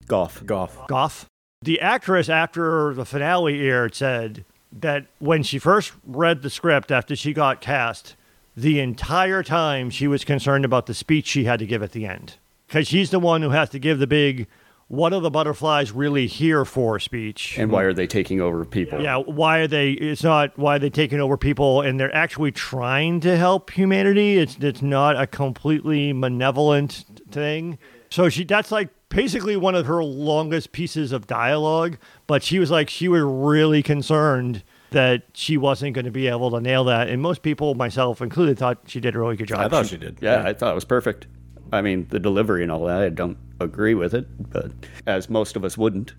Golf. 0.08 0.44
Goff. 0.44 0.86
Goff. 0.88 1.26
The 1.62 1.80
actress, 1.80 2.28
after 2.28 2.94
the 2.94 3.04
finale 3.04 3.60
aired, 3.60 3.94
said 3.94 4.44
that 4.72 5.06
when 5.18 5.42
she 5.42 5.58
first 5.58 5.92
read 6.06 6.42
the 6.42 6.50
script 6.50 6.90
after 6.90 7.14
she 7.14 7.32
got 7.32 7.60
cast, 7.60 8.16
the 8.56 8.80
entire 8.80 9.42
time 9.42 9.90
she 9.90 10.06
was 10.08 10.24
concerned 10.24 10.64
about 10.64 10.86
the 10.86 10.94
speech 10.94 11.26
she 11.26 11.44
had 11.44 11.58
to 11.60 11.66
give 11.66 11.82
at 11.82 11.92
the 11.92 12.06
end. 12.06 12.34
Because 12.66 12.88
she's 12.88 13.10
the 13.10 13.20
one 13.20 13.42
who 13.42 13.50
has 13.50 13.70
to 13.70 13.78
give 13.78 13.98
the 13.98 14.06
big, 14.06 14.46
what 14.88 15.12
are 15.12 15.20
the 15.20 15.30
butterflies 15.30 15.90
really 15.92 16.26
here 16.26 16.64
for 16.64 16.98
speech. 16.98 17.58
And 17.58 17.70
why 17.70 17.82
are 17.82 17.92
they 17.94 18.06
taking 18.06 18.40
over 18.40 18.64
people? 18.64 19.00
yeah, 19.00 19.16
why 19.16 19.58
are 19.58 19.66
they? 19.66 19.92
It's 19.92 20.22
not 20.22 20.56
why 20.58 20.76
are 20.76 20.78
they 20.78 20.90
taking 20.90 21.20
over 21.20 21.36
people, 21.36 21.80
and 21.80 21.98
they're 21.98 22.14
actually 22.14 22.52
trying 22.52 23.20
to 23.20 23.36
help 23.36 23.70
humanity. 23.70 24.38
It's 24.38 24.56
it's 24.60 24.82
not 24.82 25.20
a 25.20 25.26
completely 25.26 26.12
malevolent 26.12 27.04
thing. 27.30 27.78
So 28.10 28.28
she 28.28 28.44
that's 28.44 28.70
like 28.70 28.88
basically 29.08 29.56
one 29.56 29.74
of 29.74 29.86
her 29.86 30.02
longest 30.02 30.72
pieces 30.72 31.12
of 31.12 31.26
dialogue. 31.26 31.98
But 32.26 32.42
she 32.42 32.58
was 32.58 32.70
like 32.70 32.90
she 32.90 33.08
was 33.08 33.22
really 33.22 33.82
concerned 33.82 34.62
that 34.90 35.22
she 35.34 35.56
wasn't 35.56 35.94
going 35.94 36.04
to 36.06 36.10
be 36.10 36.28
able 36.28 36.50
to 36.50 36.60
nail 36.60 36.84
that, 36.84 37.08
and 37.08 37.20
most 37.20 37.42
people, 37.42 37.74
myself 37.74 38.22
included, 38.22 38.58
thought 38.58 38.78
she 38.86 39.00
did 39.00 39.14
a 39.14 39.18
really 39.18 39.36
good 39.36 39.48
job. 39.48 39.60
I 39.60 39.68
thought 39.68 39.86
she 39.86 39.98
did. 39.98 40.18
Yeah, 40.20 40.42
I 40.44 40.54
thought 40.54 40.72
it 40.72 40.74
was 40.74 40.84
perfect. 40.84 41.26
I 41.72 41.82
mean, 41.82 42.06
the 42.08 42.18
delivery 42.18 42.62
and 42.62 42.72
all 42.72 42.86
that, 42.86 43.02
I 43.02 43.10
don't 43.10 43.36
agree 43.60 43.94
with 43.94 44.14
it, 44.14 44.26
but 44.50 44.72
as 45.06 45.28
most 45.28 45.56
of 45.56 45.64
us 45.64 45.76
wouldn't. 45.76 46.14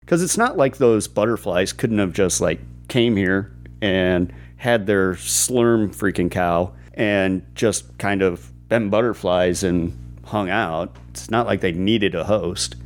Because 0.00 0.22
it's 0.22 0.38
not 0.38 0.56
like 0.56 0.78
those 0.78 1.06
butterflies 1.06 1.72
couldn't 1.72 1.98
have 1.98 2.12
just 2.12 2.40
like 2.40 2.60
came 2.88 3.16
here 3.16 3.54
and 3.82 4.32
had 4.56 4.86
their 4.86 5.14
slurm 5.14 5.94
freaking 5.94 6.30
cow 6.30 6.72
and 6.94 7.44
just 7.54 7.98
kind 7.98 8.22
of 8.22 8.50
been 8.68 8.88
butterflies 8.88 9.62
and 9.62 9.96
hung 10.24 10.48
out. 10.50 10.96
It's 11.10 11.30
not 11.30 11.46
like 11.46 11.60
they 11.60 11.72
needed 11.72 12.14
a 12.14 12.24
host. 12.24 12.76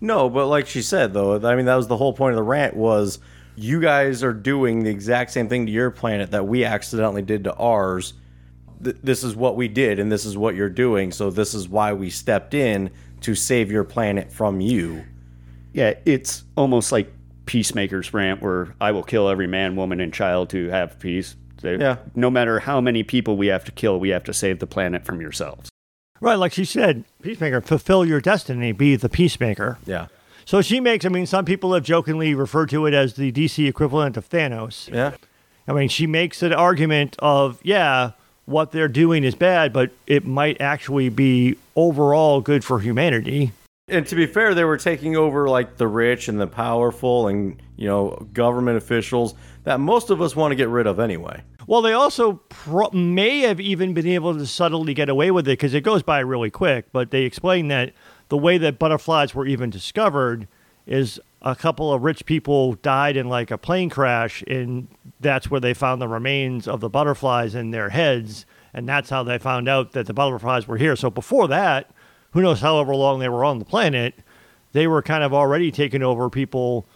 No, 0.00 0.28
but 0.28 0.46
like 0.46 0.66
she 0.66 0.82
said 0.82 1.12
though, 1.14 1.34
I 1.46 1.56
mean 1.56 1.66
that 1.66 1.76
was 1.76 1.88
the 1.88 1.96
whole 1.96 2.12
point 2.12 2.32
of 2.32 2.36
the 2.36 2.42
rant 2.42 2.76
was 2.76 3.18
you 3.56 3.80
guys 3.80 4.22
are 4.22 4.34
doing 4.34 4.84
the 4.84 4.90
exact 4.90 5.30
same 5.30 5.48
thing 5.48 5.66
to 5.66 5.72
your 5.72 5.90
planet 5.90 6.30
that 6.32 6.46
we 6.46 6.64
accidentally 6.64 7.22
did 7.22 7.44
to 7.44 7.54
ours. 7.54 8.12
Th- 8.84 8.96
this 9.02 9.24
is 9.24 9.34
what 9.34 9.56
we 9.56 9.68
did 9.68 9.98
and 9.98 10.12
this 10.12 10.24
is 10.26 10.36
what 10.36 10.54
you're 10.54 10.68
doing, 10.68 11.10
so 11.12 11.30
this 11.30 11.54
is 11.54 11.68
why 11.68 11.92
we 11.94 12.10
stepped 12.10 12.52
in 12.52 12.90
to 13.22 13.34
save 13.34 13.70
your 13.72 13.84
planet 13.84 14.30
from 14.30 14.60
you. 14.60 15.04
Yeah, 15.72 15.94
it's 16.04 16.44
almost 16.56 16.92
like 16.92 17.10
Peacemaker's 17.46 18.12
rant 18.12 18.42
where 18.42 18.74
I 18.80 18.90
will 18.92 19.02
kill 19.02 19.28
every 19.28 19.46
man, 19.46 19.76
woman, 19.76 20.00
and 20.00 20.12
child 20.12 20.50
to 20.50 20.68
have 20.68 20.98
peace. 20.98 21.36
They- 21.62 21.76
Yeah. 21.78 21.96
No 22.14 22.28
matter 22.30 22.58
how 22.58 22.80
many 22.82 23.02
people 23.02 23.36
we 23.38 23.46
have 23.46 23.64
to 23.64 23.72
kill, 23.72 23.98
we 23.98 24.10
have 24.10 24.24
to 24.24 24.34
save 24.34 24.58
the 24.58 24.66
planet 24.66 25.06
from 25.06 25.20
yourselves. 25.22 25.70
Right, 26.20 26.34
like 26.34 26.52
she 26.52 26.64
said, 26.64 27.04
peacemaker, 27.22 27.60
fulfill 27.60 28.04
your 28.04 28.20
destiny, 28.20 28.72
be 28.72 28.96
the 28.96 29.08
peacemaker. 29.08 29.78
Yeah. 29.84 30.06
So 30.44 30.62
she 30.62 30.80
makes. 30.80 31.04
I 31.04 31.08
mean, 31.08 31.26
some 31.26 31.44
people 31.44 31.74
have 31.74 31.82
jokingly 31.82 32.34
referred 32.34 32.70
to 32.70 32.86
it 32.86 32.94
as 32.94 33.14
the 33.14 33.32
DC 33.32 33.68
equivalent 33.68 34.16
of 34.16 34.28
Thanos. 34.28 34.92
Yeah. 34.92 35.16
I 35.68 35.72
mean, 35.72 35.88
she 35.88 36.06
makes 36.06 36.42
an 36.42 36.52
argument 36.52 37.16
of, 37.18 37.58
yeah, 37.64 38.12
what 38.44 38.70
they're 38.70 38.88
doing 38.88 39.24
is 39.24 39.34
bad, 39.34 39.72
but 39.72 39.90
it 40.06 40.24
might 40.24 40.60
actually 40.60 41.08
be 41.08 41.56
overall 41.74 42.40
good 42.40 42.64
for 42.64 42.78
humanity. 42.78 43.52
And 43.88 44.06
to 44.06 44.14
be 44.14 44.26
fair, 44.26 44.54
they 44.54 44.64
were 44.64 44.78
taking 44.78 45.16
over 45.16 45.48
like 45.48 45.76
the 45.76 45.88
rich 45.88 46.28
and 46.28 46.40
the 46.40 46.46
powerful 46.46 47.28
and, 47.28 47.60
you 47.76 47.88
know, 47.88 48.26
government 48.32 48.76
officials 48.76 49.34
that 49.64 49.80
most 49.80 50.10
of 50.10 50.22
us 50.22 50.34
want 50.36 50.52
to 50.52 50.56
get 50.56 50.68
rid 50.68 50.86
of 50.86 51.00
anyway. 51.00 51.42
Well, 51.66 51.82
they 51.82 51.92
also 51.92 52.34
pro- 52.48 52.90
may 52.92 53.40
have 53.40 53.60
even 53.60 53.92
been 53.92 54.06
able 54.06 54.34
to 54.36 54.46
subtly 54.46 54.94
get 54.94 55.08
away 55.08 55.30
with 55.30 55.48
it 55.48 55.52
because 55.52 55.74
it 55.74 55.80
goes 55.80 56.02
by 56.02 56.20
really 56.20 56.50
quick. 56.50 56.86
But 56.92 57.10
they 57.10 57.22
explain 57.22 57.68
that 57.68 57.92
the 58.28 58.36
way 58.36 58.58
that 58.58 58.78
butterflies 58.78 59.34
were 59.34 59.46
even 59.46 59.70
discovered 59.70 60.46
is 60.86 61.20
a 61.42 61.56
couple 61.56 61.92
of 61.92 62.02
rich 62.02 62.24
people 62.24 62.74
died 62.74 63.16
in 63.16 63.28
like 63.28 63.50
a 63.50 63.58
plane 63.58 63.90
crash, 63.90 64.42
and 64.46 64.88
that's 65.20 65.50
where 65.50 65.60
they 65.60 65.74
found 65.74 66.00
the 66.00 66.08
remains 66.08 66.68
of 66.68 66.80
the 66.80 66.88
butterflies 66.88 67.54
in 67.54 67.72
their 67.72 67.90
heads, 67.90 68.46
and 68.72 68.88
that's 68.88 69.10
how 69.10 69.22
they 69.22 69.38
found 69.38 69.68
out 69.68 69.92
that 69.92 70.06
the 70.06 70.14
butterflies 70.14 70.68
were 70.68 70.76
here. 70.76 70.94
So 70.94 71.10
before 71.10 71.48
that, 71.48 71.90
who 72.30 72.42
knows 72.42 72.60
however 72.60 72.94
long 72.94 73.18
they 73.18 73.28
were 73.28 73.44
on 73.44 73.58
the 73.58 73.64
planet, 73.64 74.14
they 74.72 74.86
were 74.86 75.02
kind 75.02 75.24
of 75.24 75.34
already 75.34 75.70
taking 75.70 76.02
over 76.02 76.30
people 76.30 76.86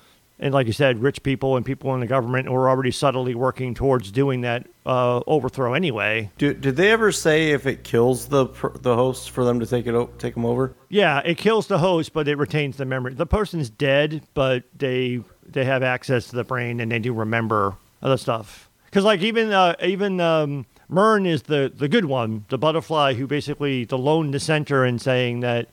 and 0.41 0.55
like 0.55 0.67
you 0.67 0.73
said, 0.73 1.03
rich 1.03 1.23
people 1.23 1.57
and 1.57 1.65
people 1.65 1.93
in 1.95 2.01
the 2.01 2.07
government 2.07 2.51
were 2.51 2.69
already 2.69 2.91
subtly 2.91 3.35
working 3.35 3.75
towards 3.75 4.11
doing 4.11 4.41
that 4.41 4.67
uh, 4.87 5.21
overthrow 5.27 5.75
anyway. 5.75 6.31
Do, 6.39 6.55
did 6.55 6.77
they 6.77 6.91
ever 6.91 7.13
say 7.13 7.51
if 7.51 7.67
it 7.67 7.85
kills 7.85 8.27
the 8.27 8.47
the 8.81 8.97
hosts 8.97 9.27
for 9.27 9.45
them 9.45 9.61
to 9.61 9.67
take 9.67 9.87
it 9.87 10.19
take 10.19 10.35
them 10.35 10.47
over? 10.47 10.75
Yeah, 10.89 11.21
it 11.25 11.37
kills 11.37 11.67
the 11.67 11.79
host, 11.79 12.15
but 12.15 12.27
it 12.27 12.39
retains 12.39 12.79
the 12.79 12.87
memory. 12.87 13.15
The 13.15 13.27
person's 13.27 13.69
dead, 13.69 14.23
but 14.33 14.65
they 14.77 15.21
they 15.47 15.67
have 15.67 15.83
access 15.83 16.29
to 16.29 16.37
the 16.37 16.45
brain 16.45 16.81
and 16.81 16.91
they 16.91 16.99
do 16.99 17.13
remember 17.13 17.77
other 18.03 18.17
stuff. 18.17 18.71
Because 18.87 19.05
like 19.05 19.21
even 19.21 19.53
uh, 19.53 19.77
even 19.83 20.21
um, 20.21 20.65
Murn 20.89 21.27
is 21.27 21.43
the 21.43 21.71
the 21.75 21.87
good 21.89 22.07
one, 22.07 22.47
the 22.49 22.59
butterfly 22.59 23.13
who 23.13 23.27
basically 23.27 23.85
the 23.85 23.99
lone 23.99 24.31
dissenter 24.31 24.87
in 24.87 24.99
saying 24.99 25.41
that 25.41 25.69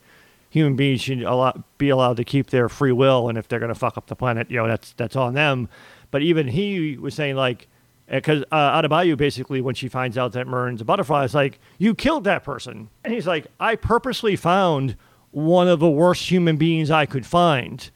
human 0.49 0.75
beings 0.75 1.01
should 1.01 1.23
allow, 1.23 1.63
be 1.77 1.89
allowed 1.89 2.17
to 2.17 2.23
keep 2.23 2.49
their 2.49 2.69
free 2.69 2.91
will, 2.91 3.29
and 3.29 3.37
if 3.37 3.47
they're 3.47 3.59
going 3.59 3.73
to 3.73 3.75
fuck 3.75 3.97
up 3.97 4.07
the 4.07 4.15
planet, 4.15 4.49
you 4.49 4.57
know 4.57 4.67
that's 4.67 4.93
that's 4.93 5.15
on 5.15 5.33
them. 5.33 5.69
But 6.11 6.21
even 6.21 6.47
he 6.47 6.97
was 6.97 7.13
saying 7.13 7.35
like. 7.35 7.67
Because 8.09 8.45
uh, 8.53 8.81
Adebayo 8.81 9.17
basically, 9.17 9.59
when 9.59 9.75
she 9.75 9.89
finds 9.89 10.17
out 10.17 10.31
that 10.31 10.47
Murn's 10.47 10.79
a 10.79 10.85
butterfly, 10.85 11.25
is 11.25 11.35
like, 11.35 11.59
"You 11.77 11.93
killed 11.93 12.23
that 12.23 12.41
person," 12.41 12.87
and 13.03 13.13
he's 13.13 13.27
like, 13.27 13.47
"I 13.59 13.75
purposely 13.75 14.37
found 14.37 14.95
one 15.31 15.67
of 15.67 15.79
the 15.79 15.89
worst 15.89 16.31
human 16.31 16.57
beings 16.57 16.89
I 16.89 17.05
could 17.05 17.25
find 17.25 17.89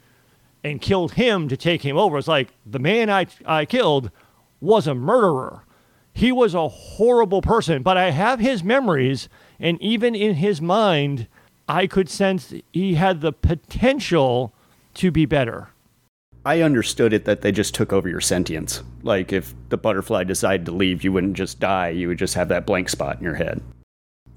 and 0.64 0.82
killed 0.82 1.14
him 1.14 1.48
to 1.48 1.57
take 1.57 1.84
him 1.84 1.98
over. 1.98 2.18
It's 2.18 2.28
like 2.28 2.53
the 2.65 2.80
man 2.80 3.10
I, 3.10 3.28
I 3.45 3.65
killed 3.65 4.11
was 4.60 4.88
a 4.88 4.94
murderer. 4.94 5.64
He 6.14 6.32
was 6.32 6.53
a 6.53 6.68
horrible 6.68 7.41
person, 7.41 7.84
but 7.84 7.98
I 7.98 8.11
have 8.11 8.40
his 8.40 8.64
memories, 8.64 9.30
and 9.60 9.82
even 9.82 10.14
in 10.14 10.36
his 10.36 10.61
mind, 10.61 11.28
I 11.72 11.88
could 11.88 12.10
sense 12.10 12.53
he 12.73 12.95
had 12.95 13.22
the 13.22 13.31
potential 13.31 14.53
to 14.95 15.10
be 15.10 15.26
better. 15.26 15.69
I 16.45 16.61
understood 16.61 17.14
it 17.14 17.23
that 17.23 17.41
they 17.41 17.53
just 17.53 17.73
took 17.73 17.93
over 17.93 18.10
your 18.10 18.19
sentience. 18.19 18.84
Like 19.03 19.31
if 19.31 19.53
the 19.69 19.77
butterfly 19.77 20.26
decided 20.26 20.65
to 20.65 20.73
leave, 20.73 21.03
you 21.06 21.14
wouldn't 21.14 21.38
just 21.38 21.61
die; 21.61 21.89
you 21.89 22.10
would 22.10 22.18
just 22.18 22.34
have 22.34 22.49
that 22.49 22.65
blank 22.65 22.89
spot 22.89 23.19
in 23.19 23.23
your 23.23 23.35
head. 23.35 23.61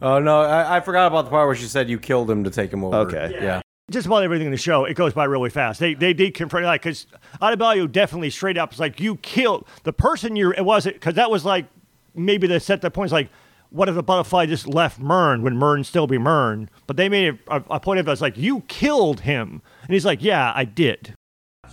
Oh 0.00 0.20
no, 0.20 0.42
I, 0.42 0.76
I 0.76 0.80
forgot 0.80 1.08
about 1.08 1.24
the 1.24 1.30
part 1.30 1.48
where 1.48 1.56
she 1.56 1.64
said 1.64 1.90
you 1.90 1.98
killed 1.98 2.30
him 2.30 2.44
to 2.44 2.50
take 2.50 2.72
him 2.72 2.84
over. 2.84 2.98
Okay. 2.98 3.36
Yeah. 3.42 3.62
Just 3.90 4.06
about 4.06 4.22
everything 4.22 4.46
in 4.46 4.52
the 4.52 4.56
show, 4.56 4.84
it 4.84 4.94
goes 4.94 5.12
by 5.12 5.24
really 5.24 5.50
fast. 5.50 5.80
They 5.80 5.94
they 5.94 6.12
did 6.12 6.34
confront 6.34 6.66
like 6.66 6.82
because 6.82 7.08
Adebayo 7.42 7.90
definitely 7.90 8.30
straight 8.30 8.58
up 8.58 8.70
was 8.70 8.78
like, 8.78 9.00
"You 9.00 9.16
killed 9.16 9.66
the 9.82 9.92
person 9.92 10.36
you're." 10.36 10.54
It 10.54 10.64
wasn't 10.64 10.94
because 10.94 11.14
that 11.14 11.32
was 11.32 11.44
like 11.44 11.66
maybe 12.14 12.46
they 12.46 12.60
set 12.60 12.80
the 12.80 12.90
points 12.90 13.12
like, 13.12 13.28
"What 13.74 13.88
if 13.88 13.94
the 13.94 14.02
butterfly 14.02 14.46
just 14.46 14.66
left 14.66 14.98
Murn 14.98 15.42
when 15.42 15.56
Murn 15.56 15.84
still 15.84 16.06
be 16.06 16.18
Murn?" 16.18 16.70
But 16.86 16.96
they 16.96 17.08
made 17.08 17.38
a, 17.48 17.62
a 17.70 17.80
point 17.80 18.00
of 18.00 18.08
it 18.08 18.10
as 18.12 18.20
like, 18.20 18.38
"You 18.38 18.60
killed 18.68 19.20
him," 19.20 19.62
and 19.82 19.92
he's 19.92 20.04
like, 20.04 20.22
"Yeah, 20.22 20.52
I 20.54 20.64
did." 20.64 21.14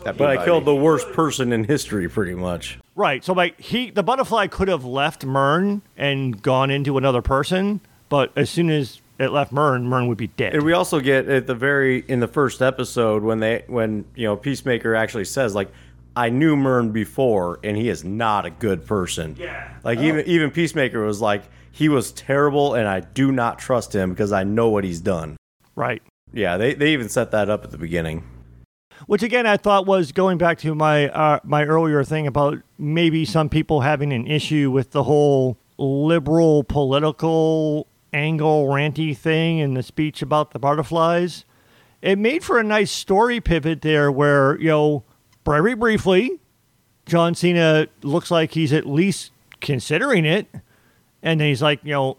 That 0.03 0.17
But 0.17 0.37
I 0.37 0.43
killed 0.43 0.65
the 0.65 0.75
worst 0.75 1.11
person 1.13 1.53
in 1.53 1.65
history, 1.65 2.09
pretty 2.09 2.33
much. 2.33 2.79
Right. 2.95 3.23
So 3.23 3.33
like 3.33 3.59
he 3.59 3.91
the 3.91 4.03
butterfly 4.03 4.47
could 4.47 4.67
have 4.67 4.83
left 4.83 5.25
Murn 5.25 5.81
and 5.95 6.41
gone 6.41 6.71
into 6.71 6.97
another 6.97 7.21
person, 7.21 7.81
but 8.09 8.31
as 8.35 8.49
soon 8.49 8.69
as 8.69 9.01
it 9.19 9.31
left 9.31 9.51
Murn, 9.51 9.85
Murn 9.85 10.07
would 10.07 10.17
be 10.17 10.27
dead. 10.27 10.55
And 10.55 10.63
we 10.63 10.73
also 10.73 10.99
get 10.99 11.27
at 11.29 11.45
the 11.45 11.55
very 11.55 12.03
in 12.07 12.19
the 12.19 12.27
first 12.27 12.61
episode 12.61 13.23
when 13.23 13.39
they 13.39 13.63
when 13.67 14.05
you 14.15 14.25
know 14.25 14.35
Peacemaker 14.35 14.95
actually 14.95 15.25
says 15.25 15.53
like 15.53 15.69
I 16.15 16.29
knew 16.29 16.55
Murn 16.55 16.91
before 16.91 17.59
and 17.63 17.77
he 17.77 17.87
is 17.87 18.03
not 18.03 18.45
a 18.45 18.49
good 18.49 18.85
person. 18.85 19.35
Yeah. 19.37 19.71
Like 19.83 19.99
oh. 19.99 20.03
even 20.03 20.25
even 20.25 20.51
Peacemaker 20.51 21.05
was 21.05 21.21
like 21.21 21.43
he 21.71 21.89
was 21.89 22.11
terrible 22.11 22.73
and 22.73 22.87
I 22.87 22.99
do 22.99 23.31
not 23.31 23.57
trust 23.59 23.95
him 23.95 24.11
because 24.11 24.31
I 24.31 24.43
know 24.43 24.69
what 24.69 24.83
he's 24.83 25.01
done. 25.01 25.37
right. 25.75 26.01
Yeah, 26.33 26.55
they 26.55 26.73
they 26.73 26.93
even 26.93 27.09
set 27.09 27.31
that 27.31 27.49
up 27.49 27.65
at 27.65 27.71
the 27.71 27.77
beginning. 27.77 28.23
Which 29.05 29.21
again, 29.21 29.45
I 29.45 29.57
thought 29.57 29.85
was 29.85 30.13
going 30.13 30.37
back 30.37 30.59
to 30.59 30.73
my 30.73 31.09
uh, 31.09 31.39
my 31.43 31.65
earlier 31.65 32.05
thing 32.05 32.25
about 32.25 32.59
maybe 32.77 33.25
some 33.25 33.49
people 33.49 33.81
having 33.81 34.13
an 34.13 34.27
issue 34.27 34.71
with 34.71 34.91
the 34.91 35.03
whole 35.03 35.57
liberal 35.77 36.63
political 36.63 37.87
angle 38.13 38.67
ranty 38.67 39.15
thing 39.17 39.57
in 39.57 39.73
the 39.73 39.83
speech 39.83 40.21
about 40.21 40.51
the 40.51 40.59
butterflies. 40.59 41.43
It 42.01 42.17
made 42.17 42.43
for 42.43 42.59
a 42.59 42.63
nice 42.63 42.91
story 42.91 43.41
pivot 43.41 43.81
there, 43.81 44.09
where 44.11 44.57
you 44.59 44.69
know 44.69 45.03
very 45.45 45.73
briefly, 45.73 46.39
John 47.05 47.35
Cena 47.35 47.87
looks 48.03 48.31
like 48.31 48.51
he's 48.53 48.71
at 48.71 48.85
least 48.85 49.31
considering 49.59 50.25
it, 50.25 50.47
and 51.23 51.39
then 51.39 51.47
he's 51.47 51.61
like, 51.61 51.79
you 51.83 51.91
know. 51.91 52.17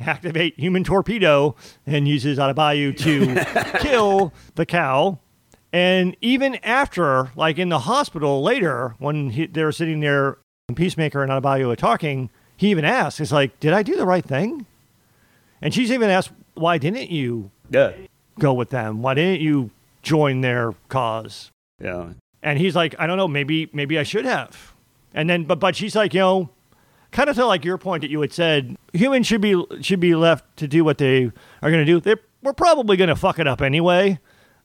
Activate 0.00 0.58
human 0.58 0.82
torpedo 0.82 1.56
and 1.86 2.08
uses 2.08 2.38
Adebayo 2.38 2.96
to 2.96 3.78
kill 3.80 4.32
the 4.54 4.64
cow. 4.64 5.18
And 5.74 6.16
even 6.22 6.54
after, 6.62 7.32
like 7.36 7.58
in 7.58 7.68
the 7.68 7.80
hospital 7.80 8.42
later, 8.42 8.94
when 8.98 9.28
he, 9.30 9.44
they 9.46 9.62
were 9.62 9.72
sitting 9.72 10.00
there, 10.00 10.38
and 10.68 10.76
Peacemaker 10.76 11.22
and 11.22 11.30
Adebayo 11.30 11.70
are 11.70 11.76
talking, 11.76 12.30
he 12.56 12.70
even 12.70 12.86
asks, 12.86 13.18
he's 13.18 13.32
like, 13.32 13.60
did 13.60 13.74
I 13.74 13.82
do 13.82 13.94
the 13.96 14.06
right 14.06 14.24
thing?" 14.24 14.64
And 15.60 15.74
she's 15.74 15.90
even 15.92 16.08
asked, 16.08 16.30
"Why 16.54 16.78
didn't 16.78 17.10
you 17.10 17.50
Yeah. 17.70 17.92
go 18.38 18.54
with 18.54 18.70
them? 18.70 19.02
Why 19.02 19.12
didn't 19.12 19.42
you 19.42 19.70
join 20.02 20.40
their 20.40 20.72
cause?" 20.88 21.50
Yeah. 21.82 22.10
And 22.42 22.58
he's 22.58 22.74
like, 22.76 22.94
"I 22.98 23.06
don't 23.06 23.18
know. 23.18 23.28
Maybe, 23.28 23.68
maybe 23.74 23.98
I 23.98 24.02
should 24.04 24.24
have." 24.24 24.72
And 25.12 25.28
then, 25.28 25.44
but 25.44 25.58
but 25.60 25.76
she's 25.76 25.94
like, 25.96 26.14
you 26.14 26.20
know, 26.20 26.48
kind 27.14 27.30
of 27.30 27.36
to 27.36 27.46
like 27.46 27.64
your 27.64 27.78
point 27.78 28.02
that 28.02 28.10
you 28.10 28.20
had 28.20 28.32
said, 28.34 28.76
humans 28.92 29.26
should 29.26 29.40
be 29.40 29.64
should 29.80 30.00
be 30.00 30.14
left 30.14 30.44
to 30.58 30.68
do 30.68 30.84
what 30.84 30.98
they 30.98 31.24
are 31.62 31.70
going 31.70 31.78
to 31.78 31.84
do. 31.86 32.00
They're, 32.00 32.20
we're 32.42 32.52
probably 32.52 32.98
going 32.98 33.08
to 33.08 33.16
fuck 33.16 33.38
it 33.38 33.46
up 33.46 33.62
anyway. 33.62 34.18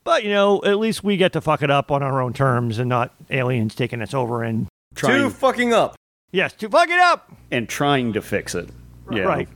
But 0.03 0.23
you 0.23 0.31
know, 0.31 0.61
at 0.65 0.77
least 0.79 1.03
we 1.03 1.15
get 1.17 1.31
to 1.33 1.41
fuck 1.41 1.61
it 1.61 1.69
up 1.71 1.91
on 1.91 2.01
our 2.03 2.21
own 2.21 2.33
terms 2.33 2.79
and 2.79 2.89
not 2.89 3.13
aliens 3.29 3.75
taking 3.75 4.01
us 4.01 4.13
over 4.13 4.43
and 4.43 4.67
Trying 4.95 5.21
Two 5.21 5.29
fucking 5.29 5.71
up. 5.73 5.95
yes, 6.31 6.51
to 6.53 6.67
fuck 6.69 6.89
it 6.89 6.99
up. 6.99 7.31
and 7.51 7.69
trying 7.69 8.11
to 8.13 8.21
fix 8.21 8.55
it. 8.55 8.69
Yeah. 9.11 9.23
Right. 9.23 9.47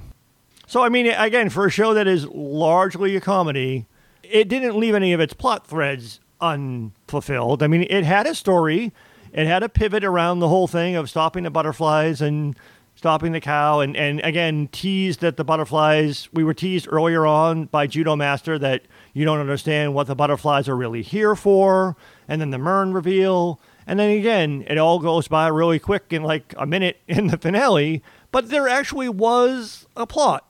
So 0.67 0.81
I 0.83 0.89
mean, 0.89 1.07
again, 1.07 1.49
for 1.49 1.65
a 1.65 1.69
show 1.71 1.93
that 1.95 2.07
is 2.07 2.27
largely 2.27 3.15
a 3.15 3.21
comedy, 3.21 3.85
it 4.21 4.47
didn't 4.47 4.77
leave 4.77 4.95
any 4.95 5.11
of 5.13 5.19
its 5.19 5.33
plot 5.33 5.65
threads 5.67 6.19
unfulfilled. 6.39 7.63
I 7.63 7.67
mean, 7.67 7.85
it 7.89 8.03
had 8.03 8.27
a 8.27 8.35
story, 8.35 8.93
it 9.31 9.47
had 9.47 9.63
a 9.63 9.69
pivot 9.69 10.03
around 10.03 10.39
the 10.39 10.47
whole 10.49 10.67
thing 10.67 10.95
of 10.95 11.09
stopping 11.09 11.43
the 11.43 11.49
butterflies 11.51 12.21
and 12.21 12.55
stopping 12.95 13.31
the 13.31 13.41
cow, 13.41 13.79
and 13.79 13.95
and 13.97 14.19
again 14.21 14.69
teased 14.71 15.21
that 15.21 15.37
the 15.37 15.43
butterflies. 15.43 16.29
We 16.33 16.43
were 16.43 16.53
teased 16.53 16.87
earlier 16.91 17.25
on 17.25 17.65
by 17.65 17.87
Judo 17.87 18.15
Master 18.15 18.57
that 18.59 18.83
you 19.13 19.25
don't 19.25 19.39
understand 19.39 19.93
what 19.93 20.07
the 20.07 20.15
butterflies 20.15 20.67
are 20.69 20.75
really 20.75 21.01
here 21.01 21.35
for, 21.35 21.95
and 22.27 22.39
then 22.41 22.51
the 22.51 22.57
Murn 22.57 22.93
reveal. 22.93 23.59
And 23.85 23.99
then 23.99 24.11
again, 24.17 24.63
it 24.67 24.77
all 24.77 24.99
goes 24.99 25.27
by 25.27 25.47
really 25.47 25.77
quick 25.79 26.05
in 26.11 26.23
like 26.23 26.53
a 26.57 26.65
minute 26.65 26.97
in 27.07 27.27
the 27.27 27.37
finale, 27.37 28.01
but 28.31 28.49
there 28.49 28.67
actually 28.69 29.09
was 29.09 29.85
a 29.97 30.07
plot 30.07 30.45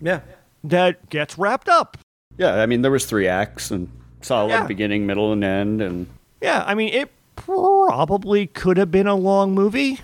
Yeah. 0.00 0.20
that 0.64 1.10
gets 1.10 1.36
wrapped 1.36 1.68
up. 1.68 1.98
Yeah. 2.38 2.54
I 2.54 2.64
mean, 2.66 2.80
there 2.80 2.90
was 2.90 3.04
three 3.04 3.28
acts 3.28 3.70
and 3.70 3.90
solid 4.22 4.50
Yeah. 4.52 4.66
beginning, 4.66 5.06
middle, 5.06 5.32
and 5.32 5.44
end, 5.44 5.82
and 5.82 6.06
Yeah, 6.40 6.64
I 6.66 6.74
mean, 6.74 6.88
it 6.94 7.10
probably 7.36 8.46
could 8.46 8.76
have 8.78 8.90
been 8.90 9.06
a 9.06 9.14
long 9.16 9.54
movie. 9.54 10.00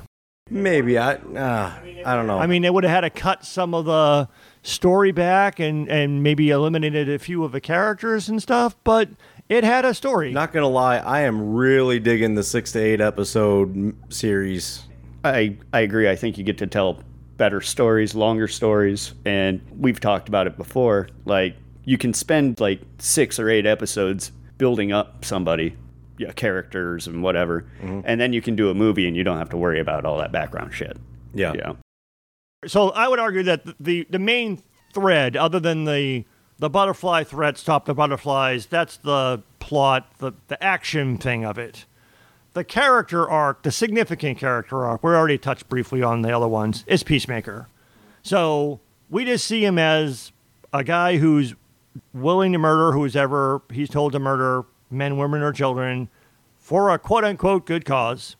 Maybe 0.51 0.99
I 0.99 1.15
uh, 1.15 1.73
I 2.05 2.15
don't 2.15 2.27
know. 2.27 2.39
I 2.39 2.47
mean, 2.47 2.61
they 2.61 2.69
would 2.71 2.85
have 2.85 2.91
had 2.91 3.01
to 3.01 3.11
cut 3.11 3.47
some 3.47 3.73
of 3.75 3.87
the 3.87 4.29
story 4.63 5.11
back 5.11 5.59
and, 5.59 5.89
and 5.89 6.23
maybe 6.23 6.51
eliminated 6.51 7.09
a 7.09 7.19
few 7.19 7.45
of 7.45 7.53
the 7.53 7.61
characters 7.61 8.29
and 8.29 8.43
stuff, 8.43 8.77
but 8.85 9.09
it 9.49 9.65
had 9.65 9.87
a 9.87 9.95
story. 9.95 10.33
not 10.33 10.53
gonna 10.53 10.69
lie, 10.69 10.99
I 10.99 11.21
am 11.23 11.55
really 11.55 11.99
digging 11.99 12.35
the 12.35 12.43
six 12.43 12.73
to 12.73 12.79
eight 12.79 13.01
episode 13.01 13.97
series. 14.13 14.85
I 15.25 15.57
I 15.73 15.81
agree. 15.81 16.11
I 16.11 16.17
think 16.17 16.37
you 16.37 16.45
get 16.45 16.59
to 16.59 16.67
tell 16.67 17.03
better 17.39 17.63
stories, 17.63 18.15
longer 18.15 18.47
stories, 18.47 19.15
and 19.25 19.63
we've 19.77 19.99
talked 19.99 20.29
about 20.29 20.47
it 20.47 20.59
before. 20.59 21.09
Like 21.25 21.57
you 21.85 21.97
can 21.97 22.13
spend 22.13 22.61
like 22.61 22.83
six 22.99 23.39
or 23.39 23.49
eight 23.49 23.65
episodes 23.65 24.31
building 24.59 24.93
up 24.93 25.25
somebody, 25.25 25.77
yeah, 26.19 26.33
characters 26.33 27.07
and 27.07 27.23
whatever, 27.23 27.67
mm-hmm. 27.83 28.01
and 28.05 28.21
then 28.21 28.33
you 28.33 28.41
can 28.41 28.57
do 28.57 28.71
a 28.71 28.75
movie 28.75 29.07
and 29.07 29.17
you 29.17 29.25
don't 29.25 29.39
have 29.39 29.51
to 29.51 29.57
worry 29.57 29.81
about 29.81 30.05
all 30.05 30.19
that 30.19 30.33
background 30.33 30.73
shit. 30.73 30.97
Yeah. 31.35 31.53
Yeah. 31.55 31.73
So 32.67 32.91
I 32.91 33.09
would 33.09 33.19
argue 33.19 33.43
that 33.45 33.65
the 33.81 34.07
the 34.09 34.19
main 34.19 34.63
thread, 34.93 35.37
other 35.37 35.61
than 35.61 35.85
the 35.85 36.25
the 36.59 36.71
butterfly 36.71 37.25
threat, 37.25 37.59
stop 37.59 37.85
the 37.85 37.95
butterflies, 37.95 38.67
that's 38.67 38.97
the 38.99 39.43
plot, 39.59 40.19
the 40.19 40.33
the 40.49 40.63
action 40.63 41.19
thing 41.19 41.45
of 41.45 41.59
it. 41.59 41.85
The 42.53 42.65
character 42.65 43.29
arc, 43.29 43.65
the 43.65 43.73
significant 43.73 44.39
character 44.39 44.85
arc, 44.85 45.03
we 45.03 45.11
already 45.11 45.39
touched 45.39 45.69
briefly 45.69 46.03
on 46.03 46.23
the 46.23 46.35
other 46.35 46.47
ones, 46.47 46.85
is 46.87 47.03
Peacemaker. 47.03 47.69
So 48.23 48.81
we 49.11 49.25
just 49.25 49.45
see 49.45 49.65
him 49.65 49.77
as 49.77 50.31
a 50.73 50.85
guy 50.85 51.19
who's 51.19 51.55
willing 52.13 52.53
to 52.53 52.59
murder 52.59 52.93
who's 52.93 53.15
ever 53.15 53.63
he's 53.73 53.89
told 53.89 54.13
to 54.13 54.19
murder 54.19 54.65
men, 54.95 55.17
women, 55.17 55.43
or 55.43 55.53
children 55.53 56.09
for 56.59 56.91
a 56.91 56.99
quote 56.99 57.25
unquote 57.25 57.67
good 57.67 57.85
cause 57.85 58.37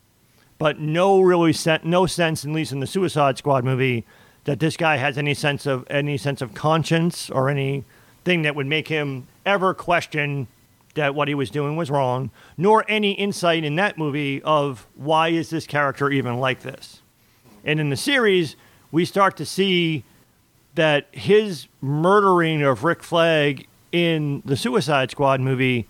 but 0.57 0.79
no 0.79 1.21
really 1.21 1.53
sen- 1.53 1.81
no 1.83 2.05
sense, 2.05 2.45
at 2.45 2.51
least 2.51 2.71
in 2.71 2.79
the 2.79 2.87
Suicide 2.87 3.37
Squad 3.37 3.63
movie, 3.63 4.05
that 4.45 4.59
this 4.59 4.77
guy 4.77 4.97
has 4.97 5.17
any 5.17 5.33
sense 5.33 5.65
of 5.65 5.85
any 5.89 6.17
sense 6.17 6.41
of 6.41 6.53
conscience 6.53 7.29
or 7.29 7.49
anything 7.49 8.43
that 8.43 8.55
would 8.55 8.67
make 8.67 8.87
him 8.87 9.27
ever 9.45 9.73
question 9.73 10.47
that 10.93 11.13
what 11.13 11.27
he 11.27 11.33
was 11.33 11.49
doing 11.49 11.75
was 11.75 11.91
wrong, 11.91 12.31
nor 12.57 12.85
any 12.87 13.11
insight 13.13 13.65
in 13.65 13.75
that 13.75 13.97
movie 13.97 14.41
of 14.43 14.87
why 14.95 15.27
is 15.27 15.49
this 15.49 15.67
character 15.67 16.09
even 16.09 16.37
like 16.37 16.61
this. 16.61 17.01
And 17.65 17.79
in 17.79 17.89
the 17.89 17.97
series, 17.97 18.55
we 18.91 19.03
start 19.03 19.35
to 19.37 19.45
see 19.45 20.05
that 20.75 21.07
his 21.11 21.67
murdering 21.81 22.61
of 22.61 22.83
Rick 22.83 23.03
Flag 23.03 23.67
in 23.91 24.41
the 24.45 24.55
Suicide 24.55 25.11
Squad 25.11 25.41
movie 25.41 25.85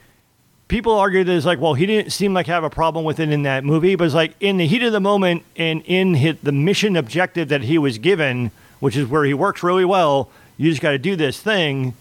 people 0.68 0.94
argue 0.94 1.24
that 1.24 1.36
it's 1.36 1.46
like, 1.46 1.60
well, 1.60 1.74
he 1.74 1.86
didn't 1.86 2.12
seem 2.12 2.34
like 2.34 2.48
have 2.48 2.64
a 2.64 2.70
problem 2.70 3.06
with 3.06 3.20
it 3.20 3.30
in 3.30 3.44
that 3.44 3.64
movie, 3.64 3.96
but 3.96 4.06
it's 4.06 4.14
like 4.14 4.36
in 4.40 4.58
the 4.58 4.68
heat 4.68 4.84
of 4.84 4.92
the 4.92 5.00
moment 5.00 5.44
and 5.56 5.82
in 5.86 6.16
his, 6.16 6.36
the 6.42 6.52
mission 6.52 6.96
objective 6.96 7.50
that 7.50 7.64
he 7.64 7.78
was 7.78 7.98
given, 7.98 8.52
which 8.80 8.96
is 8.96 9.08
where 9.08 9.24
he 9.24 9.34
works 9.34 9.64
really 9.64 9.86
well. 9.86 10.30
You 10.58 10.70
just 10.70 10.82
got 10.82 10.92
to 10.92 10.98
do 10.98 11.16
this 11.16 11.40
thing. 11.40 11.94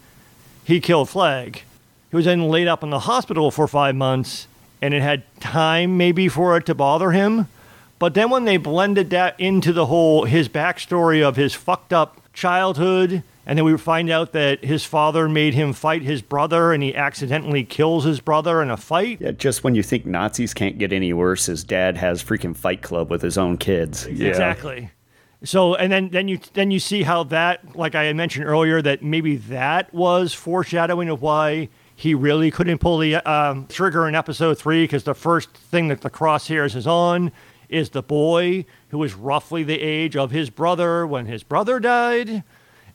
He 0.63 0.79
killed 0.79 1.09
Flag. 1.09 1.61
He 2.09 2.15
was 2.15 2.25
then 2.25 2.47
laid 2.47 2.67
up 2.67 2.83
in 2.83 2.89
the 2.89 2.99
hospital 2.99 3.51
for 3.51 3.67
five 3.67 3.95
months, 3.95 4.47
and 4.81 4.93
it 4.93 5.01
had 5.01 5.23
time 5.39 5.97
maybe 5.97 6.27
for 6.27 6.57
it 6.57 6.65
to 6.67 6.75
bother 6.75 7.11
him. 7.11 7.47
But 7.99 8.13
then 8.13 8.29
when 8.29 8.45
they 8.45 8.57
blended 8.57 9.09
that 9.11 9.39
into 9.39 9.73
the 9.73 9.85
whole 9.85 10.25
his 10.25 10.49
backstory 10.49 11.23
of 11.23 11.35
his 11.35 11.53
fucked 11.53 11.93
up 11.93 12.21
childhood, 12.33 13.23
and 13.45 13.57
then 13.57 13.65
we 13.65 13.77
find 13.77 14.09
out 14.09 14.31
that 14.31 14.63
his 14.63 14.83
father 14.83 15.29
made 15.29 15.53
him 15.53 15.73
fight 15.73 16.01
his 16.01 16.21
brother, 16.21 16.73
and 16.73 16.81
he 16.81 16.95
accidentally 16.95 17.63
kills 17.63 18.03
his 18.03 18.19
brother 18.19 18.61
in 18.61 18.69
a 18.71 18.77
fight. 18.77 19.21
Yeah, 19.21 19.31
just 19.31 19.63
when 19.63 19.75
you 19.75 19.83
think 19.83 20.05
Nazis 20.05 20.53
can't 20.53 20.77
get 20.77 20.91
any 20.91 21.13
worse, 21.13 21.45
his 21.45 21.63
dad 21.63 21.97
has 21.97 22.23
freaking 22.23 22.55
Fight 22.55 22.81
Club 22.81 23.09
with 23.09 23.21
his 23.21 23.37
own 23.37 23.57
kids. 23.57 24.07
Yeah. 24.07 24.29
Exactly. 24.29 24.89
So 25.43 25.75
and 25.75 25.91
then 25.91 26.09
then 26.09 26.27
you 26.27 26.39
then 26.53 26.71
you 26.71 26.79
see 26.79 27.03
how 27.03 27.23
that 27.25 27.75
like 27.75 27.93
I 27.93 28.05
had 28.05 28.15
mentioned 28.15 28.45
earlier 28.45 28.81
that 28.81 29.03
maybe 29.03 29.35
that 29.35 29.93
was 29.93 30.33
foreshadowing 30.33 31.09
of 31.09 31.21
why 31.21 31.69
he 31.95 32.13
really 32.15 32.49
couldn't 32.51 32.79
pull 32.79 32.97
the 32.97 33.15
um, 33.29 33.67
trigger 33.67 34.07
in 34.07 34.15
episode 34.15 34.57
three 34.57 34.83
because 34.83 35.03
the 35.03 35.13
first 35.13 35.55
thing 35.55 35.87
that 35.89 36.01
the 36.01 36.09
crosshairs 36.09 36.75
is 36.75 36.87
on 36.87 37.31
is 37.69 37.91
the 37.91 38.01
boy 38.03 38.65
who 38.89 38.97
was 38.97 39.13
roughly 39.13 39.63
the 39.63 39.79
age 39.79 40.15
of 40.15 40.31
his 40.31 40.49
brother 40.49 41.05
when 41.07 41.25
his 41.25 41.43
brother 41.43 41.79
died, 41.79 42.43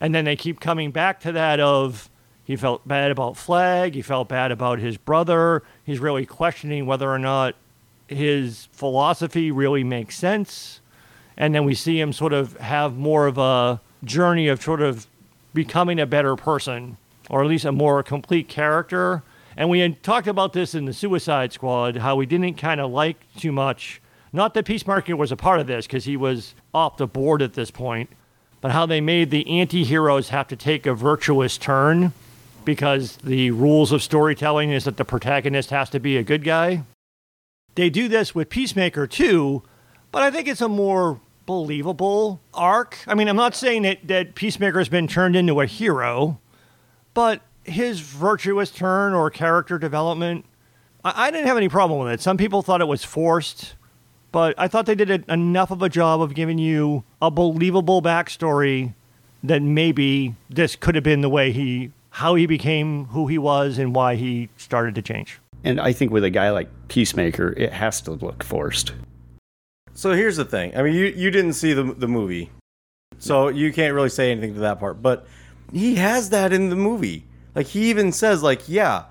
and 0.01 0.15
then 0.15 0.25
they 0.25 0.37
keep 0.37 0.61
coming 0.61 0.91
back 0.91 1.21
to 1.21 1.33
that 1.33 1.61
of 1.61 2.09
he 2.45 2.57
felt 2.57 2.89
bad 2.89 3.13
about 3.13 3.37
Flag, 3.37 3.95
he 3.95 4.03
felt 4.03 4.29
bad 4.29 4.51
about 4.51 4.81
his 4.81 4.97
brother. 4.97 5.63
He's 5.85 6.01
really 6.01 6.27
questioning 6.27 6.85
whether 6.85 7.09
or 7.09 7.19
not 7.19 7.55
his 8.09 8.69
philosophy 8.73 9.53
really 9.53 9.85
makes 9.85 10.17
sense. 10.17 10.81
And 11.37 11.55
then 11.55 11.65
we 11.65 11.75
see 11.75 12.01
him 12.01 12.13
sort 12.13 12.33
of 12.33 12.57
have 12.57 12.97
more 12.97 13.29
of 13.29 13.39
a 13.39 13.81
journey 14.03 14.49
of 14.49 14.61
sort 14.61 14.83
of 14.83 15.07
becoming 15.55 16.01
a 16.01 16.07
better 16.07 16.35
person 16.35 16.97
or 17.29 17.43
at 17.43 17.47
least 17.47 17.65
a 17.65 17.73
more 17.73 18.03
complete 18.03 18.49
character. 18.49 19.23
And 19.57 19.71
we 19.71 19.79
had 19.79 20.03
talked 20.03 20.27
about 20.27 20.53
this 20.53 20.75
in 20.75 20.87
the 20.87 20.93
suicide 20.93 21.53
squad 21.53 21.99
how 21.99 22.17
we 22.17 22.27
didn't 22.27 22.55
kind 22.55 22.81
of 22.81 22.91
like 22.91 23.33
too 23.37 23.53
much. 23.53 24.03
Not 24.33 24.55
that 24.55 24.65
peacemaker 24.65 25.15
was 25.15 25.31
a 25.31 25.37
part 25.37 25.61
of 25.61 25.69
this 25.69 25.87
because 25.87 26.05
he 26.05 26.17
was 26.17 26.55
off 26.75 26.97
the 26.97 27.07
board 27.07 27.43
at 27.43 27.53
this 27.53 27.71
point 27.71 28.11
but 28.61 28.73
how 28.73 28.87
they 28.87 29.01
made 29.01 29.31
the 29.31 29.49
anti 29.49 29.85
heroes 29.85 30.29
have 30.31 30.49
to 30.49 30.57
take 30.57 30.87
a 30.87 30.95
virtuous 30.95 31.57
turn 31.57 32.13
because 32.65 33.17
the 33.19 33.51
rules 33.51 33.93
of 33.93 34.03
storytelling 34.03 34.71
is 34.71 34.85
that 34.85 34.97
the 34.97 35.05
protagonist 35.05 35.71
has 35.71 35.91
to 35.91 35.99
be 35.99 36.17
a 36.17 36.23
good 36.23 36.45
guy. 36.45 36.85
They 37.75 37.91
do 37.91 38.09
this 38.09 38.35
with 38.35 38.51
Peacemaker 38.51 39.07
too, 39.07 39.63
but 40.13 40.23
I 40.23 40.31
think 40.31 40.49
it's 40.49 40.61
a 40.61 40.69
more 40.69 41.21
believable 41.47 42.41
arc. 42.53 42.99
I 43.07 43.15
mean, 43.15 43.29
I'm 43.29 43.37
not 43.37 43.55
saying 43.55 43.83
that, 43.83 44.07
that 44.07 44.35
Peacemaker 44.35 44.79
has 44.79 44.89
been 44.89 45.09
turned 45.09 45.37
into 45.37 45.61
a 45.61 45.67
hero, 45.67 46.39
but 47.15 47.41
his 47.65 48.01
virtuous 48.01 48.71
turn 48.71 49.15
or 49.15 49.31
character 49.31 49.79
development, 49.79 50.45
I, 51.05 51.27
I 51.27 51.31
didn't 51.31 51.47
have 51.47 51.57
any 51.57 51.69
problem 51.69 52.01
with 52.01 52.13
it. 52.13 52.21
Some 52.21 52.37
people 52.37 52.63
thought 52.63 52.81
it 52.81 52.89
was 52.89 53.05
forced, 53.05 53.75
but 54.33 54.55
I 54.59 54.69
thought 54.69 54.87
they 54.87 54.95
did 54.95 55.11
a, 55.11 55.33
enough 55.33 55.71
of 55.71 55.83
a 55.83 55.89
job 55.89 56.21
of 56.21 56.35
giving 56.35 56.59
you 56.59 57.05
a 57.21 57.31
believable 57.31 58.03
backstory 58.03 58.95
that 59.43 59.63
maybe 59.63 60.35
this 60.49 60.77
could 60.77 60.95
have 60.95 61.05
been 61.05 61.21
the 61.21 61.29
way 61.29 61.53
he, 61.53 61.93
how 62.11 62.35
he 62.35 62.47
became 62.47 63.07
who 63.07 63.27
he 63.27 63.39
was 63.39 63.79
and 63.79 63.95
why 63.95 64.17
he 64.17 64.49
started 64.57 64.95
to 64.95 65.03
change. 65.03 65.41
And 65.65 65.81
I 65.81 65.93
think 65.93 66.11
with 66.11 66.25
a 66.25 66.31
guy 66.31 66.51
like 66.51 66.69
Peacemaker, 66.89 67.55
it 67.57 67.73
has 67.73 68.01
to 68.03 68.13
look 68.13 68.43
forced. 68.43 68.93
So 69.93 70.13
here's 70.13 70.37
the 70.37 70.45
thing. 70.45 70.75
I 70.77 70.83
mean, 70.83 70.95
you 70.95 71.07
you 71.07 71.31
didn't 71.31 71.53
see 71.55 71.75
the 71.75 71.83
the 71.83 72.09
movie, 72.09 72.51
so 73.19 73.49
you 73.49 73.73
can't 73.73 73.93
really 73.93 74.09
say 74.09 74.31
anything 74.31 74.55
to 74.55 74.61
that 74.61 74.81
part. 74.81 75.03
But 75.03 75.27
he 75.73 75.97
has 75.97 76.31
that 76.31 76.53
in 76.53 76.71
the 76.71 76.77
movie. 76.77 77.25
Like 77.55 77.67
he 77.67 77.91
even 77.91 78.13
says, 78.13 78.43
like, 78.43 78.69
yeah, 78.69 79.05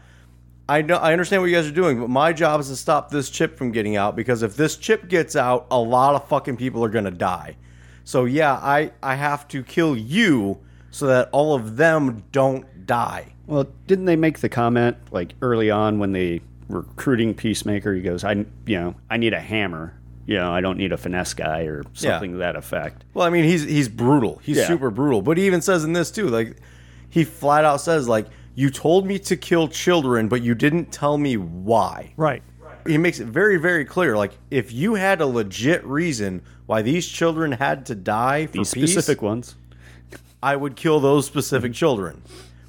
I 0.69 0.81
know 0.83 0.95
I 0.97 1.11
understand 1.11 1.41
what 1.41 1.47
you 1.49 1.55
guys 1.55 1.67
are 1.67 1.71
doing, 1.71 1.99
but 1.99 2.09
my 2.09 2.31
job 2.31 2.59
is 2.61 2.67
to 2.69 2.75
stop 2.75 3.09
this 3.09 3.29
chip 3.29 3.57
from 3.57 3.71
getting 3.71 3.95
out 3.95 4.15
because 4.15 4.43
if 4.43 4.55
this 4.55 4.77
chip 4.77 5.09
gets 5.09 5.35
out, 5.35 5.65
a 5.71 5.79
lot 5.79 6.15
of 6.15 6.27
fucking 6.27 6.57
people 6.57 6.83
are 6.85 6.89
gonna 6.89 7.11
die. 7.11 7.57
So 8.03 8.25
yeah, 8.25 8.53
I 8.53 8.91
I 9.03 9.15
have 9.15 9.47
to 9.49 9.63
kill 9.63 9.97
you 9.97 10.59
so 10.91 11.07
that 11.07 11.29
all 11.31 11.55
of 11.55 11.77
them 11.77 12.23
don't 12.31 12.85
die. 12.85 13.33
Well, 13.47 13.67
didn't 13.87 14.05
they 14.05 14.15
make 14.15 14.39
the 14.39 14.49
comment 14.49 14.95
like 15.11 15.33
early 15.41 15.71
on 15.71 15.97
when 15.99 16.11
they 16.11 16.41
were 16.67 16.81
recruiting 16.81 17.33
Peacemaker? 17.33 17.93
He 17.93 18.01
goes, 18.01 18.23
"I, 18.23 18.33
you 18.65 18.79
know, 18.79 18.95
I 19.09 19.17
need 19.17 19.33
a 19.33 19.39
hammer. 19.39 19.95
You 20.27 20.35
know, 20.37 20.53
I 20.53 20.61
don't 20.61 20.77
need 20.77 20.91
a 20.91 20.97
finesse 20.97 21.33
guy 21.33 21.61
or 21.61 21.83
something 21.93 22.33
to 22.33 22.37
that 22.39 22.55
effect." 22.55 23.05
Well, 23.15 23.25
I 23.25 23.31
mean, 23.31 23.43
he's 23.43 23.63
he's 23.63 23.89
brutal. 23.89 24.39
He's 24.43 24.57
Yeah. 24.57 24.67
super 24.67 24.91
brutal. 24.91 25.23
But 25.23 25.37
he 25.37 25.47
even 25.47 25.61
says 25.61 25.83
in 25.83 25.93
this 25.93 26.11
too, 26.11 26.27
like 26.27 26.57
he 27.09 27.23
flat 27.23 27.65
out 27.65 27.81
says, 27.81 28.07
like, 28.07 28.27
you 28.59 28.69
told 28.69 29.07
me 29.07 29.17
to 29.17 29.37
kill 29.37 29.69
children, 29.69 30.27
but 30.27 30.41
you 30.41 30.53
didn't 30.53 30.91
tell 30.91 31.17
me 31.17 31.37
why. 31.37 32.11
Right. 32.17 32.43
He 32.85 32.97
makes 32.97 33.21
it 33.21 33.27
very, 33.27 33.55
very 33.55 33.85
clear. 33.85 34.17
Like, 34.17 34.33
if 34.51 34.73
you 34.73 34.95
had 34.95 35.21
a 35.21 35.25
legit 35.25 35.81
reason 35.85 36.41
why 36.65 36.81
these 36.81 37.07
children 37.07 37.53
had 37.53 37.85
to 37.85 37.95
die 37.95 38.47
for 38.47 38.57
These 38.57 38.73
peace, 38.73 38.91
specific 38.91 39.21
ones. 39.21 39.55
I 40.43 40.57
would 40.57 40.75
kill 40.75 40.99
those 40.99 41.25
specific 41.25 41.73
children. 41.73 42.21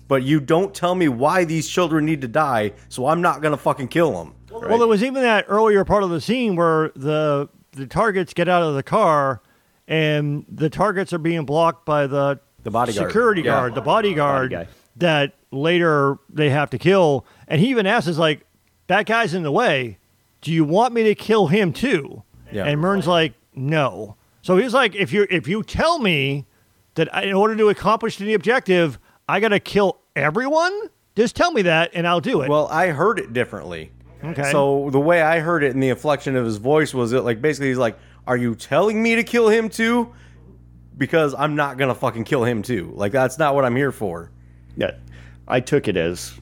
But 0.06 0.22
you 0.22 0.38
don't 0.38 0.72
tell 0.72 0.94
me 0.94 1.08
why 1.08 1.44
these 1.44 1.68
children 1.68 2.04
need 2.04 2.20
to 2.20 2.28
die, 2.28 2.72
so 2.88 3.06
I'm 3.06 3.20
not 3.20 3.42
gonna 3.42 3.56
fucking 3.56 3.88
kill 3.88 4.12
them. 4.12 4.34
Well, 4.52 4.78
there 4.78 4.86
was 4.88 5.02
even 5.02 5.22
that 5.22 5.46
earlier 5.48 5.84
part 5.84 6.04
of 6.04 6.10
the 6.10 6.20
scene 6.20 6.54
where 6.54 6.92
the 6.94 7.48
the 7.72 7.86
targets 7.86 8.32
get 8.34 8.48
out 8.48 8.62
of 8.62 8.74
the 8.74 8.82
car, 8.82 9.40
and 9.88 10.44
the 10.48 10.68
targets 10.70 11.12
are 11.12 11.18
being 11.18 11.44
blocked 11.44 11.84
by 11.86 12.06
the 12.08 12.38
The 12.62 12.70
bodyguard. 12.70 13.08
security 13.08 13.42
Yeah. 13.42 13.52
guard, 13.52 13.74
the 13.76 13.80
bodyguard 13.80 14.50
Body 14.50 14.64
guy. 14.64 14.70
That 15.00 15.34
later 15.50 16.18
they 16.28 16.50
have 16.50 16.70
to 16.70 16.78
kill. 16.78 17.26
And 17.48 17.60
he 17.60 17.68
even 17.68 17.86
asks, 17.86 18.08
"Is 18.08 18.18
like 18.18 18.46
that 18.86 19.06
guy's 19.06 19.34
in 19.34 19.42
the 19.42 19.52
way? 19.52 19.98
Do 20.40 20.52
you 20.52 20.64
want 20.64 20.94
me 20.94 21.02
to 21.04 21.14
kill 21.14 21.48
him 21.48 21.72
too?" 21.72 22.22
Yeah. 22.52 22.64
And 22.64 22.80
Murn's 22.80 23.06
like, 23.06 23.34
"No." 23.54 24.16
So 24.42 24.56
he's 24.56 24.74
like, 24.74 24.94
"If 24.94 25.12
you 25.12 25.26
if 25.30 25.46
you 25.48 25.62
tell 25.62 25.98
me 25.98 26.46
that 26.94 27.14
I, 27.14 27.24
in 27.24 27.34
order 27.34 27.56
to 27.56 27.68
accomplish 27.68 28.16
the 28.16 28.34
objective, 28.34 28.98
I 29.28 29.40
got 29.40 29.48
to 29.48 29.60
kill 29.60 29.98
everyone, 30.16 30.72
just 31.16 31.36
tell 31.36 31.52
me 31.52 31.62
that, 31.62 31.90
and 31.94 32.06
I'll 32.06 32.20
do 32.20 32.42
it." 32.42 32.48
Well, 32.48 32.68
I 32.68 32.88
heard 32.88 33.18
it 33.18 33.32
differently. 33.32 33.92
Okay. 34.24 34.50
So 34.50 34.88
the 34.90 35.00
way 35.00 35.22
I 35.22 35.40
heard 35.40 35.62
it 35.64 35.72
in 35.72 35.80
the 35.80 35.88
inflection 35.88 36.36
of 36.36 36.44
his 36.44 36.56
voice 36.56 36.92
was 36.92 37.12
it 37.12 37.20
like 37.20 37.40
basically 37.40 37.68
he's 37.68 37.78
like, 37.78 37.98
"Are 38.26 38.36
you 38.36 38.54
telling 38.54 39.02
me 39.02 39.16
to 39.16 39.22
kill 39.22 39.48
him 39.48 39.68
too?" 39.68 40.12
Because 40.96 41.34
I'm 41.34 41.54
not 41.54 41.78
gonna 41.78 41.94
fucking 41.94 42.24
kill 42.24 42.44
him 42.44 42.62
too. 42.62 42.92
Like 42.94 43.12
that's 43.12 43.38
not 43.38 43.54
what 43.54 43.64
I'm 43.64 43.76
here 43.76 43.92
for. 43.92 44.30
Yeah, 44.76 44.92
I 45.48 45.60
took 45.60 45.88
it 45.88 45.96
as 45.96 46.38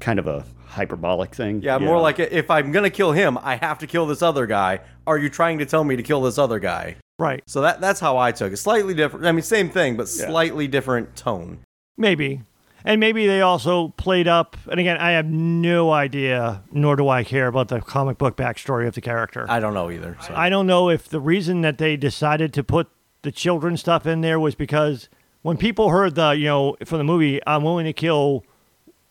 kind 0.00 0.18
of 0.18 0.26
a 0.26 0.44
hyperbolic 0.66 1.34
thing. 1.34 1.62
Yeah, 1.62 1.78
more 1.78 2.00
like 2.00 2.18
if 2.18 2.50
I'm 2.50 2.72
gonna 2.72 2.90
kill 2.90 3.12
him, 3.12 3.38
I 3.38 3.56
have 3.56 3.78
to 3.80 3.86
kill 3.86 4.06
this 4.06 4.22
other 4.22 4.46
guy. 4.46 4.80
Are 5.06 5.18
you 5.18 5.28
trying 5.28 5.58
to 5.58 5.66
tell 5.66 5.84
me 5.84 5.96
to 5.96 6.02
kill 6.02 6.22
this 6.22 6.38
other 6.38 6.58
guy? 6.58 6.96
right. 7.18 7.42
So 7.46 7.60
that 7.60 7.80
that's 7.80 8.00
how 8.00 8.18
I 8.18 8.32
took 8.32 8.52
it. 8.52 8.56
Slightly 8.56 8.94
different. 8.94 9.26
I 9.26 9.32
mean, 9.32 9.42
same 9.42 9.68
thing, 9.70 9.96
but 9.96 10.08
Yeah. 10.16 10.26
slightly 10.28 10.66
different 10.66 11.14
tone. 11.14 11.58
Maybe. 11.96 12.42
And 12.84 12.98
maybe 12.98 13.28
they 13.28 13.40
also 13.42 13.88
played 13.90 14.26
up, 14.26 14.56
and 14.68 14.80
again, 14.80 14.96
I 14.96 15.12
have 15.12 15.26
no 15.26 15.92
idea, 15.92 16.62
nor 16.72 16.96
do 16.96 17.08
I 17.08 17.22
care 17.22 17.46
about 17.46 17.68
the 17.68 17.80
comic 17.80 18.18
book 18.18 18.36
backstory 18.36 18.88
of 18.88 18.94
the 18.96 19.00
character. 19.00 19.46
I 19.48 19.60
don't 19.60 19.72
know 19.72 19.88
either. 19.88 20.16
So. 20.26 20.34
I 20.34 20.48
don't 20.48 20.66
know 20.66 20.88
if 20.90 21.08
the 21.08 21.20
reason 21.20 21.60
that 21.60 21.78
they 21.78 21.96
decided 21.96 22.52
to 22.54 22.64
put 22.64 22.88
the 23.22 23.30
children 23.30 23.76
stuff 23.76 24.04
in 24.04 24.20
there 24.20 24.40
was 24.40 24.56
because 24.56 25.08
when 25.42 25.56
people 25.56 25.90
heard 25.90 26.14
the, 26.14 26.30
you 26.30 26.46
know, 26.46 26.76
from 26.84 26.98
the 26.98 27.04
movie, 27.04 27.40
I'm 27.46 27.62
willing 27.62 27.84
to 27.84 27.92
kill 27.92 28.44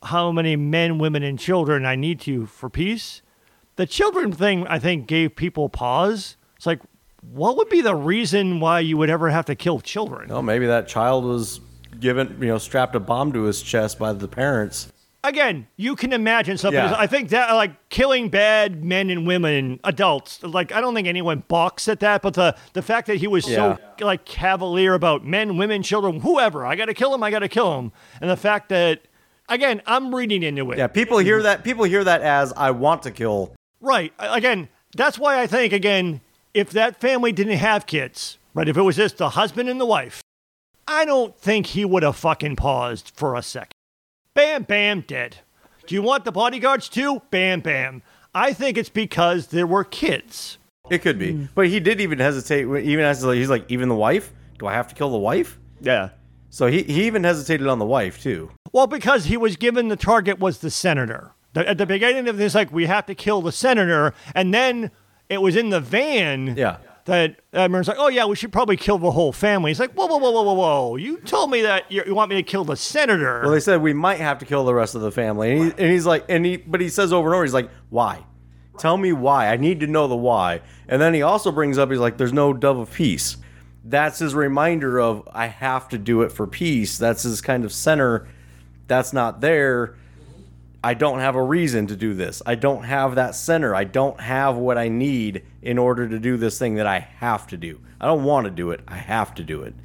how 0.04 0.32
many 0.32 0.56
men, 0.56 0.98
women, 0.98 1.24
and 1.24 1.38
children 1.38 1.86
I 1.86 1.96
need 1.96 2.20
to 2.22 2.46
for 2.46 2.70
peace, 2.70 3.22
the 3.76 3.86
children 3.86 4.32
thing, 4.32 4.66
I 4.68 4.80
think, 4.80 5.08
gave 5.08 5.36
people 5.36 5.70
pause. 5.70 6.38
It's 6.56 6.66
like, 6.66 6.82
what 7.22 7.58
would 7.58 7.70
be 7.70 7.82
the 7.82 7.96
reason 7.96 8.60
why 8.60 8.80
you 8.80 8.98
would 8.98 9.10
ever 9.10 9.30
have 9.30 9.46
to 9.46 9.56
kill 9.56 9.80
children? 9.80 10.32
Oh, 10.32 10.42
maybe 10.42 10.66
that 10.66 10.88
child 10.88 11.24
was 11.24 11.62
given, 12.00 12.38
you 12.40 12.48
know, 12.48 12.58
strapped 12.58 12.96
a 12.96 13.00
bomb 13.00 13.32
to 13.34 13.44
his 13.44 13.62
chest 13.62 14.00
by 14.00 14.14
the 14.14 14.28
parents. 14.28 14.92
Again, 15.24 15.68
you 15.76 15.96
can 15.96 16.14
imagine 16.14 16.58
something. 16.58 16.84
Yeah. 16.84 16.96
I 16.98 17.08
think 17.08 17.30
that 17.30 17.52
like 17.54 17.90
killing 17.90 18.30
bad 18.30 18.84
men 18.84 19.10
and 19.10 19.26
women, 19.28 19.80
adults. 19.84 20.42
Like 20.44 20.72
I 20.72 20.82
don't 20.82 20.94
think 20.94 21.08
anyone 21.08 21.44
balks 21.48 21.88
at 21.88 22.00
that, 22.00 22.22
but 22.22 22.34
the 22.34 22.56
the 22.74 22.82
fact 22.82 23.08
that 23.08 23.18
he 23.18 23.28
was 23.28 23.46
so 23.46 23.78
like 24.00 24.26
cavalier 24.26 24.94
about 24.94 25.26
men, 25.26 25.58
women, 25.58 25.84
children, 25.84 26.22
whoever. 26.22 26.66
I 26.66 26.76
got 26.76 26.86
to 26.86 26.94
kill 26.94 27.14
him. 27.14 27.24
I 27.24 27.32
got 27.32 27.40
to 27.40 27.50
kill 27.50 27.78
him. 27.80 27.92
And 28.20 28.30
the 28.30 28.38
fact 28.38 28.70
that 28.70 29.02
again, 29.50 29.82
I'm 29.86 30.14
reading 30.14 30.44
into 30.44 30.72
it. 30.72 30.78
Yeah, 30.78 30.88
people 30.88 31.18
hear 31.20 31.38
mm-hmm. 31.38 31.44
that. 31.44 31.64
People 31.64 31.86
hear 31.86 32.04
that 32.04 32.22
as 32.22 32.54
I 32.54 32.72
want 32.72 33.04
to 33.04 33.12
kill. 33.12 33.54
Right. 33.80 34.14
Again, 34.20 34.70
that's 34.96 35.18
why 35.18 35.42
I 35.42 35.48
think 35.48 35.74
again, 35.74 36.22
if 36.54 36.72
that 36.72 37.00
family 37.00 37.32
didn't 37.32 37.58
have 37.58 37.86
kids, 37.86 38.38
right? 38.54 38.68
If 38.68 38.78
it 38.78 38.82
was 38.82 38.96
just 38.96 39.18
the 39.18 39.30
husband 39.30 39.70
and 39.70 39.80
the 39.80 39.86
wife, 39.86 40.22
I 40.88 41.06
don't 41.06 41.38
think 41.38 41.68
he 41.68 41.86
would 41.86 42.04
have 42.04 42.16
fucking 42.16 42.58
paused 42.58 43.12
for 43.16 43.36
a 43.36 43.42
second. 43.42 43.72
Bam, 44.42 44.64
bam, 44.64 45.02
dead. 45.02 45.38
Do 45.86 45.94
you 45.94 46.02
want 46.02 46.26
the 46.26 46.32
bodyguards 46.32 46.90
too? 46.90 47.22
Bam, 47.30 47.60
bam. 47.60 48.02
I 48.34 48.54
think 48.54 48.76
it's 48.76 48.90
because 48.90 49.48
there 49.48 49.68
were 49.68 49.84
kids. 49.84 50.58
It 50.90 51.04
could 51.04 51.20
be, 51.20 51.34
mm. 51.34 51.50
but 51.54 51.68
he 51.68 51.80
did 51.80 52.02
even 52.02 52.18
hesitate. 52.18 52.62
Even 52.64 53.06
as 53.06 53.22
he's 53.22 53.52
like, 53.52 53.70
even 53.70 53.88
the 53.88 53.94
wife. 53.96 54.34
Do 54.58 54.66
I 54.66 54.74
have 54.74 54.88
to 54.88 54.96
kill 54.96 55.12
the 55.12 55.20
wife? 55.20 55.60
yeah. 55.80 56.10
So 56.50 56.66
he, 56.68 56.82
he 56.82 57.06
even 57.06 57.24
hesitated 57.24 57.68
on 57.68 57.78
the 57.78 57.86
wife 57.86 58.20
too. 58.22 58.50
Well, 58.74 58.88
because 58.88 59.26
he 59.26 59.38
was 59.38 59.58
given 59.58 59.90
the 59.90 59.96
target 59.96 60.40
was 60.40 60.58
the 60.58 60.72
senator. 60.72 61.34
The- 61.54 61.70
At 61.70 61.78
the 61.78 61.86
beginning 61.86 62.28
of 62.28 62.38
this, 62.38 62.56
like 62.56 62.74
we 62.74 62.88
have 62.88 63.06
to 63.06 63.16
kill 63.16 63.44
the 63.44 63.52
senator, 63.52 64.16
and 64.34 64.52
then 64.52 64.90
it 65.30 65.42
was 65.44 65.56
in 65.56 65.70
the 65.70 65.80
van. 65.80 66.56
Yeah. 66.58 66.78
That 67.06 67.42
Edmund's 67.52 67.88
like, 67.88 67.98
oh 68.00 68.10
yeah, 68.10 68.26
we 68.26 68.36
should 68.36 68.52
probably 68.52 68.78
kill 68.78 68.98
the 68.98 69.12
whole 69.12 69.32
family. 69.32 69.72
He's 69.72 69.80
like, 69.80 69.94
whoa, 69.94 70.06
whoa, 70.06 70.18
whoa, 70.18 70.32
whoa, 70.32 70.44
whoa, 70.44 70.54
whoa! 70.54 70.96
You 70.98 71.18
told 71.18 71.50
me 71.50 71.64
that 71.64 71.92
you, 71.92 72.04
you 72.06 72.14
want 72.14 72.30
me 72.30 72.36
to 72.36 72.44
kill 72.44 72.64
the 72.64 72.76
senator. 72.76 73.42
Well, 73.42 73.52
they 73.52 73.60
said 73.60 73.82
we 73.82 73.94
might 73.94 74.20
have 74.20 74.38
to 74.40 74.46
kill 74.46 74.66
the 74.66 74.74
rest 74.74 74.94
of 74.94 75.02
the 75.02 75.12
family, 75.12 75.52
and, 75.52 75.64
he, 75.64 75.72
and 75.72 75.92
he's 75.92 76.06
like, 76.06 76.26
and 76.30 76.46
he, 76.46 76.58
but 76.58 76.80
he 76.80 76.90
says 76.90 77.12
over 77.12 77.30
and 77.30 77.36
over, 77.36 77.44
he's 77.44 77.54
like, 77.54 77.70
why? 77.90 78.24
Tell 78.78 78.98
me 78.98 79.14
why. 79.14 79.48
I 79.48 79.58
need 79.58 79.80
to 79.82 79.88
know 79.88 80.08
the 80.08 80.16
why. 80.16 80.62
And 80.88 81.02
then 81.02 81.14
he 81.14 81.22
also 81.22 81.52
brings 81.52 81.78
up, 81.78 81.90
he's 81.90 82.00
like, 82.00 82.18
there's 82.18 82.34
no 82.34 82.54
dove 82.54 82.78
of 82.78 82.94
peace. 82.94 83.38
That's 83.84 84.20
his 84.20 84.36
reminder 84.36 85.00
of 85.00 85.28
I 85.32 85.48
have 85.48 85.90
to 85.90 85.98
do 85.98 86.22
it 86.22 86.32
for 86.32 86.48
peace. 86.48 86.98
That's 86.98 87.24
his 87.24 87.42
kind 87.42 87.66
of 87.66 87.74
center. 87.74 88.28
That's 88.88 89.12
not 89.12 89.42
there. 89.42 89.96
I 90.84 90.94
don't 90.94 91.20
have 91.20 91.36
a 91.36 91.44
reason 91.44 91.88
to 91.88 91.96
do 91.96 92.14
this. 92.14 92.42
I 92.46 92.56
don't 92.56 92.84
have 92.84 93.16
that 93.16 93.36
center. 93.36 93.76
I 93.76 93.84
don't 93.84 94.20
have 94.20 94.58
what 94.58 94.78
I 94.78 94.88
need 94.88 95.44
in 95.62 95.78
order 95.78 96.08
to 96.08 96.20
do 96.20 96.38
this 96.38 96.58
thing 96.58 96.76
that 96.76 96.88
I 96.88 97.00
have 97.00 97.48
to 97.48 97.58
do. 97.58 97.80
I 98.00 98.08
don't 98.08 98.24
want 98.24 98.46
to 98.46 98.52
do 98.52 98.72
it. 98.72 98.82
I 98.88 98.98
have 98.98 99.36
to 99.36 99.44
do 99.44 99.62
it. 99.62 99.76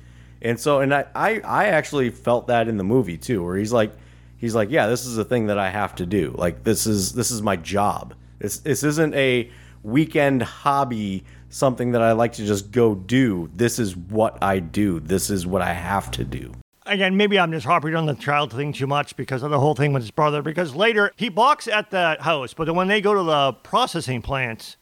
And 0.42 0.58
so, 0.58 0.80
and 0.80 0.94
I, 0.94 1.06
I, 1.14 1.40
I 1.40 1.64
actually 1.66 2.10
felt 2.10 2.46
that 2.48 2.68
in 2.68 2.76
the 2.76 2.84
movie 2.84 3.18
too, 3.18 3.44
where 3.44 3.56
he's 3.56 3.72
like, 3.72 3.92
he's 4.36 4.54
like, 4.54 4.70
yeah, 4.70 4.86
this 4.86 5.06
is 5.06 5.18
a 5.18 5.24
thing 5.24 5.46
that 5.46 5.58
I 5.58 5.70
have 5.70 5.94
to 5.96 6.06
do. 6.06 6.34
Like 6.36 6.64
this 6.64 6.86
is 6.86 7.12
this 7.12 7.30
is 7.30 7.42
my 7.42 7.56
job. 7.56 8.14
This 8.38 8.58
this 8.58 8.82
isn't 8.84 9.14
a 9.14 9.50
weekend 9.82 10.42
hobby, 10.42 11.24
something 11.48 11.92
that 11.92 12.02
I 12.02 12.12
like 12.12 12.34
to 12.34 12.46
just 12.46 12.70
go 12.70 12.94
do. 12.94 13.50
This 13.54 13.78
is 13.78 13.96
what 13.96 14.42
I 14.42 14.58
do. 14.58 15.00
This 15.00 15.30
is 15.30 15.46
what 15.46 15.62
I 15.62 15.72
have 15.72 16.10
to 16.12 16.24
do. 16.24 16.52
Again, 16.84 17.16
maybe 17.16 17.38
I'm 17.38 17.50
just 17.50 17.66
harping 17.66 17.96
on 17.96 18.06
the 18.06 18.14
child 18.14 18.52
thing 18.52 18.72
too 18.72 18.86
much 18.86 19.16
because 19.16 19.42
of 19.42 19.50
the 19.50 19.58
whole 19.58 19.74
thing 19.74 19.92
with 19.92 20.02
his 20.02 20.12
brother. 20.12 20.42
Because 20.42 20.74
later 20.74 21.10
he 21.16 21.28
balks 21.28 21.66
at 21.66 21.90
that 21.90 22.20
house, 22.20 22.54
but 22.54 22.66
then 22.66 22.76
when 22.76 22.88
they 22.88 23.00
go 23.00 23.14
to 23.14 23.22
the 23.24 23.52
processing 23.54 24.22
plants, 24.22 24.76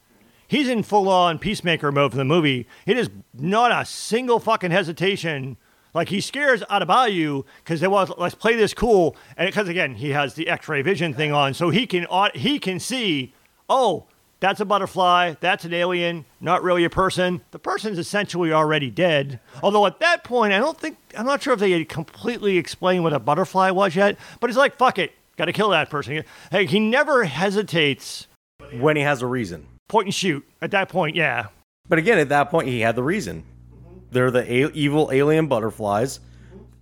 he's 0.55 0.69
in 0.69 0.83
full 0.83 1.09
on 1.09 1.37
peacemaker 1.37 1.91
mode 1.91 2.11
for 2.11 2.17
the 2.17 2.25
movie. 2.25 2.67
It 2.85 2.97
is 2.97 3.09
not 3.33 3.71
a 3.71 3.85
single 3.85 4.39
fucking 4.39 4.71
hesitation. 4.71 5.57
Like 5.93 6.09
he 6.09 6.21
scares 6.21 6.63
out 6.69 6.81
of 6.81 6.87
Adebayo 6.87 7.45
because 7.63 7.79
they 7.79 7.87
want 7.87 8.17
let's 8.19 8.35
play 8.35 8.55
this 8.55 8.73
cool, 8.73 9.15
and 9.37 9.47
because 9.47 9.69
again 9.69 9.95
he 9.95 10.09
has 10.11 10.33
the 10.33 10.47
X-ray 10.47 10.81
vision 10.81 11.13
thing 11.13 11.31
on, 11.31 11.53
so 11.53 11.69
he 11.69 11.87
can 11.87 12.05
he 12.33 12.59
can 12.59 12.79
see, 12.79 13.33
oh, 13.69 14.05
that's 14.41 14.59
a 14.59 14.65
butterfly, 14.65 15.35
that's 15.39 15.63
an 15.63 15.73
alien, 15.73 16.25
not 16.41 16.63
really 16.63 16.83
a 16.83 16.89
person. 16.89 17.41
The 17.51 17.59
person's 17.59 17.97
essentially 17.97 18.51
already 18.51 18.89
dead. 18.89 19.39
Although 19.63 19.85
at 19.85 19.99
that 19.99 20.25
point, 20.25 20.51
I 20.51 20.59
don't 20.59 20.77
think 20.77 20.97
I'm 21.17 21.25
not 21.25 21.41
sure 21.41 21.53
if 21.53 21.59
they 21.59 21.71
had 21.71 21.87
completely 21.87 22.57
explained 22.57 23.03
what 23.03 23.13
a 23.13 23.19
butterfly 23.19 23.71
was 23.71 23.95
yet. 23.95 24.17
But 24.41 24.49
he's 24.49 24.57
like, 24.57 24.77
fuck 24.77 24.99
it, 24.99 25.13
got 25.37 25.45
to 25.45 25.53
kill 25.53 25.69
that 25.69 25.89
person. 25.89 26.25
Hey, 26.51 26.65
he 26.65 26.79
never 26.79 27.23
hesitates. 27.23 28.27
when 28.71 28.95
he 28.95 29.03
has 29.03 29.21
a 29.21 29.27
reason. 29.27 29.67
Point 29.87 30.07
and 30.07 30.13
shoot. 30.15 30.45
At 30.61 30.71
that 30.71 30.89
point, 30.89 31.15
yeah. 31.15 31.47
But 31.87 31.99
again, 31.99 32.17
at 32.17 32.29
that 32.29 32.49
point, 32.49 32.67
he 32.67 32.79
had 32.81 32.95
the 32.95 33.03
reason. 33.03 33.43
They're 34.11 34.31
the 34.31 34.41
a- 34.51 34.71
evil 34.71 35.09
alien 35.11 35.47
butterflies. 35.47 36.19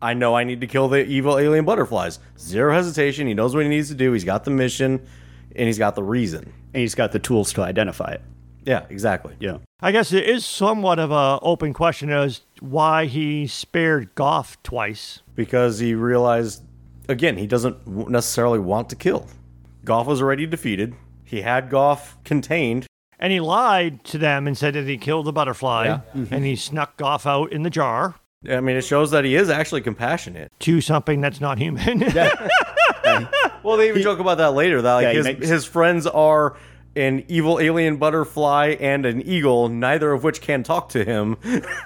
I 0.01 0.13
know 0.13 0.35
I 0.35 0.43
need 0.43 0.61
to 0.61 0.67
kill 0.67 0.89
the 0.89 1.05
evil 1.05 1.37
alien 1.37 1.65
butterflies. 1.65 2.19
Zero 2.37 2.73
hesitation. 2.73 3.27
He 3.27 3.33
knows 3.33 3.55
what 3.55 3.63
he 3.63 3.69
needs 3.69 3.89
to 3.89 3.95
do. 3.95 4.11
He's 4.11 4.23
got 4.25 4.43
the 4.43 4.51
mission, 4.51 5.05
and 5.55 5.67
he's 5.67 5.77
got 5.77 5.95
the 5.95 6.03
reason. 6.03 6.43
And 6.73 6.81
he's 6.81 6.95
got 6.95 7.11
the 7.11 7.19
tools 7.19 7.53
to 7.53 7.61
identify 7.61 8.11
it. 8.11 8.21
Yeah, 8.65 8.85
exactly. 8.89 9.35
Yeah. 9.39 9.57
I 9.81 9.91
guess 9.91 10.13
it 10.13 10.23
is 10.27 10.45
somewhat 10.45 10.99
of 10.99 11.11
a 11.11 11.39
open 11.41 11.73
question 11.73 12.09
as 12.09 12.41
why 12.61 13.05
he 13.05 13.47
spared 13.47 14.15
Goff 14.15 14.61
twice. 14.63 15.21
Because 15.35 15.79
he 15.79 15.93
realized, 15.95 16.63
again, 17.09 17.37
he 17.37 17.47
doesn't 17.47 17.85
necessarily 18.09 18.59
want 18.59 18.89
to 18.89 18.95
kill. 18.95 19.27
Goff 19.83 20.07
was 20.07 20.21
already 20.21 20.45
defeated. 20.45 20.95
He 21.25 21.41
had 21.41 21.69
Goff 21.69 22.17
contained. 22.23 22.85
And 23.23 23.31
he 23.31 23.39
lied 23.39 24.03
to 24.05 24.17
them 24.19 24.45
and 24.47 24.55
said 24.55 24.73
that 24.75 24.85
he 24.85 24.97
killed 24.97 25.25
the 25.25 25.33
butterfly 25.33 25.85
Yeah. 25.85 26.01
Mm-hmm. 26.13 26.33
and 26.33 26.45
he 26.45 26.55
snuck 26.55 26.97
Goff 26.97 27.25
out 27.25 27.51
in 27.51 27.63
the 27.63 27.69
jar 27.71 28.15
I 28.47 28.59
mean, 28.59 28.75
it 28.75 28.81
shows 28.83 29.11
that 29.11 29.23
he 29.23 29.35
is 29.35 29.49
actually 29.49 29.79
compassionate. 29.79 30.51
to 30.59 30.81
something 30.81 31.21
that's 31.21 31.39
not 31.39 31.57
human. 31.57 32.01
yeah. 32.01 32.49
Well, 33.63 33.77
they 33.77 33.87
even 33.87 34.01
joke 34.01 34.19
about 34.19 34.39
that 34.39 34.51
later. 34.51 34.81
That 34.81 34.93
like 34.95 35.03
Yeah, 35.03 35.13
his, 35.13 35.25
makes- 35.25 35.47
his 35.47 35.63
friends 35.65 36.05
are 36.05 36.57
an 36.97 37.23
evil 37.29 37.59
alien 37.61 37.95
butterfly 37.95 38.75
and 38.79 39.05
an 39.05 39.21
eagle, 39.21 39.69
neither 39.69 40.11
of 40.11 40.23
which 40.25 40.41
can 40.41 40.61
talk 40.63 40.89
to 40.89 41.05
him. 41.05 41.37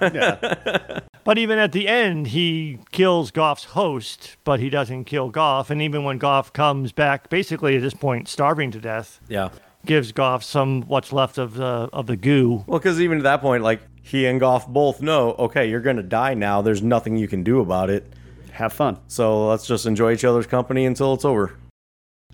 but 1.24 1.38
even 1.38 1.58
at 1.58 1.72
the 1.72 1.86
end, 1.88 2.28
he 2.28 2.78
kills 2.90 3.30
Goff's 3.30 3.64
host, 3.64 4.36
but 4.44 4.60
he 4.60 4.68
doesn't 4.70 5.04
kill 5.04 5.28
Goff. 5.30 5.70
And 5.70 5.80
even 5.80 6.02
when 6.04 6.18
Goff 6.18 6.52
comes 6.52 6.90
back, 6.92 7.30
basically 7.30 7.76
at 7.76 7.82
this 7.82 7.94
point, 7.94 8.28
starving 8.28 8.70
to 8.72 8.80
death, 8.80 9.20
yeah. 9.28 9.50
Gives 9.88 10.12
Goff 10.12 10.44
some 10.44 10.82
what's 10.82 11.12
left 11.12 11.38
of 11.38 11.54
the 11.54 11.88
of 11.92 12.06
the 12.06 12.16
goo. 12.16 12.62
Well, 12.68 12.78
because 12.78 13.00
even 13.00 13.18
at 13.18 13.24
that 13.24 13.40
point, 13.40 13.64
like 13.64 13.80
he 14.02 14.26
and 14.26 14.38
Goff 14.38 14.68
both 14.68 15.02
know, 15.02 15.32
okay, 15.38 15.68
you're 15.68 15.80
gonna 15.80 16.04
die 16.04 16.34
now. 16.34 16.62
There's 16.62 16.82
nothing 16.82 17.16
you 17.16 17.26
can 17.26 17.42
do 17.42 17.58
about 17.60 17.90
it. 17.90 18.06
Have 18.52 18.72
fun. 18.72 18.98
So 19.08 19.48
let's 19.48 19.66
just 19.66 19.86
enjoy 19.86 20.12
each 20.12 20.24
other's 20.24 20.46
company 20.46 20.86
until 20.86 21.14
it's 21.14 21.24
over. 21.24 21.56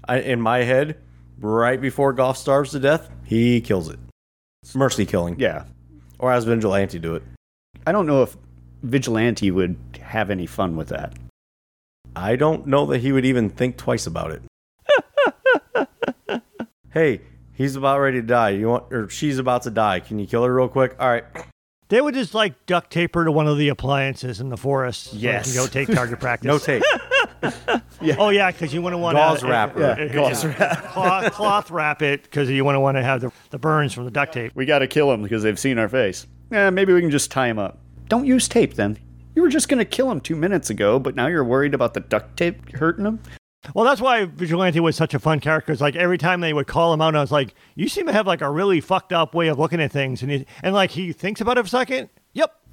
I, 0.06 0.18
in 0.20 0.40
my 0.40 0.59
head, 0.59 0.98
right 1.39 1.81
before 1.81 2.12
Goff 2.12 2.36
starves 2.36 2.72
to 2.72 2.78
death, 2.81 3.09
he 3.24 3.60
kills 3.62 3.89
it. 3.89 3.98
Mercy 4.74 5.06
killing, 5.06 5.39
Yeah. 5.39 5.64
or 6.18 6.31
has 6.32 6.44
Vigilante 6.44 6.98
do 6.98 7.14
it. 7.14 7.22
I 7.86 7.93
don't 7.93 8.06
know 8.06 8.22
if 8.22 8.36
Vigilante 8.82 9.51
would 9.51 9.76
have 10.01 10.31
any 10.31 10.47
fun 10.47 10.76
with 10.76 10.89
that. 10.89 11.14
I 12.16 12.36
don't 12.36 12.66
know 12.66 12.86
that 12.86 12.98
he 13.01 13.12
would 13.12 13.24
even 13.26 13.51
think 13.51 13.76
twice 13.76 14.06
about 14.06 14.31
it. 14.32 14.43
hey, 16.93 17.20
he's 17.55 17.76
about 17.76 18.01
ready 18.01 18.20
to 18.20 18.26
die. 18.26 18.51
You 18.51 18.68
want, 18.68 18.93
or 18.93 19.09
she's 19.09 19.39
about 19.39 19.62
to 19.62 19.70
die. 19.70 20.01
Can 20.01 20.18
you 20.18 20.26
kill 20.26 20.44
her 20.44 20.55
real 20.55 20.68
quick? 20.68 20.94
All 20.98 21.09
right. 21.09 21.24
They 21.89 22.01
would 22.01 22.14
just 22.14 22.35
like 22.35 22.66
duct 22.66 22.90
tape 22.90 23.14
her 23.14 23.24
to 23.24 23.32
one 23.32 23.47
of 23.47 23.59
the 23.59 23.68
appliances 23.68 24.40
in 24.40 24.48
the 24.48 24.56
forest. 24.56 25.10
so 25.10 25.16
Yes. 25.16 25.52
can 25.52 25.62
go 25.62 25.66
take 25.68 25.89
target 25.94 26.18
practice. 26.20 26.47
No 26.47 26.59
tape. 26.59 26.82
Oh 28.18 28.28
yeah, 28.31 28.51
because 28.51 28.74
you 28.74 28.82
want 28.82 28.93
to 28.93 28.98
want 28.98 29.16
Gauze 29.16 29.40
to 29.40 29.47
wrap 29.48 29.74
her. 29.74 29.97
Yeah, 29.98 30.12
gauze 30.12 30.44
wrap. 30.44 30.82
Cloth, 30.93 31.32
cloth 31.32 31.70
wrap 31.70 32.02
it 32.02 32.22
because 32.24 32.51
you 32.51 32.64
wouldn't 32.64 32.82
want 32.82 32.97
to 32.98 33.02
have 33.02 33.20
the, 33.22 33.31
the 33.51 33.59
burns 33.59 33.93
from 33.94 34.05
the 34.05 34.10
duct 34.10 34.35
tape. 34.35 34.52
We 34.55 34.66
got 34.66 34.81
to 34.81 34.86
kill 34.86 35.10
him 35.12 35.22
because 35.22 35.43
they've 35.43 35.59
seen 35.59 35.78
our 35.78 35.89
face. 35.89 36.26
Eh, 36.52 36.68
maybe 36.70 36.93
we 36.93 37.01
can 37.01 37.10
just 37.10 37.31
tie 37.31 37.47
him 37.48 37.59
up. 37.59 37.78
Don't 38.09 38.26
use 38.26 38.47
tape 38.48 38.74
then. 38.74 38.98
You 39.35 39.43
were 39.43 39.48
just 39.48 39.68
going 39.68 39.78
to 39.78 39.85
kill 39.86 40.10
him 40.10 40.20
two 40.20 40.36
minutes 40.36 40.68
ago, 40.70 40.98
but 40.98 41.14
now 41.14 41.26
you're 41.28 41.44
worried 41.44 41.72
about 41.74 41.94
the 41.94 42.01
duct 42.01 42.36
tape 42.36 42.74
hurting 42.76 43.05
him? 43.06 43.20
Well, 43.73 43.85
that's 43.85 44.01
why 44.01 44.24
Vigilante 44.27 44.81
was 44.81 44.97
such 44.97 45.15
a 45.15 45.19
fun 45.19 45.41
character. 45.41 45.73
It's 45.73 45.81
like 45.81 45.97
every 45.97 46.19
time 46.19 46.41
they 46.41 46.53
would 46.53 46.66
call 46.66 46.93
him 46.93 47.01
out, 47.01 47.15
I 47.16 47.20
was 47.20 47.32
like, 47.32 47.55
"You 47.77 47.89
seem 47.89 48.07
to 48.07 48.12
have 48.12 48.27
like 48.27 48.41
a 48.43 48.51
really 48.51 48.81
fucked 48.81 49.12
up 49.12 49.35
way 49.35 49.49
of 49.49 49.59
looking 49.59 49.81
at 49.81 49.91
things," 49.93 50.20
and 50.23 50.31
he, 50.31 50.47
and 50.62 50.74
like 50.74 50.91
he 50.91 51.12
thinks 51.12 51.41
about 51.41 51.57
it 51.57 51.62
for 51.62 51.66
a 51.66 51.70
second. 51.70 52.09
Yep, 52.35 52.53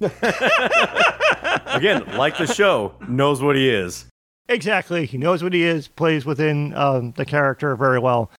Again, 1.66 2.04
like 2.16 2.36
the 2.36 2.46
show, 2.52 2.94
knows 3.08 3.42
what 3.42 3.56
he 3.56 3.70
is. 3.70 4.06
exactly. 4.48 5.06
He 5.06 5.18
knows 5.18 5.42
what 5.42 5.52
he 5.52 5.62
is, 5.62 5.88
plays 5.88 6.24
within 6.26 6.74
um, 6.74 7.12
the 7.12 7.24
character 7.24 7.74
very 7.76 7.98
well. 7.98 8.30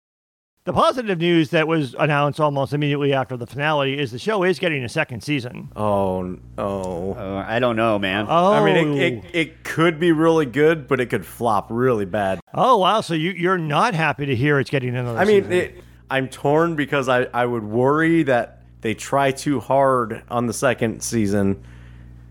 The 0.65 0.73
positive 0.73 1.19
news 1.19 1.51
that 1.51 1.67
was 1.67 1.97
announced 1.99 2.39
almost 2.39 2.73
immediately 2.73 3.13
after 3.13 3.37
the 3.37 3.49
finale 3.49 3.99
is 3.99 4.13
the 4.13 4.19
show 4.21 4.45
is 4.45 4.61
getting 4.61 4.85
a 4.85 4.89
second 4.89 5.23
season. 5.23 5.73
Oh, 5.75 6.39
oh. 6.57 7.15
Uh, 7.15 7.45
I 7.45 7.59
don't 7.59 7.75
know, 7.75 7.99
man. 7.99 8.27
Oh, 8.29 8.53
I 8.53 8.65
mean, 8.65 8.97
it, 8.97 9.03
it, 9.03 9.25
it 9.33 9.65
could 9.65 9.99
be 9.99 10.13
really 10.13 10.47
good, 10.47 10.87
but 10.87 11.01
it 11.01 11.07
could 11.07 11.27
flop 11.27 11.67
really 11.69 12.05
bad. 12.05 12.39
oh 12.55 12.79
wow! 12.79 13.01
So 13.01 13.15
you 13.15 13.33
you're 13.33 13.59
not 13.59 13.95
happy 13.95 14.25
to 14.27 14.37
hear 14.37 14.61
it's 14.61 14.71
getting 14.71 14.91
another. 14.91 15.19
Season. 15.19 15.35
I 15.35 15.41
mean, 15.41 15.51
season. 15.51 15.79
it, 15.79 15.85
I'm 16.09 16.29
torn 16.29 16.77
because 16.77 17.09
I, 17.09 17.23
I 17.35 17.45
would 17.45 17.65
worry 17.65 18.23
that 18.23 18.63
they 18.83 18.95
try 18.95 19.33
too 19.33 19.59
hard 19.59 20.23
on 20.29 20.47
the 20.47 20.53
second 20.53 21.03
season 21.03 21.65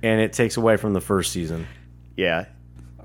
and 0.04 0.22
it 0.22 0.32
takes 0.32 0.56
away 0.56 0.78
from 0.78 0.94
the 0.94 1.02
first 1.02 1.34
season. 1.34 1.68
yeah, 2.16 2.46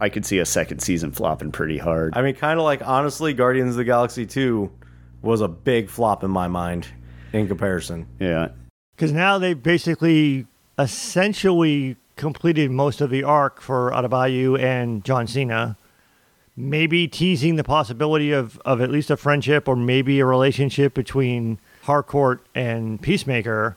I 0.01 0.09
could 0.09 0.25
see 0.25 0.39
a 0.39 0.47
second 0.47 0.81
season 0.81 1.11
flopping 1.11 1.51
pretty 1.51 1.79
hard. 1.79 2.17
I 2.17 2.23
mean, 2.23 2.35
kind 2.35 2.59
of 2.59 2.65
like, 2.65 2.87
honestly, 2.87 3.33
Guardians 3.33 3.71
of 3.71 3.77
the 3.77 3.85
Galaxy 3.85 4.27
2 4.27 4.71
was 5.23 5.41
a 5.41 5.49
big 5.49 5.89
flop 5.89 6.23
in 6.25 6.31
my 6.31 6.49
mind 6.49 6.89
in 7.33 7.49
comparison. 7.49 8.07
yeah. 8.21 8.49
Because 8.95 9.13
now 9.13 9.37
they've 9.39 9.63
basically 9.63 10.47
essentially 10.79 11.97
completed 12.17 12.71
most 12.71 13.03
of 13.03 13.11
the 13.11 13.23
arc 13.23 13.61
for 13.61 13.91
Adebayo 13.91 14.59
and 14.59 15.05
John 15.05 15.27
Cena. 15.27 15.77
Maybe 16.57 17.07
teasing 17.07 17.57
the 17.57 17.65
possibility 17.65 18.33
of, 18.33 18.59
of 18.65 18.81
at 18.81 18.91
least 18.91 19.11
a 19.11 19.17
friendship 19.19 19.69
or 19.69 19.77
maybe 19.77 20.21
a 20.21 20.25
relationship 20.25 20.95
between 20.95 21.59
Harcourt 21.83 22.41
and 22.55 23.01
Peacemaker. 23.03 23.77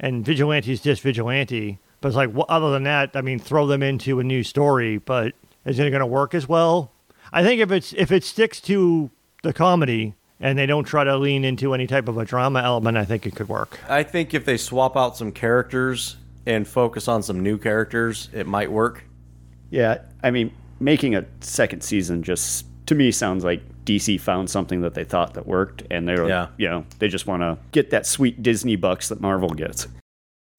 And 0.00 0.24
Vigilante's 0.24 0.80
just 0.80 1.02
Vigilante. 1.02 1.78
But 2.00 2.08
it's 2.08 2.16
like, 2.16 2.34
wh- 2.34 2.48
other 2.48 2.70
than 2.70 2.84
that, 2.84 3.10
I 3.14 3.20
mean, 3.20 3.38
throw 3.38 3.66
them 3.66 3.82
into 3.82 4.18
a 4.20 4.24
new 4.24 4.42
story. 4.42 4.96
But 4.96 5.34
is 5.66 5.78
it 5.78 5.90
going 5.90 6.00
to 6.00 6.06
work 6.06 6.32
as 6.32 6.48
well? 6.48 6.90
I 7.32 7.42
think 7.42 7.60
if 7.60 7.70
it's 7.70 7.92
if 7.94 8.10
it 8.10 8.24
sticks 8.24 8.60
to 8.62 9.10
the 9.42 9.52
comedy 9.52 10.14
and 10.44 10.58
they 10.58 10.66
don't 10.66 10.84
try 10.84 11.02
to 11.02 11.16
lean 11.16 11.42
into 11.42 11.72
any 11.72 11.86
type 11.86 12.06
of 12.06 12.18
a 12.18 12.24
drama 12.26 12.60
element, 12.60 12.98
I 12.98 13.04
think 13.06 13.26
it 13.26 13.34
could 13.34 13.48
work. 13.48 13.80
I 13.88 14.02
think 14.02 14.34
if 14.34 14.44
they 14.44 14.58
swap 14.58 14.94
out 14.94 15.16
some 15.16 15.32
characters 15.32 16.16
and 16.44 16.68
focus 16.68 17.08
on 17.08 17.22
some 17.22 17.40
new 17.40 17.56
characters, 17.56 18.28
it 18.34 18.46
might 18.46 18.70
work. 18.70 19.04
Yeah, 19.70 20.02
I 20.22 20.30
mean, 20.30 20.52
making 20.78 21.14
a 21.16 21.24
second 21.40 21.82
season 21.82 22.22
just 22.22 22.66
to 22.86 22.94
me 22.94 23.10
sounds 23.10 23.42
like 23.42 23.62
DC 23.86 24.20
found 24.20 24.50
something 24.50 24.82
that 24.82 24.92
they 24.92 25.04
thought 25.04 25.32
that 25.34 25.46
worked, 25.46 25.82
and 25.90 26.06
they're 26.06 26.28
Yeah. 26.28 26.48
you 26.58 26.68
know 26.68 26.84
they 26.98 27.08
just 27.08 27.26
want 27.26 27.40
to 27.40 27.56
get 27.72 27.88
that 27.90 28.04
sweet 28.06 28.42
Disney 28.42 28.76
bucks 28.76 29.08
that 29.08 29.20
Marvel 29.22 29.48
gets. 29.48 29.88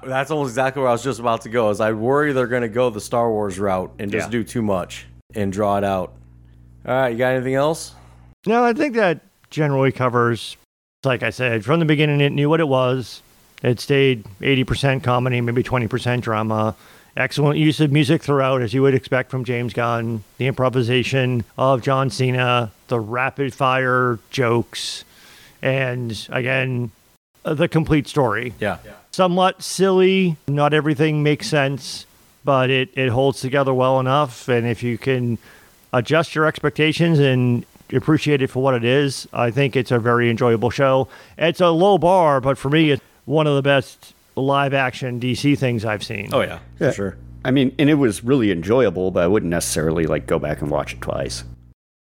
That's 0.03 0.31
almost 0.31 0.49
exactly 0.49 0.81
where 0.81 0.89
I 0.89 0.93
was 0.93 1.03
just 1.03 1.19
about 1.19 1.41
to 1.41 1.49
go. 1.49 1.69
Is 1.69 1.79
I 1.79 1.91
worry 1.91 2.33
they're 2.33 2.47
going 2.47 2.63
to 2.63 2.67
go 2.69 2.89
the 2.89 2.99
Star 3.01 3.29
Wars 3.31 3.59
route 3.59 3.93
and 3.99 4.11
just 4.11 4.27
Yeah. 4.27 4.31
do 4.31 4.43
too 4.43 4.61
much 4.63 5.05
and 5.35 5.51
draw 5.53 5.77
it 5.77 5.83
out. 5.83 6.13
All 6.87 6.93
right, 6.95 7.09
you 7.09 7.17
got 7.17 7.33
anything 7.35 7.53
else? 7.55 7.93
No, 8.47 8.63
I 8.63 8.73
think 8.73 8.95
that 8.95 9.21
generally 9.49 9.91
covers, 9.91 10.57
like 11.03 11.23
I 11.23 11.29
said, 11.29 11.65
from 11.65 11.79
the 11.79 11.85
beginning, 11.85 12.21
it 12.21 12.31
knew 12.31 12.49
what 12.49 12.59
it 12.59 12.67
was. 12.67 13.21
It 13.63 13.79
stayed 13.79 14.25
80% 14.41 15.03
comedy, 15.03 15.41
maybe 15.41 15.63
20% 15.63 16.21
drama. 16.21 16.75
Excellent 17.17 17.57
use 17.57 17.79
of 17.79 17.91
music 17.91 18.21
throughout, 18.21 18.61
as 18.61 18.73
you 18.73 18.81
would 18.81 18.93
expect 18.93 19.31
from 19.31 19.45
James 19.45 19.73
Gunn. 19.73 20.23
The 20.37 20.47
improvisation 20.47 21.45
of 21.57 21.81
John 21.81 22.09
Cena, 22.09 22.71
the 22.89 22.99
rapid 22.99 23.53
fire 23.53 24.19
jokes, 24.31 25.05
and 25.61 26.27
again, 26.29 26.91
the 27.43 27.67
complete 27.67 28.07
story. 28.07 28.53
Yeah. 28.59 28.79
Somewhat 29.11 29.63
silly, 29.63 30.35
not 30.47 30.73
everything 30.73 31.23
makes 31.23 31.47
sense, 31.47 32.05
but 32.43 32.69
it, 32.69 32.89
it 32.95 33.09
holds 33.09 33.39
together 33.39 33.73
well 33.73 33.99
enough. 33.99 34.49
And 34.49 34.67
if 34.67 34.83
you 34.83 34.97
can 34.97 35.37
adjust 35.93 36.35
your 36.35 36.45
expectations 36.45 37.19
and 37.19 37.65
appreciate 37.91 38.41
it 38.41 38.47
for 38.47 38.61
what 38.61 38.73
it 38.73 38.83
is, 38.83 39.27
I 39.33 39.51
think 39.51 39.75
it's 39.75 39.91
a 39.91 39.99
very 39.99 40.29
enjoyable 40.29 40.69
show. 40.69 41.07
It's 41.37 41.61
a 41.61 41.69
low 41.69 41.97
bar, 41.97 42.41
but 42.41 42.57
for 42.57 42.69
me, 42.69 42.91
it's 42.91 43.01
one 43.25 43.47
of 43.47 43.55
the 43.55 43.61
best 43.61 44.13
live 44.35 44.73
action 44.73 45.19
DC 45.19 45.57
things 45.57 45.85
I've 45.85 46.03
seen. 46.03 46.29
Oh 46.33 46.41
yeah, 46.41 46.59
for 46.77 46.91
sure. 46.91 47.17
I 47.43 47.51
mean, 47.51 47.75
and 47.77 47.89
it 47.89 47.95
was 47.95 48.23
really 48.23 48.51
enjoyable, 48.51 49.11
but 49.11 49.23
I 49.23 49.27
wouldn't 49.27 49.51
necessarily 49.51 50.05
like 50.07 50.25
go 50.25 50.39
back 50.39 50.61
and 50.61 50.71
watch 50.71 50.93
it 50.93 51.01
twice. 51.01 51.43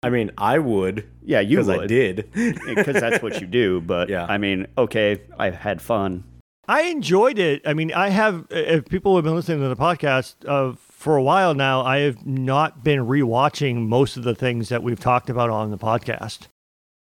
I 0.03 0.11
mean, 0.11 0.31
I 0.39 0.59
would. 0.59 1.07
Yeah, 1.23 1.41
you 1.41 1.59
because 1.59 1.69
I 1.69 1.87
did. 1.87 2.31
because 2.35 3.01
that's 3.01 3.23
what 3.23 3.41
you 3.41 3.47
do. 3.47 3.81
But 3.81 4.09
Yeah. 4.09 4.27
I 4.29 4.39
mean, 4.39 4.67
okay, 4.79 5.21
I 5.39 5.51
had 5.51 5.81
fun. 5.83 6.25
I 6.67 6.83
enjoyed 6.83 7.39
it. 7.39 7.63
I 7.67 7.75
mean, 7.75 7.93
I 7.93 8.11
have, 8.11 8.47
if 8.51 8.89
people 8.89 9.17
have 9.17 9.25
been 9.25 9.35
listening 9.35 9.61
to 9.61 9.69
the 9.69 9.77
podcast 9.77 10.35
uh, 10.47 10.77
for 11.01 11.17
a 11.17 11.23
while 11.23 11.55
now, 11.55 11.81
I 11.81 12.01
have 12.01 12.27
not 12.27 12.85
been 12.85 13.07
rewatching 13.07 13.89
most 13.89 14.19
of 14.19 14.23
the 14.23 14.35
things 14.35 14.69
that 14.69 14.83
we've 14.83 15.01
talked 15.01 15.31
about 15.31 15.49
on 15.49 15.71
the 15.71 15.79
podcast. 15.79 16.49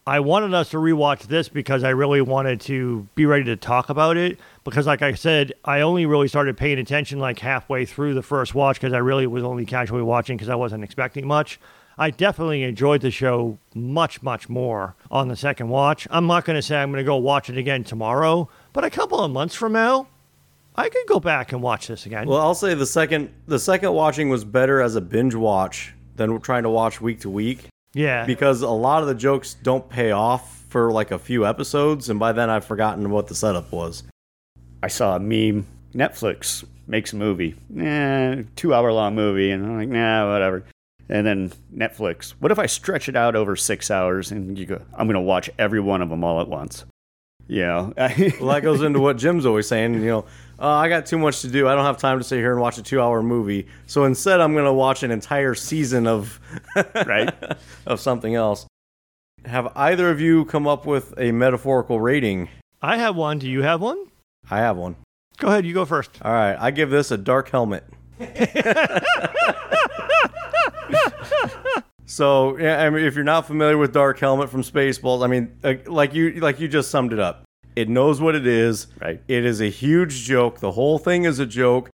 I 0.08 0.22
wanted 0.22 0.54
us 0.54 0.70
to 0.70 0.78
rewatch 0.78 1.24
this 1.24 1.50
because 1.50 1.84
I 1.84 1.90
really 1.90 2.22
wanted 2.22 2.62
to 2.62 3.10
be 3.14 3.26
ready 3.26 3.44
to 3.44 3.58
talk 3.58 3.90
about 3.90 4.16
it. 4.16 4.40
Because, 4.64 4.88
like 4.88 5.02
I 5.02 5.16
said, 5.16 5.52
I 5.66 5.82
only 5.82 6.06
really 6.06 6.30
started 6.30 6.56
paying 6.56 6.80
attention 6.80 7.20
like 7.20 7.40
halfway 7.40 7.84
through 7.86 8.14
the 8.14 8.22
first 8.22 8.56
watch 8.56 8.80
because 8.80 8.94
I 8.94 9.00
really 9.00 9.28
was 9.28 9.44
only 9.44 9.66
casually 9.66 10.02
watching 10.02 10.38
because 10.38 10.48
I 10.48 10.56
wasn't 10.56 10.86
expecting 10.86 11.28
much. 11.28 11.60
I 11.98 12.10
definitely 12.10 12.64
enjoyed 12.64 13.02
the 13.02 13.12
show 13.12 13.58
much, 13.76 14.24
much 14.24 14.48
more 14.48 14.96
on 15.12 15.28
the 15.28 15.36
second 15.36 15.68
watch. 15.68 16.08
I'm 16.10 16.26
not 16.26 16.46
going 16.46 16.56
to 16.56 16.62
say 16.62 16.78
I'm 16.78 16.90
going 16.90 17.04
to 17.04 17.06
go 17.06 17.18
watch 17.18 17.50
it 17.50 17.58
again 17.58 17.84
tomorrow, 17.84 18.48
but 18.72 18.86
a 18.86 18.90
couple 18.90 19.20
of 19.20 19.30
months 19.30 19.56
from 19.56 19.74
now, 19.74 20.08
I 20.76 20.90
could 20.90 21.06
go 21.08 21.20
back 21.20 21.52
and 21.52 21.62
watch 21.62 21.88
this 21.88 22.06
again. 22.06 22.28
Well, 22.28 22.42
I'll 22.42 22.56
say 22.56 22.74
the 22.74 22.86
second 22.86 23.34
the 23.48 23.60
second 23.60 23.94
watching 23.94 24.30
was 24.30 24.44
better 24.44 24.82
as 24.82 24.96
a 24.96 25.02
binge 25.02 25.36
watch 25.36 25.94
than 26.16 26.40
trying 26.42 26.64
to 26.64 26.70
watch 26.70 27.02
week 27.02 27.22
to 27.22 27.30
week 27.30 27.68
yeah. 27.94 28.26
because 28.26 28.62
a 28.62 28.70
lot 28.70 29.02
of 29.02 29.08
the 29.08 29.16
jokes 29.16 29.54
don't 29.54 29.88
pay 29.90 30.12
off 30.12 30.64
for 30.70 30.92
like 30.92 31.12
a 31.12 31.20
few 31.20 31.46
episodes, 31.46 32.10
and 32.10 32.20
by 32.20 32.32
then 32.32 32.50
I've 32.50 32.66
forgotten 32.66 33.10
what 33.12 33.28
the 33.28 33.36
setup 33.36 33.72
was. 33.72 34.04
I 34.82 34.88
saw 34.88 35.16
a 35.16 35.20
meme. 35.20 35.68
Netflix 35.94 36.66
makes 36.88 37.14
a 37.14 37.16
movie, 37.16 37.56
eh, 37.80 38.44
two 38.56 38.74
hour 38.74 38.92
long 38.92 39.14
movie, 39.14 39.52
and 39.52 39.64
I'm 39.64 39.78
like, 39.78 39.90
nah, 39.90 40.32
whatever. 40.32 40.66
And 41.08 41.28
then 41.28 41.52
Netflix, 41.74 42.32
what 42.40 42.52
if 42.52 42.58
I 42.58 42.66
stretch 42.66 43.08
it 43.08 43.16
out 43.16 43.36
over 43.36 43.56
six 43.56 43.92
hours 43.92 44.32
and 44.32 44.58
you 44.58 44.66
go, 44.66 44.82
I'm 44.94 45.06
going 45.06 45.16
to 45.16 45.22
watch 45.22 45.50
every 45.60 45.80
one 45.80 46.02
of 46.02 46.10
them 46.10 46.24
all 46.24 46.42
at 46.42 46.48
once? 46.48 46.86
Yeah. 47.48 47.92
Well, 48.40 48.54
that 48.54 48.62
goes 48.64 48.82
into 48.82 49.00
what 49.00 49.18
Jim's 49.18 49.46
always 49.46 49.68
saying. 49.68 49.96
You 49.96 50.06
know, 50.06 50.26
uh, 50.60 50.68
I 50.68 50.90
got 50.90 51.06
too 51.06 51.18
much 51.18 51.42
to 51.42 51.48
do. 51.48 51.68
I 51.68 51.76
don't 51.76 51.86
have 51.86 51.98
time 51.98 52.20
to 52.20 52.24
sit 52.24 52.38
here 52.38 52.52
and 52.52 52.62
watch 52.62 52.78
a 52.78 52.84
two-hour 52.84 53.24
movie. 53.24 53.68
So 53.88 54.06
instead, 54.06 54.40
I'm 54.40 54.54
going 54.54 54.66
to 54.66 54.74
watch 54.74 55.04
an 55.04 55.12
entire 55.12 55.56
season 55.56 56.08
of 56.08 56.40
right? 56.96 57.34
of 57.86 58.00
something 58.00 58.36
else. 58.36 58.66
Have 59.46 59.72
either 59.76 60.10
of 60.10 60.22
you 60.22 60.46
come 60.46 60.68
up 60.68 60.86
with 60.86 61.14
a 61.18 61.32
metaphorical 61.32 62.00
rating? 62.00 62.50
I 62.82 62.98
have 62.98 63.16
one. 63.16 63.40
Do 63.40 63.50
you 63.50 63.62
have 63.62 63.82
one? 63.82 64.06
I 64.50 64.60
have 64.60 64.78
one. 64.78 64.96
Go 65.38 65.48
ahead. 65.48 65.66
You 65.66 65.74
go 65.74 65.86
first. 65.86 66.12
All 66.22 66.32
right, 66.32 66.56
I 66.60 66.72
give 66.72 66.90
this 66.90 67.12
a 67.12 67.18
dark 67.18 67.50
helmet. 67.50 67.84
so, 72.06 72.58
yeah, 72.58 72.84
I 72.84 72.90
mean, 72.90 73.04
if 73.04 73.16
you're 73.16 73.24
not 73.24 73.48
familiar 73.48 73.78
with 73.78 73.94
Dark 73.94 74.20
Helmet 74.20 74.50
from 74.50 74.62
Spaceballs, 74.62 75.24
I 75.24 75.28
mean, 75.28 75.58
uh, 75.64 75.74
like 75.88 76.14
you 76.14 76.34
like 76.34 76.60
you 76.60 76.68
just 76.68 76.92
summed 76.92 77.14
it 77.14 77.20
up. 77.20 77.44
It 77.76 77.90
knows 77.90 78.22
what 78.22 78.36
it 78.36 78.46
is. 78.46 78.88
Right. 79.02 79.22
It 79.28 79.46
is 79.46 79.62
a 79.62 79.70
huge 79.70 80.24
joke. 80.24 80.60
The 80.60 80.72
whole 80.72 80.98
thing 80.98 81.26
is 81.26 81.40
a 81.40 81.46
joke, 81.46 81.90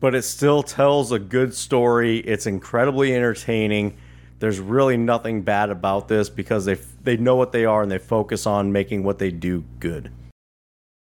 but 0.00 0.14
it 0.14 0.22
still 0.22 0.62
tells 0.62 1.12
a 1.12 1.18
good 1.18 1.54
story. 1.54 2.18
It's 2.18 2.46
incredibly 2.46 3.14
entertaining. 3.14 3.96
There's 4.38 4.58
really 4.58 4.96
nothing 4.96 5.42
bad 5.42 5.70
about 5.70 6.08
this 6.08 6.30
because 6.30 6.64
they 6.64 6.78
they 7.02 7.16
know 7.16 7.36
what 7.36 7.52
they 7.52 7.64
are 7.64 7.82
and 7.82 7.90
they 7.90 7.98
focus 7.98 8.46
on 8.46 8.72
making 8.72 9.02
what 9.02 9.18
they 9.18 9.30
do 9.30 9.64
good. 9.78 10.10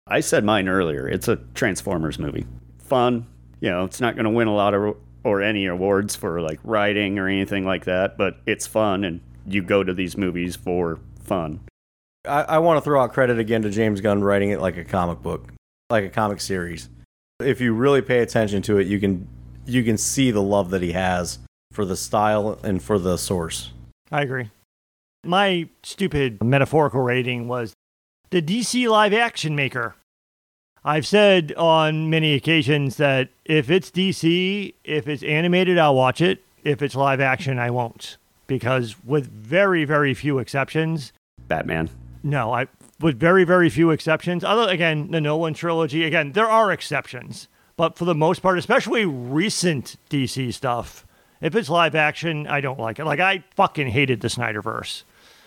I 0.07 0.21
said 0.21 0.43
mine 0.43 0.67
earlier. 0.67 1.07
It's 1.07 1.27
a 1.27 1.37
Transformers 1.53 2.17
movie. 2.17 2.45
Fun. 2.79 3.27
You 3.59 3.69
know, 3.69 3.83
it's 3.83 4.01
not 4.01 4.15
going 4.15 4.25
to 4.25 4.31
win 4.31 4.47
a 4.47 4.55
lot 4.55 4.73
of 4.73 4.97
or 5.23 5.41
any 5.41 5.65
awards 5.67 6.15
for 6.15 6.41
like 6.41 6.59
writing 6.63 7.19
or 7.19 7.27
anything 7.27 7.65
like 7.65 7.85
that, 7.85 8.17
but 8.17 8.37
it's 8.45 8.65
fun 8.65 9.03
and 9.03 9.21
you 9.45 9.61
go 9.61 9.83
to 9.83 9.93
these 9.93 10.17
movies 10.17 10.55
for 10.55 10.99
fun. 11.23 11.59
I, 12.25 12.41
I 12.41 12.57
want 12.59 12.77
to 12.77 12.81
throw 12.81 13.01
out 13.01 13.13
credit 13.13 13.39
again 13.39 13.61
to 13.61 13.69
James 13.69 14.01
Gunn 14.01 14.23
writing 14.23 14.49
it 14.49 14.59
like 14.59 14.77
a 14.77 14.83
comic 14.83 15.21
book, 15.21 15.53
like 15.89 16.03
a 16.03 16.09
comic 16.09 16.41
series. 16.41 16.89
If 17.39 17.61
you 17.61 17.73
really 17.73 18.01
pay 18.01 18.19
attention 18.19 18.61
to 18.63 18.77
it, 18.77 18.87
you 18.87 18.99
can 18.99 19.27
you 19.65 19.83
can 19.83 19.97
see 19.97 20.31
the 20.31 20.41
love 20.41 20.71
that 20.71 20.81
he 20.81 20.91
has 20.91 21.39
for 21.71 21.85
the 21.85 21.95
style 21.95 22.59
and 22.63 22.81
for 22.81 22.99
the 22.99 23.17
source. 23.17 23.71
I 24.11 24.23
agree. 24.23 24.49
My 25.23 25.69
stupid 25.83 26.43
metaphorical 26.43 27.01
rating 27.01 27.47
was 27.47 27.73
the 28.31 28.41
DC 28.41 28.89
live 28.89 29.13
action 29.13 29.55
maker. 29.55 29.95
I've 30.83 31.05
said 31.05 31.53
on 31.57 32.09
many 32.09 32.33
occasions 32.33 32.97
that 32.97 33.29
if 33.45 33.69
it's 33.69 33.91
DC, 33.91 34.73
if 34.83 35.07
it's 35.07 35.23
animated, 35.23 35.77
I'll 35.77 35.95
watch 35.95 36.21
it. 36.21 36.43
If 36.63 36.81
it's 36.81 36.95
live 36.95 37.19
action, 37.19 37.59
I 37.59 37.69
won't. 37.69 38.17
Because 38.47 38.95
with 39.03 39.29
very, 39.29 39.83
very 39.83 40.13
few 40.13 40.39
exceptions, 40.39 41.11
Batman. 41.47 41.89
No, 42.23 42.53
I 42.53 42.67
with 42.99 43.19
very, 43.19 43.43
very 43.43 43.69
few 43.69 43.91
exceptions, 43.91 44.43
other 44.43 44.69
again, 44.69 45.11
the 45.11 45.21
Nolan 45.21 45.53
trilogy, 45.53 46.03
again, 46.03 46.33
there 46.33 46.49
are 46.49 46.71
exceptions. 46.71 47.47
But 47.77 47.97
for 47.97 48.03
the 48.03 48.15
most 48.15 48.41
part, 48.41 48.57
especially 48.57 49.05
recent 49.05 49.95
DC 50.09 50.53
stuff, 50.53 51.05
if 51.39 51.55
it's 51.55 51.69
live 51.69 51.95
action, 51.95 52.45
I 52.45 52.59
don't 52.59 52.79
like 52.79 52.99
it. 52.99 53.05
Like 53.05 53.21
I 53.21 53.45
fucking 53.55 53.87
hated 53.87 54.19
the 54.19 54.27
Snyderverse. 54.27 55.03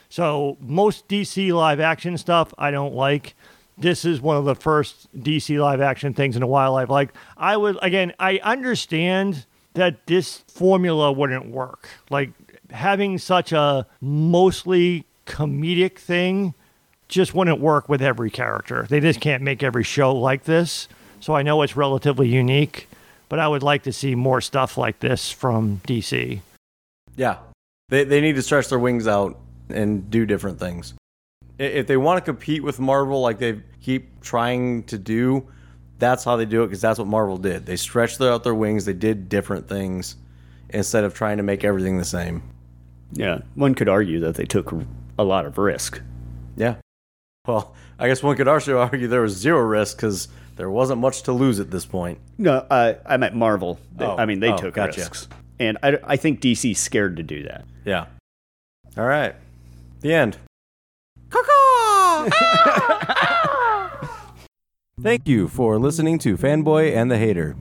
So 0.09 0.57
most 0.61 1.09
DC 1.09 1.53
live 1.53 1.81
action 1.81 2.17
stuff 2.17 2.55
I 2.57 2.71
don't 2.71 2.95
like. 2.95 3.35
This 3.77 4.05
is 4.05 4.21
one 4.21 4.37
of 4.37 4.45
the 4.45 4.55
first 4.55 5.09
DC 5.19 5.59
live 5.61 5.81
action 5.81 6.15
things 6.15 6.37
in 6.37 6.43
a 6.43 6.47
while 6.47 6.77
I've 6.77 6.91
liked. 6.91 7.17
I 7.37 7.57
would 7.57 7.79
again, 7.83 8.15
I 8.19 8.39
understand 8.39 9.45
that 9.75 10.07
this 10.07 10.39
formula 10.49 11.13
wouldn't 11.13 11.47
work. 11.47 11.89
Like 12.11 12.31
having 12.71 13.19
such 13.19 13.53
a 13.53 13.87
mostly 14.01 15.05
comedic 15.27 15.99
thing 15.99 16.55
just 17.13 17.35
wouldn't 17.35 17.61
work 17.61 17.89
with 17.89 18.03
every 18.03 18.31
character. 18.31 18.87
They 18.89 19.01
just 19.01 19.21
can't 19.21 19.43
make 19.43 19.63
every 19.63 19.85
show 19.85 20.15
like 20.15 20.45
this. 20.45 20.89
So 21.21 21.35
I 21.35 21.43
know 21.43 21.63
it's 21.63 21.77
relatively 21.77 22.29
unique, 22.29 22.89
but 23.29 23.39
I 23.39 23.47
would 23.47 23.63
like 23.63 23.85
to 23.85 23.93
see 23.93 24.15
more 24.15 24.41
stuff 24.41 24.77
like 24.77 24.99
this 25.01 25.31
from 25.31 25.81
DC. 25.87 26.41
Yeah, 27.17 27.39
they 27.91 28.05
they 28.05 28.21
need 28.21 28.37
to 28.37 28.43
stretch 28.43 28.69
their 28.69 28.79
wings 28.79 29.07
out 29.07 29.39
and 29.69 30.11
do 30.11 30.27
different 30.27 30.59
things. 30.59 30.95
If 31.59 31.87
they 31.87 31.97
want 31.97 32.19
to 32.19 32.25
compete 32.25 32.63
with 32.63 32.81
Marvel, 32.81 33.21
like 33.21 33.39
they 33.39 33.61
keep 33.83 34.21
trying 34.23 34.83
to 34.85 34.99
do, 34.99 35.47
that's 35.99 36.25
how 36.25 36.37
they 36.37 36.47
do 36.47 36.63
it 36.63 36.69
because 36.69 36.81
that's 36.81 36.99
what 36.99 37.07
Marvel 37.07 37.37
did. 37.37 37.67
They 37.67 37.77
stretched 37.77 38.21
out 38.21 38.43
their 38.43 38.55
wings. 38.55 38.85
They 38.87 38.95
did 38.95 39.29
different 39.29 39.69
things 39.69 40.17
instead 40.71 41.05
of 41.05 41.15
trying 41.15 41.37
to 41.37 41.43
make 41.43 41.63
everything 41.63 41.99
the 41.99 42.05
same. 42.05 42.43
Yeah. 43.13 43.41
One 43.55 43.75
could 43.75 43.89
argue 43.89 44.19
that 44.21 44.35
they 44.35 44.47
took 44.47 44.73
a 45.19 45.23
lot 45.23 45.45
of 45.45 45.59
risk. 45.59 46.01
Yeah. 46.57 46.77
Well, 47.47 47.75
I 47.99 48.07
guess 48.07 48.23
one 48.23 48.37
could 48.37 48.47
also 48.47 48.79
argue 48.79 49.09
there 49.09 49.23
was 49.23 49.37
zero 49.37 49.61
risk 49.63 49.97
because 49.97 50.29
there 50.57 50.71
wasn't 50.71 51.01
much 51.01 51.23
to 51.25 51.33
lose 51.33 51.59
at 51.59 51.71
this 51.73 51.85
point. 51.85 52.19
No, 52.39 52.65
I 52.71 52.97
I 53.05 53.17
meant 53.17 53.35
Marvel. 53.35 53.81
Oh. 53.99 54.17
I 54.17 54.27
mean, 54.27 54.39
they 54.41 54.53
Oh, 54.53 54.57
took 54.57 54.75
gotcha. 54.75 55.01
risks. 55.01 55.29
And 55.59 55.77
I, 55.83 55.99
I 56.05 56.17
think 56.17 56.41
DC's 56.41 56.79
scared 56.79 57.17
to 57.17 57.23
do 57.25 57.43
that. 57.45 57.65
Yeah. 57.85 58.07
All 58.97 59.05
right. 59.07 59.35
The 60.01 60.15
end. 60.15 60.37
Thank 65.01 65.27
you 65.27 65.49
for 65.49 65.79
listening 65.81 66.19
to 66.21 66.37
Fanboy 66.37 66.95
and 66.95 67.11
the 67.11 67.19
Hater. 67.19 67.57